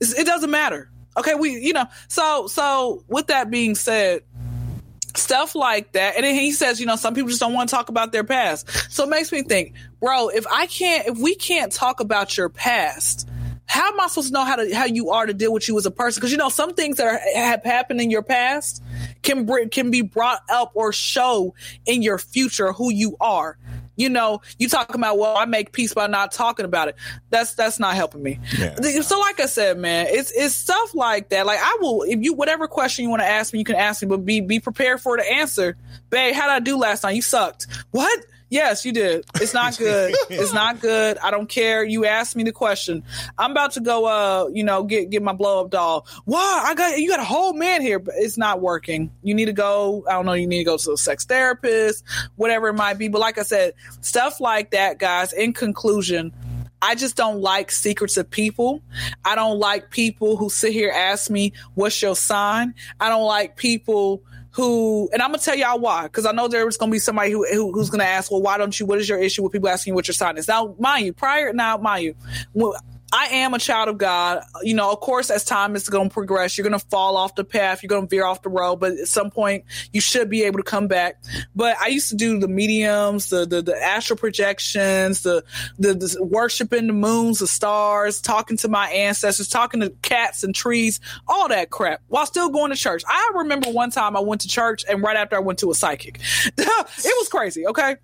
It's- 0.00 0.18
It 0.18 0.26
doesn't 0.26 0.50
matter. 0.50 0.90
Okay, 1.16 1.34
we, 1.34 1.50
you 1.60 1.72
know, 1.72 1.86
so, 2.08 2.46
so 2.46 3.04
with 3.08 3.28
that 3.28 3.50
being 3.50 3.74
said, 3.74 4.22
stuff 5.16 5.54
like 5.54 5.92
that. 5.92 6.16
And 6.16 6.24
then 6.24 6.34
he 6.34 6.52
says, 6.52 6.80
you 6.80 6.86
know, 6.86 6.96
some 6.96 7.14
people 7.14 7.28
just 7.28 7.40
don't 7.40 7.52
want 7.52 7.68
to 7.68 7.74
talk 7.74 7.88
about 7.88 8.12
their 8.12 8.24
past. 8.24 8.68
So 8.92 9.04
it 9.04 9.10
makes 9.10 9.32
me 9.32 9.42
think, 9.42 9.74
bro, 10.00 10.28
if 10.28 10.46
I 10.46 10.66
can't, 10.66 11.08
if 11.08 11.18
we 11.18 11.34
can't 11.34 11.72
talk 11.72 12.00
about 12.00 12.36
your 12.36 12.48
past, 12.48 13.28
how 13.70 13.92
am 13.92 14.00
I 14.00 14.08
supposed 14.08 14.28
to 14.28 14.34
know 14.34 14.44
how 14.44 14.56
to 14.56 14.74
how 14.74 14.86
you 14.86 15.10
are 15.10 15.24
to 15.24 15.32
deal 15.32 15.52
with 15.52 15.68
you 15.68 15.78
as 15.78 15.86
a 15.86 15.92
person? 15.92 16.20
Because 16.20 16.32
you 16.32 16.38
know 16.38 16.48
some 16.48 16.74
things 16.74 16.96
that 16.96 17.06
are, 17.06 17.20
have 17.36 17.62
happened 17.62 18.00
in 18.00 18.10
your 18.10 18.22
past 18.22 18.82
can 19.22 19.46
br- 19.46 19.68
can 19.70 19.92
be 19.92 20.02
brought 20.02 20.42
up 20.50 20.72
or 20.74 20.92
show 20.92 21.54
in 21.86 22.02
your 22.02 22.18
future 22.18 22.72
who 22.72 22.90
you 22.90 23.16
are. 23.20 23.56
You 24.00 24.08
know, 24.08 24.40
you 24.58 24.68
talking 24.68 24.96
about 24.96 25.18
well, 25.18 25.36
I 25.36 25.44
make 25.44 25.72
peace 25.72 25.92
by 25.92 26.06
not 26.06 26.32
talking 26.32 26.64
about 26.64 26.88
it. 26.88 26.96
That's 27.28 27.54
that's 27.54 27.78
not 27.78 27.94
helping 27.94 28.22
me. 28.22 28.40
Yeah. 28.58 28.74
So, 29.02 29.20
like 29.20 29.40
I 29.40 29.46
said, 29.46 29.78
man, 29.78 30.06
it's 30.08 30.32
it's 30.32 30.54
stuff 30.54 30.94
like 30.94 31.28
that. 31.30 31.46
Like 31.46 31.58
I 31.60 31.76
will, 31.80 32.02
if 32.02 32.20
you 32.22 32.34
whatever 32.34 32.66
question 32.66 33.04
you 33.04 33.10
want 33.10 33.22
to 33.22 33.28
ask 33.28 33.52
me, 33.52 33.58
you 33.58 33.64
can 33.64 33.76
ask 33.76 34.02
me, 34.02 34.08
but 34.08 34.24
be 34.24 34.40
be 34.40 34.60
prepared 34.60 35.00
for 35.00 35.16
the 35.16 35.30
answer. 35.30 35.76
Babe, 36.08 36.34
how 36.34 36.46
did 36.46 36.52
I 36.52 36.60
do 36.60 36.78
last 36.78 37.02
night? 37.02 37.14
You 37.14 37.22
sucked. 37.22 37.66
What? 37.90 38.24
Yes, 38.50 38.84
you 38.84 38.92
did. 38.92 39.24
It's 39.36 39.54
not 39.54 39.78
good. 39.78 40.14
it's 40.28 40.52
not 40.52 40.80
good. 40.80 41.16
I 41.18 41.30
don't 41.30 41.48
care. 41.48 41.84
You 41.84 42.04
asked 42.04 42.36
me 42.36 42.42
the 42.42 42.52
question. 42.52 43.04
I'm 43.38 43.52
about 43.52 43.72
to 43.72 43.80
go 43.80 44.04
uh, 44.06 44.48
you 44.52 44.64
know, 44.64 44.82
get 44.82 45.08
get 45.08 45.22
my 45.22 45.32
blow 45.32 45.64
up 45.64 45.70
doll. 45.70 46.06
Why? 46.24 46.64
I 46.66 46.74
got 46.74 46.98
you 46.98 47.08
got 47.08 47.20
a 47.20 47.24
whole 47.24 47.54
man 47.54 47.80
here, 47.80 47.98
but 47.98 48.14
it's 48.18 48.36
not 48.36 48.60
working. 48.60 49.10
You 49.22 49.34
need 49.34 49.46
to 49.46 49.52
go, 49.52 50.04
I 50.08 50.12
don't 50.12 50.26
know, 50.26 50.32
you 50.34 50.46
need 50.46 50.58
to 50.58 50.64
go 50.64 50.76
to 50.76 50.92
a 50.92 50.96
sex 50.96 51.24
therapist, 51.24 52.04
whatever 52.36 52.68
it 52.68 52.74
might 52.74 52.98
be. 52.98 53.08
But 53.08 53.20
like 53.20 53.38
I 53.38 53.42
said, 53.42 53.74
stuff 54.00 54.40
like 54.40 54.72
that, 54.72 54.98
guys, 54.98 55.32
in 55.32 55.52
conclusion, 55.52 56.32
I 56.82 56.94
just 56.94 57.16
don't 57.16 57.40
like 57.40 57.70
secrets 57.70 58.16
of 58.16 58.30
people. 58.30 58.82
I 59.24 59.34
don't 59.34 59.58
like 59.58 59.90
people 59.90 60.36
who 60.36 60.48
sit 60.48 60.72
here 60.72 60.90
ask 60.90 61.30
me, 61.30 61.52
what's 61.74 62.00
your 62.00 62.16
sign? 62.16 62.74
I 62.98 63.10
don't 63.10 63.26
like 63.26 63.56
people 63.56 64.22
who, 64.52 65.08
and 65.12 65.22
I'm 65.22 65.30
gonna 65.30 65.38
tell 65.38 65.54
y'all 65.54 65.78
why, 65.78 66.04
because 66.04 66.26
I 66.26 66.32
know 66.32 66.48
there's 66.48 66.76
gonna 66.76 66.92
be 66.92 66.98
somebody 66.98 67.30
who, 67.30 67.46
who 67.46 67.72
who's 67.72 67.90
gonna 67.90 68.04
ask, 68.04 68.30
well, 68.30 68.42
why 68.42 68.58
don't 68.58 68.78
you? 68.78 68.86
What 68.86 68.98
is 68.98 69.08
your 69.08 69.18
issue 69.18 69.42
with 69.42 69.52
people 69.52 69.68
asking 69.68 69.92
you 69.92 69.94
what 69.94 70.08
your 70.08 70.14
sign 70.14 70.38
is? 70.38 70.48
Now, 70.48 70.74
mind 70.78 71.06
you, 71.06 71.12
prior 71.12 71.52
now, 71.52 71.76
mind 71.76 72.04
you, 72.54 72.74
I 73.12 73.26
am 73.26 73.54
a 73.54 73.58
child 73.58 73.88
of 73.88 73.98
God. 73.98 74.42
You 74.62 74.74
know, 74.74 74.92
of 74.92 75.00
course, 75.00 75.30
as 75.30 75.44
time 75.44 75.74
is 75.74 75.88
going 75.88 76.08
to 76.08 76.12
progress, 76.12 76.56
you're 76.56 76.68
going 76.68 76.78
to 76.78 76.86
fall 76.86 77.16
off 77.16 77.34
the 77.34 77.44
path. 77.44 77.82
You're 77.82 77.88
going 77.88 78.06
to 78.06 78.08
veer 78.08 78.24
off 78.24 78.42
the 78.42 78.48
road, 78.48 78.76
but 78.76 78.92
at 78.92 79.08
some 79.08 79.30
point, 79.30 79.64
you 79.92 80.00
should 80.00 80.30
be 80.30 80.44
able 80.44 80.58
to 80.58 80.62
come 80.62 80.86
back. 80.86 81.22
But 81.54 81.76
I 81.80 81.88
used 81.88 82.10
to 82.10 82.16
do 82.16 82.38
the 82.38 82.48
mediums, 82.48 83.30
the 83.30 83.46
the, 83.46 83.62
the 83.62 83.76
astral 83.76 84.16
projections, 84.16 85.22
the, 85.22 85.44
the 85.78 85.94
the 85.94 86.24
worshiping 86.24 86.86
the 86.86 86.92
moons, 86.92 87.40
the 87.40 87.46
stars, 87.46 88.20
talking 88.20 88.56
to 88.58 88.68
my 88.68 88.88
ancestors, 88.90 89.48
talking 89.48 89.80
to 89.80 89.90
cats 90.02 90.44
and 90.44 90.54
trees, 90.54 91.00
all 91.26 91.48
that 91.48 91.70
crap, 91.70 92.02
while 92.08 92.26
still 92.26 92.50
going 92.50 92.70
to 92.70 92.76
church. 92.76 93.02
I 93.08 93.32
remember 93.36 93.70
one 93.70 93.90
time 93.90 94.16
I 94.16 94.20
went 94.20 94.42
to 94.42 94.48
church, 94.48 94.84
and 94.88 95.02
right 95.02 95.16
after 95.16 95.36
I 95.36 95.40
went 95.40 95.58
to 95.60 95.70
a 95.70 95.74
psychic, 95.74 96.20
it 96.46 97.14
was 97.18 97.28
crazy. 97.28 97.66
Okay. 97.66 97.96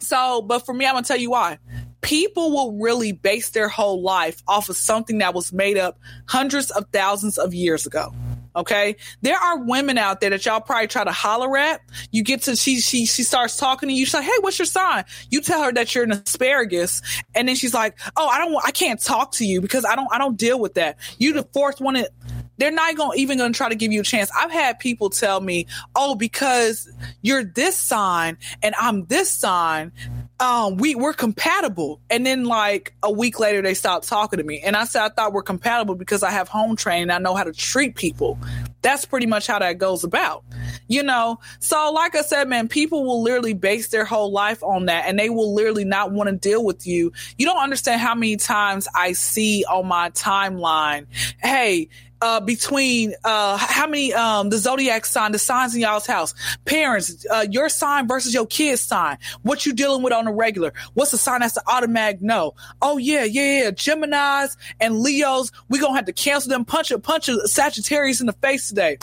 So, 0.00 0.42
but 0.42 0.66
for 0.66 0.74
me, 0.74 0.86
I'm 0.86 0.94
gonna 0.94 1.04
tell 1.04 1.16
you 1.16 1.30
why. 1.30 1.58
People 2.04 2.50
will 2.50 2.72
really 2.72 3.12
base 3.12 3.50
their 3.50 3.68
whole 3.68 4.02
life 4.02 4.42
off 4.46 4.68
of 4.68 4.76
something 4.76 5.18
that 5.18 5.32
was 5.32 5.52
made 5.52 5.78
up 5.78 5.98
hundreds 6.28 6.70
of 6.70 6.86
thousands 6.92 7.38
of 7.38 7.54
years 7.54 7.86
ago. 7.86 8.12
Okay. 8.56 8.96
There 9.22 9.36
are 9.36 9.58
women 9.64 9.98
out 9.98 10.20
there 10.20 10.30
that 10.30 10.44
y'all 10.44 10.60
probably 10.60 10.86
try 10.86 11.02
to 11.02 11.10
holler 11.12 11.56
at. 11.56 11.80
You 12.12 12.22
get 12.22 12.42
to, 12.42 12.56
she, 12.56 12.78
she, 12.78 13.06
she 13.06 13.22
starts 13.22 13.56
talking 13.56 13.88
to 13.88 13.94
you. 13.94 14.04
She's 14.04 14.14
like, 14.14 14.24
Hey, 14.24 14.38
what's 14.40 14.58
your 14.58 14.66
sign? 14.66 15.04
You 15.30 15.40
tell 15.40 15.62
her 15.62 15.72
that 15.72 15.94
you're 15.94 16.04
an 16.04 16.12
asparagus. 16.12 17.02
And 17.34 17.48
then 17.48 17.56
she's 17.56 17.74
like, 17.74 17.98
Oh, 18.16 18.28
I 18.28 18.38
don't 18.38 18.54
I 18.64 18.70
can't 18.70 19.00
talk 19.00 19.32
to 19.32 19.46
you 19.46 19.60
because 19.60 19.84
I 19.84 19.96
don't, 19.96 20.08
I 20.12 20.18
don't 20.18 20.36
deal 20.36 20.60
with 20.60 20.74
that. 20.74 20.98
You 21.18 21.32
the 21.32 21.42
fourth 21.52 21.80
one. 21.80 21.94
That, 21.94 22.10
they're 22.56 22.70
not 22.70 22.96
going 22.96 23.18
even 23.18 23.38
going 23.38 23.52
to 23.52 23.56
try 23.56 23.68
to 23.68 23.74
give 23.74 23.92
you 23.92 24.00
a 24.00 24.04
chance. 24.04 24.30
I've 24.36 24.50
had 24.50 24.78
people 24.78 25.10
tell 25.10 25.40
me, 25.40 25.66
"Oh, 25.96 26.14
because 26.14 26.88
you're 27.22 27.42
this 27.42 27.76
sign 27.76 28.38
and 28.62 28.74
I'm 28.78 29.06
this 29.06 29.30
sign, 29.30 29.92
um, 30.40 30.76
we 30.76 30.94
we're 30.94 31.12
compatible." 31.12 32.00
And 32.10 32.26
then 32.26 32.44
like 32.44 32.94
a 33.02 33.10
week 33.10 33.38
later, 33.40 33.62
they 33.62 33.74
stopped 33.74 34.08
talking 34.08 34.38
to 34.38 34.44
me, 34.44 34.60
and 34.60 34.76
I 34.76 34.84
said, 34.84 35.02
"I 35.02 35.08
thought 35.08 35.32
we're 35.32 35.42
compatible 35.42 35.94
because 35.94 36.22
I 36.22 36.30
have 36.30 36.48
home 36.48 36.76
training. 36.76 37.10
I 37.10 37.18
know 37.18 37.34
how 37.34 37.44
to 37.44 37.52
treat 37.52 37.94
people." 37.94 38.38
That's 38.82 39.06
pretty 39.06 39.26
much 39.26 39.46
how 39.46 39.58
that 39.60 39.78
goes 39.78 40.04
about, 40.04 40.44
you 40.88 41.02
know. 41.02 41.40
So, 41.58 41.90
like 41.92 42.14
I 42.14 42.20
said, 42.20 42.48
man, 42.48 42.68
people 42.68 43.04
will 43.04 43.22
literally 43.22 43.54
base 43.54 43.88
their 43.88 44.04
whole 44.04 44.30
life 44.30 44.62
on 44.62 44.86
that, 44.86 45.06
and 45.06 45.18
they 45.18 45.30
will 45.30 45.54
literally 45.54 45.84
not 45.86 46.12
want 46.12 46.28
to 46.28 46.36
deal 46.36 46.62
with 46.62 46.86
you. 46.86 47.12
You 47.38 47.46
don't 47.46 47.62
understand 47.62 48.02
how 48.02 48.14
many 48.14 48.36
times 48.36 48.86
I 48.94 49.12
see 49.12 49.64
on 49.64 49.86
my 49.86 50.10
timeline, 50.10 51.06
"Hey." 51.42 51.88
Uh, 52.24 52.40
between 52.40 53.12
uh, 53.22 53.58
how 53.58 53.86
many 53.86 54.14
um, 54.14 54.48
the 54.48 54.56
zodiac 54.56 55.04
sign, 55.04 55.32
the 55.32 55.38
signs 55.38 55.74
in 55.74 55.82
y'all's 55.82 56.06
house, 56.06 56.32
parents, 56.64 57.26
uh, 57.30 57.44
your 57.50 57.68
sign 57.68 58.08
versus 58.08 58.32
your 58.32 58.46
kid's 58.46 58.80
sign, 58.80 59.18
what 59.42 59.66
you 59.66 59.74
dealing 59.74 60.02
with 60.02 60.10
on 60.10 60.24
the 60.24 60.32
regular, 60.32 60.72
what's 60.94 61.10
the 61.10 61.18
sign 61.18 61.40
that's 61.40 61.52
the 61.52 61.62
automatic 61.68 62.22
no? 62.22 62.54
Oh 62.80 62.96
yeah, 62.96 63.24
yeah, 63.24 63.64
yeah, 63.64 63.70
Gemini's 63.72 64.56
and 64.80 65.00
Leos, 65.00 65.52
we 65.68 65.78
gonna 65.78 65.96
have 65.96 66.06
to 66.06 66.14
cancel 66.14 66.48
them, 66.48 66.64
punch 66.64 66.90
a 66.90 66.98
punch 66.98 67.28
a 67.28 67.46
Sagittarius 67.46 68.22
in 68.22 68.26
the 68.26 68.32
face 68.32 68.70
today. 68.70 68.96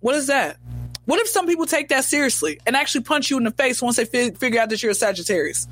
What 0.00 0.14
is 0.14 0.28
that? 0.28 0.56
What 1.04 1.20
if 1.20 1.28
some 1.28 1.46
people 1.46 1.66
take 1.66 1.88
that 1.88 2.04
seriously 2.04 2.58
and 2.64 2.74
actually 2.74 3.02
punch 3.02 3.28
you 3.28 3.36
in 3.36 3.44
the 3.44 3.50
face 3.50 3.82
once 3.82 3.96
they 3.96 4.06
fi- 4.06 4.30
figure 4.30 4.58
out 4.58 4.70
that 4.70 4.82
you're 4.82 4.92
a 4.92 4.94
Sagittarius? 4.94 5.66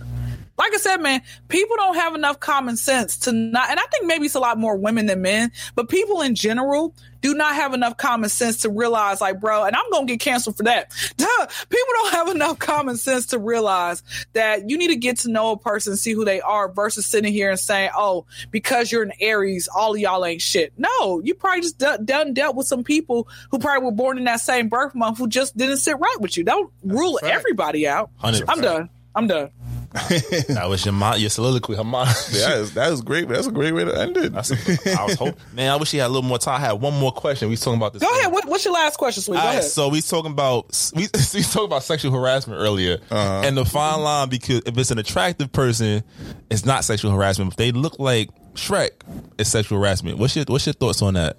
Like 0.59 0.75
I 0.75 0.77
said, 0.77 0.99
man, 0.99 1.23
people 1.49 1.77
don't 1.77 1.95
have 1.95 2.15
enough 2.15 2.41
common 2.41 2.77
sense 2.77 3.17
to 3.21 3.33
not, 3.33 3.71
and 3.71 3.81
I 3.81 3.85
think 3.85 4.07
maybe 4.07 4.27
it's 4.27 4.35
a 4.35 4.41
lot 4.41 4.59
more 4.59 4.77
women 4.77 5.07
than 5.07 5.23
men, 5.23 5.53
but 5.75 5.89
people 5.89 6.21
in 6.21 6.35
general 6.35 6.95
do 7.21 7.35
not 7.35 7.55
have 7.55 7.75
enough 7.75 7.97
common 7.97 8.29
sense 8.31 8.59
to 8.59 8.71
realize, 8.71 9.21
like, 9.21 9.41
bro, 9.41 9.65
and 9.65 9.77
I'm 9.77 9.91
gonna 9.91 10.07
get 10.07 10.21
canceled 10.21 10.57
for 10.57 10.63
that. 10.65 10.91
Duh, 11.17 11.47
people 11.69 11.95
don't 11.95 12.13
have 12.13 12.29
enough 12.29 12.59
common 12.59 12.97
sense 12.97 13.27
to 13.27 13.39
realize 13.39 14.03
that 14.33 14.69
you 14.69 14.79
need 14.79 14.89
to 14.89 14.97
get 14.97 15.19
to 15.21 15.31
know 15.31 15.53
a 15.53 15.57
person, 15.57 15.97
see 15.97 16.13
who 16.13 16.25
they 16.25 16.41
are, 16.41 16.71
versus 16.71 17.07
sitting 17.07 17.33
here 17.33 17.51
and 17.51 17.59
saying, 17.61 17.91
oh, 17.97 18.27
because 18.51 18.91
you're 18.91 19.03
an 19.03 19.13
Aries, 19.21 19.69
all 19.69 19.95
of 19.95 20.01
y'all 20.01 20.25
ain't 20.25 20.43
shit. 20.43 20.73
No, 20.77 21.21
you 21.21 21.35
probably 21.35 21.63
just 21.63 21.79
done, 21.79 22.05
done 22.05 22.35
dealt 22.35 22.57
with 22.57 22.67
some 22.67 22.85
people 22.85 23.29
who 23.51 23.59
probably 23.59 23.85
were 23.85 23.93
born 23.93 24.19
in 24.19 24.25
that 24.25 24.41
same 24.41 24.69
birth 24.69 24.95
month 24.95 25.19
who 25.19 25.29
just 25.29 25.57
didn't 25.57 25.79
sit 25.79 25.99
right 25.99 26.17
with 26.21 26.37
you. 26.37 26.45
Don't 26.45 26.73
rule 26.85 27.19
everybody 27.23 27.87
out. 27.87 28.11
100%. 28.23 28.45
I'm 28.49 28.61
done. 28.61 28.91
I'm 29.15 29.27
done. 29.27 29.51
that 29.93 30.67
was 30.69 30.85
your 30.85 30.93
mo- 30.95 31.17
your 31.17 31.31
soliloquy. 31.31 31.75
Her 31.75 31.83
mom. 31.85 32.07
Yeah, 32.31 32.49
that 32.49 32.59
is, 32.59 32.75
that 32.75 32.93
is 32.93 33.01
great. 33.03 33.29
That's 33.29 33.49
a 33.49 33.51
great 33.51 33.73
way 33.73 33.85
to 33.85 33.99
end 34.01 34.17
it. 34.17 34.33
That's 34.33 34.53
I 34.53 35.05
was 35.05 35.15
hoping. 35.17 35.35
Man, 35.53 35.71
I 35.73 35.77
wish 35.77 35.91
he 35.91 35.99
had 35.99 36.07
a 36.07 36.09
little 36.09 36.23
more 36.29 36.39
time. 36.39 36.61
I 36.63 36.67
had 36.67 36.73
one 36.73 36.95
more 36.99 37.11
question. 37.13 37.49
We 37.49 37.53
was 37.55 37.61
talking 37.61 37.79
about 37.79 37.93
this. 37.95 38.03
Go 38.03 38.19
ahead. 38.19 38.31
What, 38.33 38.45
what's 38.47 38.65
your 38.65 38.75
last 38.75 38.97
question, 38.99 39.23
sweet? 39.23 39.35
Go 39.37 39.41
All 39.41 39.47
right, 39.47 39.59
ahead. 39.59 39.65
so 39.65 39.89
we 39.89 40.01
talking 40.01 40.31
about 40.31 40.93
we 40.95 41.03
we 41.35 41.43
talking 41.43 41.65
about 41.65 41.83
sexual 41.83 42.13
harassment 42.13 42.61
earlier, 42.61 42.99
and 43.11 43.57
the 43.57 43.65
fine 43.65 44.01
line 44.01 44.29
because 44.29 44.63
if 44.65 44.79
it's 44.79 44.93
an 44.93 44.99
attractive 44.99 45.51
person, 45.51 46.05
it's 46.51 46.65
not 46.65 46.85
sexual 46.85 47.11
harassment. 47.11 47.53
If 47.53 47.57
they 47.57 47.73
look 47.73 47.99
like 47.99 48.31
Shrek, 48.55 48.91
it's 49.39 49.51
sexual 49.51 49.79
harassment. 49.81 50.19
What's 50.19 50.37
your 50.37 50.45
what's 50.47 50.67
your 50.67 50.75
thoughts 50.75 51.03
on 51.03 51.15
that? 51.15 51.37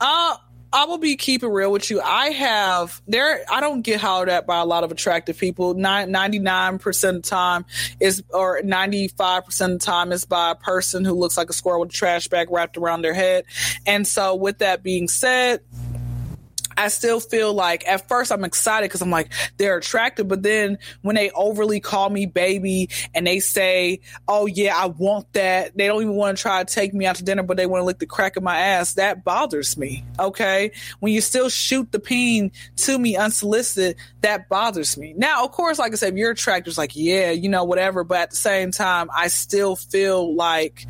Uh, 0.00 0.36
I 0.72 0.84
will 0.84 0.98
be 0.98 1.16
keeping 1.16 1.50
real 1.50 1.72
with 1.72 1.90
you. 1.90 2.00
I 2.00 2.28
have 2.28 3.02
there. 3.08 3.44
I 3.50 3.60
don't 3.60 3.82
get 3.82 4.00
hollered 4.00 4.28
at 4.28 4.46
by 4.46 4.60
a 4.60 4.64
lot 4.64 4.84
of 4.84 4.92
attractive 4.92 5.36
people. 5.36 5.74
Ninety 5.74 6.38
nine 6.38 6.78
percent 6.78 7.16
of 7.16 7.22
the 7.22 7.28
time 7.28 7.64
is, 7.98 8.22
or 8.30 8.60
ninety 8.62 9.08
five 9.08 9.44
percent 9.44 9.72
of 9.72 9.78
the 9.80 9.84
time 9.84 10.12
is 10.12 10.24
by 10.24 10.52
a 10.52 10.54
person 10.54 11.04
who 11.04 11.14
looks 11.14 11.36
like 11.36 11.50
a 11.50 11.52
squirrel 11.52 11.80
with 11.80 11.90
a 11.90 11.92
trash 11.92 12.28
bag 12.28 12.50
wrapped 12.50 12.76
around 12.76 13.02
their 13.02 13.14
head. 13.14 13.44
And 13.84 14.06
so, 14.06 14.36
with 14.36 14.58
that 14.58 14.82
being 14.82 15.08
said, 15.08 15.60
I 16.80 16.88
still 16.88 17.20
feel 17.20 17.52
like 17.52 17.86
at 17.86 18.08
first 18.08 18.32
I'm 18.32 18.42
excited 18.42 18.88
because 18.88 19.02
I'm 19.02 19.10
like 19.10 19.30
they're 19.58 19.76
attractive, 19.76 20.28
but 20.28 20.42
then 20.42 20.78
when 21.02 21.14
they 21.14 21.30
overly 21.30 21.78
call 21.78 22.08
me 22.08 22.24
baby 22.24 22.88
and 23.14 23.26
they 23.26 23.40
say, 23.40 24.00
"Oh 24.26 24.46
yeah, 24.46 24.74
I 24.74 24.86
want 24.86 25.30
that," 25.34 25.76
they 25.76 25.86
don't 25.86 26.00
even 26.00 26.14
want 26.14 26.38
to 26.38 26.42
try 26.42 26.64
to 26.64 26.74
take 26.74 26.94
me 26.94 27.04
out 27.04 27.16
to 27.16 27.24
dinner, 27.24 27.42
but 27.42 27.58
they 27.58 27.66
want 27.66 27.82
to 27.82 27.84
lick 27.84 27.98
the 27.98 28.06
crack 28.06 28.36
of 28.36 28.42
my 28.42 28.58
ass. 28.58 28.94
That 28.94 29.24
bothers 29.24 29.76
me. 29.76 30.04
Okay, 30.18 30.72
when 31.00 31.12
you 31.12 31.20
still 31.20 31.50
shoot 31.50 31.92
the 31.92 32.00
peen 32.00 32.50
to 32.76 32.98
me 32.98 33.14
unsolicited, 33.14 33.96
that 34.22 34.48
bothers 34.48 34.96
me. 34.96 35.12
Now, 35.14 35.44
of 35.44 35.52
course, 35.52 35.78
like 35.78 35.92
I 35.92 35.96
said, 35.96 36.14
if 36.14 36.18
you're 36.18 36.30
attractive, 36.30 36.70
it's 36.70 36.78
like 36.78 36.96
yeah, 36.96 37.30
you 37.30 37.50
know, 37.50 37.64
whatever. 37.64 38.04
But 38.04 38.20
at 38.20 38.30
the 38.30 38.36
same 38.36 38.70
time, 38.70 39.10
I 39.14 39.28
still 39.28 39.76
feel 39.76 40.34
like 40.34 40.86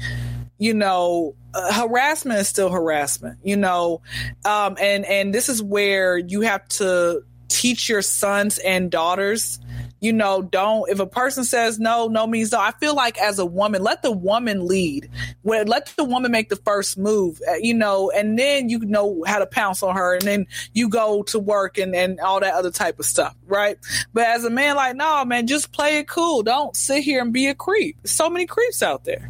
you 0.61 0.75
know 0.75 1.35
uh, 1.55 1.73
harassment 1.73 2.39
is 2.39 2.47
still 2.47 2.71
harassment 2.71 3.39
you 3.43 3.57
know? 3.57 4.01
Um 4.45 4.77
and 4.81 5.05
and 5.05 5.35
this 5.35 5.49
is 5.49 5.61
where 5.61 6.17
you 6.17 6.43
have 6.43 6.69
to 6.69 7.25
teach 7.49 7.89
your 7.89 8.03
sons 8.03 8.59
and 8.59 8.93
daughters 8.93 9.59
you 10.01 10.13
know 10.13 10.41
don't 10.41 10.89
if 10.89 11.01
a 11.01 11.07
person 11.07 11.43
says 11.43 11.81
no 11.81 12.07
no 12.07 12.27
means 12.27 12.53
no. 12.53 12.61
I 12.61 12.71
feel 12.73 12.95
like 12.95 13.19
as 13.19 13.39
a 13.39 13.45
woman 13.45 13.83
let 13.83 14.03
the 14.03 14.13
woman 14.13 14.67
lead. 14.67 15.11
Let 15.43 15.87
the 15.97 16.05
woman 16.05 16.31
make 16.31 16.49
the 16.49 16.57
first 16.57 16.97
move 16.97 17.41
uh, 17.49 17.55
you 17.61 17.75
know 17.75 18.11
and 18.11 18.39
then 18.39 18.69
you 18.69 18.79
know 18.81 19.25
how 19.27 19.41
to 19.41 19.47
pounce 19.47 19.83
on 19.83 19.97
her 19.97 20.15
and 20.15 20.23
then 20.23 20.47
you 20.75 20.89
go 20.89 21.23
to 21.25 21.39
work 21.39 21.79
and 21.79 21.95
and 21.95 22.21
all 22.21 22.39
that 22.41 22.55
other 22.55 22.71
type 22.71 23.01
of 23.01 23.07
stuff 23.07 23.35
right? 23.47 23.79
But 24.13 24.27
as 24.27 24.45
a 24.45 24.51
man 24.51 24.77
like 24.77 24.95
no 24.95 25.25
man 25.25 25.47
just 25.47 25.73
play 25.73 25.99
it 25.99 26.07
cool. 26.07 26.43
Don't 26.43 26.77
sit 26.77 27.03
here 27.03 27.21
and 27.23 27.33
be 27.33 27.49
a 27.49 27.55
creep. 27.55 27.97
So 28.07 28.31
many 28.31 28.47
creeps 28.47 28.83
out 28.83 29.05
there 29.05 29.29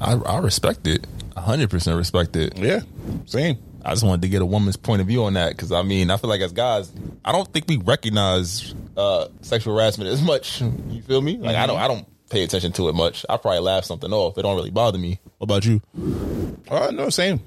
I, 0.00 0.14
I 0.14 0.38
respect 0.38 0.86
it. 0.86 1.06
hundred 1.36 1.70
percent 1.70 1.96
respect 1.96 2.36
it. 2.36 2.56
Yeah, 2.58 2.80
same. 3.26 3.58
I 3.84 3.90
just 3.90 4.02
wanted 4.02 4.22
to 4.22 4.28
get 4.28 4.40
a 4.40 4.46
woman's 4.46 4.76
point 4.76 5.02
of 5.02 5.06
view 5.06 5.24
on 5.24 5.34
that 5.34 5.50
because 5.50 5.70
I 5.70 5.82
mean 5.82 6.10
I 6.10 6.16
feel 6.16 6.30
like 6.30 6.40
as 6.40 6.52
guys, 6.52 6.90
I 7.24 7.32
don't 7.32 7.50
think 7.52 7.66
we 7.68 7.76
recognize 7.76 8.74
uh, 8.96 9.28
sexual 9.42 9.74
harassment 9.74 10.10
as 10.10 10.22
much. 10.22 10.60
You 10.60 11.02
feel 11.02 11.20
me? 11.20 11.36
Like 11.36 11.56
I 11.56 11.66
don't, 11.66 11.78
I 11.78 11.86
don't 11.88 12.06
pay 12.30 12.44
attention 12.44 12.72
to 12.72 12.88
it 12.88 12.94
much. 12.94 13.26
I 13.28 13.36
probably 13.36 13.60
laugh 13.60 13.84
something 13.84 14.12
off. 14.12 14.38
It 14.38 14.42
don't 14.42 14.56
really 14.56 14.70
bother 14.70 14.98
me. 14.98 15.20
What 15.38 15.44
about 15.44 15.64
you? 15.66 15.82
Oh 16.70 16.90
no, 16.90 17.10
same. 17.10 17.40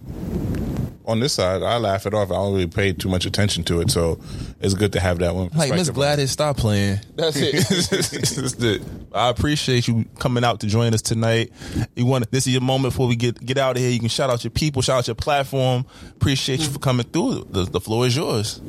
On 1.08 1.22
this 1.22 1.34
side, 1.34 1.64
I 1.64 1.78
laugh 1.78 2.06
it 2.06 2.14
off. 2.14 2.32
I 2.32 2.36
don't 2.36 2.54
really 2.54 2.68
pay 2.68 2.92
too 2.92 3.08
much 3.08 3.26
attention 3.26 3.64
to 3.66 3.80
it, 3.80 3.90
so 3.90 4.20
it's 4.60 4.74
good 4.74 4.92
to 4.94 5.00
have 5.00 5.20
that 5.20 5.34
one. 5.34 5.50
Like 5.56 5.72
Miss. 5.72 5.90
Gladys, 5.90 6.32
stop 6.32 6.58
playing. 6.58 7.00
That's 7.16 7.38
it. 7.38 7.54
That's 7.54 8.54
it. 8.64 8.82
I 9.14 9.30
appreciate 9.30 9.88
you 9.88 10.06
coming 10.20 10.44
out 10.44 10.60
to 10.60 10.68
join 10.68 10.94
us 10.94 11.02
tonight. 11.02 11.52
You 11.96 12.06
want 12.06 12.30
this 12.32 12.46
is 12.46 12.54
your 12.54 12.62
moment 12.62 12.94
before 12.94 13.08
we 13.08 13.16
get 13.16 13.44
get 13.44 13.58
out 13.58 13.78
of 13.78 13.82
here. 13.82 13.90
You 13.90 14.00
can 14.00 14.10
shout 14.10 14.30
out 14.30 14.44
your 14.44 14.52
people, 14.52 14.82
shout 14.82 15.00
out 15.00 15.08
your 15.08 15.16
platform. 15.16 15.86
Appreciate 16.10 16.60
you 16.60 16.68
for 16.68 16.80
coming 16.80 17.06
through. 17.06 17.48
The, 17.50 17.64
the 17.64 17.80
floor 17.80 18.06
is 18.06 18.16
yours. 18.16 18.62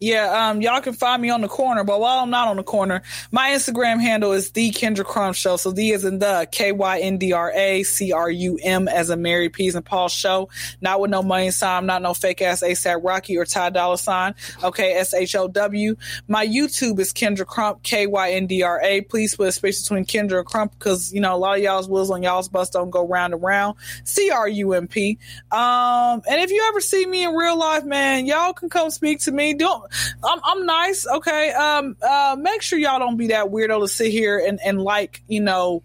Yeah, 0.00 0.48
um, 0.48 0.60
y'all 0.62 0.80
can 0.80 0.94
find 0.94 1.20
me 1.20 1.30
on 1.30 1.42
the 1.42 1.48
corner, 1.48 1.84
but 1.84 2.00
while 2.00 2.18
I'm 2.18 2.30
not 2.30 2.48
on 2.48 2.56
the 2.56 2.64
corner, 2.64 3.02
my 3.30 3.50
Instagram 3.50 4.00
handle 4.00 4.32
is 4.32 4.50
the 4.50 4.70
Kyndra 4.70 5.04
Crump 5.04 5.36
Show. 5.36 5.56
So 5.56 5.70
the 5.70 5.90
is 5.90 6.04
in 6.04 6.18
the 6.18 6.48
K 6.50 6.72
Y 6.72 7.00
N 7.00 7.18
D 7.18 7.32
R 7.32 7.52
A 7.52 7.82
C 7.82 8.12
R 8.12 8.30
U 8.30 8.58
M 8.62 8.88
as 8.88 9.10
a 9.10 9.16
Mary 9.16 9.48
Peas 9.48 9.74
and 9.74 9.84
Paul 9.84 10.08
show. 10.08 10.48
Not 10.80 11.00
with 11.00 11.10
no 11.10 11.22
money 11.22 11.50
sign, 11.50 11.81
not 11.86 12.02
no 12.02 12.14
fake 12.14 12.42
ass 12.42 12.62
ASAP 12.62 13.00
Rocky 13.02 13.36
or 13.36 13.44
Ty 13.44 13.70
Dolla 13.70 13.98
sign. 13.98 14.34
Okay, 14.62 14.94
S 14.94 15.14
H 15.14 15.34
O 15.36 15.48
W. 15.48 15.96
My 16.28 16.46
YouTube 16.46 16.98
is 16.98 17.12
Kyndra 17.12 17.46
Crump, 17.46 17.82
K 17.82 18.06
Y 18.06 18.32
N 18.32 18.46
D 18.46 18.62
R 18.62 18.80
A. 18.82 19.00
Please 19.02 19.36
put 19.36 19.48
a 19.48 19.52
space 19.52 19.82
between 19.82 20.04
Kyndra 20.04 20.38
and 20.38 20.46
Crump 20.46 20.78
because 20.78 21.12
you 21.12 21.20
know 21.20 21.34
a 21.34 21.38
lot 21.38 21.56
of 21.56 21.62
y'all's 21.62 21.88
wheels 21.88 22.10
on 22.10 22.22
y'all's 22.22 22.48
bus 22.48 22.70
don't 22.70 22.90
go 22.90 23.06
round 23.06 23.34
and 23.34 23.42
round. 23.42 23.76
C 24.04 24.30
R 24.30 24.48
U 24.48 24.72
M 24.74 24.88
P. 24.88 25.18
Um, 25.50 26.22
and 26.28 26.40
if 26.40 26.50
you 26.50 26.64
ever 26.68 26.80
see 26.80 27.04
me 27.06 27.24
in 27.24 27.34
real 27.34 27.58
life, 27.58 27.84
man, 27.84 28.26
y'all 28.26 28.52
can 28.52 28.68
come 28.68 28.90
speak 28.90 29.20
to 29.20 29.32
me. 29.32 29.54
Don't 29.54 29.84
I'm 30.22 30.40
I'm 30.44 30.66
nice, 30.66 31.06
okay. 31.06 31.52
Um, 31.52 31.96
uh, 32.02 32.36
make 32.38 32.62
sure 32.62 32.78
y'all 32.78 32.98
don't 32.98 33.16
be 33.16 33.28
that 33.28 33.46
weirdo 33.46 33.80
to 33.80 33.88
sit 33.88 34.10
here 34.10 34.38
and 34.38 34.60
and 34.62 34.80
like 34.80 35.22
you 35.28 35.40
know 35.40 35.82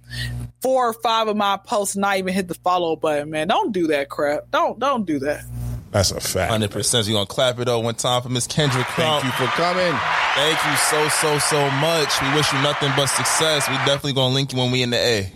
four 0.61 0.89
or 0.89 0.93
five 0.93 1.27
of 1.27 1.37
my 1.37 1.57
posts, 1.57 1.95
and 1.95 2.01
not 2.01 2.17
even 2.17 2.33
hit 2.33 2.47
the 2.47 2.55
follow 2.55 2.95
button, 2.95 3.29
man. 3.29 3.47
Don't 3.47 3.71
do 3.71 3.87
that 3.87 4.09
crap. 4.09 4.51
Don't 4.51 4.79
don't 4.79 5.05
do 5.05 5.19
that. 5.19 5.43
That's 5.91 6.11
a 6.11 6.19
fact. 6.19 6.51
Hundred 6.51 6.71
percent. 6.71 7.05
So 7.05 7.11
you 7.11 7.15
gonna 7.17 7.25
clap 7.25 7.59
it 7.59 7.67
up 7.67 7.83
one 7.83 7.95
time 7.95 8.21
for 8.21 8.29
Miss 8.29 8.47
Kyndra 8.47 8.83
Crump. 8.85 9.23
Thank 9.23 9.25
you 9.25 9.31
for 9.31 9.51
coming. 9.53 9.93
Thank 10.35 10.63
you 10.65 10.75
so 10.77 11.07
so 11.09 11.39
so 11.39 11.71
much. 11.71 12.21
We 12.21 12.33
wish 12.35 12.51
you 12.51 12.61
nothing 12.61 12.91
but 12.95 13.07
success. 13.07 13.67
We 13.69 13.75
definitely 13.77 14.13
gonna 14.13 14.33
link 14.33 14.53
you 14.53 14.59
when 14.59 14.71
we 14.71 14.83
in 14.83 14.89
the 14.89 14.97
A. 14.97 15.31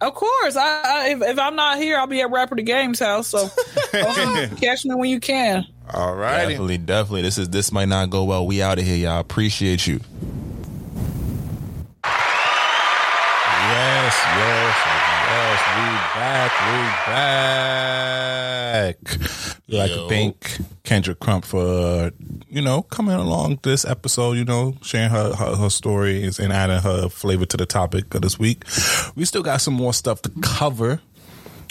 Of 0.00 0.14
course, 0.14 0.56
I, 0.56 0.82
I 0.84 1.08
if, 1.10 1.22
if 1.22 1.38
I'm 1.38 1.56
not 1.56 1.76
here, 1.76 1.98
I'll 1.98 2.06
be 2.06 2.22
at 2.22 2.30
Rapper 2.30 2.56
the 2.56 2.62
Games 2.62 3.00
house. 3.00 3.28
So 3.28 3.42
um, 3.44 4.56
catch 4.56 4.84
me 4.86 4.94
when 4.94 5.10
you 5.10 5.20
can. 5.20 5.66
All 5.92 6.14
right. 6.14 6.46
Definitely, 6.48 6.78
definitely. 6.78 7.22
This 7.22 7.36
is 7.36 7.50
this 7.50 7.70
might 7.70 7.88
not 7.88 8.08
go 8.10 8.24
well. 8.24 8.46
We 8.46 8.62
out 8.62 8.78
of 8.78 8.84
here, 8.84 8.96
y'all. 8.96 9.20
Appreciate 9.20 9.86
you. 9.86 10.00
Yes, 13.70 14.16
yes, 14.36 15.19
yes. 15.30 15.60
We 15.76 15.84
back. 16.20 16.52
We 16.66 16.78
back. 17.12 18.96
We'd 19.68 19.78
like 19.78 19.92
to 19.92 20.08
thank 20.08 20.58
Kyndra 20.84 21.18
Crump 21.18 21.44
for, 21.44 22.10
you 22.48 22.60
know, 22.60 22.82
coming 22.82 23.14
along 23.14 23.60
this 23.62 23.84
episode, 23.84 24.32
you 24.32 24.44
know, 24.44 24.74
sharing 24.82 25.10
her, 25.10 25.34
her, 25.34 25.56
her 25.56 25.70
stories 25.70 26.38
and 26.40 26.52
adding 26.52 26.80
her 26.80 27.08
flavor 27.08 27.46
to 27.46 27.56
the 27.56 27.66
topic 27.66 28.12
of 28.14 28.22
this 28.22 28.38
week. 28.38 28.64
We 29.14 29.24
still 29.24 29.42
got 29.42 29.60
some 29.60 29.74
more 29.74 29.92
stuff 29.92 30.22
to 30.22 30.30
cover. 30.42 31.00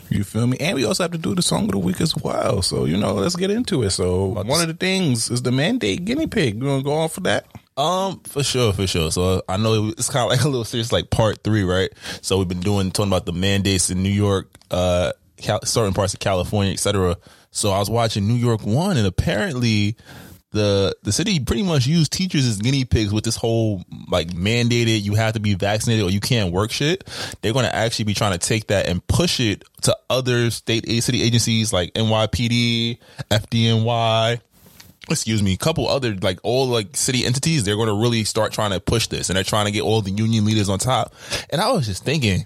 You 0.10 0.24
feel 0.24 0.48
me? 0.48 0.58
And 0.60 0.76
we 0.76 0.86
also 0.86 1.04
have 1.04 1.12
to 1.12 1.18
do 1.20 1.36
the 1.36 1.42
song 1.42 1.66
of 1.66 1.72
the 1.72 1.78
week 1.78 2.02
as 2.02 2.16
well. 2.16 2.62
So, 2.64 2.86
you 2.86 2.98
know, 2.98 3.14
let's 3.14 3.36
get 3.36 3.52
into 3.52 3.84
it. 3.84 3.92
So, 3.92 4.26
one 4.26 4.62
of 4.62 4.68
the 4.68 4.74
things 4.74 5.30
is 5.30 5.44
the 5.44 5.52
mandate 5.52 6.04
guinea 6.06 6.26
pig. 6.26 6.60
You 6.60 6.68
want 6.68 6.80
to 6.80 6.86
go 6.86 6.94
on 6.94 7.10
for 7.10 7.22
that? 7.22 7.46
Um, 7.80 8.20
for 8.26 8.44
sure, 8.44 8.74
for 8.74 8.86
sure. 8.86 9.10
So 9.10 9.42
I 9.48 9.56
know 9.56 9.88
it's 9.88 10.10
kind 10.10 10.26
of 10.26 10.32
like 10.32 10.42
a 10.44 10.50
little 10.50 10.66
serious, 10.66 10.92
like 10.92 11.10
part 11.10 11.46
three, 11.46 11.64
right? 11.64 11.90
So 12.22 12.38
we've 12.38 12.48
been 12.48 12.60
doing 12.60 12.92
talking 12.92 13.10
about 13.10 13.26
the 13.26 13.32
mandates 13.32 13.90
in 13.90 14.04
New 14.04 14.10
York, 14.10 14.50
uh, 14.70 15.14
Cal- 15.38 15.64
certain 15.64 15.94
parts 15.94 16.14
of 16.14 16.20
California, 16.20 16.74
etc. 16.74 17.16
So 17.52 17.72
I 17.72 17.80
was 17.80 17.90
watching 17.90 18.28
New 18.28 18.36
York 18.36 18.66
one, 18.66 18.98
and 18.98 19.08
apparently 19.08 19.96
the 20.52 20.94
the 21.04 21.14
city 21.14 21.40
pretty 21.40 21.64
much 21.64 21.88
used 21.88 22.12
teachers 22.12 22.46
as 22.46 22.58
guinea 22.58 22.84
pigs 22.84 23.14
with 23.14 23.24
this 23.24 23.36
whole 23.36 23.84
like 24.10 24.30
mandated 24.30 25.04
you 25.04 25.14
have 25.14 25.34
to 25.34 25.40
be 25.40 25.54
vaccinated 25.54 26.04
or 26.04 26.10
you 26.10 26.20
can't 26.20 26.52
work 26.52 26.72
shit. 26.72 27.08
They're 27.42 27.54
going 27.54 27.66
to 27.66 27.74
actually 27.74 28.06
be 28.06 28.14
trying 28.14 28.38
to 28.38 28.40
take 28.40 28.68
that 28.68 28.88
and 28.88 29.06
push 29.08 29.40
it 29.40 29.64
to 29.84 29.96
other 30.10 30.52
state 30.52 30.86
city 31.04 31.22
agencies 31.22 31.72
like 31.72 31.94
NYPD, 31.94 32.98
FDNY 33.32 34.42
excuse 35.12 35.44
me, 35.44 35.54
a 35.54 35.58
couple 35.58 35.88
other 35.88 36.16
like 36.16 36.40
all 36.44 36.68
like 36.68 36.96
city 36.96 37.26
entities, 37.26 37.64
they're 37.64 37.76
going 37.76 37.88
to 37.88 38.02
really 38.02 38.24
start 38.24 38.52
trying 38.52 38.72
to 38.72 38.80
push 38.80 39.08
this, 39.08 39.30
and 39.30 39.38
they're 39.38 39.44
trying 39.44 39.66
to 39.66 39.72
get 39.72 39.82
all 39.82 40.02
the 40.02 40.12
union 40.12 40.46
leaders 40.46 40.70
on 40.70 40.80
top. 40.80 41.14
And 41.50 41.62
I 41.62 41.72
was 41.72 41.86
just 41.86 42.04
thinking, 42.04 42.46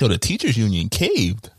yo, 0.00 0.08
the 0.08 0.18
teachers 0.18 0.56
union 0.56 0.88
caved. 0.88 1.50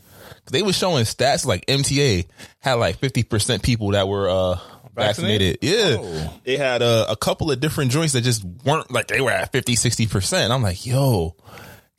They 0.50 0.62
were 0.62 0.72
showing 0.72 1.04
stats 1.04 1.46
like 1.46 1.64
MTA 1.66 2.26
had 2.58 2.74
like 2.74 2.98
fifty 2.98 3.22
percent 3.22 3.62
people 3.62 3.90
that 3.92 4.08
were 4.08 4.28
uh 4.28 4.58
vaccinated. 4.94 5.58
Yeah. 5.62 5.96
Oh. 5.98 6.40
They 6.44 6.56
had 6.56 6.82
a, 6.82 7.10
a 7.10 7.16
couple 7.16 7.50
of 7.50 7.60
different 7.60 7.90
joints 7.90 8.12
that 8.14 8.22
just 8.22 8.44
weren't 8.64 8.90
like 8.90 9.08
they 9.08 9.20
were 9.20 9.30
at 9.30 9.52
50, 9.52 9.74
60%. 9.74 10.50
I'm 10.50 10.62
like, 10.62 10.84
yo, 10.84 11.36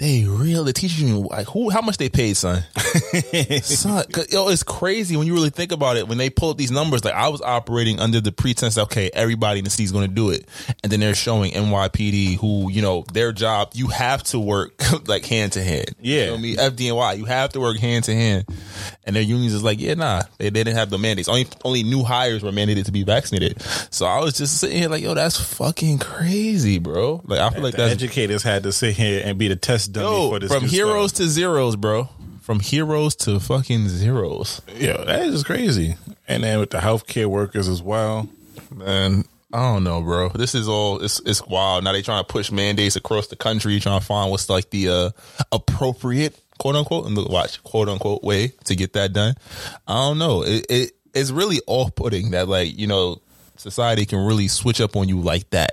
they 0.01 0.25
really 0.25 0.73
teaching 0.73 1.07
you 1.07 1.19
like 1.29 1.45
who 1.45 1.69
how 1.69 1.81
much 1.81 1.97
they 1.97 2.09
paid, 2.09 2.35
son. 2.35 2.63
son, 3.61 4.03
yo, 4.31 4.49
it's 4.49 4.63
crazy 4.63 5.15
when 5.15 5.27
you 5.27 5.35
really 5.35 5.51
think 5.51 5.71
about 5.71 5.95
it. 5.95 6.07
When 6.07 6.17
they 6.17 6.31
pull 6.31 6.49
up 6.49 6.57
these 6.57 6.71
numbers, 6.71 7.05
like 7.05 7.13
I 7.13 7.29
was 7.29 7.39
operating 7.39 7.99
under 7.99 8.19
the 8.19 8.31
pretense, 8.31 8.75
that, 8.75 8.83
okay, 8.83 9.11
everybody 9.13 9.59
in 9.59 9.63
the 9.63 9.69
city 9.69 9.83
is 9.83 9.91
going 9.91 10.09
to 10.09 10.13
do 10.13 10.31
it, 10.31 10.49
and 10.81 10.91
then 10.91 11.01
they're 11.01 11.13
showing 11.13 11.51
NYPD 11.51 12.37
who, 12.37 12.71
you 12.71 12.81
know, 12.81 13.03
their 13.13 13.31
job, 13.31 13.73
you 13.75 13.89
have 13.89 14.23
to 14.23 14.39
work 14.39 14.73
like 15.07 15.23
hand 15.23 15.51
to 15.53 15.63
hand. 15.63 15.93
Yeah. 16.01 16.21
you 16.21 16.25
know 16.25 16.31
what 16.31 16.39
I 16.39 16.41
mean, 16.41 16.57
FDNY, 16.57 17.17
you 17.17 17.25
have 17.25 17.51
to 17.53 17.59
work 17.59 17.77
hand 17.77 18.05
to 18.05 18.15
hand, 18.15 18.45
and 19.03 19.15
their 19.15 19.21
unions 19.21 19.53
is 19.53 19.63
like, 19.63 19.79
yeah, 19.79 19.93
nah, 19.93 20.23
they, 20.39 20.45
they 20.45 20.63
didn't 20.63 20.77
have 20.77 20.89
the 20.89 20.97
mandates. 20.97 21.29
Only 21.29 21.45
only 21.63 21.83
new 21.83 22.03
hires 22.03 22.41
were 22.41 22.51
mandated 22.51 22.85
to 22.85 22.91
be 22.91 23.03
vaccinated. 23.03 23.61
So 23.91 24.07
I 24.07 24.19
was 24.19 24.35
just 24.35 24.59
sitting 24.59 24.79
here 24.79 24.89
like, 24.89 25.03
yo, 25.03 25.13
that's 25.13 25.39
fucking 25.39 25.99
crazy, 25.99 26.79
bro. 26.79 27.21
Like 27.23 27.39
I 27.39 27.51
feel 27.51 27.61
like 27.61 27.73
the 27.73 27.83
that's 27.83 27.93
educators 27.93 28.41
had 28.41 28.63
to 28.63 28.71
sit 28.71 28.95
here 28.95 29.21
and 29.23 29.37
be 29.37 29.47
the 29.47 29.55
test 29.55 29.90
dummy 29.91 30.05
Yo, 30.05 30.30
for 30.30 30.39
this. 30.39 30.51
from 30.51 30.63
heroes 30.65 31.11
stuff. 31.11 31.26
to 31.26 31.30
zeros, 31.30 31.76
bro. 31.76 32.09
From 32.41 32.59
heroes 32.59 33.15
to 33.18 33.39
fucking 33.39 33.88
zeros. 33.88 34.61
Yo, 34.76 35.03
that 35.05 35.22
is 35.22 35.43
crazy. 35.43 35.95
And 36.27 36.43
then 36.43 36.59
with 36.59 36.72
the 36.72 36.80
healthcare 36.80 37.27
workers 37.27 37.68
as 37.68 37.81
well. 37.81 38.27
Man, 38.73 39.26
I 39.53 39.59
don't 39.73 39.84
know, 39.84 40.01
bro. 40.01 40.30
This 40.30 40.55
is 40.55 40.68
all 40.68 41.01
it's 41.03 41.19
it's 41.26 41.45
wild. 41.45 41.84
Now 41.84 41.91
they 41.91 42.01
trying 42.01 42.23
to 42.23 42.27
push 42.27 42.51
mandates 42.51 42.95
across 42.95 43.27
the 43.27 43.35
country, 43.35 43.80
trying 43.80 43.99
to 43.99 44.05
find 44.05 44.31
what's 44.31 44.49
like 44.49 44.69
the 44.69 44.89
uh 44.89 45.09
appropriate 45.51 46.39
quote 46.57 46.76
unquote 46.76 47.05
and 47.05 47.15
the 47.18 47.23
watch 47.26 47.61
quote 47.63 47.89
unquote 47.89 48.23
way 48.23 48.49
to 48.65 48.76
get 48.76 48.93
that 48.93 49.13
done. 49.13 49.35
I 49.88 49.93
don't 50.07 50.18
know. 50.18 50.43
It, 50.43 50.65
it 50.69 50.91
it's 51.13 51.31
really 51.31 51.59
off 51.68 51.93
putting 51.95 52.31
that 52.31 52.47
like, 52.47 52.77
you 52.77 52.88
know, 52.88 53.22
society 53.57 54.05
can 54.05 54.26
really 54.26 54.47
switch 54.47 54.80
up 54.81 54.95
on 54.95 55.09
you 55.09 55.19
like 55.19 55.49
that. 55.51 55.72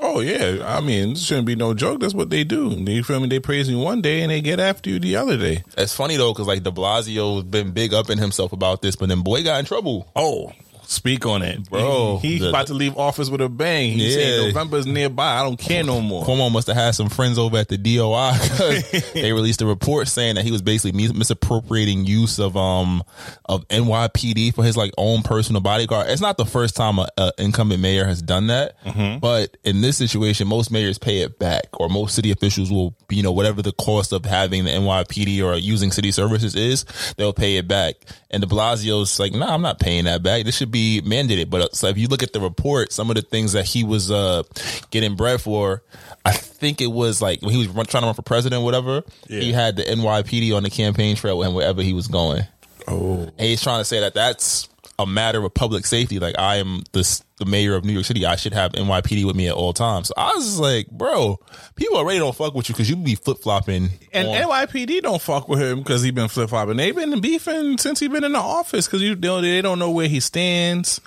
Oh 0.00 0.20
yeah, 0.20 0.62
I 0.64 0.80
mean, 0.80 1.14
this 1.14 1.24
shouldn't 1.24 1.46
be 1.46 1.56
no 1.56 1.72
joke. 1.72 2.00
That's 2.00 2.14
what 2.14 2.30
they 2.30 2.44
do. 2.44 2.70
You 2.70 3.02
feel 3.02 3.20
me? 3.20 3.28
They 3.28 3.40
praise 3.40 3.68
you 3.68 3.78
one 3.78 4.02
day 4.02 4.22
and 4.22 4.30
they 4.30 4.40
get 4.40 4.60
after 4.60 4.90
you 4.90 4.98
the 4.98 5.16
other 5.16 5.36
day. 5.36 5.64
It's 5.76 5.94
funny 5.94 6.16
though, 6.16 6.32
because 6.32 6.46
like 6.46 6.62
De 6.62 6.70
Blasio 6.70 7.36
has 7.36 7.44
been 7.44 7.70
big 7.70 7.94
up 7.94 8.10
in 8.10 8.18
himself 8.18 8.52
about 8.52 8.82
this, 8.82 8.96
but 8.96 9.08
then 9.08 9.22
boy 9.22 9.42
got 9.42 9.58
in 9.58 9.64
trouble. 9.64 10.10
Oh, 10.14 10.52
speak 10.88 11.26
on 11.26 11.42
it, 11.42 11.68
Bro, 11.68 12.18
he's 12.22 12.40
the- 12.40 12.48
about 12.50 12.68
to 12.68 12.74
leave 12.74 12.96
office 12.96 13.28
with 13.28 13.40
a 13.40 13.48
bang. 13.48 13.92
He 13.92 14.06
Yeah. 14.08 14.14
said 14.14 14.46
November's 14.54 14.86
nearby. 14.86 15.38
I 15.40 15.42
don't 15.42 15.58
care 15.58 15.82
no 15.84 16.00
more. 16.00 16.24
Cuomo 16.24 16.50
must 16.50 16.66
have 16.68 16.76
had 16.76 16.94
some 16.94 17.08
friends 17.08 17.38
over 17.38 17.56
at 17.58 17.68
the 17.68 17.76
DOI 17.76 18.32
because 18.40 18.90
they 19.14 19.32
released 19.32 19.62
a 19.62 19.66
report 19.66 20.08
saying 20.08 20.36
that 20.36 20.44
he 20.44 20.52
was 20.52 20.62
basically 20.62 20.92
mis- 21.00 21.12
misappropriating 21.12 22.04
use 22.06 22.38
of 22.38 22.56
um 22.56 23.02
of 23.46 23.66
NYPD 23.68 24.54
for 24.54 24.62
his 24.64 24.76
like 24.76 24.92
own 24.98 25.22
personal 25.22 25.60
bodyguard. 25.60 26.08
It's 26.10 26.20
not 26.20 26.36
the 26.36 26.46
first 26.46 26.76
time 26.76 26.98
a, 26.98 27.08
a 27.18 27.32
incumbent 27.38 27.80
mayor 27.80 28.04
has 28.06 28.22
done 28.22 28.46
that, 28.48 28.76
but 29.20 29.56
in 29.64 29.80
this 29.80 29.96
situation, 29.96 30.46
most 30.48 30.70
mayors 30.70 30.98
pay 30.98 31.20
it 31.20 31.38
back, 31.38 31.64
or 31.80 31.88
most 31.88 32.14
city 32.14 32.30
officials 32.30 32.70
will, 32.70 32.94
you 33.10 33.22
know, 33.22 33.32
whatever 33.32 33.62
the 33.62 33.72
cost 33.72 34.12
of 34.12 34.24
having 34.24 34.64
the 34.64 34.70
NYPD 34.70 35.42
or 35.44 35.56
using 35.56 35.90
city 35.92 36.10
services 36.12 36.54
is, 36.54 36.84
they'll 37.16 37.32
pay 37.32 37.56
it 37.56 37.66
back. 37.68 37.94
And 38.30 38.40
De 38.42 38.46
Blasio's 38.48 39.20
like, 39.20 39.32
nah, 39.32 39.54
I'm 39.54 39.62
not 39.62 39.78
paying 39.78 40.04
that 40.04 40.22
back. 40.22 40.44
This 40.44 40.56
should 40.56 40.72
be 40.72 41.00
mandated. 41.04 41.48
But 41.48 41.60
uh, 41.60 41.68
so 41.72 41.86
if 41.86 41.96
you 41.96 42.08
look 42.08 42.22
at 42.24 42.32
the 42.32 42.40
report, 42.40 42.92
some 42.92 43.08
of 43.08 43.16
the 43.16 43.22
things 43.22 43.52
that 43.52 43.64
he 43.66 43.84
was 43.84 44.10
uh 44.10 44.42
getting 44.90 45.14
bread 45.14 45.40
for, 45.40 45.82
I 46.24 46.32
think 46.32 46.80
it 46.80 46.88
was 46.88 47.22
like 47.22 47.40
when 47.42 47.52
he 47.52 47.58
was 47.58 47.68
run, 47.68 47.86
trying 47.86 48.02
to 48.02 48.06
run 48.06 48.14
for 48.14 48.22
president, 48.22 48.62
or 48.62 48.64
whatever. 48.64 49.02
He 49.40 49.52
had 49.52 49.76
the 49.76 49.84
NYPD 49.84 50.56
on 50.56 50.64
the 50.64 50.70
campaign 50.70 51.14
trail 51.14 51.38
with 51.38 51.48
him 51.48 51.54
wherever 51.54 51.82
he 51.82 51.92
was 51.92 52.08
going. 52.08 52.42
Oh, 52.88 53.22
And 53.38 53.40
he's 53.40 53.62
trying 53.62 53.80
to 53.80 53.84
say 53.84 54.00
that 54.00 54.14
that's 54.14 54.68
a 54.98 55.06
matter 55.06 55.44
of 55.44 55.52
public 55.54 55.86
safety. 55.86 56.18
Like 56.18 56.38
I 56.38 56.56
am 56.56 56.82
the 56.92 57.22
the 57.38 57.44
mayor 57.44 57.74
of 57.74 57.84
New 57.84 57.92
York 57.92 58.06
City, 58.06 58.24
I 58.24 58.36
should 58.36 58.54
have 58.54 58.72
NYPD 58.72 59.26
with 59.26 59.36
me 59.36 59.48
at 59.48 59.54
all 59.54 59.74
times. 59.74 60.08
So 60.08 60.14
I 60.16 60.32
was 60.34 60.44
just 60.46 60.58
like, 60.58 60.90
bro, 60.90 61.38
people 61.74 61.98
already 61.98 62.18
don't 62.18 62.34
fuck 62.34 62.54
with 62.54 62.68
you 62.68 62.74
because 62.74 62.88
you 62.88 62.96
be 62.96 63.14
flip 63.14 63.38
flopping. 63.38 63.90
and 64.12 64.28
NYPD 64.28 65.02
don't 65.02 65.20
fuck 65.20 65.46
with 65.48 65.60
him 65.60 65.78
because 65.80 66.02
he 66.02 66.10
been 66.10 66.28
flip 66.28 66.48
flopping. 66.48 66.78
They've 66.78 66.94
been 66.96 67.20
beefing 67.20 67.76
since 67.76 68.00
he 68.00 68.08
been 68.08 68.24
in 68.24 68.32
the 68.32 68.38
office 68.38 68.86
because 68.86 69.02
you 69.02 69.14
know 69.16 69.42
they 69.42 69.60
don't 69.60 69.78
know 69.78 69.90
where 69.90 70.08
he 70.08 70.20
stands 70.20 71.00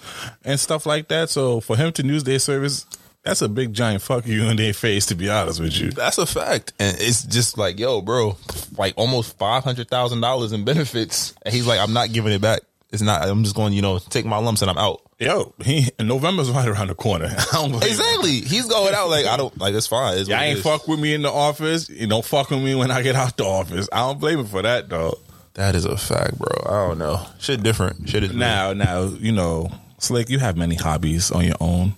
and 0.43 0.59
stuff 0.59 0.85
like 0.85 1.07
that. 1.07 1.29
So 1.31 1.61
for 1.61 1.75
him 1.75 1.91
to 1.93 2.05
use 2.05 2.23
their 2.23 2.39
service, 2.39 2.85
that's 3.23 3.41
a 3.41 3.49
big 3.49 3.73
giant 3.73 4.01
fuck 4.01 4.27
you 4.27 4.43
in 4.49 4.57
their 4.57 4.73
face. 4.73 5.07
To 5.07 5.15
be 5.15 5.29
honest 5.29 5.59
with 5.59 5.77
you, 5.79 5.91
That's 5.91 6.17
a 6.19 6.25
fact. 6.27 6.73
And 6.79 6.95
it's 6.99 7.23
just 7.23 7.57
like, 7.57 7.79
yo, 7.79 8.01
bro, 8.01 8.37
like 8.77 8.93
almost 8.97 9.37
five 9.37 9.63
hundred 9.63 9.89
thousand 9.89 10.21
dollars 10.21 10.53
in 10.53 10.63
benefits. 10.63 11.33
And 11.41 11.53
he's 11.53 11.65
like, 11.65 11.79
I'm 11.79 11.93
not 11.93 12.13
giving 12.13 12.31
it 12.33 12.41
back. 12.41 12.61
It's 12.91 13.01
not. 13.01 13.27
I'm 13.27 13.43
just 13.43 13.55
going, 13.55 13.73
you 13.73 13.81
know, 13.81 13.99
take 13.99 14.25
my 14.25 14.37
lumps 14.37 14.61
and 14.61 14.71
I'm 14.71 14.77
out. 14.77 15.01
yo, 15.19 15.53
he 15.63 15.89
November's 15.99 16.49
right 16.49 16.67
around 16.67 16.87
the 16.87 16.95
corner. 16.95 17.27
I 17.29 17.45
don't 17.53 17.69
blame 17.71 17.83
him. 17.83 17.89
Exactly. 17.89 18.41
He's 18.41 18.65
going 18.65 18.93
out 18.95 19.09
like 19.09 19.25
I 19.25 19.37
don't 19.37 19.55
like. 19.59 19.75
It's 19.75 19.87
fine. 19.87 20.17
It's 20.17 20.27
Y'all 20.29 20.39
ain't 20.39 20.59
fuck 20.59 20.87
with 20.87 20.99
me 20.99 21.13
in 21.13 21.21
the 21.21 21.31
office. 21.31 21.87
You 21.89 22.07
don't 22.07 22.25
fuck 22.25 22.49
with 22.49 22.63
me 22.63 22.73
when 22.75 22.89
I 22.89 23.01
get 23.03 23.15
out 23.15 23.37
the 23.37 23.45
office. 23.45 23.87
I 23.91 23.99
don't 23.99 24.19
blame 24.19 24.39
him 24.39 24.47
for 24.47 24.61
that, 24.63 24.89
though. 24.89 25.19
That 25.53 25.75
is 25.75 25.85
a 25.85 25.97
fact, 25.97 26.37
bro. 26.37 26.47
I 26.65 26.87
don't 26.87 26.97
know. 26.99 27.25
Shit 27.39 27.61
different. 27.63 28.09
Shit 28.09 28.23
is. 28.23 28.33
Now, 28.33 28.73
now, 28.73 29.03
you 29.03 29.31
know, 29.31 29.69
Slick, 29.97 30.29
you 30.29 30.39
have 30.39 30.55
many 30.57 30.75
hobbies 30.75 31.31
on 31.31 31.45
your 31.45 31.57
own. 31.59 31.93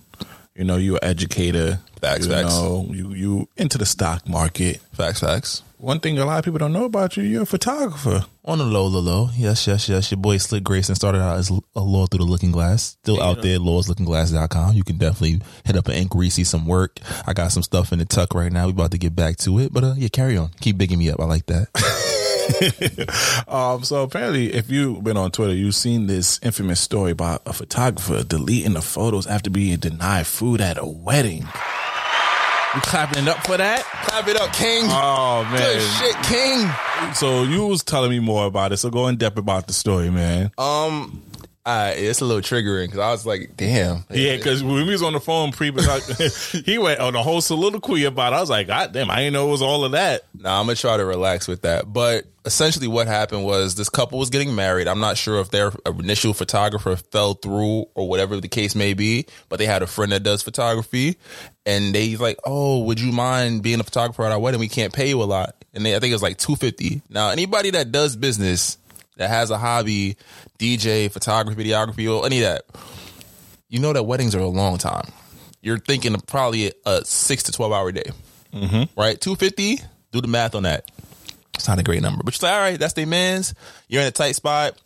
You 0.54 0.64
know, 0.64 0.76
you're 0.76 0.98
an 1.00 1.08
educator. 1.08 1.78
Facts, 2.00 2.26
you 2.26 2.32
facts. 2.32 2.48
know, 2.54 2.86
you 2.90 3.12
you 3.14 3.48
into 3.56 3.78
the 3.78 3.86
stock 3.86 4.28
market. 4.28 4.80
facts, 4.92 5.20
facts. 5.20 5.62
One 5.82 5.98
thing 5.98 6.16
a 6.16 6.24
lot 6.24 6.38
of 6.38 6.44
people 6.44 6.60
don't 6.60 6.72
know 6.72 6.84
about 6.84 7.16
you, 7.16 7.24
you're 7.24 7.42
a 7.42 7.44
photographer. 7.44 8.24
On 8.44 8.58
the 8.58 8.64
low, 8.64 8.86
low, 8.86 9.00
low. 9.00 9.30
Yes, 9.34 9.66
yes, 9.66 9.88
yes. 9.88 10.12
Your 10.12 10.20
boy 10.20 10.36
Slick 10.36 10.62
Grayson 10.62 10.94
started 10.94 11.20
out 11.20 11.38
as 11.38 11.50
a 11.50 11.80
law 11.80 12.06
through 12.06 12.24
the 12.24 12.30
looking 12.30 12.52
glass. 12.52 12.96
Still 13.02 13.20
out 13.20 13.42
there, 13.42 13.58
lawsLookingGlass.com. 13.58 14.76
You 14.76 14.84
can 14.84 14.96
definitely 14.96 15.40
hit 15.64 15.74
up 15.74 15.88
an 15.88 15.94
inquiry, 15.94 16.30
see 16.30 16.44
some 16.44 16.68
work. 16.68 17.00
I 17.26 17.32
got 17.32 17.50
some 17.50 17.64
stuff 17.64 17.92
in 17.92 17.98
the 17.98 18.04
tuck 18.04 18.32
right 18.32 18.52
now. 18.52 18.66
We 18.66 18.70
about 18.70 18.92
to 18.92 18.98
get 18.98 19.16
back 19.16 19.38
to 19.38 19.58
it. 19.58 19.72
But 19.72 19.82
uh, 19.82 19.94
yeah, 19.96 20.06
carry 20.06 20.36
on. 20.36 20.50
Keep 20.60 20.78
bigging 20.78 21.00
me 21.00 21.10
up. 21.10 21.18
I 21.18 21.24
like 21.24 21.46
that. 21.46 21.66
Um, 23.48 23.84
so 23.84 24.02
apparently, 24.02 24.52
if 24.52 24.70
you've 24.70 25.02
been 25.04 25.16
on 25.16 25.30
Twitter, 25.30 25.52
you've 25.52 25.74
seen 25.74 26.06
this 26.06 26.38
infamous 26.42 26.80
story 26.80 27.10
about 27.10 27.42
a 27.44 27.52
photographer 27.52 28.22
deleting 28.22 28.74
the 28.74 28.82
photos 28.82 29.26
after 29.26 29.50
being 29.50 29.78
denied 29.78 30.26
food 30.26 30.60
at 30.60 30.78
a 30.78 30.86
wedding. 30.86 31.46
You 32.74 32.80
clapping 32.80 33.24
it 33.24 33.28
up 33.28 33.44
for 33.46 33.56
that? 33.58 33.82
Clap 33.84 34.28
it 34.28 34.36
up, 34.40 34.50
King. 34.54 34.84
Oh 34.86 35.44
man, 35.50 35.58
Good 35.58 35.82
shit, 35.82 36.16
King. 36.24 37.14
So 37.14 37.42
you 37.42 37.66
was 37.66 37.82
telling 37.82 38.10
me 38.10 38.18
more 38.18 38.46
about 38.46 38.72
it. 38.72 38.78
So 38.78 38.88
go 38.88 39.08
in 39.08 39.16
depth 39.16 39.36
about 39.36 39.66
the 39.66 39.74
story, 39.74 40.10
man. 40.10 40.50
Um, 40.56 41.22
uh, 41.64 41.92
it's 41.94 42.20
a 42.20 42.24
little 42.24 42.42
triggering 42.42 42.86
because 42.86 42.98
I 42.98 43.10
was 43.12 43.24
like, 43.24 43.56
damn. 43.56 44.04
Yeah, 44.10 44.36
because 44.36 44.64
when 44.64 44.84
we 44.84 44.90
was 44.90 45.02
on 45.02 45.12
the 45.12 45.20
phone 45.20 45.52
pre, 45.52 45.70
he 46.64 46.78
went 46.78 46.98
on 46.98 47.14
a 47.14 47.22
whole 47.22 47.40
soliloquy 47.40 48.04
about. 48.04 48.32
it. 48.32 48.36
I 48.36 48.40
was 48.40 48.50
like, 48.50 48.66
God 48.66 48.92
damn, 48.92 49.10
I 49.10 49.16
didn't 49.16 49.34
know 49.34 49.46
it 49.48 49.52
was 49.52 49.62
all 49.62 49.84
of 49.84 49.92
that. 49.92 50.22
Nah, 50.34 50.58
I'm 50.58 50.66
gonna 50.66 50.74
try 50.74 50.96
to 50.96 51.04
relax 51.04 51.46
with 51.46 51.62
that. 51.62 51.92
But 51.92 52.24
essentially, 52.44 52.88
what 52.88 53.06
happened 53.06 53.44
was 53.44 53.76
this 53.76 53.88
couple 53.88 54.18
was 54.18 54.30
getting 54.30 54.56
married. 54.56 54.88
I'm 54.88 54.98
not 54.98 55.16
sure 55.16 55.40
if 55.40 55.50
their 55.52 55.70
initial 55.86 56.34
photographer 56.34 56.96
fell 56.96 57.34
through 57.34 57.86
or 57.94 58.08
whatever 58.08 58.40
the 58.40 58.48
case 58.48 58.74
may 58.74 58.94
be, 58.94 59.26
but 59.48 59.60
they 59.60 59.66
had 59.66 59.82
a 59.82 59.86
friend 59.86 60.10
that 60.10 60.24
does 60.24 60.42
photography, 60.42 61.16
and 61.64 61.94
they 61.94 62.16
like, 62.16 62.38
"Oh, 62.44 62.82
would 62.84 63.00
you 63.00 63.12
mind 63.12 63.62
being 63.62 63.78
a 63.78 63.84
photographer 63.84 64.24
at 64.24 64.32
our 64.32 64.38
wedding? 64.40 64.58
We 64.58 64.68
can't 64.68 64.92
pay 64.92 65.08
you 65.08 65.22
a 65.22 65.24
lot." 65.24 65.54
And 65.74 65.86
they, 65.86 65.94
I 65.94 66.00
think 66.00 66.10
it 66.10 66.14
was 66.14 66.22
like 66.22 66.38
two 66.38 66.56
fifty. 66.56 67.02
Now, 67.08 67.28
anybody 67.30 67.70
that 67.70 67.92
does 67.92 68.16
business 68.16 68.78
that 69.16 69.28
has 69.28 69.50
a 69.50 69.58
hobby, 69.58 70.16
DJ, 70.58 71.10
photography, 71.10 71.62
videography, 71.62 72.12
or 72.12 72.26
any 72.26 72.42
of 72.42 72.50
that, 72.50 72.64
you 73.68 73.78
know 73.78 73.92
that 73.92 74.04
weddings 74.04 74.34
are 74.34 74.40
a 74.40 74.46
long 74.46 74.78
time. 74.78 75.10
You're 75.60 75.78
thinking 75.78 76.14
of 76.14 76.26
probably 76.26 76.72
a 76.84 77.04
six 77.04 77.44
to 77.44 77.52
twelve 77.52 77.72
hour 77.72 77.92
day, 77.92 78.10
mm-hmm. 78.52 79.00
right? 79.00 79.20
Two 79.20 79.36
fifty. 79.36 79.78
Do 80.10 80.20
the 80.20 80.28
math 80.28 80.54
on 80.54 80.64
that. 80.64 80.90
It's 81.54 81.68
not 81.68 81.78
a 81.78 81.82
great 81.82 82.02
number, 82.02 82.22
but 82.24 82.40
you're 82.40 82.50
like, 82.50 82.56
all 82.56 82.62
right, 82.62 82.78
that's 82.78 82.94
their 82.94 83.06
man's. 83.06 83.54
You're 83.88 84.02
in 84.02 84.08
a 84.08 84.12
tight 84.12 84.34
spot. 84.34 84.76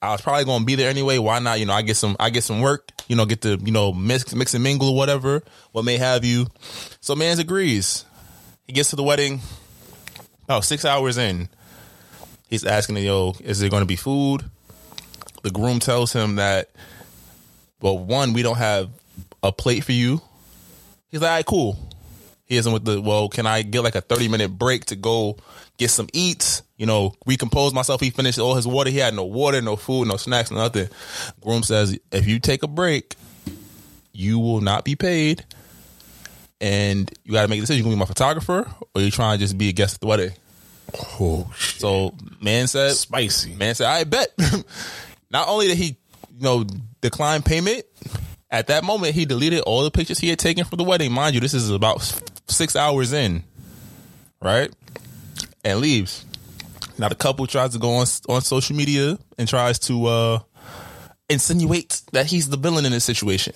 I 0.00 0.10
was 0.10 0.20
probably 0.20 0.44
gonna 0.44 0.64
be 0.64 0.74
there 0.74 0.90
anyway. 0.90 1.18
Why 1.18 1.38
not? 1.38 1.60
You 1.60 1.66
know, 1.66 1.72
I 1.72 1.82
get 1.82 1.96
some, 1.96 2.16
I 2.18 2.30
get 2.30 2.42
some 2.42 2.60
work. 2.60 2.90
You 3.06 3.14
know, 3.14 3.24
get 3.24 3.42
to 3.42 3.56
you 3.56 3.70
know 3.70 3.92
mix, 3.92 4.34
mix 4.34 4.54
and 4.54 4.64
mingle 4.64 4.88
or 4.88 4.96
whatever, 4.96 5.42
what 5.70 5.84
may 5.84 5.96
have 5.98 6.24
you. 6.24 6.46
So, 7.00 7.14
man's 7.14 7.38
agrees. 7.38 8.04
He 8.66 8.72
gets 8.72 8.90
to 8.90 8.96
the 8.96 9.02
wedding. 9.02 9.40
About 10.44 10.64
six 10.64 10.84
hours 10.84 11.18
in, 11.18 11.48
he's 12.52 12.64
asking, 12.64 12.98
"Yo, 12.98 13.34
is 13.40 13.58
there 13.58 13.70
going 13.70 13.82
to 13.82 13.86
be 13.86 13.96
food?" 13.96 14.44
The 15.42 15.50
groom 15.50 15.80
tells 15.80 16.12
him 16.12 16.36
that, 16.36 16.70
well, 17.80 17.98
one, 17.98 18.32
we 18.32 18.42
don't 18.42 18.56
have 18.56 18.90
a 19.42 19.52
plate 19.52 19.84
for 19.84 19.92
you. 19.92 20.20
He's 21.08 21.20
like, 21.20 21.30
all 21.30 21.36
right, 21.36 21.46
cool. 21.46 21.78
He 22.44 22.56
isn't 22.56 22.72
with 22.72 22.84
the, 22.84 23.00
well, 23.00 23.28
can 23.28 23.46
I 23.46 23.62
get 23.62 23.82
like 23.82 23.96
a 23.96 24.00
30 24.00 24.28
minute 24.28 24.50
break 24.50 24.86
to 24.86 24.96
go 24.96 25.36
get 25.78 25.90
some 25.90 26.08
eats, 26.12 26.62
you 26.76 26.86
know, 26.86 27.14
recompose 27.26 27.74
myself? 27.74 28.00
He 28.00 28.10
finished 28.10 28.38
all 28.38 28.54
his 28.54 28.66
water. 28.66 28.90
He 28.90 28.98
had 28.98 29.14
no 29.14 29.24
water, 29.24 29.60
no 29.60 29.74
food, 29.74 30.06
no 30.06 30.16
snacks, 30.16 30.50
nothing. 30.50 30.88
Groom 31.40 31.64
says, 31.64 31.98
if 32.12 32.26
you 32.26 32.38
take 32.38 32.62
a 32.62 32.68
break, 32.68 33.16
you 34.12 34.38
will 34.38 34.60
not 34.60 34.84
be 34.84 34.94
paid. 34.94 35.44
And 36.60 37.10
you 37.24 37.32
got 37.32 37.42
to 37.42 37.48
make 37.48 37.58
a 37.58 37.62
decision. 37.62 37.78
You 37.78 37.84
going 37.84 37.94
to 37.94 37.96
be 37.96 38.00
my 38.00 38.06
photographer 38.06 38.70
or 38.94 39.00
you're 39.00 39.10
trying 39.10 39.38
to 39.38 39.44
just 39.44 39.58
be 39.58 39.70
a 39.70 39.72
guest 39.72 39.94
at 39.94 40.00
the 40.00 40.06
wedding? 40.06 40.32
Oh, 40.94 41.50
shit. 41.56 41.80
So 41.80 42.14
man 42.40 42.66
said, 42.66 42.92
spicy. 42.92 43.54
Man 43.54 43.74
said, 43.74 43.86
I 43.86 44.04
bet. 44.04 44.28
Not 45.30 45.48
only 45.48 45.68
did 45.68 45.78
he, 45.78 45.96
you 46.36 46.42
know, 46.42 46.64
decline 47.00 47.42
payment, 47.42 47.84
At 48.50 48.66
that 48.66 48.84
moment, 48.84 49.14
he 49.14 49.24
deleted 49.24 49.60
all 49.60 49.82
the 49.82 49.90
pictures 49.90 50.18
he 50.18 50.28
had 50.28 50.38
taken 50.38 50.64
from 50.66 50.76
the 50.76 50.84
wedding. 50.84 51.10
Mind 51.10 51.34
you, 51.34 51.40
this 51.40 51.54
is 51.54 51.70
about 51.70 52.02
six 52.48 52.76
hours 52.76 53.14
in, 53.14 53.42
right? 54.42 54.70
And 55.64 55.80
leaves. 55.80 56.26
Now 56.98 57.08
the 57.08 57.14
couple 57.14 57.46
tries 57.46 57.70
to 57.70 57.78
go 57.78 57.94
on 57.94 58.06
on 58.28 58.42
social 58.42 58.76
media 58.76 59.18
and 59.38 59.48
tries 59.48 59.78
to 59.80 60.06
uh 60.06 60.38
insinuate 61.30 62.02
that 62.12 62.26
he's 62.26 62.50
the 62.50 62.58
villain 62.58 62.84
in 62.84 62.92
this 62.92 63.04
situation. 63.04 63.54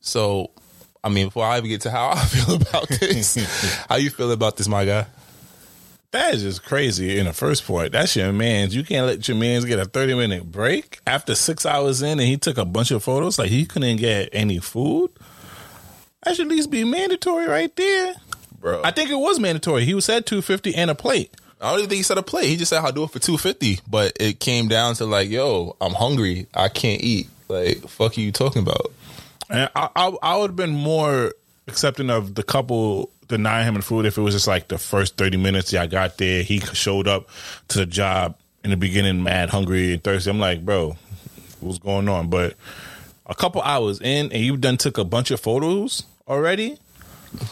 So, 0.00 0.50
I 1.04 1.08
mean, 1.08 1.28
before 1.28 1.44
I 1.44 1.58
even 1.58 1.70
get 1.70 1.82
to 1.82 1.92
how 1.92 2.10
I 2.16 2.24
feel 2.24 2.56
about 2.56 2.88
this, 2.88 3.36
how 3.88 3.96
you 3.96 4.10
feel 4.10 4.32
about 4.32 4.56
this, 4.56 4.66
my 4.66 4.84
guy? 4.84 5.06
That 6.10 6.34
is 6.34 6.42
just 6.42 6.64
crazy 6.64 7.18
in 7.18 7.26
the 7.26 7.34
first 7.34 7.66
point. 7.66 7.92
That's 7.92 8.16
your 8.16 8.32
man's. 8.32 8.74
You 8.74 8.82
can't 8.82 9.06
let 9.06 9.28
your 9.28 9.36
man's 9.36 9.66
get 9.66 9.78
a 9.78 9.84
30 9.84 10.14
minute 10.14 10.50
break 10.50 11.00
after 11.06 11.34
six 11.34 11.66
hours 11.66 12.00
in 12.00 12.18
and 12.18 12.28
he 12.28 12.38
took 12.38 12.56
a 12.56 12.64
bunch 12.64 12.90
of 12.90 13.04
photos. 13.04 13.38
Like 13.38 13.50
he 13.50 13.66
couldn't 13.66 13.98
get 13.98 14.30
any 14.32 14.58
food. 14.58 15.10
That 16.22 16.36
should 16.36 16.46
at 16.46 16.50
least 16.50 16.70
be 16.70 16.84
mandatory 16.84 17.46
right 17.46 17.74
there. 17.76 18.14
Bro. 18.58 18.82
I 18.84 18.90
think 18.90 19.10
it 19.10 19.18
was 19.18 19.38
mandatory. 19.38 19.84
He 19.84 19.94
was 19.94 20.06
said 20.06 20.24
250 20.24 20.74
and 20.74 20.90
a 20.90 20.94
plate. 20.94 21.34
I 21.60 21.70
don't 21.70 21.80
even 21.80 21.90
think 21.90 21.98
he 21.98 22.02
said 22.02 22.18
a 22.18 22.22
plate. 22.22 22.46
He 22.46 22.56
just 22.56 22.70
said 22.70 22.82
I'll 22.82 22.92
do 22.92 23.04
it 23.04 23.10
for 23.10 23.18
two 23.18 23.36
fifty. 23.36 23.80
But 23.88 24.12
it 24.20 24.40
came 24.40 24.68
down 24.68 24.94
to 24.94 25.06
like, 25.06 25.28
yo, 25.28 25.76
I'm 25.80 25.92
hungry. 25.92 26.46
I 26.54 26.68
can't 26.68 27.02
eat. 27.02 27.28
Like, 27.48 27.88
fuck 27.88 28.16
are 28.16 28.20
you 28.20 28.32
talking 28.32 28.62
about? 28.62 28.92
And 29.50 29.70
I, 29.74 29.88
I, 29.96 30.12
I 30.22 30.36
would 30.36 30.50
have 30.50 30.56
been 30.56 30.74
more 30.74 31.32
accepting 31.66 32.10
of 32.10 32.34
the 32.34 32.42
couple 32.42 33.10
denying 33.28 33.66
him 33.66 33.74
the 33.74 33.82
food 33.82 34.06
if 34.06 34.18
it 34.18 34.22
was 34.22 34.34
just 34.34 34.46
like 34.46 34.68
the 34.68 34.78
first 34.78 35.16
30 35.16 35.36
minutes. 35.36 35.72
Yeah, 35.72 35.82
I 35.82 35.86
got 35.86 36.18
there. 36.18 36.42
He 36.42 36.60
showed 36.60 37.06
up 37.06 37.28
to 37.68 37.78
the 37.78 37.86
job 37.86 38.36
in 38.64 38.70
the 38.70 38.76
beginning, 38.76 39.22
mad, 39.22 39.50
hungry, 39.50 39.92
and 39.92 40.02
thirsty. 40.02 40.30
I'm 40.30 40.38
like, 40.38 40.64
bro, 40.64 40.96
what's 41.60 41.78
going 41.78 42.08
on? 42.08 42.28
But 42.28 42.56
a 43.26 43.34
couple 43.34 43.62
hours 43.62 44.00
in, 44.00 44.32
and 44.32 44.42
you 44.42 44.56
done 44.56 44.76
took 44.76 44.98
a 44.98 45.04
bunch 45.04 45.30
of 45.30 45.40
photos 45.40 46.04
already. 46.26 46.78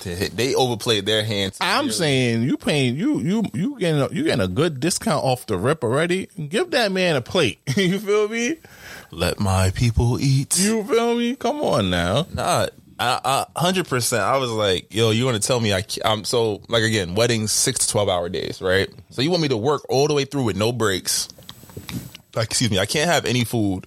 They, 0.05 0.29
they 0.29 0.55
overplayed 0.55 1.05
their 1.05 1.23
hands. 1.23 1.59
I'm 1.61 1.91
saying 1.91 2.45
you 2.45 2.57
paying 2.57 2.97
you 2.97 3.21
you 3.21 3.45
you 3.53 3.79
getting 3.79 4.01
a, 4.01 4.09
you 4.11 4.25
getting 4.25 4.41
a 4.41 4.49
good 4.49 4.81
discount 4.81 5.23
off 5.23 5.45
the 5.47 5.59
rip 5.59 5.85
already. 5.85 6.27
Give 6.49 6.71
that 6.71 6.93
man 6.93 7.17
a 7.17 7.21
plate. 7.21 7.59
you 7.77 7.99
feel 7.99 8.29
me? 8.29 8.57
Let 9.11 9.39
my 9.39 9.71
people 9.71 10.19
eat. 10.19 10.59
You 10.59 10.83
feel 10.83 11.17
me? 11.17 11.37
Come 11.37 11.61
on 11.61 11.91
now. 11.91 12.27
Nah, 12.33 12.69
hundred 12.99 13.89
percent. 13.89 14.23
I 14.23 14.39
was 14.39 14.51
like, 14.51 14.95
yo, 14.95 15.11
you 15.11 15.25
want 15.25 15.41
to 15.41 15.47
tell 15.47 15.61
me 15.61 15.75
I, 15.75 15.85
I'm 16.05 16.25
so 16.25 16.63
like 16.69 16.83
again, 16.83 17.15
weddings 17.15 17.53
six 17.53 17.87
to 17.87 17.89
twelve 17.93 18.09
hour 18.09 18.29
days, 18.29 18.63
right? 18.63 18.89
So 19.11 19.23
you 19.23 19.31
want 19.31 19.43
me 19.43 19.49
to 19.49 19.57
work 19.57 19.85
all 19.89 20.09
the 20.09 20.15
way 20.15 20.25
through 20.25 20.45
with 20.45 20.57
no 20.57 20.73
breaks? 20.73 21.29
Like, 22.35 22.51
excuse 22.51 22.71
me, 22.71 22.79
I 22.79 22.87
can't 22.87 23.09
have 23.11 23.25
any 23.25 23.45
food, 23.45 23.87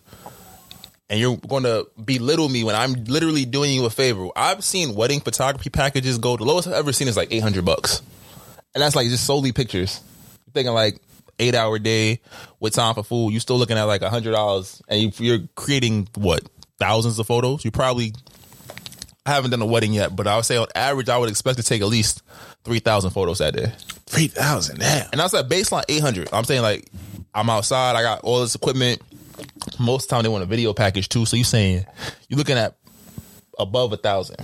and 1.10 1.20
you're 1.20 1.38
going 1.38 1.64
to 1.64 1.88
belittle 2.04 2.50
me 2.50 2.64
when 2.64 2.76
I'm 2.76 2.94
literally 3.06 3.46
doing 3.46 3.72
you 3.72 3.86
a 3.86 3.92
favor. 3.92 4.30
I've 4.36 4.64
seen 4.64 4.96
wedding 4.96 5.20
photography 5.20 5.70
packages 5.70 6.18
go. 6.18 6.36
The 6.36 6.46
lowest 6.46 6.68
I've 6.68 6.74
ever 6.74 6.92
seen 6.92 7.08
is 7.08 7.16
like 7.16 7.32
eight 7.32 7.44
hundred 7.44 7.66
bucks, 7.66 8.02
and 8.74 8.82
that's 8.82 8.96
like 8.96 9.08
just 9.08 9.26
solely 9.26 9.52
pictures. 9.52 10.02
You're 10.48 10.54
thinking 10.54 10.74
like 10.74 11.00
eight 11.38 11.56
hour 11.56 11.78
day 11.80 12.22
with 12.60 12.74
time 12.74 12.96
for 12.96 13.04
food. 13.04 13.32
You're 13.32 13.40
still 13.40 13.58
looking 13.58 13.78
at 13.78 13.84
like 13.84 14.02
a 14.02 14.10
hundred 14.10 14.32
dollars, 14.32 14.82
and 14.88 15.02
you, 15.02 15.12
you're 15.18 15.48
creating 15.56 16.08
what 16.16 16.42
thousands 16.80 17.20
of 17.20 17.28
photos. 17.28 17.64
You 17.64 17.72
probably 17.72 18.14
I 19.26 19.32
haven't 19.32 19.52
done 19.52 19.62
a 19.62 19.66
wedding 19.66 19.94
yet, 19.94 20.16
but 20.16 20.28
I 20.28 20.36
would 20.36 20.46
say 20.46 20.58
on 20.58 20.68
average, 20.76 21.10
I 21.10 21.18
would 21.18 21.30
expect 21.30 21.58
to 21.58 21.64
take 21.64 21.82
at 21.82 21.88
least 21.88 22.24
three 22.64 22.80
thousand 22.80 23.12
photos 23.12 23.40
that 23.40 23.54
day. 23.54 23.72
Three 24.06 24.28
thousand, 24.28 24.80
damn. 24.80 25.08
And 25.12 25.20
that's 25.20 25.34
at 25.34 25.50
baseline 25.50 25.84
eight 25.90 26.02
hundred. 26.02 26.30
I'm 26.34 26.46
saying 26.46 26.62
like 26.62 26.90
I'm 27.34 27.50
outside, 27.50 27.96
I 27.96 28.02
got 28.02 28.22
all 28.22 28.42
this 28.42 28.56
equipment. 28.56 29.02
Most 29.80 30.06
of 30.06 30.10
the 30.10 30.16
time, 30.16 30.24
they 30.24 30.30
want 30.30 30.44
a 30.44 30.48
video 30.48 30.74
package 30.74 31.10
too. 31.10 31.26
So 31.26 31.36
you're 31.36 31.46
saying 31.46 31.86
you're 32.28 32.38
looking 32.38 32.58
at 32.58 32.76
above 33.58 33.94
a 33.94 33.98
thousand. 33.98 34.38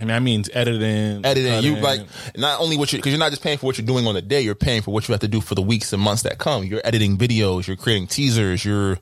And 0.00 0.10
that 0.10 0.20
means 0.20 0.50
editing, 0.52 1.24
Editing, 1.24 1.62
you 1.62 1.76
like 1.76 2.00
not 2.36 2.58
only 2.58 2.76
what 2.76 2.92
you 2.92 2.98
because 2.98 3.12
you're 3.12 3.20
not 3.20 3.30
just 3.30 3.42
paying 3.42 3.58
for 3.58 3.66
what 3.66 3.78
you're 3.78 3.86
doing 3.86 4.04
on 4.08 4.14
the 4.14 4.22
day, 4.22 4.40
you're 4.40 4.56
paying 4.56 4.82
for 4.82 4.90
what 4.90 5.06
you 5.06 5.12
have 5.12 5.20
to 5.20 5.28
do 5.28 5.40
for 5.40 5.54
the 5.54 5.62
weeks 5.62 5.92
and 5.92 6.02
months 6.02 6.22
that 6.22 6.38
come. 6.38 6.64
You're 6.64 6.80
editing 6.82 7.16
videos, 7.16 7.68
you're 7.68 7.76
creating 7.76 8.08
teasers, 8.08 8.64
you're 8.64 8.98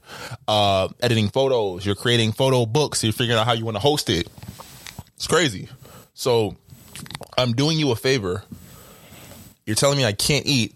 uh, 0.47 0.89
editing 1.01 1.31
photos, 1.31 1.86
you're 1.86 1.94
creating 1.94 2.32
photo 2.32 2.66
books, 2.66 3.02
you're 3.02 3.15
figuring 3.15 3.40
out 3.40 3.47
how 3.47 3.55
you 3.55 3.65
want 3.65 3.77
to 3.77 3.81
host 3.81 4.11
it. 4.11 4.28
It's 5.21 5.27
crazy. 5.27 5.69
So 6.15 6.57
I'm 7.37 7.53
doing 7.53 7.79
you 7.79 7.91
a 7.91 7.95
favor. 7.97 8.43
You're 9.67 9.77
telling 9.77 9.99
me 9.99 10.07
I 10.07 10.13
can't 10.13 10.47
eat, 10.47 10.75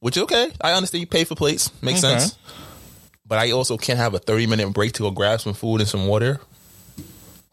which 0.00 0.16
okay. 0.16 0.50
I 0.62 0.72
understand 0.72 1.00
you 1.00 1.06
pay 1.06 1.24
for 1.24 1.34
plates, 1.34 1.70
makes 1.82 2.02
Okay. 2.02 2.18
sense. 2.18 2.38
But 3.26 3.40
I 3.40 3.50
also 3.50 3.76
can't 3.76 3.98
have 3.98 4.14
a 4.14 4.18
30 4.18 4.46
minute 4.46 4.72
break 4.72 4.94
to 4.94 5.02
go 5.02 5.10
grab 5.10 5.42
some 5.42 5.52
food 5.52 5.82
and 5.82 5.88
some 5.88 6.06
water. 6.06 6.40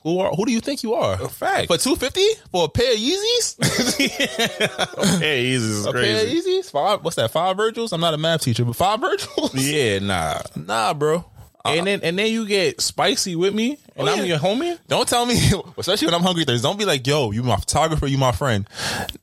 Who 0.03 0.19
are? 0.19 0.31
Who 0.33 0.45
do 0.45 0.53
you 0.53 0.61
think 0.61 0.83
you 0.83 0.93
are? 0.93 1.21
A 1.21 1.27
fact. 1.27 1.67
For 1.67 1.77
250 1.77 2.21
for 2.49 2.63
a 2.63 2.69
pair 2.69 2.93
of 2.93 2.97
Yeezys? 2.97 5.17
Hey, 5.19 5.47
easy 5.47 5.65
is 5.65 5.85
a 5.85 5.91
pair 5.91 6.01
of 6.01 6.07
crazy. 6.21 6.49
Yeezys? 6.61 6.71
Five? 6.71 7.03
What's 7.03 7.17
that? 7.17 7.29
Five 7.31 7.57
Virgils? 7.57 7.91
I'm 7.91 7.99
not 7.99 8.13
a 8.13 8.17
math 8.17 8.43
teacher, 8.43 8.63
but 8.63 8.77
five 8.77 9.01
Virgils? 9.01 9.53
Yeah, 9.53 9.99
nah. 9.99 10.39
Nah, 10.55 10.93
bro. 10.93 11.25
Uh, 11.63 11.69
and 11.77 11.85
then 11.87 11.99
and 12.03 12.17
then 12.17 12.31
you 12.31 12.47
get 12.47 12.81
spicy 12.81 13.35
with 13.35 13.53
me, 13.53 13.77
and 13.95 14.07
Oh, 14.09 14.11
I'm 14.11 14.19
yeah. 14.19 14.23
your 14.25 14.37
homie. 14.39 14.77
Don't 14.87 15.07
tell 15.07 15.25
me, 15.25 15.35
especially 15.77 16.07
when 16.07 16.15
I'm 16.15 16.23
hungry. 16.23 16.43
Thursday. 16.43 16.67
Don't 16.67 16.79
be 16.79 16.85
like, 16.85 17.05
"Yo, 17.05 17.31
you 17.31 17.43
my 17.43 17.55
photographer, 17.57 18.07
you 18.07 18.17
my 18.17 18.31
friend." 18.31 18.67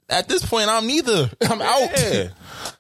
At 0.09 0.29
this 0.29 0.45
point, 0.45 0.69
I'm 0.69 0.87
neither. 0.87 1.31
I'm 1.43 1.61
out. 1.61 1.91
Yeah. 1.97 2.29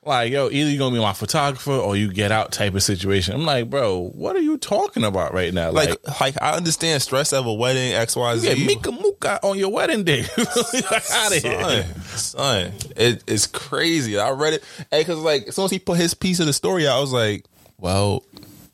Like, 0.04 0.32
yo, 0.32 0.48
either 0.50 0.70
you 0.70 0.78
gonna 0.78 0.94
be 0.94 1.00
my 1.00 1.12
photographer 1.12 1.72
or 1.72 1.96
you 1.96 2.12
get 2.12 2.32
out 2.32 2.52
type 2.52 2.74
of 2.74 2.82
situation. 2.82 3.34
I'm 3.34 3.44
like, 3.44 3.68
bro, 3.68 4.10
what 4.14 4.34
are 4.36 4.40
you 4.40 4.58
talking 4.58 5.04
about 5.04 5.34
right 5.34 5.52
now? 5.52 5.70
Like, 5.70 5.90
Like, 6.06 6.20
like 6.20 6.42
I 6.42 6.52
understand 6.56 7.02
stress 7.02 7.32
of 7.32 7.46
a 7.46 7.52
wedding, 7.52 7.92
X, 7.92 8.16
Y, 8.16 8.36
Z. 8.38 8.46
get 8.54 8.66
Mika 8.66 8.90
Muka 8.92 9.40
on 9.44 9.58
your 9.58 9.70
wedding 9.70 10.04
day. 10.04 10.24
out 10.38 11.36
of 11.36 11.42
here. 11.42 11.84
Son, 12.14 12.72
son, 12.72 12.72
it, 12.96 13.22
it's 13.26 13.46
crazy. 13.46 14.18
I 14.18 14.30
read 14.30 14.54
it, 14.54 14.64
because 14.90 15.18
like 15.18 15.48
as 15.48 15.56
soon 15.56 15.66
as 15.66 15.70
he 15.70 15.78
put 15.78 15.98
his 15.98 16.14
piece 16.14 16.40
of 16.40 16.46
the 16.46 16.52
story 16.52 16.86
out, 16.88 16.96
I 16.96 17.00
was 17.00 17.12
like, 17.12 17.44
"Well, 17.78 18.24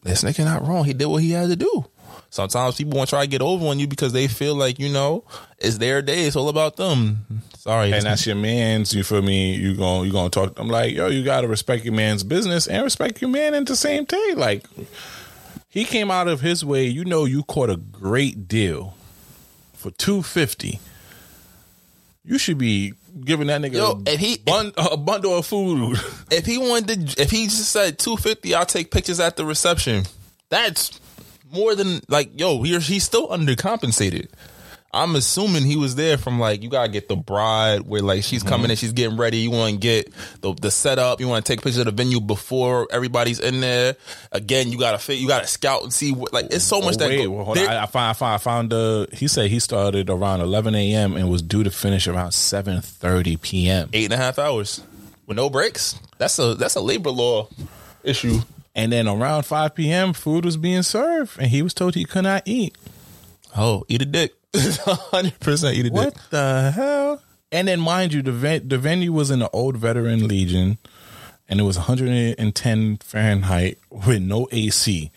this 0.04 0.22
nigga 0.22 0.44
not 0.44 0.66
wrong. 0.66 0.84
He 0.84 0.92
did 0.92 1.06
what 1.06 1.22
he 1.22 1.32
had 1.32 1.48
to 1.48 1.56
do." 1.56 1.86
Sometimes 2.30 2.76
people 2.76 2.96
want 2.96 3.08
to 3.08 3.14
try 3.16 3.24
to 3.24 3.30
get 3.30 3.42
over 3.42 3.66
on 3.66 3.78
you 3.78 3.86
because 3.86 4.12
they 4.12 4.26
feel 4.26 4.56
like 4.56 4.80
you 4.80 4.88
know 4.88 5.24
it's 5.58 5.78
their 5.78 6.02
day. 6.02 6.24
It's 6.26 6.34
all 6.34 6.48
about 6.48 6.76
them. 6.76 7.42
Sorry, 7.58 7.92
And 7.92 8.02
that's 8.04 8.26
your 8.26 8.36
man's. 8.36 8.92
You 8.92 9.04
feel 9.04 9.22
me? 9.22 9.54
You 9.54 9.74
going 9.76 10.04
you 10.04 10.12
gonna 10.12 10.30
talk? 10.30 10.58
I'm 10.58 10.68
like, 10.68 10.94
yo, 10.94 11.06
you 11.06 11.24
gotta 11.24 11.48
respect 11.48 11.84
your 11.84 11.94
man's 11.94 12.24
business 12.24 12.66
and 12.66 12.82
respect 12.82 13.20
your 13.22 13.30
man 13.30 13.54
at 13.54 13.66
the 13.66 13.76
same 13.76 14.04
time. 14.04 14.36
Like, 14.36 14.66
he 15.68 15.84
came 15.84 16.10
out 16.10 16.28
of 16.28 16.40
his 16.40 16.64
way. 16.64 16.84
You 16.86 17.04
know, 17.04 17.24
you 17.24 17.42
caught 17.44 17.70
a 17.70 17.76
great 17.76 18.48
deal 18.48 18.96
for 19.72 19.90
two 19.92 20.22
fifty. 20.22 20.80
You 22.24 22.36
should 22.38 22.58
be 22.58 22.94
giving 23.24 23.46
that 23.48 23.60
nigga 23.60 23.74
Yo, 23.74 24.02
a, 24.06 24.12
if 24.14 24.20
he- 24.20 24.38
bun- 24.38 24.72
a 24.76 24.96
bundle 24.96 25.36
of 25.38 25.46
food. 25.46 25.96
if 26.30 26.46
he 26.46 26.58
wanted 26.58 27.08
to, 27.10 27.22
if 27.22 27.30
he 27.30 27.44
just 27.44 27.70
said 27.70 27.98
250 27.98 28.54
i'll 28.54 28.66
take 28.66 28.90
pictures 28.90 29.20
at 29.20 29.36
the 29.36 29.44
reception 29.44 30.04
that's 30.48 30.98
more 31.52 31.74
than 31.74 32.00
like 32.08 32.38
yo 32.38 32.62
he, 32.62 32.76
he's 32.80 33.04
still 33.04 33.28
undercompensated 33.28 34.28
i'm 34.94 35.16
assuming 35.16 35.64
he 35.64 35.76
was 35.76 35.94
there 35.96 36.16
from 36.16 36.38
like 36.38 36.62
you 36.62 36.68
gotta 36.70 36.88
get 36.90 37.08
the 37.08 37.16
bride 37.16 37.82
where 37.82 38.00
like 38.00 38.22
she's 38.22 38.42
coming 38.42 38.70
in 38.70 38.76
she's 38.76 38.92
getting 38.92 39.16
ready 39.16 39.38
you 39.38 39.50
want 39.50 39.72
to 39.74 39.78
get 39.78 40.12
the, 40.40 40.54
the 40.54 40.70
setup 40.70 41.20
you 41.20 41.28
want 41.28 41.44
to 41.44 41.52
take 41.52 41.58
pictures 41.60 41.78
of 41.78 41.86
the 41.86 41.92
venue 41.92 42.20
before 42.20 42.86
everybody's 42.90 43.40
in 43.40 43.60
there 43.60 43.96
again 44.32 44.70
you 44.70 44.78
gotta 44.78 44.98
fit 44.98 45.18
you 45.18 45.28
gotta 45.28 45.46
scout 45.46 45.82
and 45.82 45.92
see 45.92 46.12
what 46.12 46.32
like 46.32 46.46
it's 46.50 46.64
so 46.64 46.80
much 46.80 46.96
that 46.96 47.06
Oh, 47.06 47.08
Wait, 47.08 47.24
go- 47.24 47.30
well, 47.30 47.54
there-. 47.54 47.68
I, 47.68 47.82
I 47.82 47.86
found, 47.86 48.10
I 48.10 48.12
found, 48.14 48.34
I 48.34 48.38
found. 48.38 48.72
Uh, 48.72 49.06
he 49.12 49.28
said 49.28 49.50
he 49.50 49.58
started 49.58 50.08
around 50.08 50.40
11 50.40 50.74
a.m. 50.74 51.16
and 51.16 51.28
was 51.28 51.42
due 51.42 51.62
to 51.64 51.70
finish 51.70 52.06
around 52.06 52.30
7:30 52.30 53.40
p.m. 53.42 53.90
eight 53.92 54.04
and 54.04 54.12
a 54.14 54.16
half 54.16 54.38
hours 54.38 54.82
with 55.26 55.36
no 55.36 55.48
breaks 55.50 55.98
that's 56.18 56.38
a 56.38 56.54
that's 56.54 56.76
a 56.76 56.80
labor 56.80 57.10
law 57.10 57.48
issue 58.02 58.40
And 58.76 58.92
then 58.92 59.06
around 59.08 59.44
5 59.44 59.74
p.m., 59.74 60.12
food 60.12 60.44
was 60.44 60.56
being 60.56 60.82
served, 60.82 61.38
and 61.38 61.48
he 61.50 61.62
was 61.62 61.72
told 61.74 61.94
he 61.94 62.04
could 62.04 62.24
not 62.24 62.42
eat. 62.44 62.76
oh 63.56 63.84
eat 63.88 64.02
a 64.02 64.04
dick 64.06 64.34
100% 64.54 65.74
eat 65.74 65.80
a 65.80 65.82
dick 65.84 65.92
What 65.92 66.16
the 66.30 66.72
hell? 66.74 67.22
And 67.52 67.68
then, 67.68 67.80
mind 67.80 68.12
you, 68.12 68.22
the 68.22 68.32
ven- 68.32 68.68
the 68.68 68.78
venue 68.78 69.12
was 69.12 69.30
in 69.30 69.38
the 69.38 69.50
old 69.50 69.76
veteran 69.76 70.26
legion, 70.26 70.78
and 71.48 71.60
it 71.60 71.62
was 71.62 71.76
110 71.76 72.96
Fahrenheit 72.98 73.78
with 73.90 74.22
no 74.22 74.48
AC. 74.50 75.10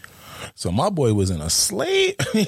So 0.54 0.72
my 0.72 0.90
boy 0.90 1.14
was 1.14 1.30
in 1.32 1.42
a 1.42 1.50
slate. 1.50 2.22
Yo, 2.34 2.46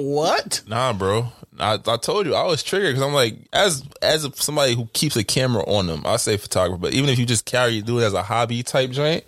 what? 0.00 0.62
Nah, 0.66 0.92
bro. 0.92 1.32
I, 1.58 1.78
I 1.86 1.96
told 1.96 2.26
you 2.26 2.34
I 2.34 2.46
was 2.46 2.62
triggered 2.62 2.94
because 2.94 3.02
I'm 3.06 3.12
like, 3.12 3.36
as 3.52 3.84
as 4.00 4.24
a, 4.24 4.32
somebody 4.36 4.74
who 4.74 4.86
keeps 4.92 5.16
a 5.16 5.24
camera 5.24 5.62
on 5.64 5.88
them, 5.88 6.02
I 6.06 6.16
say 6.16 6.36
photographer, 6.36 6.80
but 6.80 6.94
even 6.94 7.10
if 7.10 7.18
you 7.18 7.26
just 7.26 7.44
carry 7.44 7.82
do 7.82 7.98
it 7.98 8.04
as 8.04 8.14
a 8.14 8.22
hobby 8.22 8.62
type 8.62 8.90
joint, 8.90 9.24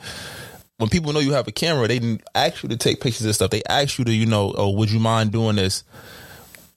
when 0.79 0.89
people 0.89 1.13
know 1.13 1.21
you 1.21 1.33
have 1.33 1.49
a 1.49 1.53
camera, 1.53 1.89
they 1.89 1.99
didn't 1.99 2.23
ask 2.35 2.63
you 2.63 2.69
to 2.69 2.77
take 2.77 3.01
pictures 3.01 3.27
of 3.27 3.35
stuff. 3.35 3.51
They 3.51 3.63
ask 3.69 3.99
you 3.99 4.05
to, 4.05 4.13
you 4.15 4.27
know, 4.27 4.55
oh, 4.57 4.71
would 4.71 4.91
you 4.91 5.01
mind 5.01 5.33
doing 5.33 5.57
this? 5.57 5.85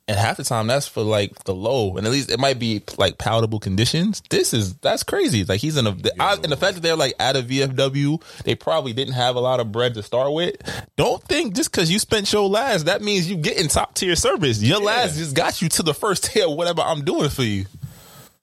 And 0.07 0.17
half 0.17 0.37
the 0.37 0.43
time 0.43 0.67
that's 0.67 0.87
for 0.87 1.01
like 1.01 1.43
the 1.45 1.55
low, 1.55 1.95
and 1.95 2.05
at 2.05 2.11
least 2.11 2.29
it 2.29 2.39
might 2.39 2.59
be 2.59 2.83
like 2.97 3.17
palatable 3.17 3.59
conditions. 3.59 4.21
This 4.29 4.53
is 4.53 4.75
that's 4.75 5.03
crazy. 5.03 5.45
Like 5.45 5.61
he's 5.61 5.77
in 5.77 5.87
a 5.87 5.95
I, 6.19 6.33
and 6.35 6.51
the 6.51 6.57
fact 6.57 6.75
that 6.75 6.81
they're 6.81 6.95
like 6.95 7.13
at 7.19 7.35
a 7.35 7.41
VFW, 7.41 8.21
they 8.43 8.55
probably 8.55 8.93
didn't 8.93 9.13
have 9.13 9.35
a 9.35 9.39
lot 9.39 9.59
of 9.59 9.71
bread 9.71 9.93
to 9.93 10.03
start 10.03 10.33
with. 10.33 10.55
Don't 10.97 11.23
think 11.23 11.55
just 11.55 11.71
because 11.71 11.89
you 11.89 11.99
spent 11.99 12.31
your 12.33 12.49
last, 12.49 12.85
that 12.87 13.01
means 13.01 13.29
you 13.29 13.37
getting 13.37 13.69
top 13.69 13.93
tier 13.95 14.15
service. 14.15 14.61
Your 14.61 14.79
last 14.79 15.17
just 15.17 15.35
got 15.35 15.61
you 15.61 15.69
to 15.69 15.83
the 15.83 15.93
first 15.93 16.25
tier, 16.25 16.49
whatever 16.49 16.81
I'm 16.81 17.05
doing 17.05 17.29
for 17.29 17.43
you. 17.43 17.65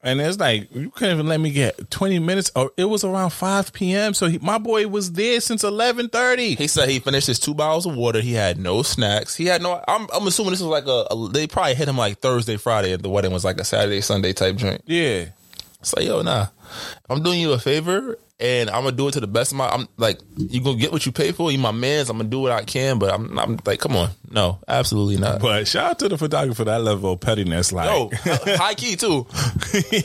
And 0.03 0.19
it's 0.19 0.39
like 0.39 0.75
you 0.75 0.91
couldn't 0.91 1.15
even 1.17 1.27
let 1.27 1.41
me 1.41 1.51
get 1.51 1.91
twenty 1.91 2.19
minutes. 2.19 2.51
Or 2.57 2.73
it 2.79 2.87
was 2.87 3.05
around 3.05 3.31
five 3.31 3.71
p.m. 3.73 4.15
So 4.15 4.29
he, 4.29 4.39
my 4.39 4.57
boy 4.57 4.89
was 4.89 5.13
there 5.13 5.41
since 5.41 5.63
eleven 5.63 6.09
thirty. 6.09 6.55
He 6.55 6.69
said 6.69 6.89
he 6.89 7.01
finished 7.01 7.27
his 7.27 7.39
two 7.39 7.53
bottles 7.53 7.85
of 7.85 7.95
water. 7.97 8.21
He 8.23 8.33
had 8.33 8.59
no 8.59 8.83
snacks. 8.83 9.37
He 9.37 9.45
had 9.45 9.61
no. 9.61 9.85
I'm, 9.87 10.07
I'm 10.13 10.27
assuming 10.27 10.53
this 10.53 10.63
was 10.63 10.71
like 10.71 10.87
a, 10.87 11.07
a. 11.11 11.29
They 11.29 11.47
probably 11.47 11.75
hit 11.75 11.87
him 11.87 11.99
like 11.99 12.19
Thursday, 12.19 12.57
Friday. 12.57 12.93
and 12.95 13.03
The 13.03 13.11
wedding 13.11 13.33
was 13.33 13.45
like 13.45 13.61
a 13.61 13.65
Saturday, 13.65 14.01
Sunday 14.01 14.33
type 14.33 14.57
drink. 14.57 14.81
Yeah. 14.87 15.27
It's 15.81 15.95
like 15.95 16.07
yo, 16.07 16.23
nah. 16.23 16.47
I'm 17.09 17.23
doing 17.23 17.41
you 17.41 17.53
a 17.53 17.59
favor, 17.59 18.19
and 18.39 18.71
I'm 18.71 18.85
gonna 18.85 18.97
do 18.97 19.09
it 19.09 19.13
to 19.13 19.21
the 19.21 19.27
best 19.27 19.53
of 19.53 19.59
my. 19.59 19.69
I'm 19.69 19.87
like, 19.97 20.19
you 20.37 20.63
gonna 20.63 20.79
get 20.79 20.93
what 20.93 21.05
you 21.05 21.13
pay 21.13 21.33
for. 21.33 21.53
You 21.53 21.59
my 21.59 21.73
man's. 21.73 22.09
I'm 22.11 22.17
gonna 22.17 22.29
do 22.29 22.41
what 22.41 22.53
I 22.53 22.63
can, 22.65 22.99
but 22.99 23.13
I'm. 23.13 23.39
I'm 23.39 23.59
like, 23.67 23.81
come 23.81 23.97
on, 23.97 24.11
no, 24.31 24.59
absolutely 24.67 25.19
not. 25.19 25.41
But 25.41 25.69
shout 25.69 25.91
out 25.91 25.99
to 26.01 26.09
the 26.09 26.17
photographer 26.19 26.65
that 26.65 26.83
level 26.83 27.13
of 27.13 27.21
pettiness. 27.21 27.73
Like, 27.73 27.89
Yo, 27.89 28.11
high 28.57 28.75
key 28.75 28.97
too. 28.97 29.27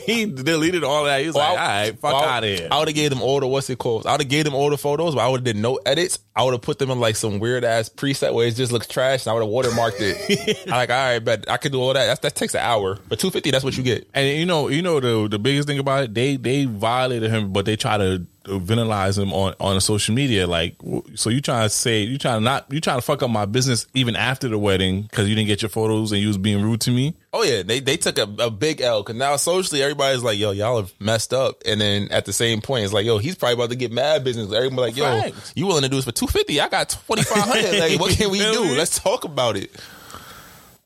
he 0.06 0.26
deleted 0.26 0.84
all 0.84 1.04
that. 1.04 1.20
He 1.20 1.26
was 1.26 1.36
like, 1.36 1.48
all 1.50 1.56
right, 1.56 1.98
fuck 1.98 2.22
out 2.22 2.44
of 2.44 2.50
here. 2.58 2.68
I 2.70 2.78
would 2.78 2.88
have 2.88 2.94
gave 2.94 3.10
them 3.10 3.22
all 3.22 3.40
the 3.40 3.46
what's 3.46 3.70
it 3.70 3.78
called? 3.78 4.06
I 4.06 4.12
would 4.12 4.20
have 4.22 4.28
gave 4.30 4.44
them 4.44 4.54
all 4.54 4.70
the 4.70 4.78
photos, 4.78 5.14
but 5.14 5.24
I 5.24 5.28
would 5.28 5.38
have 5.40 5.44
did 5.44 5.56
no 5.56 5.76
edits. 5.86 6.18
I 6.34 6.42
would 6.42 6.52
have 6.52 6.60
put 6.62 6.78
them 6.78 6.90
in 6.90 7.00
like 7.00 7.16
some 7.16 7.38
weird 7.38 7.64
ass 7.64 7.88
preset 7.88 8.34
where 8.34 8.46
it 8.46 8.54
just 8.54 8.70
looks 8.72 8.86
trash, 8.86 9.24
and 9.26 9.30
I 9.30 9.34
would 9.34 9.42
have 9.44 9.50
watermarked 9.50 9.96
it. 10.00 10.58
I'm 10.66 10.70
like, 10.76 10.90
all 10.90 10.96
right, 10.96 11.18
but 11.24 11.48
I 11.50 11.56
could 11.56 11.72
do 11.72 11.80
all 11.80 11.94
that. 11.94 12.04
That's, 12.06 12.20
that 12.20 12.34
takes 12.34 12.54
an 12.54 12.60
hour, 12.60 12.98
but 13.08 13.18
two 13.18 13.30
fifty, 13.30 13.50
that's 13.50 13.64
what 13.64 13.76
you 13.76 13.82
get. 13.82 14.08
And 14.12 14.38
you 14.38 14.44
know, 14.44 14.68
you 14.68 14.82
know 14.82 15.00
the 15.00 15.28
the 15.28 15.38
biggest 15.38 15.66
thing 15.68 15.78
about 15.78 16.04
it, 16.04 16.14
they 16.14 16.36
they 16.36 16.55
violated 16.64 17.30
him, 17.30 17.52
but 17.52 17.66
they 17.66 17.76
try 17.76 17.98
to 17.98 18.26
vandalize 18.46 19.18
him 19.18 19.32
on 19.32 19.54
on 19.60 19.80
social 19.80 20.14
media. 20.14 20.46
Like, 20.46 20.76
so 21.14 21.30
you 21.30 21.40
trying 21.40 21.64
to 21.64 21.68
say 21.68 22.02
you 22.02 22.18
trying 22.18 22.38
to 22.40 22.44
not 22.44 22.66
you 22.70 22.80
trying 22.80 22.98
to 22.98 23.02
fuck 23.02 23.22
up 23.22 23.30
my 23.30 23.44
business 23.44 23.86
even 23.94 24.16
after 24.16 24.48
the 24.48 24.58
wedding 24.58 25.02
because 25.02 25.28
you 25.28 25.34
didn't 25.34 25.48
get 25.48 25.62
your 25.62 25.68
photos 25.68 26.12
and 26.12 26.20
you 26.20 26.28
was 26.28 26.38
being 26.38 26.62
rude 26.62 26.80
to 26.82 26.90
me. 26.90 27.14
Oh 27.32 27.42
yeah, 27.42 27.62
they 27.62 27.80
they 27.80 27.96
took 27.96 28.18
a, 28.18 28.28
a 28.38 28.50
big 28.50 28.80
L 28.80 29.02
because 29.02 29.16
now 29.16 29.36
socially 29.36 29.82
everybody's 29.82 30.22
like, 30.22 30.38
yo, 30.38 30.52
y'all 30.52 30.76
have 30.78 30.92
messed 31.00 31.32
up, 31.34 31.62
and 31.66 31.80
then 31.80 32.08
at 32.10 32.24
the 32.24 32.32
same 32.32 32.60
point, 32.60 32.84
it's 32.84 32.92
like, 32.92 33.04
yo, 33.04 33.18
he's 33.18 33.34
probably 33.34 33.54
about 33.54 33.70
to 33.70 33.76
get 33.76 33.92
mad 33.92 34.24
business. 34.24 34.52
Everybody 34.52 34.92
like, 34.92 34.96
yo, 34.96 35.04
Facts. 35.04 35.52
you 35.54 35.66
willing 35.66 35.82
to 35.82 35.88
do 35.88 35.96
this 35.96 36.04
for 36.04 36.12
two 36.12 36.26
fifty? 36.26 36.60
I 36.60 36.68
got 36.68 36.88
twenty 36.88 37.22
five 37.22 37.44
hundred. 37.44 37.78
Like, 37.78 38.00
what 38.00 38.16
can 38.16 38.30
we 38.30 38.38
do? 38.38 38.64
Let's 38.76 38.98
talk 38.98 39.24
about 39.24 39.56
it. 39.56 39.70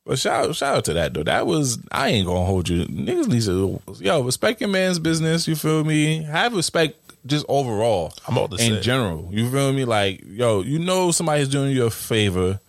But 0.05 0.19
shout 0.19 0.55
shout 0.57 0.77
out 0.77 0.85
to 0.87 0.95
that 0.95 1.15
though. 1.15 1.23
That 1.23 1.47
was 1.47 1.79
I 1.93 2.09
ain't 2.09 2.27
gonna 2.27 2.45
hold 2.45 2.69
you. 2.69 2.85
Niggas 2.87 3.29
need 3.29 3.43
to 3.43 3.81
yo 4.03 4.23
respect 4.23 4.61
your 4.61 4.71
man's 4.71 4.99
business. 4.99 5.47
You 5.47 5.57
feel 5.57 5.85
me? 5.85 6.23
Have 6.23 6.55
respect 6.55 6.99
just 7.27 7.45
overall. 7.49 8.13
I'm 8.27 8.37
about 8.37 8.53
to 8.53 8.65
in 8.65 8.77
say. 8.77 8.81
general. 8.81 9.29
You 9.31 9.51
feel 9.51 9.73
me? 9.73 9.85
Like 9.85 10.23
yo, 10.27 10.63
you 10.63 10.79
know 10.79 11.11
somebody's 11.11 11.49
doing 11.49 11.73
you 11.73 11.85
a 11.85 11.91
favor. 11.91 12.61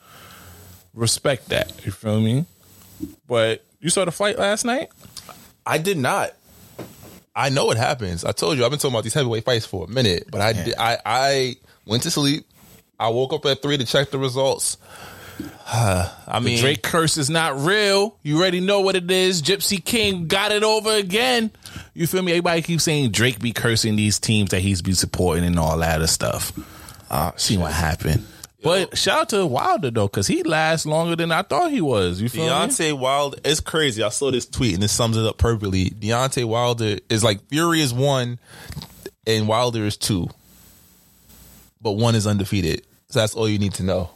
Respect 0.93 1.49
that. 1.49 1.85
You 1.85 1.91
feel 1.91 2.19
me? 2.19 2.45
But 3.27 3.63
you 3.79 3.89
saw 3.89 4.05
the 4.05 4.11
fight 4.11 4.37
last 4.37 4.65
night. 4.65 4.89
I 5.65 5.77
did 5.77 5.97
not. 5.97 6.31
I 7.35 7.49
know 7.49 7.65
what 7.65 7.77
happens. 7.77 8.25
I 8.25 8.33
told 8.33 8.57
you 8.57 8.65
I've 8.65 8.71
been 8.71 8.79
talking 8.79 8.93
about 8.93 9.03
these 9.03 9.13
heavyweight 9.13 9.45
fights 9.45 9.65
for 9.65 9.85
a 9.85 9.87
minute, 9.87 10.25
but 10.29 10.41
I 10.41 10.53
did, 10.53 10.75
I 10.77 10.97
I 11.05 11.55
went 11.85 12.03
to 12.03 12.11
sleep. 12.11 12.45
I 12.99 13.07
woke 13.09 13.33
up 13.33 13.45
at 13.45 13.61
three 13.61 13.77
to 13.77 13.85
check 13.85 14.11
the 14.11 14.19
results. 14.19 14.77
I 15.65 16.39
mean, 16.41 16.55
The 16.55 16.61
Drake 16.61 16.83
curse 16.83 17.17
is 17.17 17.29
not 17.29 17.59
real. 17.59 18.17
You 18.23 18.37
already 18.37 18.59
know 18.59 18.81
what 18.81 18.95
it 18.95 19.09
is. 19.09 19.41
Gypsy 19.41 19.83
King 19.83 20.27
got 20.27 20.51
it 20.51 20.63
over 20.63 20.91
again. 20.91 21.51
You 21.93 22.07
feel 22.07 22.21
me? 22.21 22.31
Everybody 22.31 22.61
keeps 22.61 22.83
saying 22.83 23.11
Drake 23.11 23.39
be 23.39 23.51
cursing 23.51 23.95
these 23.95 24.19
teams 24.19 24.51
that 24.51 24.61
he's 24.61 24.81
be 24.81 24.93
supporting 24.93 25.43
and 25.45 25.57
all 25.59 25.77
that 25.77 25.97
other 25.97 26.07
stuff. 26.07 26.51
Uh, 27.09 27.31
see 27.35 27.57
what 27.57 27.71
happened. 27.71 28.25
But 28.63 28.95
shout 28.97 29.21
out 29.21 29.29
to 29.29 29.45
Wilder 29.45 29.89
though, 29.89 30.07
because 30.07 30.27
he 30.27 30.43
lasts 30.43 30.85
longer 30.85 31.15
than 31.15 31.31
I 31.31 31.41
thought 31.41 31.71
he 31.71 31.81
was. 31.81 32.21
You 32.21 32.29
feel 32.29 32.45
me? 32.45 32.49
Deontay 32.51 32.97
Wilder, 32.97 33.37
it's 33.43 33.59
crazy. 33.59 34.03
I 34.03 34.09
saw 34.09 34.29
this 34.29 34.45
tweet 34.45 34.75
and 34.75 34.83
it 34.83 34.89
sums 34.89 35.17
it 35.17 35.25
up 35.25 35.37
perfectly. 35.37 35.89
Deontay 35.89 36.45
Wilder 36.45 36.97
is 37.09 37.23
like 37.23 37.41
Fury 37.49 37.81
is 37.81 37.91
one 37.93 38.37
and 39.25 39.47
Wilder 39.47 39.85
is 39.85 39.97
two, 39.97 40.29
but 41.81 41.93
one 41.93 42.13
is 42.13 42.27
undefeated. 42.27 42.85
So 43.09 43.19
that's 43.19 43.33
all 43.33 43.49
you 43.49 43.57
need 43.59 43.73
to 43.75 43.83
know. 43.83 44.11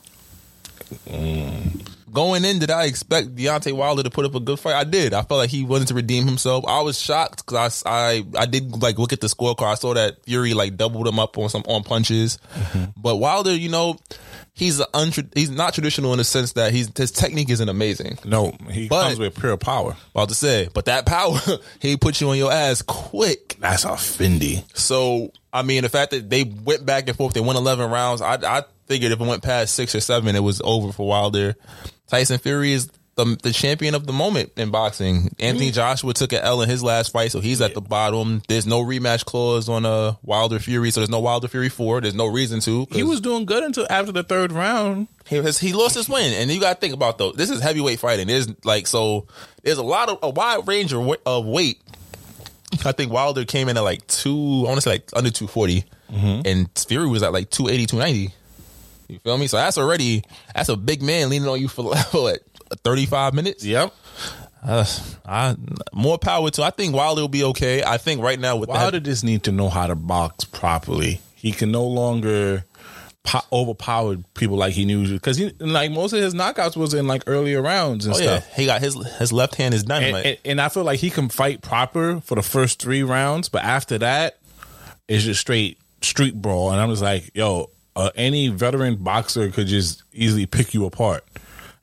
Mm. 1.07 1.91
Going 2.11 2.45
in, 2.45 2.60
did 2.60 2.72
I 2.72 2.85
expect 2.85 3.35
Deontay 3.35 3.73
Wilder 3.73 4.02
to 4.03 4.10
put 4.10 4.26
up 4.26 4.35
a 4.35 4.39
good 4.39 4.57
fight? 4.57 4.76
I 4.76 4.85
did. 4.85 5.14
I 5.14 5.22
felt 5.23 5.39
like 5.39 5.49
he 5.49 5.65
wanted 5.65 5.89
to 5.89 5.93
redeem 5.93 6.26
himself. 6.26 6.64
I 6.65 6.81
was 6.81 6.97
shocked 6.99 7.45
because 7.45 7.84
I, 7.85 7.91
I 7.91 8.23
I 8.38 8.45
did 8.45 8.81
like 8.81 8.97
look 8.97 9.11
at 9.11 9.19
the 9.19 9.27
scorecard. 9.27 9.68
I 9.72 9.76
saw 9.76 9.93
that 9.95 10.23
Fury 10.23 10.53
like 10.53 10.77
doubled 10.77 11.07
him 11.07 11.19
up 11.19 11.38
on 11.38 11.49
some 11.49 11.64
on 11.68 11.84
punches, 11.84 12.38
mm-hmm. 12.53 12.85
but 12.95 13.18
Wilder, 13.18 13.53
you 13.53 13.68
know, 13.68 13.97
he's 14.53 14.80
a 14.80 14.85
untra- 14.93 15.30
he's 15.35 15.49
not 15.49 15.73
traditional 15.73 16.14
in 16.14 16.18
the 16.19 16.23
sense 16.23 16.53
that 16.53 16.72
he's 16.72 16.89
his 16.97 17.11
technique 17.11 17.49
isn't 17.49 17.68
amazing. 17.68 18.18
No, 18.23 18.56
he 18.72 18.88
But- 18.88 19.07
comes 19.07 19.19
with 19.19 19.38
pure 19.38 19.57
power. 19.57 19.97
About 20.11 20.30
to 20.30 20.35
say, 20.35 20.69
but 20.73 20.85
that 20.85 21.06
power, 21.06 21.38
he 21.80 21.97
put 21.97 22.22
you 22.22 22.30
on 22.30 22.38
your 22.38 22.52
ass 22.52 22.81
quick. 22.81 23.57
That's 23.60 23.84
a 23.84 23.89
Fendi. 23.89 24.64
So 24.77 25.31
I 25.56 25.61
mean, 25.64 25.84
the 25.84 25.90
fact 25.90 26.11
that 26.11 26.30
they 26.30 26.44
went 26.44 26.86
back 26.86 27.07
and 27.07 27.18
forth, 27.18 27.34
they 27.34 27.40
won 27.41 27.56
eleven 27.56 27.90
rounds. 27.90 28.22
I 28.22 28.36
I 28.36 28.64
figured 28.88 29.11
if 29.11 29.19
it 29.19 29.26
went 29.26 29.44
past 29.44 29.73
six 29.73 29.95
or 29.95 29.99
seven, 30.02 30.36
it 30.36 30.44
was 30.44 30.61
over 30.64 30.91
for 30.91 31.07
Wilder. 31.07 31.56
Tyson 32.07 32.38
Fury 32.40 32.73
is 32.73 32.90
the 33.15 33.38
the 33.41 33.52
champion 33.52 33.95
of 33.95 34.06
the 34.06 34.14
moment 34.14 34.52
in 34.57 34.72
boxing. 34.72 35.34
Anthony 35.40 35.72
Joshua 35.72 36.14
took 36.14 36.34
an 36.34 36.40
L 36.41 36.61
in 36.61 36.69
his 36.69 36.84
last 36.84 37.11
fight, 37.11 37.32
so 37.32 37.40
he's 37.40 37.61
at 37.61 37.73
the 37.73 37.82
bottom. 37.82 38.41
There's 38.48 38.68
no 38.68 38.82
rematch 38.84 39.23
clause 39.26 39.69
on 39.69 39.86
uh, 39.86 40.15
Wilder 40.22 40.60
Fury, 40.60 40.91
so 40.91 40.99
there's 40.99 41.10
no 41.10 41.22
Wilder 41.22 41.48
Fury 41.48 41.69
four. 41.69 42.02
There's 42.02 42.14
no 42.14 42.27
reason 42.27 42.60
to. 42.61 42.86
He 42.91 43.03
was 43.03 43.22
doing 43.22 43.45
good 43.45 43.64
until 43.64 43.88
after 43.90 44.11
the 44.11 44.23
third 44.23 44.52
round. 44.52 45.07
he 45.26 45.38
has 45.38 45.57
he 45.57 45.72
lost 45.72 45.95
his 45.95 46.10
win, 46.10 46.34
and 46.34 46.52
you 46.52 46.60
got 46.60 46.73
to 46.73 46.80
think 46.80 46.94
about 46.94 47.18
though. 47.18 47.32
This 47.32 47.49
is 47.49 47.61
heavyweight 47.61 47.99
fighting. 47.99 48.27
There's 48.27 48.49
like 48.65 48.86
so. 48.88 49.27
There's 49.64 49.77
a 49.77 49.84
lot 49.84 50.10
of 50.10 50.19
a 50.22 50.30
wide 50.30 50.68
range 50.68 50.94
of, 50.94 51.10
of 51.26 51.45
weight. 51.45 51.80
I 52.85 52.91
think 52.91 53.11
Wilder 53.11 53.45
came 53.45 53.69
in 53.69 53.77
at 53.77 53.83
like 53.83 54.05
two. 54.07 54.63
I 54.65 54.69
want 54.69 54.75
to 54.75 54.81
say 54.81 54.91
like 54.91 55.09
under 55.13 55.31
two 55.31 55.47
and 56.45 56.69
Fury 56.87 57.07
was 57.07 57.23
at 57.23 57.33
like 57.33 57.49
280, 57.49 57.85
290. 57.87 58.35
You 59.07 59.19
feel 59.19 59.37
me? 59.37 59.47
So 59.47 59.57
that's 59.57 59.77
already 59.77 60.23
that's 60.53 60.69
a 60.69 60.75
big 60.75 61.01
man 61.01 61.29
leaning 61.29 61.47
on 61.47 61.59
you 61.59 61.67
for 61.67 61.83
what 62.11 62.39
thirty 62.83 63.05
five 63.05 63.33
minutes. 63.33 63.63
Yep. 63.63 63.93
Uh, 64.63 64.85
I 65.25 65.55
more 65.93 66.17
power 66.17 66.49
to. 66.49 66.63
I 66.63 66.71
think 66.71 66.95
Wilder 66.95 67.21
will 67.21 67.27
be 67.27 67.43
okay. 67.43 67.83
I 67.83 67.97
think 67.97 68.21
right 68.21 68.39
now 68.39 68.55
with 68.55 68.69
Wilder 68.69 68.99
that, 68.99 69.05
just 69.05 69.23
need 69.23 69.43
to 69.43 69.51
know 69.51 69.69
how 69.69 69.85
to 69.85 69.95
box 69.95 70.43
properly. 70.43 71.21
He 71.35 71.51
can 71.51 71.71
no 71.71 71.85
longer 71.85 72.65
po- 73.26 73.41
overpower 73.52 74.15
people 74.35 74.56
like 74.56 74.73
he 74.73 74.85
knew 74.85 75.07
because 75.11 75.35
he 75.35 75.49
like 75.60 75.91
most 75.91 76.14
of 76.14 76.19
his 76.22 76.34
knockouts 76.34 76.77
was 76.77 76.93
in 76.93 77.07
like 77.07 77.23
earlier 77.27 77.61
rounds 77.61 78.06
and 78.06 78.15
oh 78.15 78.19
yeah, 78.19 78.39
stuff. 78.39 78.53
he 78.56 78.65
got 78.65 78.80
his 78.81 78.95
his 79.18 79.34
left 79.34 79.56
hand 79.56 79.73
is 79.73 79.81
And, 79.81 79.89
dynamite. 79.89 80.26
and, 80.26 80.38
and 80.45 80.61
I 80.61 80.69
feel 80.69 80.84
like 80.84 80.99
he 80.99 81.10
can 81.10 81.27
fight 81.30 81.61
proper 81.61 82.22
for 82.22 82.35
the 82.35 82.41
first 82.43 82.81
three 82.81 83.03
rounds, 83.03 83.49
but 83.49 83.64
after 83.64 83.97
that, 83.97 84.38
it's 85.07 85.23
just 85.26 85.41
straight 85.41 85.77
street 86.02 86.39
brawl. 86.41 86.72
And 86.72 86.80
I'm 86.80 86.89
just 86.89 87.02
like, 87.02 87.31
yo, 87.34 87.69
uh, 87.95 88.11
any 88.15 88.47
veteran 88.47 88.95
boxer 88.97 89.49
could 89.52 89.68
just 89.68 90.03
easily 90.14 90.45
pick 90.45 90.73
you 90.73 90.85
apart. 90.85 91.23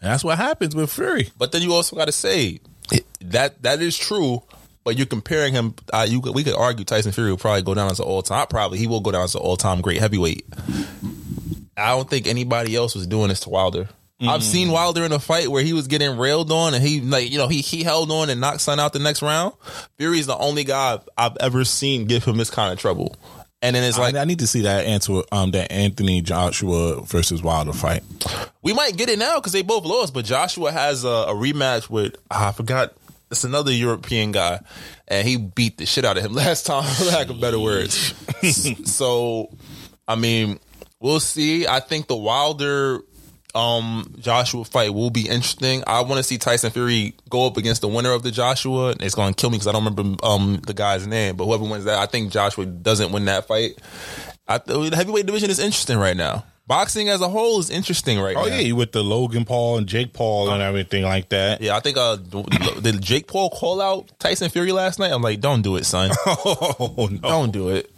And 0.01 0.11
that's 0.11 0.25
what 0.25 0.39
happens 0.39 0.75
with 0.75 0.91
Fury. 0.93 1.31
But 1.39 1.53
then 1.53 1.63
you 1.63 1.73
also 1.75 1.95
got 1.97 2.07
to 2.07 2.13
say 2.13 2.61
that 3.21 3.63
that 3.63 3.81
is 3.83 3.97
true. 3.99 4.43
But 4.85 4.97
you're 4.97 5.07
comparing 5.07 5.53
him. 5.55 5.77
Uh, 5.93 6.05
you 6.09 6.21
could, 6.21 6.35
we 6.35 6.43
could 6.43 6.57
argue 6.57 6.85
Tyson 6.85 7.13
Fury 7.13 7.31
will 7.31 7.39
probably 7.39 7.63
go 7.63 7.73
down 7.73 7.89
as 7.89 8.01
an 8.01 8.05
all 8.05 8.21
time. 8.21 8.49
Probably 8.49 8.79
he 8.79 8.89
will 8.89 8.99
go 8.99 9.13
down 9.13 9.23
as 9.23 9.37
an 9.37 9.41
all 9.41 9.57
time 9.57 9.81
great 9.81 10.01
heavyweight. 10.01 10.45
I 11.77 11.89
don't 11.91 12.09
think 12.09 12.27
anybody 12.27 12.77
else 12.77 12.95
was 12.95 13.07
doing 13.07 13.29
this 13.29 13.41
to 13.41 13.51
Wilder. 13.51 13.89
I've 14.29 14.45
seen 14.45 14.71
Wilder 14.71 15.05
in 15.05 15.13
a 15.13 15.19
fight 15.19 15.49
where 15.49 15.65
he 15.65 15.73
was 15.73 15.89
getting 15.89 16.17
railed 16.17 16.53
on 16.53 16.75
and 16.75 16.83
he 16.83 17.01
like 17.01 17.31
you 17.31 17.39
know 17.39 17.49
he 17.49 17.61
he 17.61 17.83
held 17.83 18.11
on 18.11 18.31
and 18.31 18.41
knocked 18.41 18.61
Son 18.61 18.79
out 18.79 18.93
the 18.93 18.99
next 18.99 19.23
round. 19.23 19.55
Fury's 19.99 20.27
the 20.27 20.37
only 20.37 20.65
guy 20.65 21.01
I've 21.19 21.37
ever 21.39 21.65
seen 21.65 22.07
give 22.07 22.25
him 22.25 22.37
this 22.37 22.51
kind 22.51 22.73
of 22.73 22.79
trouble. 22.79 23.17
And 23.61 23.77
then 23.77 23.85
it's 23.85 23.99
like 23.99 24.17
I, 24.17 24.23
I 24.23 24.25
need 24.25 24.41
to 24.41 24.47
see 24.47 24.63
that 24.63 24.87
answer. 24.87 25.23
Um, 25.31 25.53
that 25.53 25.71
Anthony 25.71 26.21
Joshua 26.21 27.01
versus 27.03 27.43
Wilder 27.43 27.73
fight. 27.73 28.03
We 28.61 28.73
might 28.73 28.97
get 28.97 29.09
it 29.09 29.19
now 29.19 29.37
because 29.37 29.53
they 29.53 29.63
both 29.63 29.85
lost, 29.85 30.13
but 30.13 30.25
Joshua 30.25 30.73
has 30.73 31.05
a, 31.05 31.09
a 31.09 31.35
rematch 31.35 31.89
with 31.89 32.17
ah, 32.31 32.49
I 32.49 32.53
forgot. 32.53 32.95
It's 33.31 33.45
another 33.45 33.73
European 33.73 34.31
guy, 34.33 34.61
and 35.09 35.27
he 35.27 35.39
beat 35.39 35.79
the 35.79 35.87
shit 35.87 36.05
out 36.05 36.19
of 36.19 36.25
him 36.25 36.33
last 36.35 36.67
time, 36.67 36.85
for 36.95 37.05
lack 37.05 37.31
of 37.31 37.41
better 37.41 37.59
words. 37.59 38.15
so, 38.91 39.49
I 40.07 40.17
mean, 40.17 40.59
we'll 41.03 41.21
see. 41.21 41.67
I 41.67 41.81
think 41.81 42.07
the 42.07 42.17
Wilder 42.17 43.01
um 43.55 44.15
Joshua 44.19 44.65
fight 44.65 44.95
will 44.95 45.11
be 45.11 45.29
interesting. 45.29 45.85
I 45.87 46.01
want 46.01 46.17
to 46.17 46.23
see 46.23 46.39
Tyson 46.39 46.71
Fury 46.71 47.15
go 47.29 47.47
up 47.47 47.59
against 47.59 47.83
the 47.83 47.89
winner 47.89 48.13
of 48.13 48.23
the 48.23 48.31
Joshua. 48.31 48.95
It's 48.99 49.15
going 49.15 49.35
to 49.35 49.39
kill 49.39 49.51
me 49.51 49.57
because 49.57 49.67
I 49.67 49.73
don't 49.73 49.85
remember 49.85 50.25
um 50.25 50.63
the 50.67 50.73
guy's 50.73 51.07
name, 51.07 51.37
but 51.37 51.45
whoever 51.45 51.65
wins 51.65 51.85
that, 51.85 51.99
I 51.99 52.07
think 52.07 52.33
Joshua 52.33 52.65
doesn't 52.65 53.13
win 53.13 53.27
that 53.27 53.47
fight. 53.47 53.79
I 54.49 54.59
th- 54.59 54.91
the 54.91 54.97
heavyweight 54.97 55.27
division 55.27 55.51
is 55.51 55.59
interesting 55.59 55.99
right 55.99 56.17
now. 56.17 56.45
Boxing 56.73 57.09
as 57.09 57.21
a 57.21 57.29
whole 57.29 57.59
is 57.61 57.69
interesting 57.71 58.19
right 58.21 58.37
Oh 58.37 58.47
now. 58.47 58.57
yeah, 58.57 58.73
with 58.73 58.93
the 58.93 59.03
Logan 59.03 59.45
Paul 59.45 59.79
and 59.79 59.87
Jake 59.87 60.13
Paul 60.13 60.51
and 60.51 60.63
everything 60.63 61.03
like 61.05 61.29
that. 61.29 61.61
Yeah, 61.61 61.77
I 61.77 61.81
think 61.81 61.97
uh, 61.99 62.17
did 62.81 63.01
Jake 63.03 63.27
Paul 63.27 63.51
call 63.51 63.81
out 63.81 64.11
Tyson 64.19 64.49
Fury 64.51 64.73
last 64.73 64.99
night? 64.99 65.13
I'm 65.13 65.23
like, 65.23 65.41
don't 65.41 65.63
do 65.63 65.77
it, 65.77 65.85
son. 65.85 66.11
Oh 66.27 67.09
no, 67.11 67.19
Don't 67.19 67.51
do 67.53 67.69
it. 67.69 67.91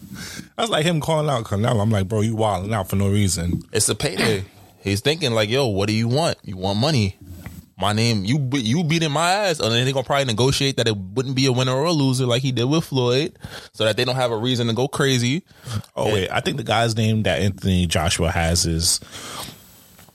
that's 0.56 0.70
like 0.70 0.84
him 0.84 1.00
calling 1.00 1.28
out 1.30 1.44
Canelo. 1.44 1.80
I'm 1.80 1.90
like, 1.90 2.08
bro, 2.08 2.20
you 2.20 2.34
wilding 2.36 2.72
out 2.74 2.88
for 2.88 2.96
no 2.96 3.08
reason. 3.08 3.62
It's 3.72 3.88
a 3.88 3.94
payday. 3.94 4.44
He's 4.82 5.00
thinking 5.00 5.32
like, 5.32 5.48
yo, 5.48 5.66
what 5.68 5.86
do 5.86 5.92
you 5.94 6.08
want? 6.08 6.36
You 6.42 6.56
want 6.56 6.78
money? 6.78 7.16
My 7.76 7.92
name, 7.92 8.24
you 8.24 8.48
you 8.52 8.84
beating 8.84 9.10
my 9.10 9.30
ass, 9.30 9.58
and 9.58 9.72
then 9.72 9.84
they're 9.84 9.92
gonna 9.92 10.06
probably 10.06 10.26
negotiate 10.26 10.76
that 10.76 10.86
it 10.86 10.96
wouldn't 10.96 11.34
be 11.34 11.46
a 11.46 11.52
winner 11.52 11.72
or 11.72 11.86
a 11.86 11.92
loser 11.92 12.24
like 12.24 12.40
he 12.42 12.52
did 12.52 12.66
with 12.66 12.84
Floyd, 12.84 13.36
so 13.72 13.84
that 13.84 13.96
they 13.96 14.04
don't 14.04 14.14
have 14.14 14.30
a 14.30 14.36
reason 14.36 14.68
to 14.68 14.74
go 14.74 14.86
crazy. 14.86 15.42
Oh 15.96 16.12
wait, 16.12 16.30
I 16.30 16.40
think 16.40 16.56
the 16.56 16.62
guy's 16.62 16.96
name 16.96 17.24
that 17.24 17.42
Anthony 17.42 17.86
Joshua 17.86 18.30
has 18.30 18.64
is 18.64 19.00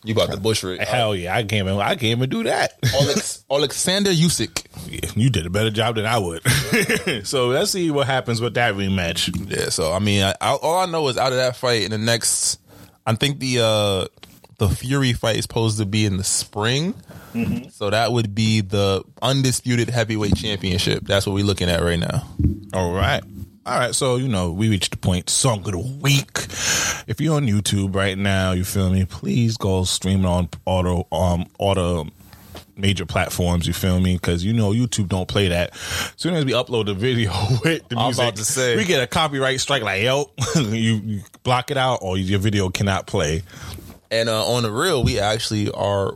You 0.06 0.14
got 0.14 0.32
the 0.32 0.38
Bush 0.38 0.64
hell 0.80 1.14
yeah. 1.14 1.36
I 1.36 1.44
can't 1.44 1.68
even 1.68 1.80
I 1.80 1.96
can't 1.96 2.04
even 2.04 2.30
do 2.30 2.44
that. 2.44 2.80
Alex, 2.94 3.44
Alexander 3.52 4.12
Usyk. 4.12 4.66
Yeah, 4.88 5.12
you 5.16 5.30
did 5.30 5.46
a 5.46 5.50
better 5.50 5.70
job 5.70 5.96
than 5.96 6.06
I 6.06 6.18
would. 6.18 6.42
so 7.28 7.48
let's 7.50 7.72
see 7.72 7.92
what 7.92 8.08
happens 8.08 8.40
with 8.40 8.54
that 8.54 8.76
rematch. 8.76 9.36
Yeah, 9.52 9.68
so 9.68 9.92
I 9.92 10.00
mean, 10.00 10.24
I, 10.24 10.34
I, 10.40 10.54
all 10.54 10.78
I 10.80 10.86
know 10.86 11.06
is 11.10 11.18
out 11.18 11.34
of 11.34 11.38
that 11.38 11.58
fight 11.58 11.84
in 11.84 11.92
the 11.92 11.98
next, 11.98 12.62
I 13.06 13.16
think 13.16 13.40
the 13.40 13.60
uh 13.62 14.06
the 14.60 14.70
Fury 14.70 15.14
fight 15.14 15.38
is 15.38 15.44
supposed 15.44 15.80
to 15.80 15.86
be 15.86 16.06
in 16.06 16.18
the 16.18 16.24
spring, 16.24 16.94
so 17.72 17.90
that 17.90 18.12
would 18.12 18.36
be 18.36 18.62
the 18.62 19.04
undisputed 19.22 19.90
heavyweight 19.90 20.36
championship. 20.36 21.06
That's 21.06 21.26
what 21.26 21.34
we're 21.34 21.46
looking 21.46 21.70
at 21.70 21.82
right 21.82 22.00
now. 22.00 22.28
All 22.74 22.94
right. 22.94 23.24
All 23.66 23.78
right, 23.78 23.94
so 23.94 24.16
you 24.16 24.28
know 24.28 24.52
we 24.52 24.70
reached 24.70 24.92
the 24.92 24.98
point. 24.98 25.30
Song 25.30 25.60
of 25.60 25.72
the 25.72 25.78
week. 25.78 26.38
If 27.08 27.18
you're 27.20 27.36
on 27.36 27.46
YouTube 27.46 27.96
right 27.96 28.18
now, 28.18 28.52
you 28.52 28.64
feel 28.64 28.90
me? 28.90 29.06
Please 29.06 29.58
go 29.58 29.84
stream 29.84 30.26
it 30.26 30.28
on 30.28 30.50
auto 30.66 31.08
um 31.12 31.46
auto 31.60 32.08
major 32.76 33.06
platforms. 33.06 33.68
You 33.68 33.74
feel 33.74 34.00
me? 34.00 34.16
Because 34.16 34.44
you 34.44 34.54
know 34.54 34.72
YouTube 34.72 35.10
don't 35.10 35.28
play 35.28 35.50
that. 35.50 35.72
As 35.72 36.14
soon 36.18 36.34
as 36.34 36.46
we 36.46 36.54
upload 36.54 36.88
the 36.88 36.94
video 36.94 37.32
with 37.64 37.88
the 37.90 37.96
music, 37.96 38.24
about 38.24 38.36
to 38.38 38.46
say. 38.46 38.76
we 38.76 38.86
get 38.86 39.04
a 39.04 39.08
copyright 39.08 39.60
strike. 39.60 39.84
Like 39.84 40.04
yo, 40.04 40.32
you, 40.56 40.72
you 40.72 41.22
block 41.44 41.70
it 41.70 41.78
out, 41.78 42.00
or 42.02 42.18
your 42.18 42.40
video 42.40 42.70
cannot 42.70 43.08
play. 43.08 43.44
And 44.12 44.28
uh, 44.30 44.46
on 44.48 44.64
the 44.64 44.72
real, 44.72 45.04
we 45.04 45.20
actually 45.20 45.70
are 45.72 46.16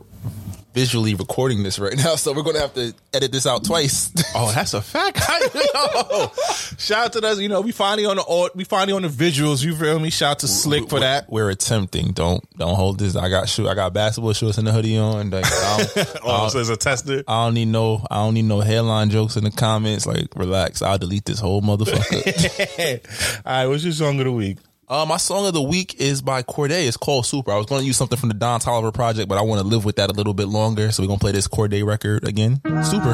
visually 0.74 1.14
recording 1.14 1.62
this 1.62 1.78
right 1.78 1.96
now, 2.04 2.16
so 2.16 2.32
we're 2.32 2.42
gonna 2.42 2.58
have 2.58 2.74
to 2.74 2.92
edit 3.12 3.30
this 3.30 3.46
out 3.46 3.64
twice. 3.64 4.10
Oh, 4.36 4.50
that's 4.52 4.74
a 4.74 4.82
fact. 4.82 5.18
Shout 6.80 7.06
out 7.06 7.12
to 7.12 7.24
us. 7.24 7.38
You 7.38 7.48
know, 7.48 7.60
we 7.60 7.70
finally 7.70 8.04
on 8.04 8.16
the 8.16 8.50
we 8.56 8.64
finally 8.64 8.92
on 8.92 9.02
the 9.02 9.08
visuals. 9.08 9.64
You 9.64 9.76
feel 9.76 10.00
me? 10.00 10.10
Shout 10.10 10.30
out 10.32 10.38
to 10.40 10.48
Slick 10.48 10.88
for 10.88 10.98
that. 10.98 11.30
We're 11.30 11.50
attempting. 11.50 12.10
Don't 12.10 12.42
don't 12.58 12.74
hold 12.74 12.98
this. 12.98 13.14
I 13.14 13.28
got 13.28 13.48
shoe. 13.48 13.68
I 13.68 13.76
got 13.76 13.92
basketball 13.92 14.32
shorts 14.32 14.58
and 14.58 14.66
a 14.66 14.72
hoodie 14.72 14.98
on. 14.98 15.30
Like, 15.30 15.44
I 15.46 15.86
don't, 15.94 16.08
Oh, 16.24 16.48
so 16.48 16.58
it's 16.58 16.68
a 16.68 16.76
tester. 16.76 17.22
I 17.28 17.46
don't 17.46 17.54
need 17.54 17.68
no. 17.68 18.04
I 18.10 18.16
don't 18.16 18.34
need 18.34 18.46
no 18.46 18.58
headline 18.58 19.10
jokes 19.10 19.36
in 19.36 19.44
the 19.44 19.52
comments. 19.52 20.04
Like, 20.04 20.34
relax. 20.34 20.82
I'll 20.82 20.98
delete 20.98 21.26
this 21.26 21.38
whole 21.38 21.62
motherfucker. 21.62 23.00
All 23.46 23.52
right, 23.52 23.66
what's 23.68 23.84
your 23.84 23.92
song 23.92 24.18
of 24.18 24.24
the 24.24 24.32
week? 24.32 24.58
Uh, 24.94 25.04
my 25.04 25.16
song 25.16 25.44
of 25.44 25.52
the 25.52 25.60
week 25.60 26.00
is 26.00 26.22
by 26.22 26.44
Cordae. 26.44 26.86
It's 26.86 26.96
called 26.96 27.26
Super. 27.26 27.50
I 27.50 27.56
was 27.56 27.66
going 27.66 27.80
to 27.80 27.84
use 27.84 27.96
something 27.96 28.16
from 28.16 28.28
the 28.28 28.34
Don 28.36 28.60
Toliver 28.60 28.94
project, 28.94 29.28
but 29.28 29.38
I 29.38 29.40
want 29.40 29.60
to 29.60 29.66
live 29.66 29.84
with 29.84 29.96
that 29.96 30.08
a 30.08 30.12
little 30.12 30.34
bit 30.34 30.46
longer. 30.46 30.92
So 30.92 31.02
we're 31.02 31.08
gonna 31.08 31.18
play 31.18 31.32
this 31.32 31.48
Cordae 31.48 31.84
record 31.84 32.22
again. 32.22 32.60
Super. 32.84 33.10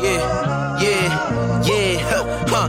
Yeah, 0.00 0.80
yeah, 0.80 1.62
yeah. 1.64 1.98
Huh, 1.98 2.44
huh. 2.46 2.68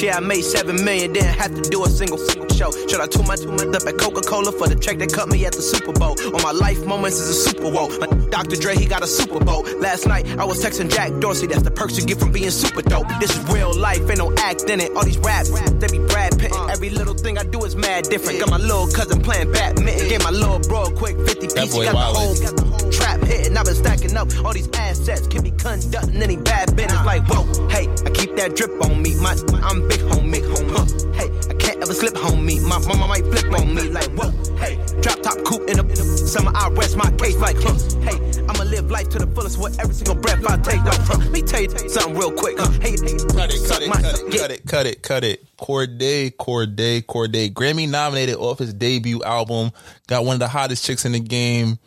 Year 0.00 0.12
I 0.12 0.20
made 0.20 0.42
seven 0.42 0.82
million, 0.82 1.12
didn't 1.12 1.34
have 1.38 1.54
to 1.54 1.60
do 1.68 1.84
a 1.84 1.88
single 1.88 2.16
single 2.16 2.48
show. 2.48 2.70
Should 2.88 3.00
I 3.00 3.06
took 3.06 3.26
my 3.26 3.36
two 3.36 3.52
month 3.52 3.76
up 3.76 3.86
at 3.86 3.98
Coca 3.98 4.22
Cola 4.22 4.50
for 4.50 4.66
the 4.66 4.74
track 4.74 4.96
that 4.98 5.12
cut 5.12 5.28
me 5.28 5.44
at 5.44 5.52
the 5.52 5.60
Super 5.60 5.92
Bowl? 5.92 6.16
On 6.34 6.40
my 6.42 6.52
life 6.52 6.86
moments 6.86 7.18
is 7.18 7.28
a 7.28 7.50
Super 7.50 7.70
Bowl. 7.70 7.90
My 7.98 8.06
Dr. 8.30 8.56
Dre 8.56 8.76
he 8.76 8.86
got 8.86 9.02
a 9.02 9.06
Super 9.06 9.44
Bowl. 9.44 9.62
Last 9.78 10.06
night 10.06 10.26
I 10.38 10.44
was 10.44 10.64
texting 10.64 10.90
Jack 10.90 11.12
Dorsey. 11.20 11.48
That's 11.48 11.62
the 11.62 11.70
perks 11.70 11.98
you 11.98 12.06
get 12.06 12.18
from 12.18 12.32
being 12.32 12.50
super 12.50 12.80
dope. 12.80 13.08
This 13.20 13.36
is 13.36 13.44
real 13.52 13.74
life, 13.76 14.00
ain't 14.08 14.18
no 14.18 14.32
act 14.38 14.70
in 14.70 14.80
it. 14.80 14.90
All 14.96 15.04
these 15.04 15.18
raps, 15.18 15.50
they 15.50 15.88
be 15.88 15.98
Brad 16.06 16.38
Pitt. 16.38 16.52
Every 16.70 16.88
little 16.88 17.14
thing 17.14 17.36
I 17.36 17.44
do 17.44 17.62
is 17.64 17.76
mad 17.76 18.04
different. 18.04 18.40
Got 18.40 18.50
my 18.50 18.58
little 18.58 18.88
cousin 18.88 19.20
playing 19.20 19.52
badminton. 19.52 20.08
Gave 20.08 20.22
my 20.22 20.30
little 20.30 20.60
bro 20.60 20.84
a 20.84 20.92
quick 20.92 21.16
50 21.18 21.34
piece. 21.48 21.74
He 21.74 21.84
got 21.84 21.92
the 21.92 22.18
whole 22.18 22.34
got 22.40 22.56
the 22.56 22.64
whole 22.64 22.90
trap 22.90 23.20
hitting. 23.20 23.54
I've 23.54 23.66
been 23.66 23.74
stacking 23.74 24.16
up 24.16 24.28
all 24.44 24.54
these 24.54 24.70
assets. 24.74 25.26
Can 25.26 25.42
be 25.42 25.50
conducting 25.50 26.22
any 26.22 26.36
bad 26.36 26.74
business. 26.74 27.04
Like, 27.04 27.28
whoa, 27.28 27.44
hey, 27.68 27.86
I 28.06 28.10
keep 28.10 28.36
that 28.36 28.56
drip 28.56 28.72
on 28.84 29.02
me. 29.02 29.14
My, 29.16 29.36
I'm 29.62 29.89
big 29.90 30.00
homie. 30.06 30.42
Huh, 30.70 30.86
hey, 31.18 31.28
I 31.50 31.54
can't 31.54 31.82
ever 31.82 31.92
slip 31.92 32.14
homie. 32.14 32.62
My 32.62 32.78
mama 32.86 33.08
might 33.08 33.24
flip 33.26 33.52
on 33.52 33.74
me. 33.74 33.90
Like, 33.90 34.10
whoa, 34.14 34.30
hey, 34.56 34.78
drop 35.02 35.20
top 35.22 35.42
coupe 35.44 35.68
in 35.68 35.76
the, 35.78 35.96
summer. 36.30 36.52
I 36.54 36.68
rest 36.70 36.96
my 36.96 37.10
case. 37.18 37.36
Like, 37.36 37.56
huh, 37.58 37.74
hey, 38.06 38.16
I'ma 38.48 38.64
live 38.64 38.90
life 38.90 39.08
to 39.10 39.18
the 39.18 39.26
fullest 39.26 39.58
with 39.58 39.78
every 39.80 39.94
single 39.94 40.14
breath 40.14 40.46
I 40.46 40.56
take. 40.58 40.84
Like, 40.84 41.00
huh, 41.00 41.18
let 41.18 41.32
me 41.32 41.42
tell 41.42 41.62
you 41.62 41.70
something 41.88 42.14
real 42.14 42.32
quick. 42.32 42.58
Huh, 42.58 42.70
hey, 42.80 42.92
hey, 42.92 43.18
Cut 43.34 43.50
it, 43.52 43.68
cut 43.68 43.82
it, 43.82 43.90
cut 43.90 44.20
it, 44.20 44.34
yeah. 44.34 44.40
cut 44.40 44.50
it, 44.50 44.66
cut 44.66 44.86
it, 44.86 45.02
cut 45.02 45.24
it. 45.24 45.56
Cordae, 45.56 46.30
Cordae, 46.36 47.02
Cordae. 47.04 47.52
Grammy 47.52 47.88
nominated 47.88 48.36
off 48.36 48.60
his 48.60 48.72
debut 48.72 49.22
album. 49.24 49.72
Got 50.06 50.24
one 50.24 50.34
of 50.34 50.40
the 50.40 50.48
hottest 50.48 50.84
chicks 50.84 51.04
in 51.04 51.12
the 51.12 51.20
game. 51.20 51.78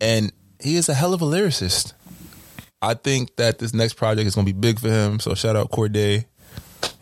And 0.00 0.32
he 0.60 0.76
is 0.76 0.88
a 0.88 0.94
hell 0.94 1.14
of 1.14 1.22
a 1.22 1.24
lyricist. 1.24 1.92
I 2.82 2.94
think 2.94 3.36
that 3.36 3.58
this 3.58 3.72
next 3.72 3.94
project 3.94 4.26
is 4.26 4.34
going 4.34 4.46
to 4.46 4.52
be 4.52 4.58
big 4.58 4.78
for 4.78 4.88
him. 4.88 5.18
So 5.18 5.34
shout 5.34 5.56
out 5.56 5.70
Cordae. 5.70 6.26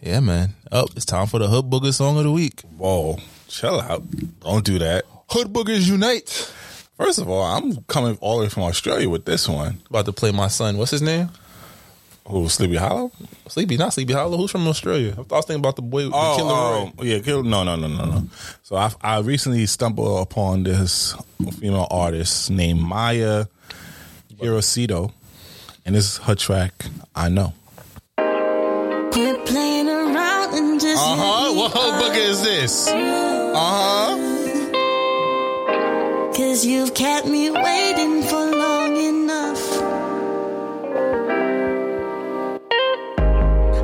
Yeah, 0.02 0.20
man. 0.20 0.54
Up. 0.70 0.90
it's 0.96 1.04
time 1.04 1.26
for 1.26 1.38
the 1.38 1.48
Hood 1.48 1.66
Booger 1.66 1.94
Song 1.94 2.18
of 2.18 2.24
the 2.24 2.32
Week. 2.32 2.60
Whoa, 2.76 3.18
chill 3.48 3.80
out. 3.80 4.02
Don't 4.40 4.64
do 4.64 4.78
that. 4.78 5.04
Hood 5.30 5.52
Boogers 5.52 5.88
Unite. 5.88 6.52
First 6.96 7.18
of 7.18 7.28
all, 7.28 7.42
I'm 7.42 7.82
coming 7.84 8.16
all 8.20 8.38
the 8.38 8.44
way 8.44 8.48
from 8.48 8.64
Australia 8.64 9.08
with 9.08 9.24
this 9.24 9.48
one. 9.48 9.80
About 9.90 10.04
to 10.04 10.12
play 10.12 10.30
my 10.30 10.48
son. 10.48 10.76
What's 10.78 10.92
his 10.92 11.02
name? 11.02 11.28
Who, 12.26 12.48
Sleepy 12.48 12.76
Hallow? 12.76 13.12
Sleepy, 13.48 13.76
not 13.76 13.92
Sleepy 13.92 14.14
Hallow. 14.14 14.38
Who's 14.38 14.50
from 14.50 14.66
Australia? 14.66 15.14
I 15.16 15.20
was 15.20 15.44
thinking 15.44 15.60
about 15.60 15.76
the 15.76 15.82
boy, 15.82 16.04
the 16.04 16.10
oh, 16.14 16.36
Kid 16.36 16.44
LAROI. 16.44 16.94
oh, 16.98 17.04
yeah, 17.04 17.18
kill. 17.18 17.42
No, 17.42 17.64
no, 17.64 17.76
no, 17.76 17.88
no, 17.88 18.04
no. 18.04 18.28
So 18.62 18.76
I, 18.76 18.90
I 19.02 19.18
recently 19.20 19.66
stumbled 19.66 20.22
upon 20.22 20.62
this 20.62 21.14
female 21.58 21.86
artist 21.90 22.50
named 22.50 22.80
Maya 22.80 23.46
Hirosito, 24.38 25.12
and 25.84 25.94
this 25.94 26.12
is 26.12 26.16
her 26.18 26.34
track. 26.34 26.86
I 27.14 27.28
know. 27.28 27.52
Uh 31.06 31.16
huh. 31.16 31.52
What 31.52 31.72
whole 31.72 31.92
book 32.00 32.16
is 32.16 32.40
this? 32.40 32.88
Uh 32.88 33.52
huh. 33.54 34.16
Cause 36.34 36.64
you've 36.64 36.94
kept 36.94 37.26
me 37.26 37.50
waiting 37.50 38.22
for 38.22 38.50
long 38.50 38.96
enough. 38.96 39.62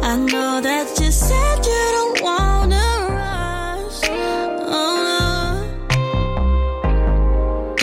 I 0.03 0.17
know 0.17 0.61
that 0.63 0.99
you 0.99 1.11
said 1.11 1.59
you 1.59 1.85
don't 1.99 2.23
wanna 2.23 2.87
rush. 3.21 4.01
Oh 4.79 4.95
no. 5.11 5.29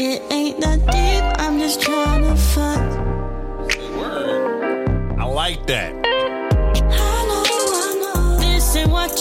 It 0.03 0.19
ain't 0.31 0.59
that 0.61 0.79
deep, 0.87 1.23
I'm 1.39 1.59
just 1.59 1.79
trying 1.81 2.23
to 2.23 2.35
fuck. 2.35 2.87
I 5.19 5.25
like 5.25 5.67
that. 5.67 5.96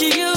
You 0.02 0.35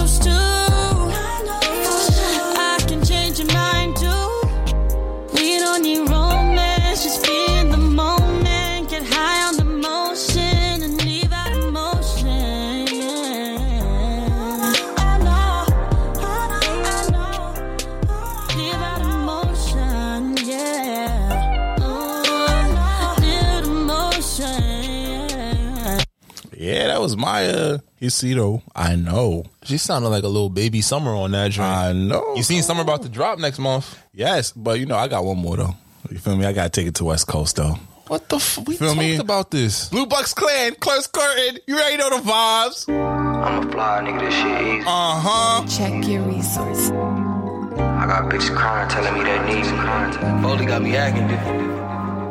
Maya 28.02 28.10
Hirosito. 28.10 28.62
I 28.76 28.96
know. 28.96 29.44
She 29.64 29.78
sounded 29.78 30.10
like 30.10 30.24
a 30.24 30.28
little 30.28 30.50
baby 30.50 30.82
Summer 30.82 31.12
on 31.16 31.32
that 31.32 31.52
joint. 31.52 31.68
I 31.68 31.94
know. 31.94 32.36
you 32.36 32.44
seen 32.44 32.62
Summer 32.64 32.82
about 32.82 33.02
to 33.04 33.10
drop 33.10 33.40
next 33.40 33.60
month? 33.60 33.98
Yes, 34.14 34.52
but 34.52 34.80
you 34.80 34.86
know, 34.86 34.96
I 34.98 35.08
got 35.08 35.24
one 35.26 35.38
more 35.38 35.58
though. 35.58 35.76
You 36.10 36.18
feel 36.18 36.36
me? 36.36 36.46
I 36.46 36.54
gotta 36.54 36.70
take 36.70 36.88
it 36.88 36.96
to 36.96 37.06
West 37.06 37.28
Coast 37.28 37.58
though. 37.58 37.76
What 38.08 38.28
the? 38.30 38.38
F- 38.38 38.60
we 38.66 38.76
Feel 38.76 38.90
talked 38.90 39.00
me? 39.00 39.18
about 39.18 39.52
this. 39.52 39.90
Blue 39.90 40.08
Bucks 40.08 40.34
Clan, 40.34 40.74
close 40.76 41.06
curtain. 41.06 41.60
You 41.68 41.76
already 41.76 41.98
know 41.98 42.10
the 42.10 42.24
vibes. 42.24 42.90
I'm 42.90 43.68
a 43.68 43.72
fly 43.72 44.02
nigga, 44.04 44.20
this 44.20 44.34
shit 44.34 44.62
easy. 44.62 44.82
Uh 44.88 45.22
huh. 45.22 45.68
Check 45.68 46.08
your 46.08 46.24
resources. 46.24 46.90
I 46.92 48.06
got 48.08 48.32
bitches 48.32 48.56
crying, 48.56 48.90
telling 48.90 49.14
me 49.14 49.24
they 49.24 49.40
need 49.46 49.66
me. 49.66 50.42
Foley 50.42 50.66
got 50.66 50.82
me 50.82 50.96
acting 50.96 51.28
different. 51.28 51.89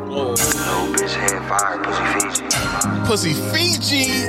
No 0.09 0.33
bitch 0.93 1.13
head 1.13 1.47
fire, 1.47 1.77
pussy 1.83 2.05
Fiji. 2.13 2.43
Pussy 3.05 3.33
Fiji. 3.51 4.27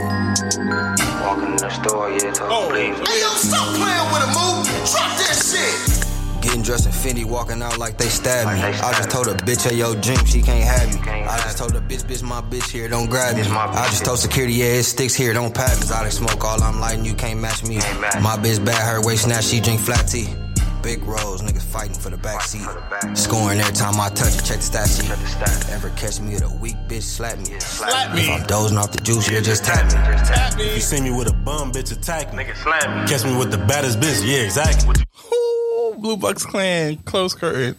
Walking 1.24 1.50
in 1.52 1.56
the 1.56 1.70
store, 1.70 2.10
yeah, 2.10 2.32
talk 2.32 2.50
Oh. 2.50 2.68
please. 2.68 2.96
Hey, 3.08 3.20
yo, 3.20 3.28
stop 3.36 3.66
playing 3.76 4.12
with 4.12 4.22
a 4.22 4.30
move. 4.36 4.66
Drop 4.90 5.16
this 5.18 5.40
them 6.42 6.62
dressed 6.62 6.86
in 6.86 6.92
Fendi, 6.92 7.24
walking 7.24 7.62
out 7.62 7.78
like 7.78 7.96
they 7.96 8.08
stabbed 8.08 8.50
me. 8.52 8.62
I 8.62 8.92
just 8.94 9.10
told 9.10 9.28
a 9.28 9.34
bitch 9.34 9.66
at 9.66 9.74
your 9.76 9.94
dream 9.94 10.22
she 10.26 10.42
can't 10.42 10.64
have 10.64 10.92
you. 10.92 11.00
I 11.28 11.38
just 11.44 11.56
told 11.58 11.74
a 11.76 11.80
bitch, 11.80 12.02
bitch, 12.04 12.22
my 12.22 12.40
bitch 12.42 12.68
here, 12.70 12.88
don't 12.88 13.08
grab 13.08 13.36
me. 13.36 13.42
I 13.42 13.86
just 13.90 14.04
told 14.04 14.18
security, 14.18 14.54
yeah, 14.54 14.80
it 14.80 14.82
sticks 14.84 15.14
here, 15.14 15.32
don't 15.32 15.54
pat 15.54 15.70
me. 15.76 15.82
'Cause 15.82 15.92
I 15.92 16.02
done 16.02 16.10
smoke 16.10 16.44
all 16.44 16.62
I'm 16.62 16.80
lighting, 16.80 17.04
you 17.04 17.14
can't 17.14 17.40
match 17.40 17.62
me. 17.64 17.76
My 18.20 18.36
bitch 18.36 18.62
bad, 18.64 18.76
her 18.86 19.00
waist 19.00 19.24
snatch, 19.24 19.44
she 19.44 19.60
drink 19.60 19.80
flat 19.80 20.08
tea. 20.08 20.28
Big 20.82 21.04
rolls, 21.04 21.42
niggas 21.42 21.62
fighting 21.62 21.94
for 21.94 22.08
the 22.08 22.16
back 22.16 22.40
seat. 22.42 22.66
Scoring 23.14 23.60
every 23.60 23.74
time 23.74 24.00
I 24.00 24.08
touch 24.08 24.34
it, 24.38 24.44
check 24.44 24.56
the 24.56 24.62
stat 24.62 24.88
sheet. 24.88 25.10
Ever 25.72 25.90
catch 25.90 26.20
me 26.20 26.34
with 26.34 26.44
a 26.44 26.56
weak 26.58 26.76
bitch, 26.88 27.02
slap 27.02 27.38
me. 27.38 27.44
Slap 27.60 28.16
If 28.16 28.30
I'm 28.30 28.46
dozing 28.46 28.78
off 28.78 28.90
the 28.92 29.00
juice, 29.02 29.30
yeah, 29.30 29.40
just 29.40 29.64
tap 29.64 29.84
me. 30.56 30.64
If 30.64 30.74
you 30.76 30.80
see 30.80 31.00
me 31.02 31.10
with 31.10 31.28
a 31.28 31.34
bum, 31.34 31.72
bitch, 31.72 31.92
attack 31.92 32.32
me. 32.32 32.44
Nigga, 32.44 32.56
slap 32.56 33.02
me. 33.02 33.08
Catch 33.10 33.24
me 33.24 33.36
with 33.36 33.50
the 33.50 33.58
baddest 33.58 34.00
bitch, 34.00 34.26
yeah, 34.26 34.42
exactly. 34.44 34.94
Ooh, 35.32 35.94
Blue 35.98 36.16
Bucks 36.16 36.46
Clan, 36.46 36.96
close 36.98 37.34
curtain. 37.34 37.76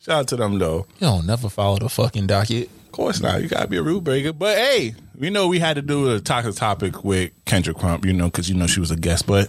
Shout 0.00 0.18
out 0.18 0.28
to 0.28 0.36
them 0.36 0.58
though. 0.58 0.86
You 0.98 1.06
don't 1.06 1.26
never 1.26 1.48
follow 1.48 1.78
the 1.78 1.88
fucking 1.88 2.26
docket. 2.26 2.68
Of 2.86 2.92
course 2.92 3.20
not. 3.20 3.40
You 3.40 3.48
gotta 3.48 3.68
be 3.68 3.76
a 3.76 3.82
rule 3.82 4.00
breaker. 4.00 4.32
But 4.32 4.58
hey, 4.58 4.94
we 5.16 5.30
know 5.30 5.46
we 5.46 5.60
had 5.60 5.76
to 5.76 5.82
do 5.82 6.12
a 6.12 6.20
toxic 6.20 6.56
topic 6.56 7.04
with 7.04 7.30
Kyndra 7.44 7.74
Crump, 7.74 8.04
you 8.04 8.12
know, 8.12 8.26
because 8.26 8.50
you 8.50 8.56
know 8.56 8.66
she 8.66 8.80
was 8.80 8.90
a 8.90 8.96
guest. 8.96 9.26
But 9.28 9.48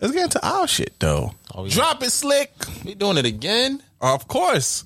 let's 0.00 0.12
get 0.14 0.24
into 0.24 0.46
our 0.46 0.66
shit 0.66 0.94
though. 0.98 1.32
Oh, 1.54 1.68
Drop 1.68 2.02
it, 2.02 2.10
slick. 2.10 2.52
We 2.84 2.94
doing 2.94 3.16
it 3.18 3.26
again? 3.26 3.82
Of 4.00 4.28
course. 4.28 4.84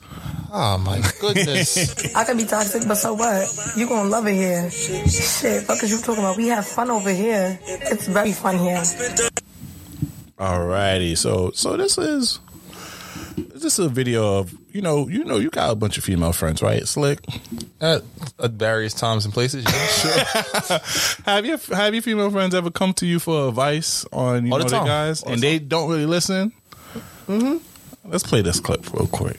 Oh 0.52 0.78
my 0.78 1.00
goodness. 1.20 2.14
I 2.14 2.24
can 2.24 2.36
be 2.36 2.44
toxic, 2.44 2.86
but 2.86 2.96
so 2.96 3.14
what? 3.14 3.48
You 3.76 3.88
gonna 3.88 4.08
love 4.08 4.26
it 4.26 4.34
here. 4.34 4.70
Shit, 4.70 5.62
fuck 5.64 5.82
is 5.82 5.90
you 5.90 5.98
talking 5.98 6.22
about? 6.22 6.36
We 6.36 6.48
have 6.48 6.66
fun 6.66 6.90
over 6.90 7.10
here. 7.10 7.58
It's 7.62 8.06
very 8.06 8.32
fun 8.32 8.58
here. 8.58 8.82
Alrighty. 10.38 11.16
So 11.16 11.50
so 11.54 11.76
this 11.76 11.98
is 11.98 12.40
this 13.36 13.78
is 13.78 13.86
a 13.86 13.88
video 13.88 14.38
of 14.38 14.54
you 14.72 14.82
know 14.82 15.08
you 15.08 15.24
know 15.24 15.36
you 15.38 15.50
got 15.50 15.70
a 15.70 15.74
bunch 15.74 15.98
of 15.98 16.04
female 16.04 16.32
friends, 16.32 16.62
right? 16.62 16.86
Slick. 16.86 17.20
At, 17.80 18.02
at 18.38 18.52
various 18.52 18.94
times 18.94 19.24
and 19.24 19.34
places. 19.34 19.64
Yeah, 19.64 19.86
sure. 20.78 20.78
have 21.24 21.44
you 21.46 21.56
have 21.74 21.94
your 21.94 22.02
female 22.02 22.30
friends 22.30 22.54
ever 22.54 22.70
come 22.70 22.92
to 22.94 23.06
you 23.06 23.18
for 23.18 23.48
advice 23.48 24.04
on 24.12 24.46
you 24.46 24.52
All 24.52 24.58
know 24.58 24.64
the 24.64 24.70
the 24.70 24.76
time. 24.78 24.86
guys 24.86 25.22
All 25.22 25.32
and 25.32 25.40
the 25.42 25.46
they 25.46 25.58
don't 25.58 25.90
really 25.90 26.06
listen? 26.06 26.52
Mm-hmm. 27.26 27.58
Let's 28.10 28.24
play 28.24 28.42
this 28.42 28.60
clip 28.60 28.92
real 28.92 29.06
quick. 29.06 29.38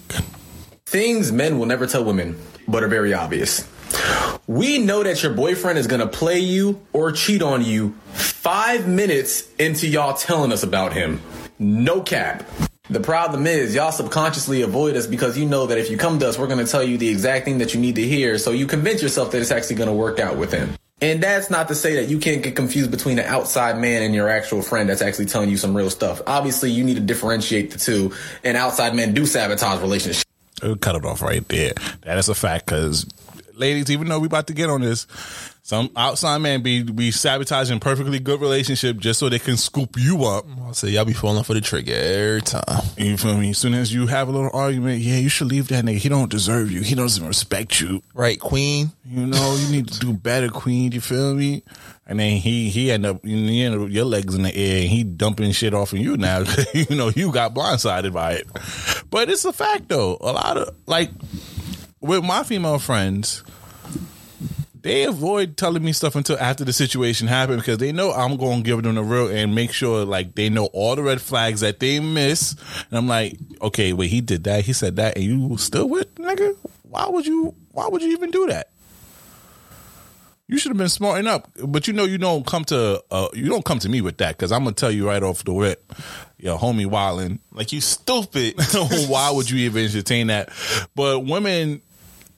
Things 0.86 1.32
men 1.32 1.60
will 1.60 1.66
never 1.66 1.88
tell 1.88 2.04
women, 2.04 2.38
but 2.68 2.84
are 2.84 2.88
very 2.88 3.14
obvious. 3.14 3.68
We 4.48 4.78
know 4.80 5.04
that 5.04 5.24
your 5.24 5.34
boyfriend 5.34 5.78
is 5.80 5.88
gonna 5.88 6.08
play 6.08 6.40
you 6.40 6.82
or 6.94 7.12
cheat 7.12 7.42
on 7.42 7.64
you 7.64 7.96
five 8.14 8.88
minutes 8.88 9.48
into 9.58 9.88
y'all 9.88 10.14
telling 10.16 10.52
us 10.52 10.64
about 10.64 10.94
him. 10.94 11.22
No 11.60 12.02
cap. 12.02 12.44
The 12.90 13.00
problem 13.00 13.48
is, 13.48 13.74
y'all 13.74 13.94
subconsciously 13.94 14.62
avoid 14.62 14.98
us 14.98 15.08
because 15.08 15.38
you 15.38 15.46
know 15.46 15.68
that 15.68 15.78
if 15.78 15.90
you 15.90 15.98
come 15.98 16.20
to 16.20 16.28
us, 16.28 16.38
we're 16.38 16.48
gonna 16.48 16.68
tell 16.68 16.84
you 16.84 16.98
the 16.98 17.08
exact 17.08 17.46
thing 17.46 17.60
that 17.60 17.74
you 17.74 17.80
need 17.80 17.96
to 17.96 18.06
hear, 18.06 18.38
so 18.38 18.52
you 18.52 18.68
convince 18.68 19.02
yourself 19.02 19.32
that 19.32 19.40
it's 19.40 19.52
actually 19.52 19.78
gonna 19.78 19.94
work 19.94 20.20
out 20.20 20.36
with 20.36 20.52
him. 20.52 20.76
And 21.00 21.24
that's 21.24 21.50
not 21.50 21.70
to 21.70 21.76
say 21.76 21.96
that 21.96 22.10
you 22.10 22.20
can't 22.20 22.44
get 22.44 22.58
confused 22.58 22.92
between 22.92 23.20
an 23.20 23.26
outside 23.26 23.78
man 23.78 24.04
and 24.04 24.14
your 24.14 24.28
actual 24.28 24.62
friend 24.62 24.90
that's 24.90 25.02
actually 25.02 25.28
telling 25.28 25.50
you 25.50 25.56
some 25.56 25.76
real 25.76 25.90
stuff. 25.90 26.22
Obviously, 26.28 26.72
you 26.72 26.84
need 26.84 26.96
to 26.96 27.02
differentiate 27.02 27.72
the 27.72 27.80
two, 27.80 28.12
and 28.44 28.58
outside 28.58 28.94
men 28.96 29.14
do 29.14 29.26
sabotage 29.26 29.80
relationships. 29.80 30.26
Cut 30.82 30.96
it 30.98 31.06
off 31.06 31.22
right 31.22 31.48
there. 31.48 31.74
That 32.02 32.18
is 32.18 32.28
a 32.28 32.36
fact 32.36 32.66
because, 32.66 33.06
ladies, 33.54 33.92
even 33.92 34.10
though 34.10 34.20
we 34.20 34.28
about 34.28 34.48
to 34.48 34.54
get 34.54 34.70
on 34.70 34.82
this, 34.82 35.08
some 35.66 35.90
outside 35.96 36.40
man 36.40 36.62
be 36.62 36.84
be 36.84 37.10
sabotaging 37.10 37.80
perfectly 37.80 38.20
good 38.20 38.42
relationship 38.42 38.98
just 38.98 39.18
so 39.18 39.30
they 39.30 39.40
can 39.40 39.56
scoop 39.56 39.96
you 39.98 40.26
up. 40.26 40.46
I'll 40.62 40.74
say 40.74 40.90
y'all 40.90 41.06
be 41.06 41.14
falling 41.14 41.46
for 41.46 41.54
the 41.54 41.62
trigger 41.62 41.94
every 41.94 42.42
time. 42.42 42.84
You 42.98 43.16
feel 43.16 43.38
me? 43.38 43.52
As 43.52 43.60
soon 43.60 43.74
as 43.74 43.94
you 43.94 44.08
have 44.08 44.28
a 44.28 44.32
little 44.32 44.50
argument, 44.54 45.00
yeah, 45.00 45.16
you 45.16 45.30
should 45.30 45.48
leave 45.48 45.70
that 45.70 45.86
nigga. 45.86 46.00
He 46.00 46.10
don't 46.10 46.30
deserve 46.30 46.70
you. 46.70 46.82
He 46.82 46.96
doesn't 46.96 47.26
respect 47.26 47.80
you. 47.80 48.04
Right, 48.14 48.38
queen. 48.38 48.92
You 49.06 49.26
know, 49.26 49.56
you 49.58 49.72
need 49.72 49.88
to 49.88 50.00
do 50.00 50.12
better, 50.12 50.50
queen. 50.50 50.92
You 50.92 51.00
feel 51.00 51.34
me? 51.34 51.64
And 52.06 52.20
then 52.20 52.36
he 52.38 52.70
he 52.70 52.92
end 52.92 53.06
up 53.06 53.22
you 53.24 53.66
end 53.66 53.82
up 53.82 53.90
your 53.90 54.04
legs 54.04 54.36
in 54.36 54.44
the 54.44 54.54
air 54.54 54.82
and 54.82 54.90
he 54.90 55.06
dumping 55.06 55.54
shit 55.54 55.74
off 55.74 55.94
of 55.94 56.00
you 56.00 56.18
now. 56.18 56.44
you 56.74 56.94
know, 56.94 57.08
you 57.08 57.32
got 57.32 57.54
blindsided 57.54 58.12
by 58.12 58.34
it. 58.34 58.48
But 59.10 59.30
it's 59.30 59.46
a 59.46 59.54
fact 59.54 59.88
though. 59.88 60.18
A 60.20 60.34
lot 60.34 60.58
of 60.58 60.76
like 60.88 61.12
with 62.02 62.26
my 62.26 62.44
female 62.44 62.80
friends, 62.80 63.46
they 64.84 65.04
avoid 65.04 65.56
telling 65.56 65.84
me 65.84 65.94
stuff 65.94 66.16
until 66.16 66.38
after 66.40 66.66
the 66.66 66.74
situation 66.74 67.28
happened 67.28 67.60
because 67.60 67.78
they 67.78 67.94
know 67.94 68.12
I'm 68.12 68.36
going 68.36 68.58
to 68.58 68.64
give 68.64 68.84
them 68.84 68.96
the 68.96 69.04
real 69.04 69.30
and 69.30 69.56
make 69.56 69.72
sure 69.72 70.06
like 70.06 70.36
they 70.36 70.50
know 70.50 70.66
all 70.68 70.96
the 70.96 71.02
red 71.02 71.22
flags 71.22 71.62
that 71.62 71.80
they 71.80 72.00
miss. 72.02 72.56
And 72.90 72.98
I'm 72.98 73.08
like, 73.08 73.38
okay, 73.62 73.94
wait, 73.94 74.10
he 74.10 74.20
did 74.22 74.44
that, 74.44 74.66
he 74.66 74.74
said 74.74 74.98
that, 74.98 75.16
and 75.16 75.24
you 75.26 75.58
still 75.58 75.90
with 75.90 76.14
nigga? 76.16 76.56
Why 76.84 77.08
would 77.08 77.26
you? 77.26 77.56
Why 77.72 77.88
would 77.88 78.04
you 78.04 78.12
even 78.12 78.30
do 78.30 78.46
that? 78.48 78.70
You 80.48 80.58
should 80.58 80.72
have 80.72 80.78
been 80.78 80.90
smart 80.90 81.20
enough, 81.20 81.44
but 81.66 81.88
you 81.88 81.94
know 81.94 82.04
you 82.04 82.18
don't 82.18 82.46
come 82.46 82.66
to 82.66 83.02
uh, 83.10 83.30
you 83.34 83.48
don't 83.48 83.64
come 83.64 83.80
to 83.80 83.90
me 83.90 84.02
with 84.02 84.18
that 84.18 84.38
because 84.38 84.52
I'm 84.52 84.66
gonna 84.66 84.76
tell 84.76 84.92
you 84.92 85.08
right 85.08 85.24
off 85.24 85.46
the 85.46 85.54
rip, 85.54 85.94
yo, 86.38 86.58
homie, 86.58 86.86
wildin', 86.86 87.40
like 87.54 87.72
you 87.72 87.80
stupid. 87.80 88.56
Why 89.08 89.32
would 89.32 89.50
you 89.50 89.60
even 89.60 89.86
entertain 89.86 90.28
that? 90.28 90.50
But 90.94 91.22
women, 91.22 91.82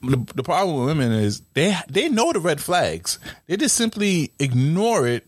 the, 0.02 0.24
the 0.34 0.42
problem 0.42 0.76
with 0.78 0.86
women 0.86 1.12
is 1.12 1.42
they 1.54 1.76
they 1.88 2.08
know 2.08 2.32
the 2.32 2.40
red 2.40 2.60
flags. 2.60 3.18
They 3.46 3.56
just 3.56 3.76
simply 3.76 4.32
ignore 4.38 5.06
it 5.06 5.26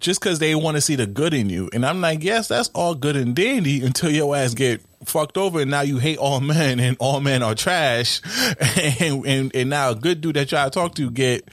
just 0.00 0.20
because 0.20 0.38
they 0.38 0.54
want 0.54 0.76
to 0.76 0.80
see 0.80 0.96
the 0.96 1.06
good 1.06 1.34
in 1.34 1.50
you. 1.50 1.70
And 1.72 1.84
I'm 1.84 2.00
like, 2.00 2.22
yes, 2.22 2.48
that's 2.48 2.68
all 2.70 2.94
good 2.94 3.16
and 3.16 3.34
dandy 3.34 3.84
until 3.84 4.10
your 4.10 4.34
ass 4.36 4.54
get 4.54 4.80
fucked 5.04 5.36
over 5.36 5.60
and 5.60 5.70
now 5.70 5.82
you 5.82 5.98
hate 5.98 6.18
all 6.18 6.40
men 6.40 6.80
and 6.80 6.96
all 6.98 7.20
men 7.20 7.42
are 7.42 7.54
trash. 7.54 8.20
And 9.00 9.26
and, 9.26 9.54
and 9.54 9.70
now 9.70 9.90
a 9.90 9.94
good 9.94 10.20
dude 10.20 10.36
that 10.36 10.52
y'all 10.52 10.70
talk 10.70 10.94
to 10.96 11.10
get 11.10 11.48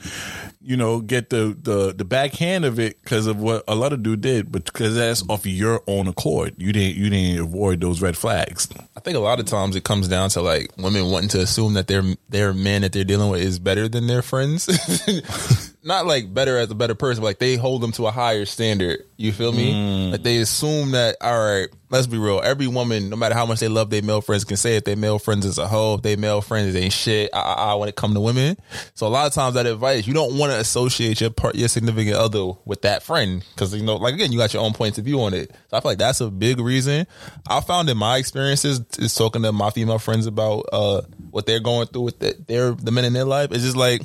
you 0.64 0.76
know, 0.76 1.00
get 1.00 1.30
the 1.30 1.56
the 1.60 1.92
the 1.92 2.04
backhand 2.04 2.64
of 2.64 2.78
it 2.78 3.00
because 3.02 3.26
of 3.26 3.38
what 3.38 3.64
a 3.66 3.74
lot 3.74 3.92
of 3.92 4.02
dude 4.02 4.20
did, 4.20 4.52
but 4.52 4.64
because 4.64 4.94
that's 4.94 5.28
off 5.28 5.44
your 5.44 5.82
own 5.86 6.06
accord. 6.06 6.54
You 6.56 6.72
didn't 6.72 6.96
you 6.96 7.10
didn't 7.10 7.40
avoid 7.40 7.80
those 7.80 8.00
red 8.00 8.16
flags. 8.16 8.68
I 8.96 9.00
think 9.00 9.16
a 9.16 9.20
lot 9.20 9.40
of 9.40 9.46
times 9.46 9.74
it 9.74 9.84
comes 9.84 10.08
down 10.08 10.30
to 10.30 10.42
like 10.42 10.70
women 10.76 11.10
wanting 11.10 11.30
to 11.30 11.40
assume 11.40 11.74
that 11.74 11.88
their 11.88 12.02
their 12.28 12.54
man 12.54 12.82
that 12.82 12.92
they're 12.92 13.04
dealing 13.04 13.30
with 13.30 13.42
is 13.42 13.58
better 13.58 13.88
than 13.88 14.06
their 14.06 14.22
friends. 14.22 14.66
Not 15.84 16.06
like 16.06 16.32
better 16.32 16.58
as 16.58 16.70
a 16.70 16.74
better 16.74 16.94
person, 16.94 17.22
but 17.22 17.28
like 17.28 17.38
they 17.38 17.56
hold 17.56 17.82
them 17.82 17.92
to 17.92 18.06
a 18.06 18.10
higher 18.10 18.44
standard. 18.44 19.04
You 19.16 19.32
feel 19.32 19.52
me? 19.52 19.72
Mm. 19.72 20.12
Like 20.12 20.22
they 20.22 20.38
assume 20.38 20.92
that 20.92 21.16
all 21.20 21.38
right, 21.38 21.68
let's 21.92 22.06
be 22.06 22.16
real. 22.18 22.40
Every 22.42 22.66
woman, 22.66 23.10
no 23.10 23.16
matter 23.16 23.34
how 23.34 23.44
much 23.44 23.60
they 23.60 23.68
love 23.68 23.90
their 23.90 24.02
male 24.02 24.22
friends, 24.22 24.44
can 24.44 24.56
say 24.56 24.76
if 24.76 24.84
their 24.84 24.96
male 24.96 25.18
friends 25.18 25.44
is 25.44 25.58
a 25.58 25.68
hoe, 25.68 25.94
if 25.94 26.02
they 26.02 26.16
male 26.16 26.40
friends 26.40 26.74
ain't 26.74 26.92
shit. 26.92 27.30
I, 27.32 27.38
ah, 27.38 27.54
ah, 27.58 27.76
when 27.76 27.88
it 27.88 27.94
come 27.96 28.14
to 28.14 28.20
women, 28.20 28.56
so 28.94 29.06
a 29.06 29.08
lot 29.08 29.26
of 29.26 29.34
times 29.34 29.54
that 29.54 29.66
advice 29.66 30.06
you 30.06 30.14
don't 30.14 30.36
want 30.38 30.52
to 30.52 30.58
associate 30.58 31.20
your 31.20 31.30
part, 31.30 31.54
your 31.54 31.68
significant 31.68 32.16
other 32.16 32.52
with 32.64 32.82
that 32.82 33.02
friend 33.02 33.44
because 33.54 33.74
you 33.74 33.82
know, 33.82 33.96
like 33.96 34.14
again, 34.14 34.32
you 34.32 34.38
got 34.38 34.54
your 34.54 34.62
own 34.62 34.72
points 34.72 34.98
of 34.98 35.04
view 35.04 35.20
on 35.20 35.34
it. 35.34 35.50
So 35.70 35.76
I 35.76 35.80
feel 35.80 35.90
like 35.90 35.98
that's 35.98 36.20
a 36.22 36.30
big 36.30 36.58
reason. 36.58 37.06
I 37.46 37.60
found 37.60 37.90
in 37.90 37.98
my 37.98 38.16
experiences 38.16 38.80
is 38.98 39.14
talking 39.14 39.42
to 39.42 39.52
my 39.52 39.70
female 39.70 39.98
friends 39.98 40.26
about 40.26 40.64
uh 40.72 41.02
what 41.30 41.46
they're 41.46 41.60
going 41.60 41.86
through 41.88 42.02
with 42.02 42.18
the, 42.18 42.34
their 42.48 42.72
the 42.72 42.90
men 42.90 43.04
in 43.04 43.12
their 43.12 43.24
life. 43.24 43.52
It's 43.52 43.64
just 43.64 43.76
like 43.76 44.00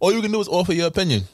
all 0.00 0.12
you 0.12 0.22
can 0.22 0.32
do 0.32 0.40
is 0.40 0.48
offer 0.48 0.72
your 0.72 0.86
opinion. 0.86 1.24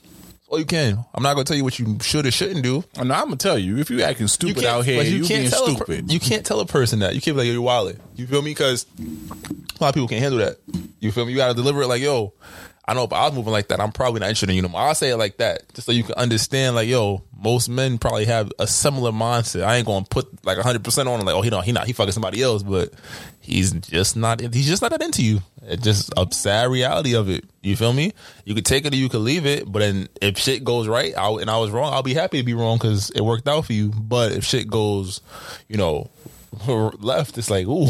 All 0.49 0.59
you 0.59 0.67
can. 0.67 1.05
I'm 1.15 1.23
not 1.23 1.35
gonna 1.35 1.45
tell 1.45 1.57
you 1.57 1.65
what 1.65 1.79
you 1.79 1.99
should 2.03 2.27
or 2.27 2.31
shouldn't 2.31 2.63
do. 2.63 2.85
And 2.97 3.13
I'm 3.13 3.25
gonna 3.25 3.37
tell 3.37 3.59
you 3.59 3.79
if 3.79 3.91
you 3.91 4.03
acting 4.03 4.29
stupid 4.29 4.57
can't- 4.57 4.67
out 4.67 4.85
here, 4.85 4.99
like, 4.99 5.09
you, 5.09 5.27
being 5.27 5.49
tell 5.51 5.67
a 5.67 5.75
per- 5.77 5.95
you 6.07 6.21
can't 6.21 6.45
tell 6.45 6.61
a 6.61 6.67
person 6.67 6.99
that. 7.01 7.15
You 7.15 7.21
can't 7.21 7.35
be 7.37 7.41
like, 7.41 7.47
yo, 7.47 7.53
you're 7.55 7.63
wildin'. 7.63 7.99
You 8.15 8.27
feel 8.27 8.43
me? 8.43 8.51
Because 8.51 8.87
a 9.01 9.83
lot 9.83 9.89
of 9.89 9.95
people 9.95 10.07
can't 10.09 10.21
handle 10.23 10.39
that. 10.41 10.59
You 11.01 11.11
feel 11.13 11.25
me? 11.25 11.33
You 11.33 11.39
gotta 11.39 11.55
deliver 11.55 11.83
it 11.83 11.87
like, 11.89 12.03
yo, 12.03 12.35
I 12.87 12.93
know 12.93 13.05
if 13.05 13.13
I 13.15 13.27
was 13.27 13.35
moving 13.35 13.53
like 13.53 13.69
that, 13.69 13.81
I'm 13.81 13.93
probably 13.93 14.21
not 14.21 14.27
interested 14.27 14.51
in 14.51 14.57
you 14.57 14.63
no 14.63 14.69
more. 14.69 14.83
I'll 14.83 14.95
say 14.95 15.11
it 15.11 15.17
like 15.17 15.39
that, 15.39 15.73
just 15.73 15.87
so 15.87 15.93
you 15.93 16.03
can 16.03 16.17
understand, 16.17 16.77
like, 16.77 16.87
yo, 16.87 17.23
most 17.35 17.69
men 17.69 17.97
probably 17.97 18.27
have 18.27 18.53
a 18.59 18.67
similar 18.67 19.11
mindset. 19.11 19.65
I 19.65 19.77
ain't 19.77 19.87
gonna 19.87 20.05
put 20.05 20.45
like 20.45 20.59
100% 20.59 21.07
on 21.07 21.21
it, 21.21 21.25
like, 21.25 21.35
oh, 21.35 21.41
he 21.41 21.49
don't, 21.49 21.65
he 21.65 21.73
not, 21.73 21.87
he 21.87 21.95
fucking 21.95 22.13
somebody 22.13 22.43
else, 22.43 22.63
but 22.63 22.93
he's 23.41 23.73
just 23.73 24.17
not, 24.17 24.41
he's 24.41 24.67
just 24.67 24.83
not 24.83 24.91
that 24.91 25.01
into 25.01 25.23
you. 25.23 25.41
It's 25.63 25.83
just 25.83 26.13
a 26.15 26.27
sad 26.31 26.71
reality 26.71 27.15
of 27.15 27.31
it. 27.31 27.45
You 27.63 27.75
feel 27.75 27.95
me? 27.95 28.13
You 28.45 28.55
could 28.55 28.67
take 28.67 28.85
it 28.85 28.93
or 28.93 28.97
you 28.97 29.09
could 29.09 29.23
leave 29.23 29.47
it, 29.47 29.71
but 29.71 29.79
then 29.79 30.09
if 30.21 30.37
shit 30.37 30.63
goes 30.63 30.87
right 30.87 31.17
I, 31.17 31.31
and 31.41 31.49
I 31.49 31.57
was 31.59 31.71
wrong, 31.71 31.95
I'll 31.95 32.03
be 32.03 32.13
happy 32.13 32.39
to 32.39 32.45
be 32.45 32.55
wrong 32.55 32.77
because 32.77 33.09
it 33.11 33.23
worked 33.23 33.49
out 33.49 33.65
for 33.65 33.73
you. 33.73 33.89
But 33.89 34.33
if 34.33 34.45
shit 34.45 34.69
goes, 34.69 35.23
you 35.69 35.79
know, 35.79 36.11
left, 36.69 37.39
it's 37.39 37.49
like, 37.49 37.67
ooh, 37.67 37.89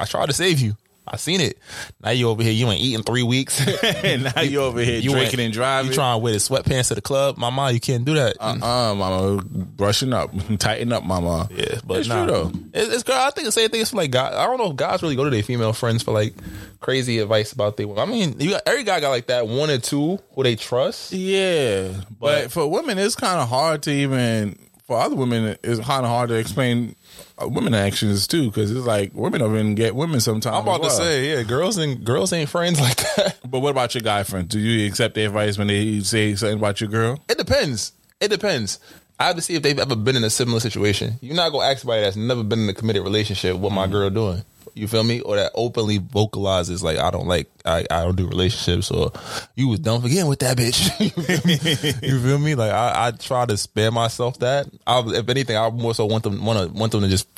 I 0.00 0.04
tried 0.04 0.26
to 0.26 0.32
save 0.32 0.58
you. 0.58 0.76
I 1.12 1.16
seen 1.16 1.42
it. 1.42 1.58
Now 2.02 2.10
you 2.10 2.30
over 2.30 2.42
here, 2.42 2.52
you 2.52 2.66
ain't 2.70 2.80
eating 2.80 3.02
three 3.02 3.22
weeks. 3.22 3.60
now 4.02 4.40
you 4.40 4.62
over 4.62 4.80
here 4.80 4.98
you 4.98 5.10
drinking 5.10 5.40
and 5.40 5.52
driving. 5.52 5.90
You 5.90 5.94
trying 5.94 6.18
to 6.18 6.22
wear 6.22 6.32
the 6.32 6.38
sweatpants 6.38 6.88
to 6.88 6.94
the 6.94 7.02
club, 7.02 7.36
mama? 7.36 7.70
You 7.70 7.80
can't 7.80 8.06
do 8.06 8.14
that. 8.14 8.38
Uh, 8.40 8.56
uh 8.62 8.94
mama, 8.94 9.42
brushing 9.44 10.14
up, 10.14 10.30
tighten 10.58 10.90
up, 10.90 11.04
mama. 11.04 11.48
Yeah, 11.54 11.80
but 11.84 12.00
it's 12.00 12.08
nah. 12.08 12.24
true 12.24 12.32
though. 12.32 12.52
It's, 12.72 12.94
it's 12.94 13.02
girl. 13.02 13.18
I 13.18 13.30
think 13.30 13.44
the 13.44 13.52
same 13.52 13.68
thing 13.68 13.82
is 13.82 13.90
for 13.90 13.98
like 13.98 14.10
guys. 14.10 14.32
I 14.32 14.46
don't 14.46 14.56
know 14.56 14.70
if 14.70 14.76
guys 14.76 15.02
really 15.02 15.16
go 15.16 15.24
to 15.24 15.30
their 15.30 15.42
female 15.42 15.74
friends 15.74 16.02
for 16.02 16.12
like 16.12 16.32
crazy 16.80 17.18
advice 17.18 17.52
about 17.52 17.76
their. 17.76 17.94
I 17.98 18.06
mean, 18.06 18.40
you 18.40 18.50
got 18.50 18.62
every 18.64 18.84
guy 18.84 19.00
got 19.00 19.10
like 19.10 19.26
that 19.26 19.46
one 19.46 19.68
or 19.68 19.78
two 19.78 20.18
who 20.34 20.42
they 20.42 20.56
trust. 20.56 21.12
Yeah, 21.12 21.92
but, 22.18 22.50
for 22.50 22.66
women, 22.70 22.98
it's 22.98 23.16
kind 23.16 23.38
of 23.38 23.50
hard 23.50 23.82
to 23.82 23.90
even 23.90 24.56
for 24.86 24.98
other 24.98 25.16
women, 25.16 25.56
it's 25.62 25.80
kind 25.80 26.04
of 26.04 26.10
hard 26.10 26.28
to 26.30 26.34
explain 26.36 26.96
Uh, 27.42 27.48
women 27.48 27.74
actions 27.74 28.26
too, 28.26 28.46
because 28.46 28.70
it's 28.70 28.86
like 28.86 29.12
women 29.14 29.40
don't 29.40 29.54
even 29.54 29.74
get 29.74 29.94
women 29.94 30.20
sometimes. 30.20 30.56
I'm 30.56 30.62
about 30.62 30.84
as 30.84 30.98
to 30.98 31.04
say, 31.04 31.34
yeah, 31.34 31.42
girls 31.42 31.76
and 31.76 32.04
girls 32.04 32.32
ain't 32.32 32.48
friends 32.48 32.80
like 32.80 32.96
that. 32.96 33.38
But 33.48 33.60
what 33.60 33.70
about 33.70 33.94
your 33.94 34.02
guy 34.02 34.22
friend? 34.22 34.48
Do 34.48 34.58
you 34.58 34.86
accept 34.86 35.14
their 35.14 35.26
advice 35.26 35.58
when 35.58 35.66
they 35.66 36.00
say 36.00 36.34
something 36.34 36.58
about 36.58 36.80
your 36.80 36.90
girl? 36.90 37.18
It 37.28 37.38
depends. 37.38 37.92
It 38.20 38.28
depends. 38.28 38.78
I 39.18 39.26
have 39.26 39.36
to 39.36 39.42
see 39.42 39.54
if 39.54 39.62
they've 39.62 39.78
ever 39.78 39.96
been 39.96 40.16
in 40.16 40.24
a 40.24 40.30
similar 40.30 40.60
situation. 40.60 41.14
You're 41.20 41.36
not 41.36 41.52
gonna 41.52 41.66
ask 41.66 41.80
somebody 41.80 42.02
that's 42.02 42.16
never 42.16 42.42
been 42.42 42.60
in 42.60 42.68
a 42.68 42.74
committed 42.74 43.02
relationship 43.02 43.56
what 43.56 43.72
my 43.72 43.84
mm-hmm. 43.84 43.92
girl 43.92 44.10
doing. 44.10 44.42
You 44.74 44.88
feel 44.88 45.04
me? 45.04 45.20
Or 45.20 45.36
that 45.36 45.52
openly 45.54 45.98
vocalizes 45.98 46.82
like 46.82 46.98
I 46.98 47.10
don't 47.10 47.26
like 47.26 47.50
I, 47.64 47.84
I 47.90 48.04
don't 48.04 48.16
do 48.16 48.26
relationships 48.26 48.90
or 48.90 49.12
you 49.54 49.68
was 49.68 49.80
done 49.80 50.00
forgetting 50.00 50.28
with 50.28 50.38
that 50.40 50.56
bitch. 50.56 50.98
you, 51.00 51.10
feel 51.10 51.40
me? 51.44 52.08
You 52.08 52.20
feel 52.20 52.38
me? 52.38 52.54
Like 52.54 52.72
I, 52.72 53.08
I 53.08 53.10
try 53.10 53.44
to 53.46 53.56
spare 53.56 53.90
myself 53.90 54.38
that. 54.38 54.66
I, 54.86 55.00
if 55.06 55.28
anything, 55.28 55.56
I 55.56 55.68
more 55.70 55.94
so 55.94 56.06
want 56.06 56.24
them 56.24 56.44
want 56.44 56.58
to 56.58 56.78
want 56.78 56.92
them 56.92 57.02
to 57.02 57.08
just 57.08 57.28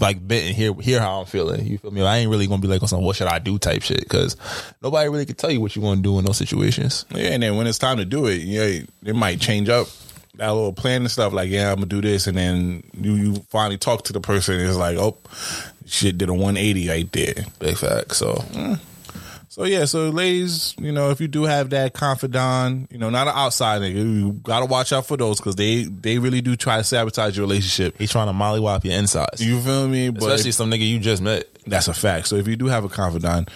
like 0.00 0.18
vent 0.18 0.46
and 0.46 0.56
hear 0.56 0.74
hear 0.74 1.00
how 1.00 1.20
I'm 1.20 1.26
feeling. 1.26 1.66
You 1.66 1.78
feel 1.78 1.90
me? 1.90 2.02
I 2.02 2.18
ain't 2.18 2.30
really 2.30 2.46
gonna 2.46 2.62
be 2.62 2.68
like 2.68 2.82
on 2.82 2.88
some 2.88 3.02
what 3.02 3.16
should 3.16 3.28
I 3.28 3.38
do 3.38 3.58
type 3.58 3.82
shit 3.82 4.00
because 4.00 4.36
nobody 4.82 5.08
really 5.08 5.26
can 5.26 5.36
tell 5.36 5.50
you 5.50 5.60
what 5.60 5.74
you 5.74 5.82
gonna 5.82 6.00
do 6.00 6.18
in 6.18 6.24
those 6.24 6.36
situations. 6.36 7.04
Yeah, 7.14 7.30
and 7.30 7.42
then 7.42 7.56
when 7.56 7.66
it's 7.66 7.78
time 7.78 7.96
to 7.98 8.04
do 8.04 8.26
it, 8.26 8.42
yeah, 8.42 8.82
it 9.04 9.16
might 9.16 9.40
change 9.40 9.68
up 9.68 9.88
that 10.36 10.48
little 10.48 10.72
plan 10.72 11.02
and 11.02 11.10
stuff. 11.10 11.32
Like, 11.32 11.50
yeah, 11.50 11.70
I'm 11.70 11.76
gonna 11.76 11.86
do 11.86 12.00
this, 12.00 12.26
and 12.26 12.36
then 12.36 12.82
you 12.98 13.14
you 13.14 13.34
finally 13.48 13.78
talk 13.78 14.04
to 14.04 14.12
the 14.12 14.20
person, 14.20 14.58
and 14.58 14.68
it's 14.68 14.76
like, 14.76 14.98
oh, 14.98 15.16
shit 15.86 16.18
did 16.18 16.28
a 16.28 16.34
180 16.34 16.88
right 16.88 17.12
there. 17.12 17.34
Big 17.58 17.76
fact. 17.76 18.14
So. 18.14 18.34
mm. 18.34 18.78
So 19.56 19.64
yeah, 19.64 19.86
so 19.86 20.10
ladies, 20.10 20.74
you 20.78 20.92
know, 20.92 21.08
if 21.08 21.18
you 21.18 21.28
do 21.28 21.44
have 21.44 21.70
that 21.70 21.94
confidant, 21.94 22.92
you 22.92 22.98
know, 22.98 23.08
not 23.08 23.26
an 23.26 23.32
outside 23.34 23.80
nigga, 23.80 23.94
you 23.94 24.32
gotta 24.32 24.66
watch 24.66 24.92
out 24.92 25.06
for 25.06 25.16
those 25.16 25.38
because 25.38 25.56
they 25.56 25.84
they 25.84 26.18
really 26.18 26.42
do 26.42 26.56
try 26.56 26.76
to 26.76 26.84
sabotage 26.84 27.38
your 27.38 27.46
relationship. 27.46 27.96
He's 27.96 28.10
trying 28.10 28.26
to 28.26 28.34
mollywop 28.34 28.84
your 28.84 28.92
insides. 28.92 29.42
You 29.42 29.58
feel 29.62 29.88
me? 29.88 30.10
But 30.10 30.24
Especially 30.24 30.50
some 30.52 30.70
nigga 30.70 30.86
you 30.86 30.98
just 30.98 31.22
met. 31.22 31.48
That's 31.66 31.88
a 31.88 31.94
fact. 31.94 32.28
So 32.28 32.36
if 32.36 32.46
you 32.46 32.56
do 32.56 32.66
have 32.66 32.84
a 32.84 32.90
confidant, 32.90 33.48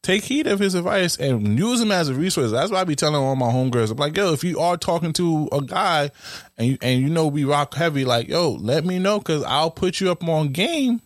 take 0.00 0.24
heed 0.24 0.46
of 0.46 0.58
his 0.58 0.74
advice 0.74 1.18
and 1.18 1.58
use 1.58 1.82
him 1.82 1.92
as 1.92 2.08
a 2.08 2.14
resource. 2.14 2.50
That's 2.50 2.70
why 2.70 2.80
I 2.80 2.84
be 2.84 2.96
telling 2.96 3.16
all 3.16 3.36
my 3.36 3.52
homegirls. 3.52 3.90
I'm 3.90 3.98
like, 3.98 4.16
yo, 4.16 4.32
if 4.32 4.42
you 4.42 4.58
are 4.58 4.78
talking 4.78 5.12
to 5.12 5.50
a 5.52 5.60
guy 5.60 6.10
and 6.56 6.66
you 6.66 6.78
and 6.80 7.02
you 7.02 7.10
know 7.10 7.26
we 7.26 7.44
rock 7.44 7.74
heavy, 7.74 8.06
like, 8.06 8.26
yo, 8.26 8.52
let 8.52 8.86
me 8.86 8.98
know 8.98 9.18
because 9.18 9.44
I'll 9.44 9.70
put 9.70 10.00
you 10.00 10.10
up 10.12 10.26
on 10.26 10.48
game 10.52 11.02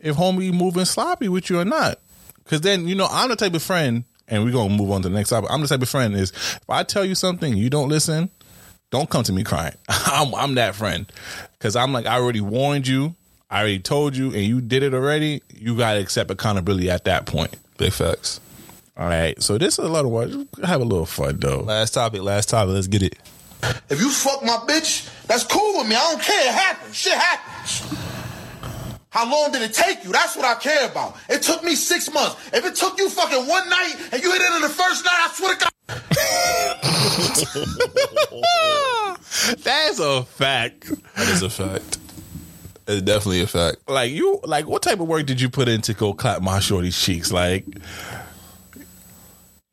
if 0.00 0.16
homie 0.16 0.52
moving 0.52 0.84
sloppy 0.84 1.30
with 1.30 1.48
you 1.48 1.60
or 1.60 1.64
not. 1.64 1.98
Because 2.50 2.62
then 2.62 2.88
you 2.88 2.96
know 2.96 3.06
I'm 3.08 3.28
the 3.28 3.36
type 3.36 3.54
of 3.54 3.62
friend, 3.62 4.02
and 4.26 4.42
we're 4.42 4.50
gonna 4.50 4.74
move 4.74 4.90
on 4.90 5.02
to 5.02 5.08
the 5.08 5.14
next 5.14 5.28
topic. 5.28 5.48
I'm 5.52 5.60
the 5.60 5.68
type 5.68 5.82
of 5.82 5.88
friend 5.88 6.16
is 6.16 6.32
if 6.32 6.68
I 6.68 6.82
tell 6.82 7.04
you 7.04 7.14
something 7.14 7.56
you 7.56 7.70
don't 7.70 7.88
listen, 7.88 8.28
don't 8.90 9.08
come 9.08 9.22
to 9.22 9.32
me 9.32 9.44
crying. 9.44 9.76
I'm 9.88 10.34
I'm 10.34 10.56
that 10.56 10.74
friend 10.74 11.06
because 11.52 11.76
I'm 11.76 11.92
like 11.92 12.06
I 12.06 12.18
already 12.18 12.40
warned 12.40 12.88
you, 12.88 13.14
I 13.48 13.60
already 13.60 13.78
told 13.78 14.16
you, 14.16 14.34
and 14.34 14.42
you 14.42 14.60
did 14.60 14.82
it 14.82 14.94
already. 14.94 15.42
You 15.54 15.76
gotta 15.76 16.00
accept 16.00 16.28
accountability 16.32 16.90
at 16.90 17.04
that 17.04 17.24
point. 17.24 17.56
Big 17.78 17.92
facts. 17.92 18.40
All 18.96 19.06
right, 19.06 19.40
so 19.40 19.56
this 19.56 19.78
is 19.78 19.84
a 19.84 19.88
lot 19.88 20.04
of 20.04 20.10
work. 20.10 20.30
Have 20.64 20.80
a 20.80 20.84
little 20.84 21.06
fun 21.06 21.38
though. 21.38 21.60
Last 21.60 21.94
topic. 21.94 22.22
Last 22.22 22.48
topic. 22.48 22.74
Let's 22.74 22.88
get 22.88 23.04
it. 23.04 23.16
If 23.88 24.00
you 24.00 24.10
fuck 24.10 24.42
my 24.42 24.56
bitch, 24.66 25.08
that's 25.28 25.44
cool 25.44 25.78
with 25.78 25.86
me. 25.86 25.94
I 25.94 26.10
don't 26.10 26.20
care. 26.20 26.48
It 26.48 26.52
happens. 26.52 26.96
Shit 26.96 27.12
happens. 27.12 28.19
How 29.10 29.30
long 29.30 29.50
did 29.50 29.62
it 29.62 29.74
take 29.74 30.04
you? 30.04 30.12
That's 30.12 30.36
what 30.36 30.44
I 30.44 30.54
care 30.54 30.88
about. 30.88 31.16
It 31.28 31.42
took 31.42 31.64
me 31.64 31.74
six 31.74 32.08
months. 32.12 32.36
If 32.52 32.64
it 32.64 32.76
took 32.76 32.96
you 32.98 33.10
fucking 33.10 33.44
one 33.46 33.68
night 33.68 33.94
and 34.12 34.22
you 34.22 34.30
hit 34.32 34.40
it 34.40 34.54
in 34.54 34.62
the 34.62 34.68
first 34.68 35.04
night, 35.04 35.18
I 35.18 35.28
swear 35.34 35.56
to 35.56 35.60
God. 35.60 35.70
That's 39.64 39.98
a 39.98 40.22
fact. 40.22 40.92
That 41.16 41.28
is 41.28 41.42
a 41.42 41.50
fact. 41.50 41.98
It's 42.86 43.02
definitely 43.02 43.42
a 43.42 43.46
fact. 43.48 43.78
Like 43.88 44.12
you, 44.12 44.40
like 44.44 44.66
what 44.66 44.82
type 44.82 45.00
of 45.00 45.08
work 45.08 45.26
did 45.26 45.40
you 45.40 45.48
put 45.48 45.68
in 45.68 45.80
to 45.82 45.94
go 45.94 46.12
clap 46.12 46.42
my 46.42 46.60
shorty's 46.60 47.00
cheeks? 47.00 47.32
Like 47.32 47.64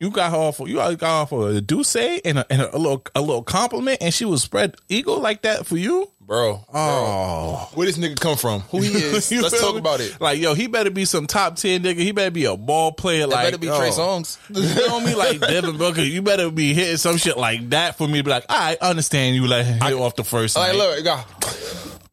you 0.00 0.10
got 0.10 0.30
her 0.30 0.36
off, 0.36 0.60
you 0.60 0.76
got 0.76 1.00
her 1.00 1.06
off 1.06 1.32
a 1.32 1.60
douce 1.60 1.96
and 1.96 2.38
a, 2.38 2.52
and 2.52 2.62
a 2.62 2.78
little 2.78 3.02
a 3.14 3.20
little 3.20 3.42
compliment, 3.42 3.98
and 4.00 4.12
she 4.12 4.24
was 4.24 4.42
spread 4.42 4.76
eagle 4.88 5.20
like 5.20 5.42
that 5.42 5.66
for 5.66 5.76
you, 5.76 6.10
bro. 6.28 6.64
Oh, 6.72 7.68
where 7.74 7.86
this 7.86 7.98
nigga 7.98 8.20
come 8.20 8.36
from? 8.36 8.60
Who 8.60 8.82
he 8.82 8.88
is? 8.88 9.32
You 9.32 9.42
Let's 9.42 9.54
feel 9.54 9.64
talk 9.64 9.74
me? 9.74 9.80
about 9.80 10.00
it. 10.00 10.20
Like 10.20 10.38
yo, 10.38 10.54
he 10.54 10.68
better 10.68 10.90
be 10.90 11.06
some 11.06 11.26
top 11.26 11.56
ten 11.56 11.82
nigga. 11.82 11.96
He 11.96 12.12
better 12.12 12.30
be 12.30 12.44
a 12.44 12.56
ball 12.56 12.92
player. 12.92 13.22
It 13.22 13.30
like 13.30 13.46
better 13.46 13.58
be 13.58 13.66
Trey 13.66 13.88
oh. 13.88 14.22
Songz. 14.22 14.38
You 14.78 14.86
know 14.86 15.00
me 15.00 15.14
like 15.14 15.40
Devin 15.40 15.78
Booker. 15.78 16.02
You 16.02 16.20
better 16.22 16.50
be 16.50 16.74
hitting 16.74 16.98
some 16.98 17.16
shit 17.16 17.38
like 17.38 17.70
that 17.70 17.96
for 17.96 18.06
me 18.06 18.18
to 18.18 18.24
be 18.24 18.30
like, 18.30 18.44
I 18.48 18.76
understand 18.80 19.34
you 19.34 19.46
let 19.46 19.64
him 19.64 19.80
hit 19.80 19.94
off 19.94 20.14
the 20.16 20.24
first. 20.24 20.56
All 20.56 20.62
right, 20.62 20.76
night. 20.76 21.02
look, 21.02 21.04
go. 21.04 21.20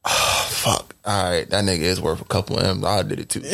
Oh, 0.07 0.47
fuck. 0.51 0.95
All 1.03 1.31
right, 1.31 1.49
that 1.49 1.63
nigga 1.63 1.79
is 1.79 1.99
worth 1.99 2.21
a 2.21 2.25
couple 2.25 2.59
of 2.59 2.63
M's. 2.63 2.83
I 2.83 3.01
did 3.01 3.19
it 3.19 3.29
too. 3.29 3.39
you 3.39 3.49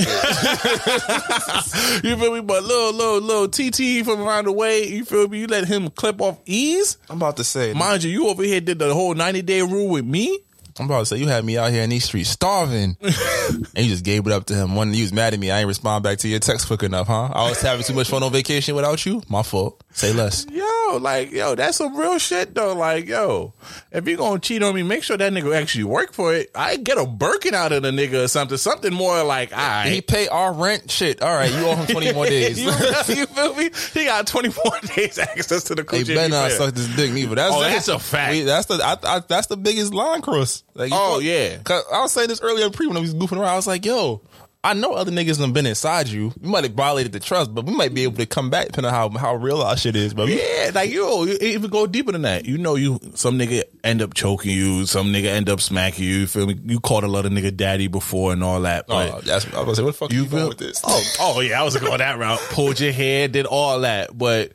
feel 2.17 2.33
me? 2.33 2.41
But 2.41 2.63
little, 2.63 2.91
little, 2.93 3.21
little 3.21 3.47
TT 3.47 4.03
from 4.05 4.21
around 4.21 4.43
the 4.45 4.51
way, 4.51 4.85
you 4.85 5.05
feel 5.05 5.29
me? 5.29 5.39
You 5.39 5.47
let 5.47 5.65
him 5.65 5.89
clip 5.89 6.19
off 6.19 6.41
ease. 6.45 6.97
I'm 7.09 7.15
about 7.17 7.37
to 7.37 7.45
say, 7.45 7.71
mind 7.73 8.03
you, 8.03 8.11
you 8.11 8.27
over 8.27 8.43
here 8.43 8.59
did 8.59 8.79
the 8.79 8.93
whole 8.93 9.13
90 9.13 9.43
day 9.43 9.61
rule 9.61 9.87
with 9.87 10.03
me. 10.05 10.39
I'm 10.79 10.85
about 10.85 10.99
to 10.99 11.05
say 11.05 11.17
you 11.17 11.27
had 11.27 11.43
me 11.45 11.57
out 11.57 11.71
here 11.71 11.83
in 11.83 11.89
these 11.89 12.05
streets 12.05 12.29
starving, 12.29 12.97
and 13.01 13.77
you 13.77 13.89
just 13.89 14.03
gave 14.05 14.25
it 14.25 14.31
up 14.33 14.45
to 14.45 14.53
him. 14.55 14.75
One, 14.75 14.93
you 14.93 15.03
was 15.03 15.13
mad 15.13 15.33
at 15.33 15.39
me. 15.39 15.51
I 15.51 15.59
ain't 15.59 15.67
respond 15.67 16.03
back 16.03 16.19
to 16.19 16.27
your 16.27 16.39
text 16.39 16.67
quick 16.67 16.83
enough, 16.83 17.07
huh? 17.07 17.29
I 17.33 17.49
was 17.49 17.61
having 17.61 17.83
too 17.83 17.93
much 17.93 18.09
fun 18.09 18.23
on 18.23 18.31
vacation 18.31 18.75
without 18.75 19.05
you. 19.05 19.21
My 19.29 19.43
fault. 19.43 19.83
Say 19.93 20.13
less. 20.13 20.45
Yo, 20.49 20.97
like, 21.01 21.31
yo, 21.31 21.53
that's 21.55 21.77
some 21.77 21.95
real 21.97 22.17
shit 22.17 22.55
though. 22.55 22.73
Like, 22.73 23.07
yo, 23.07 23.53
if 23.91 24.07
you 24.07 24.15
gonna 24.15 24.39
cheat 24.39 24.63
on 24.63 24.73
me, 24.73 24.83
make 24.83 25.03
sure 25.03 25.17
that 25.17 25.33
nigga 25.33 25.53
actually 25.59 25.83
work 25.83 26.13
for 26.13 26.33
it. 26.33 26.49
I 26.55 26.77
get 26.77 26.97
a 26.97 27.05
Birkin 27.05 27.53
out 27.53 27.73
of 27.73 27.83
the 27.83 27.91
nigga 27.91 28.23
or 28.23 28.27
something. 28.29 28.57
Something 28.57 28.93
more 28.93 29.21
like, 29.23 29.51
I. 29.51 29.89
He 29.89 30.01
pay 30.01 30.29
our 30.29 30.53
rent. 30.53 30.89
Shit. 30.89 31.21
All 31.21 31.33
right, 31.33 31.51
you 31.51 31.65
owe 31.67 31.75
him 31.75 31.87
20 31.87 32.13
more 32.13 32.25
days. 32.25 32.57
you, 32.61 32.69
you 32.69 33.25
feel 33.25 33.53
me? 33.55 33.69
He 33.93 34.05
got 34.05 34.27
24 34.27 34.63
days 34.95 35.17
access 35.17 35.63
to 35.65 35.75
the 35.75 35.81
Hey, 35.91 36.03
better 36.05 36.29
not 36.29 36.51
suck 36.51 36.73
this 36.73 36.87
dick 36.95 37.11
neither. 37.11 37.35
That's 37.35 37.53
Oh, 37.53 37.59
that's, 37.59 37.85
that's 37.85 37.87
a 37.89 37.99
fact. 37.99 38.31
we- 38.31 38.41
That's 38.43 38.67
the 38.67 38.75
I, 38.75 38.97
I, 39.17 39.19
that's 39.27 39.47
the 39.47 39.57
biggest 39.57 39.93
line 39.93 40.21
cross. 40.21 40.63
Like, 40.73 40.91
you 40.91 40.97
Oh, 40.99 41.19
yeah. 41.19 41.57
'Cause 41.63 41.83
I 41.91 42.01
was 42.01 42.11
saying 42.11 42.29
this 42.29 42.41
earlier 42.41 42.69
pre 42.69 42.87
when 42.87 42.97
I 42.97 43.01
was 43.01 43.13
goofing 43.13 43.33
around. 43.37 43.45
I 43.49 43.55
was 43.55 43.67
like, 43.67 43.85
yo. 43.85 44.21
I 44.63 44.75
know 44.75 44.93
other 44.93 45.11
niggas 45.11 45.39
done 45.39 45.53
been 45.53 45.65
inside 45.65 46.07
you. 46.07 46.31
You 46.39 46.47
might 46.49 46.63
have 46.65 46.73
violated 46.73 47.13
the 47.13 47.19
trust, 47.19 47.51
but 47.51 47.65
we 47.65 47.73
might 47.73 47.95
be 47.95 48.03
able 48.03 48.17
to 48.17 48.27
come 48.27 48.51
back 48.51 48.67
depending 48.67 48.93
on 48.93 49.11
how, 49.13 49.17
how 49.17 49.33
real 49.33 49.59
our 49.63 49.75
shit 49.75 49.95
is, 49.95 50.13
bro. 50.13 50.25
Yeah, 50.25 50.69
like 50.75 50.91
yo, 50.91 51.23
you 51.23 51.35
even 51.41 51.71
go 51.71 51.87
deeper 51.87 52.11
than 52.11 52.21
that. 52.21 52.45
You 52.45 52.59
know, 52.59 52.75
you 52.75 52.99
some 53.15 53.39
nigga 53.39 53.63
end 53.83 54.03
up 54.03 54.13
choking 54.13 54.51
you, 54.51 54.85
some 54.85 55.07
nigga 55.11 55.29
end 55.29 55.49
up 55.49 55.61
smacking 55.61 56.03
you. 56.05 56.11
you 56.19 56.27
Feel 56.27 56.45
me? 56.45 56.59
You 56.63 56.79
called 56.79 57.03
a 57.03 57.07
lot 57.07 57.25
of 57.25 57.31
nigga 57.31 57.57
daddy 57.57 57.87
before 57.87 58.33
and 58.33 58.43
all 58.43 58.61
that. 58.61 58.85
But 58.85 59.11
Oh, 59.11 59.21
that's 59.21 59.45
I 59.45 59.47
was 59.47 59.65
gonna 59.65 59.75
say, 59.77 59.81
what 59.81 59.87
the 59.93 59.97
fuck 59.97 60.13
you, 60.13 60.27
going 60.27 60.49
with 60.49 60.59
this? 60.59 60.79
oh, 60.83 61.03
oh 61.19 61.39
yeah, 61.39 61.59
I 61.59 61.63
was 61.63 61.75
going 61.77 61.97
that 61.97 62.19
route. 62.19 62.39
Pulled 62.51 62.79
your 62.79 62.91
hair, 62.91 63.27
did 63.27 63.47
all 63.47 63.79
that, 63.79 64.15
but 64.15 64.51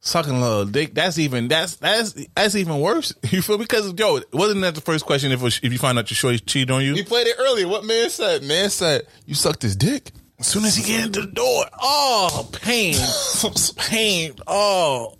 sucking 0.00 0.40
little 0.40 0.64
dick. 0.64 0.94
That's 0.94 1.18
even 1.18 1.48
that's 1.48 1.76
that's 1.76 2.14
that's 2.34 2.54
even 2.56 2.80
worse. 2.80 3.14
You 3.30 3.42
feel 3.42 3.58
me? 3.58 3.64
because 3.64 3.92
yo, 3.98 4.20
wasn't 4.32 4.62
that 4.62 4.74
the 4.74 4.80
first 4.80 5.04
question 5.06 5.30
if 5.32 5.42
if 5.42 5.62
you 5.72 5.78
find 5.78 5.98
out 5.98 6.10
your 6.10 6.16
shorty 6.16 6.38
cheated 6.40 6.70
on 6.70 6.82
you? 6.84 6.94
We 6.94 7.02
played 7.04 7.26
it 7.26 7.36
earlier. 7.38 7.68
What 7.68 7.84
man 7.84 8.10
said? 8.10 8.42
Man 8.42 8.70
said 8.70 9.06
you 9.26 9.34
sucked 9.34 9.62
his 9.62 9.76
dick. 9.76 10.10
As 10.38 10.46
soon 10.46 10.64
as 10.64 10.74
he 10.74 10.82
get 10.84 11.04
into 11.04 11.20
the 11.20 11.26
door, 11.26 11.64
oh 11.80 12.48
pain, 12.52 12.96
pain, 13.76 14.34
oh. 14.46 15.14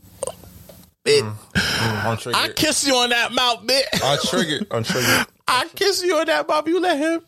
Bit. 1.03 1.25
I'm 1.55 2.17
triggered. 2.19 2.41
I 2.43 2.49
kiss 2.53 2.87
you 2.87 2.95
on 2.95 3.09
that 3.09 3.33
mouth, 3.33 3.67
bit. 3.67 3.87
I'm 4.05 4.19
triggered. 4.27 4.67
I'm 4.71 4.83
triggered. 4.85 5.27
I 5.49 5.67
kiss 5.75 6.03
you 6.05 6.15
on 6.17 6.27
that 6.27 6.47
mouth. 6.47 6.69
You 6.69 6.79
let 6.79 6.99
him. 6.99 7.23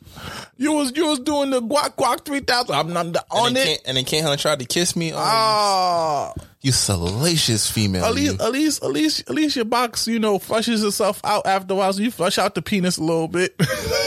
You 0.58 0.72
was 0.72 0.92
you 0.94 1.06
was 1.06 1.20
doing 1.20 1.48
the 1.50 1.60
guac 1.62 1.96
guac 1.96 2.24
three 2.24 2.40
thousand. 2.40 2.74
I'm 2.74 2.92
not 2.92 3.06
And 3.06 3.16
on 3.30 3.54
then, 3.54 3.66
it. 3.68 3.82
And 3.86 3.96
then 3.96 4.04
Hunter 4.24 4.36
tried 4.40 4.58
to 4.60 4.66
kiss 4.66 4.94
me. 4.94 5.12
Oh, 5.14 5.16
Ah, 5.18 6.34
you 6.62 6.70
salacious 6.70 7.68
female. 7.68 8.04
at 8.04 8.14
you. 8.14 8.30
least, 8.30 8.40
at 8.40 8.52
least, 8.52 8.82
at 8.84 8.90
least, 8.90 9.20
at 9.28 9.34
least 9.34 9.56
your 9.56 9.64
box, 9.64 10.06
you 10.06 10.18
know, 10.18 10.38
flushes 10.38 10.82
itself 10.82 11.20
out 11.24 11.44
after 11.46 11.74
a 11.74 11.76
while. 11.76 11.92
So 11.92 12.02
you 12.02 12.10
flush 12.10 12.38
out 12.38 12.54
the 12.54 12.62
penis 12.62 12.98
a 12.98 13.02
little 13.02 13.28
bit. 13.28 13.54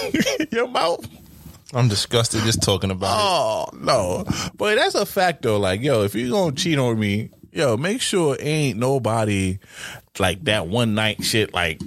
your 0.52 0.68
mouth. 0.68 1.06
I'm 1.74 1.90
disgusted 1.90 2.42
just 2.44 2.62
talking 2.62 2.92
about 2.92 3.18
Oh 3.20 3.70
no, 3.74 4.24
but 4.56 4.76
that's 4.76 4.96
a 4.96 5.06
fact 5.06 5.42
though. 5.42 5.60
Like, 5.60 5.82
yo, 5.82 6.04
if 6.04 6.16
you 6.16 6.32
gonna 6.32 6.56
cheat 6.56 6.80
on 6.80 6.98
me, 6.98 7.30
yo, 7.52 7.76
make 7.76 8.02
sure 8.02 8.38
ain't 8.40 8.80
nobody 8.80 9.60
like 10.18 10.46
that 10.46 10.68
one 10.68 10.96
night 10.96 11.24
shit. 11.24 11.54
Like, 11.54 11.82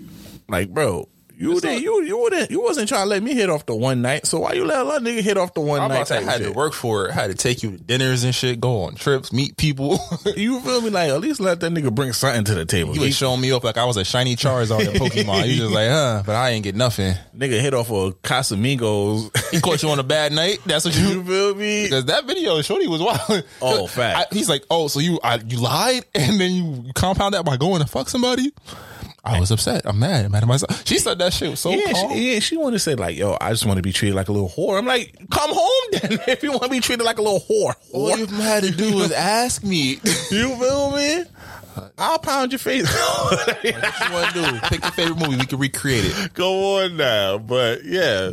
like, 0.48 0.68
bro. 0.68 1.08
You 1.40 1.60
didn't, 1.60 1.82
you 1.82 2.02
you 2.02 2.18
wouldn't 2.18 2.50
you 2.50 2.60
wasn't 2.60 2.88
trying 2.88 3.02
to 3.04 3.08
let 3.08 3.22
me 3.22 3.32
hit 3.32 3.48
off 3.48 3.64
the 3.64 3.74
one 3.76 4.02
night, 4.02 4.26
so 4.26 4.40
why 4.40 4.54
you 4.54 4.64
let 4.64 4.80
a 4.80 4.84
lot 4.84 4.96
of 4.96 5.02
nigga 5.04 5.20
hit 5.22 5.36
off 5.38 5.54
the 5.54 5.60
one. 5.60 5.80
I'm 5.80 5.88
night? 5.88 5.96
about 5.98 6.06
to 6.08 6.16
I 6.18 6.22
had 6.22 6.42
to 6.42 6.50
work 6.52 6.72
for 6.72 7.06
it. 7.06 7.10
I 7.12 7.14
had 7.14 7.30
to 7.30 7.36
take 7.36 7.62
you 7.62 7.70
to 7.70 7.78
dinners 7.78 8.24
and 8.24 8.34
shit, 8.34 8.60
go 8.60 8.82
on 8.82 8.96
trips, 8.96 9.32
meet 9.32 9.56
people. 9.56 9.98
You 10.36 10.60
feel 10.60 10.80
me? 10.80 10.90
Like 10.90 11.10
at 11.10 11.20
least 11.20 11.38
let 11.40 11.60
that 11.60 11.72
nigga 11.72 11.94
bring 11.94 12.12
something 12.12 12.44
to 12.44 12.54
the 12.54 12.64
table. 12.64 12.94
you 12.94 13.00
He- 13.00 13.06
was 13.06 13.16
showing 13.16 13.40
me 13.40 13.52
up 13.52 13.62
like 13.64 13.76
I 13.78 13.84
was 13.84 13.96
a 13.96 14.04
shiny 14.04 14.34
Charizard 14.36 14.80
in 14.80 14.94
Pokemon. 15.00 15.48
You 15.48 15.56
just 15.56 15.72
like, 15.72 15.88
huh? 15.88 16.22
But 16.26 16.34
I 16.36 16.50
ain't 16.50 16.64
get 16.64 16.74
nothing. 16.74 17.14
nigga 17.36 17.60
hit 17.60 17.72
off 17.74 17.90
of 17.90 18.20
Casamigos. 18.22 19.30
He 19.50 19.60
caught 19.60 19.82
you 19.82 19.90
on 19.90 19.98
a 19.98 20.02
bad 20.02 20.32
night. 20.32 20.58
That's 20.66 20.84
what 20.84 20.96
you. 20.98 21.06
you 21.08 21.24
feel 21.24 21.54
me? 21.54 21.84
Because 21.84 22.04
that 22.06 22.24
video, 22.26 22.60
Shorty 22.62 22.86
was 22.88 23.00
wild. 23.02 23.44
Oh, 23.62 23.86
fact. 23.88 24.32
I- 24.32 24.34
he's 24.34 24.48
like, 24.48 24.64
oh, 24.70 24.88
so 24.88 25.00
you 25.00 25.18
I, 25.22 25.36
you 25.36 25.58
lied 25.60 26.04
and 26.14 26.40
then 26.40 26.52
you 26.52 26.92
compound 26.94 27.34
that 27.34 27.44
by 27.44 27.56
going 27.56 27.80
to 27.80 27.88
fuck 27.88 28.08
somebody. 28.08 28.52
I 29.28 29.40
was 29.40 29.50
upset. 29.50 29.82
I'm 29.84 29.98
mad. 29.98 30.24
I'm 30.24 30.32
mad 30.32 30.42
at 30.42 30.48
myself. 30.48 30.86
She 30.86 30.98
said 30.98 31.18
that 31.18 31.32
shit 31.32 31.50
was 31.50 31.60
so 31.60 31.70
yeah, 31.70 31.92
calm. 31.92 32.12
she, 32.12 32.34
yeah, 32.34 32.38
she 32.40 32.56
wanted 32.56 32.76
to 32.76 32.78
say 32.80 32.94
like, 32.94 33.16
"Yo, 33.16 33.36
I 33.40 33.50
just 33.50 33.66
want 33.66 33.76
to 33.76 33.82
be 33.82 33.92
treated 33.92 34.14
like 34.14 34.28
a 34.28 34.32
little 34.32 34.48
whore." 34.48 34.78
I'm 34.78 34.86
like, 34.86 35.14
"Come 35.30 35.50
home 35.52 35.84
then, 35.92 36.18
if 36.28 36.42
you 36.42 36.50
want 36.50 36.64
to 36.64 36.70
be 36.70 36.80
treated 36.80 37.04
like 37.04 37.18
a 37.18 37.22
little 37.22 37.40
whore." 37.40 37.74
All 37.92 38.16
you 38.16 38.26
had 38.26 38.62
to 38.64 38.70
do 38.70 38.94
was 38.96 39.12
ask 39.12 39.62
me. 39.62 40.00
You 40.30 40.54
feel 40.56 40.90
me? 40.92 41.24
I'll 41.98 42.18
pound 42.18 42.52
your 42.52 42.58
face. 42.58 42.86
what 42.92 43.64
you 43.64 43.72
want 44.12 44.34
to 44.34 44.42
do? 44.42 44.58
Pick 44.68 44.82
your 44.82 44.92
favorite 44.92 45.18
movie. 45.18 45.36
We 45.36 45.46
can 45.46 45.58
recreate 45.58 46.04
it. 46.04 46.32
Go 46.34 46.84
on 46.84 46.96
now, 46.96 47.38
but 47.38 47.84
yeah, 47.84 48.32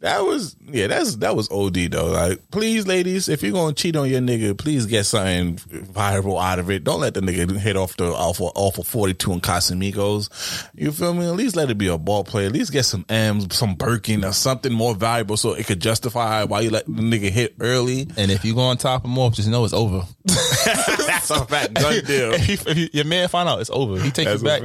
that 0.00 0.24
was 0.24 0.56
yeah, 0.66 0.86
that's 0.86 1.16
that 1.16 1.36
was 1.36 1.50
OD 1.50 1.90
though. 1.90 2.06
Like, 2.06 2.50
please, 2.50 2.86
ladies, 2.86 3.28
if 3.28 3.42
you're 3.42 3.52
gonna 3.52 3.72
cheat 3.72 3.96
on 3.96 4.08
your 4.08 4.20
nigga, 4.20 4.56
please 4.56 4.86
get 4.86 5.04
something 5.04 5.56
viral 5.56 6.42
out 6.42 6.58
of 6.58 6.70
it. 6.70 6.84
Don't 6.84 7.00
let 7.00 7.14
the 7.14 7.20
nigga 7.20 7.56
hit 7.58 7.76
off 7.76 7.96
the 7.96 8.12
off 8.12 8.40
of, 8.40 8.52
off 8.54 8.78
of 8.78 8.86
42 8.86 9.32
and 9.32 9.42
Casamigos. 9.42 10.68
You 10.74 10.92
feel 10.92 11.14
me? 11.14 11.26
At 11.26 11.36
least 11.36 11.56
let 11.56 11.70
it 11.70 11.78
be 11.78 11.88
a 11.88 11.98
ball 11.98 12.24
player. 12.24 12.46
At 12.46 12.52
least 12.52 12.72
get 12.72 12.84
some 12.84 13.04
M's, 13.08 13.56
some 13.56 13.74
Birkin, 13.74 14.24
or 14.24 14.32
something 14.32 14.72
more 14.72 14.94
valuable 14.94 15.36
so 15.36 15.54
it 15.54 15.66
could 15.66 15.80
justify 15.80 16.44
why 16.44 16.60
you 16.60 16.70
let 16.70 16.86
the 16.86 16.92
nigga 16.92 17.30
hit 17.30 17.54
early. 17.60 18.08
And 18.16 18.30
if 18.30 18.44
you 18.44 18.54
go 18.54 18.60
on 18.60 18.76
top 18.76 19.04
him 19.04 19.18
off, 19.18 19.34
just 19.34 19.48
know 19.48 19.64
it's 19.64 19.74
over. 19.74 20.04
That's 20.26 21.30
a 21.30 21.44
fact. 21.46 21.74
Done 21.74 22.04
deal. 22.04 22.32
if, 22.34 22.48
you- 22.48 22.72
if 22.84 22.94
your 22.94 23.04
man 23.04 23.28
find 23.28 23.48
out, 23.48 23.60
it's 23.60 23.70
over. 23.70 24.00
He 24.00 24.10
takes 24.10 24.40
a 24.40 24.44
back. 24.44 24.62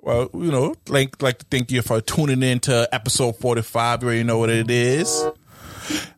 Well, 0.00 0.28
you 0.34 0.50
know, 0.52 0.74
like 0.88 1.22
like 1.22 1.38
to 1.38 1.46
thank 1.50 1.70
you 1.70 1.80
for 1.82 2.00
tuning 2.00 2.42
in 2.42 2.60
to 2.60 2.88
episode 2.92 3.36
forty 3.38 3.62
five. 3.62 4.02
You 4.02 4.08
already 4.08 4.24
know 4.24 4.38
what 4.38 4.50
it 4.50 4.70
is. 4.70 5.24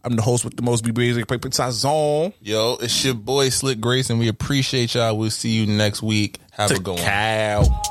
I'm 0.04 0.14
the 0.16 0.22
host 0.22 0.44
with 0.44 0.56
the 0.56 0.62
most 0.62 0.84
be 0.84 0.92
basic 0.92 1.26
paper 1.26 1.50
zone. 1.50 2.32
Yo, 2.40 2.76
it's 2.80 3.04
your 3.04 3.14
boy 3.14 3.48
Slick 3.48 3.80
Grace, 3.80 4.10
and 4.10 4.18
we 4.18 4.28
appreciate 4.28 4.94
y'all. 4.94 5.16
We'll 5.18 5.30
see 5.30 5.50
you 5.50 5.66
next 5.66 6.02
week. 6.02 6.38
Have 6.52 6.70
a 6.70 6.74
good 6.78 6.94
one. 6.94 6.98
Cow. 7.02 7.82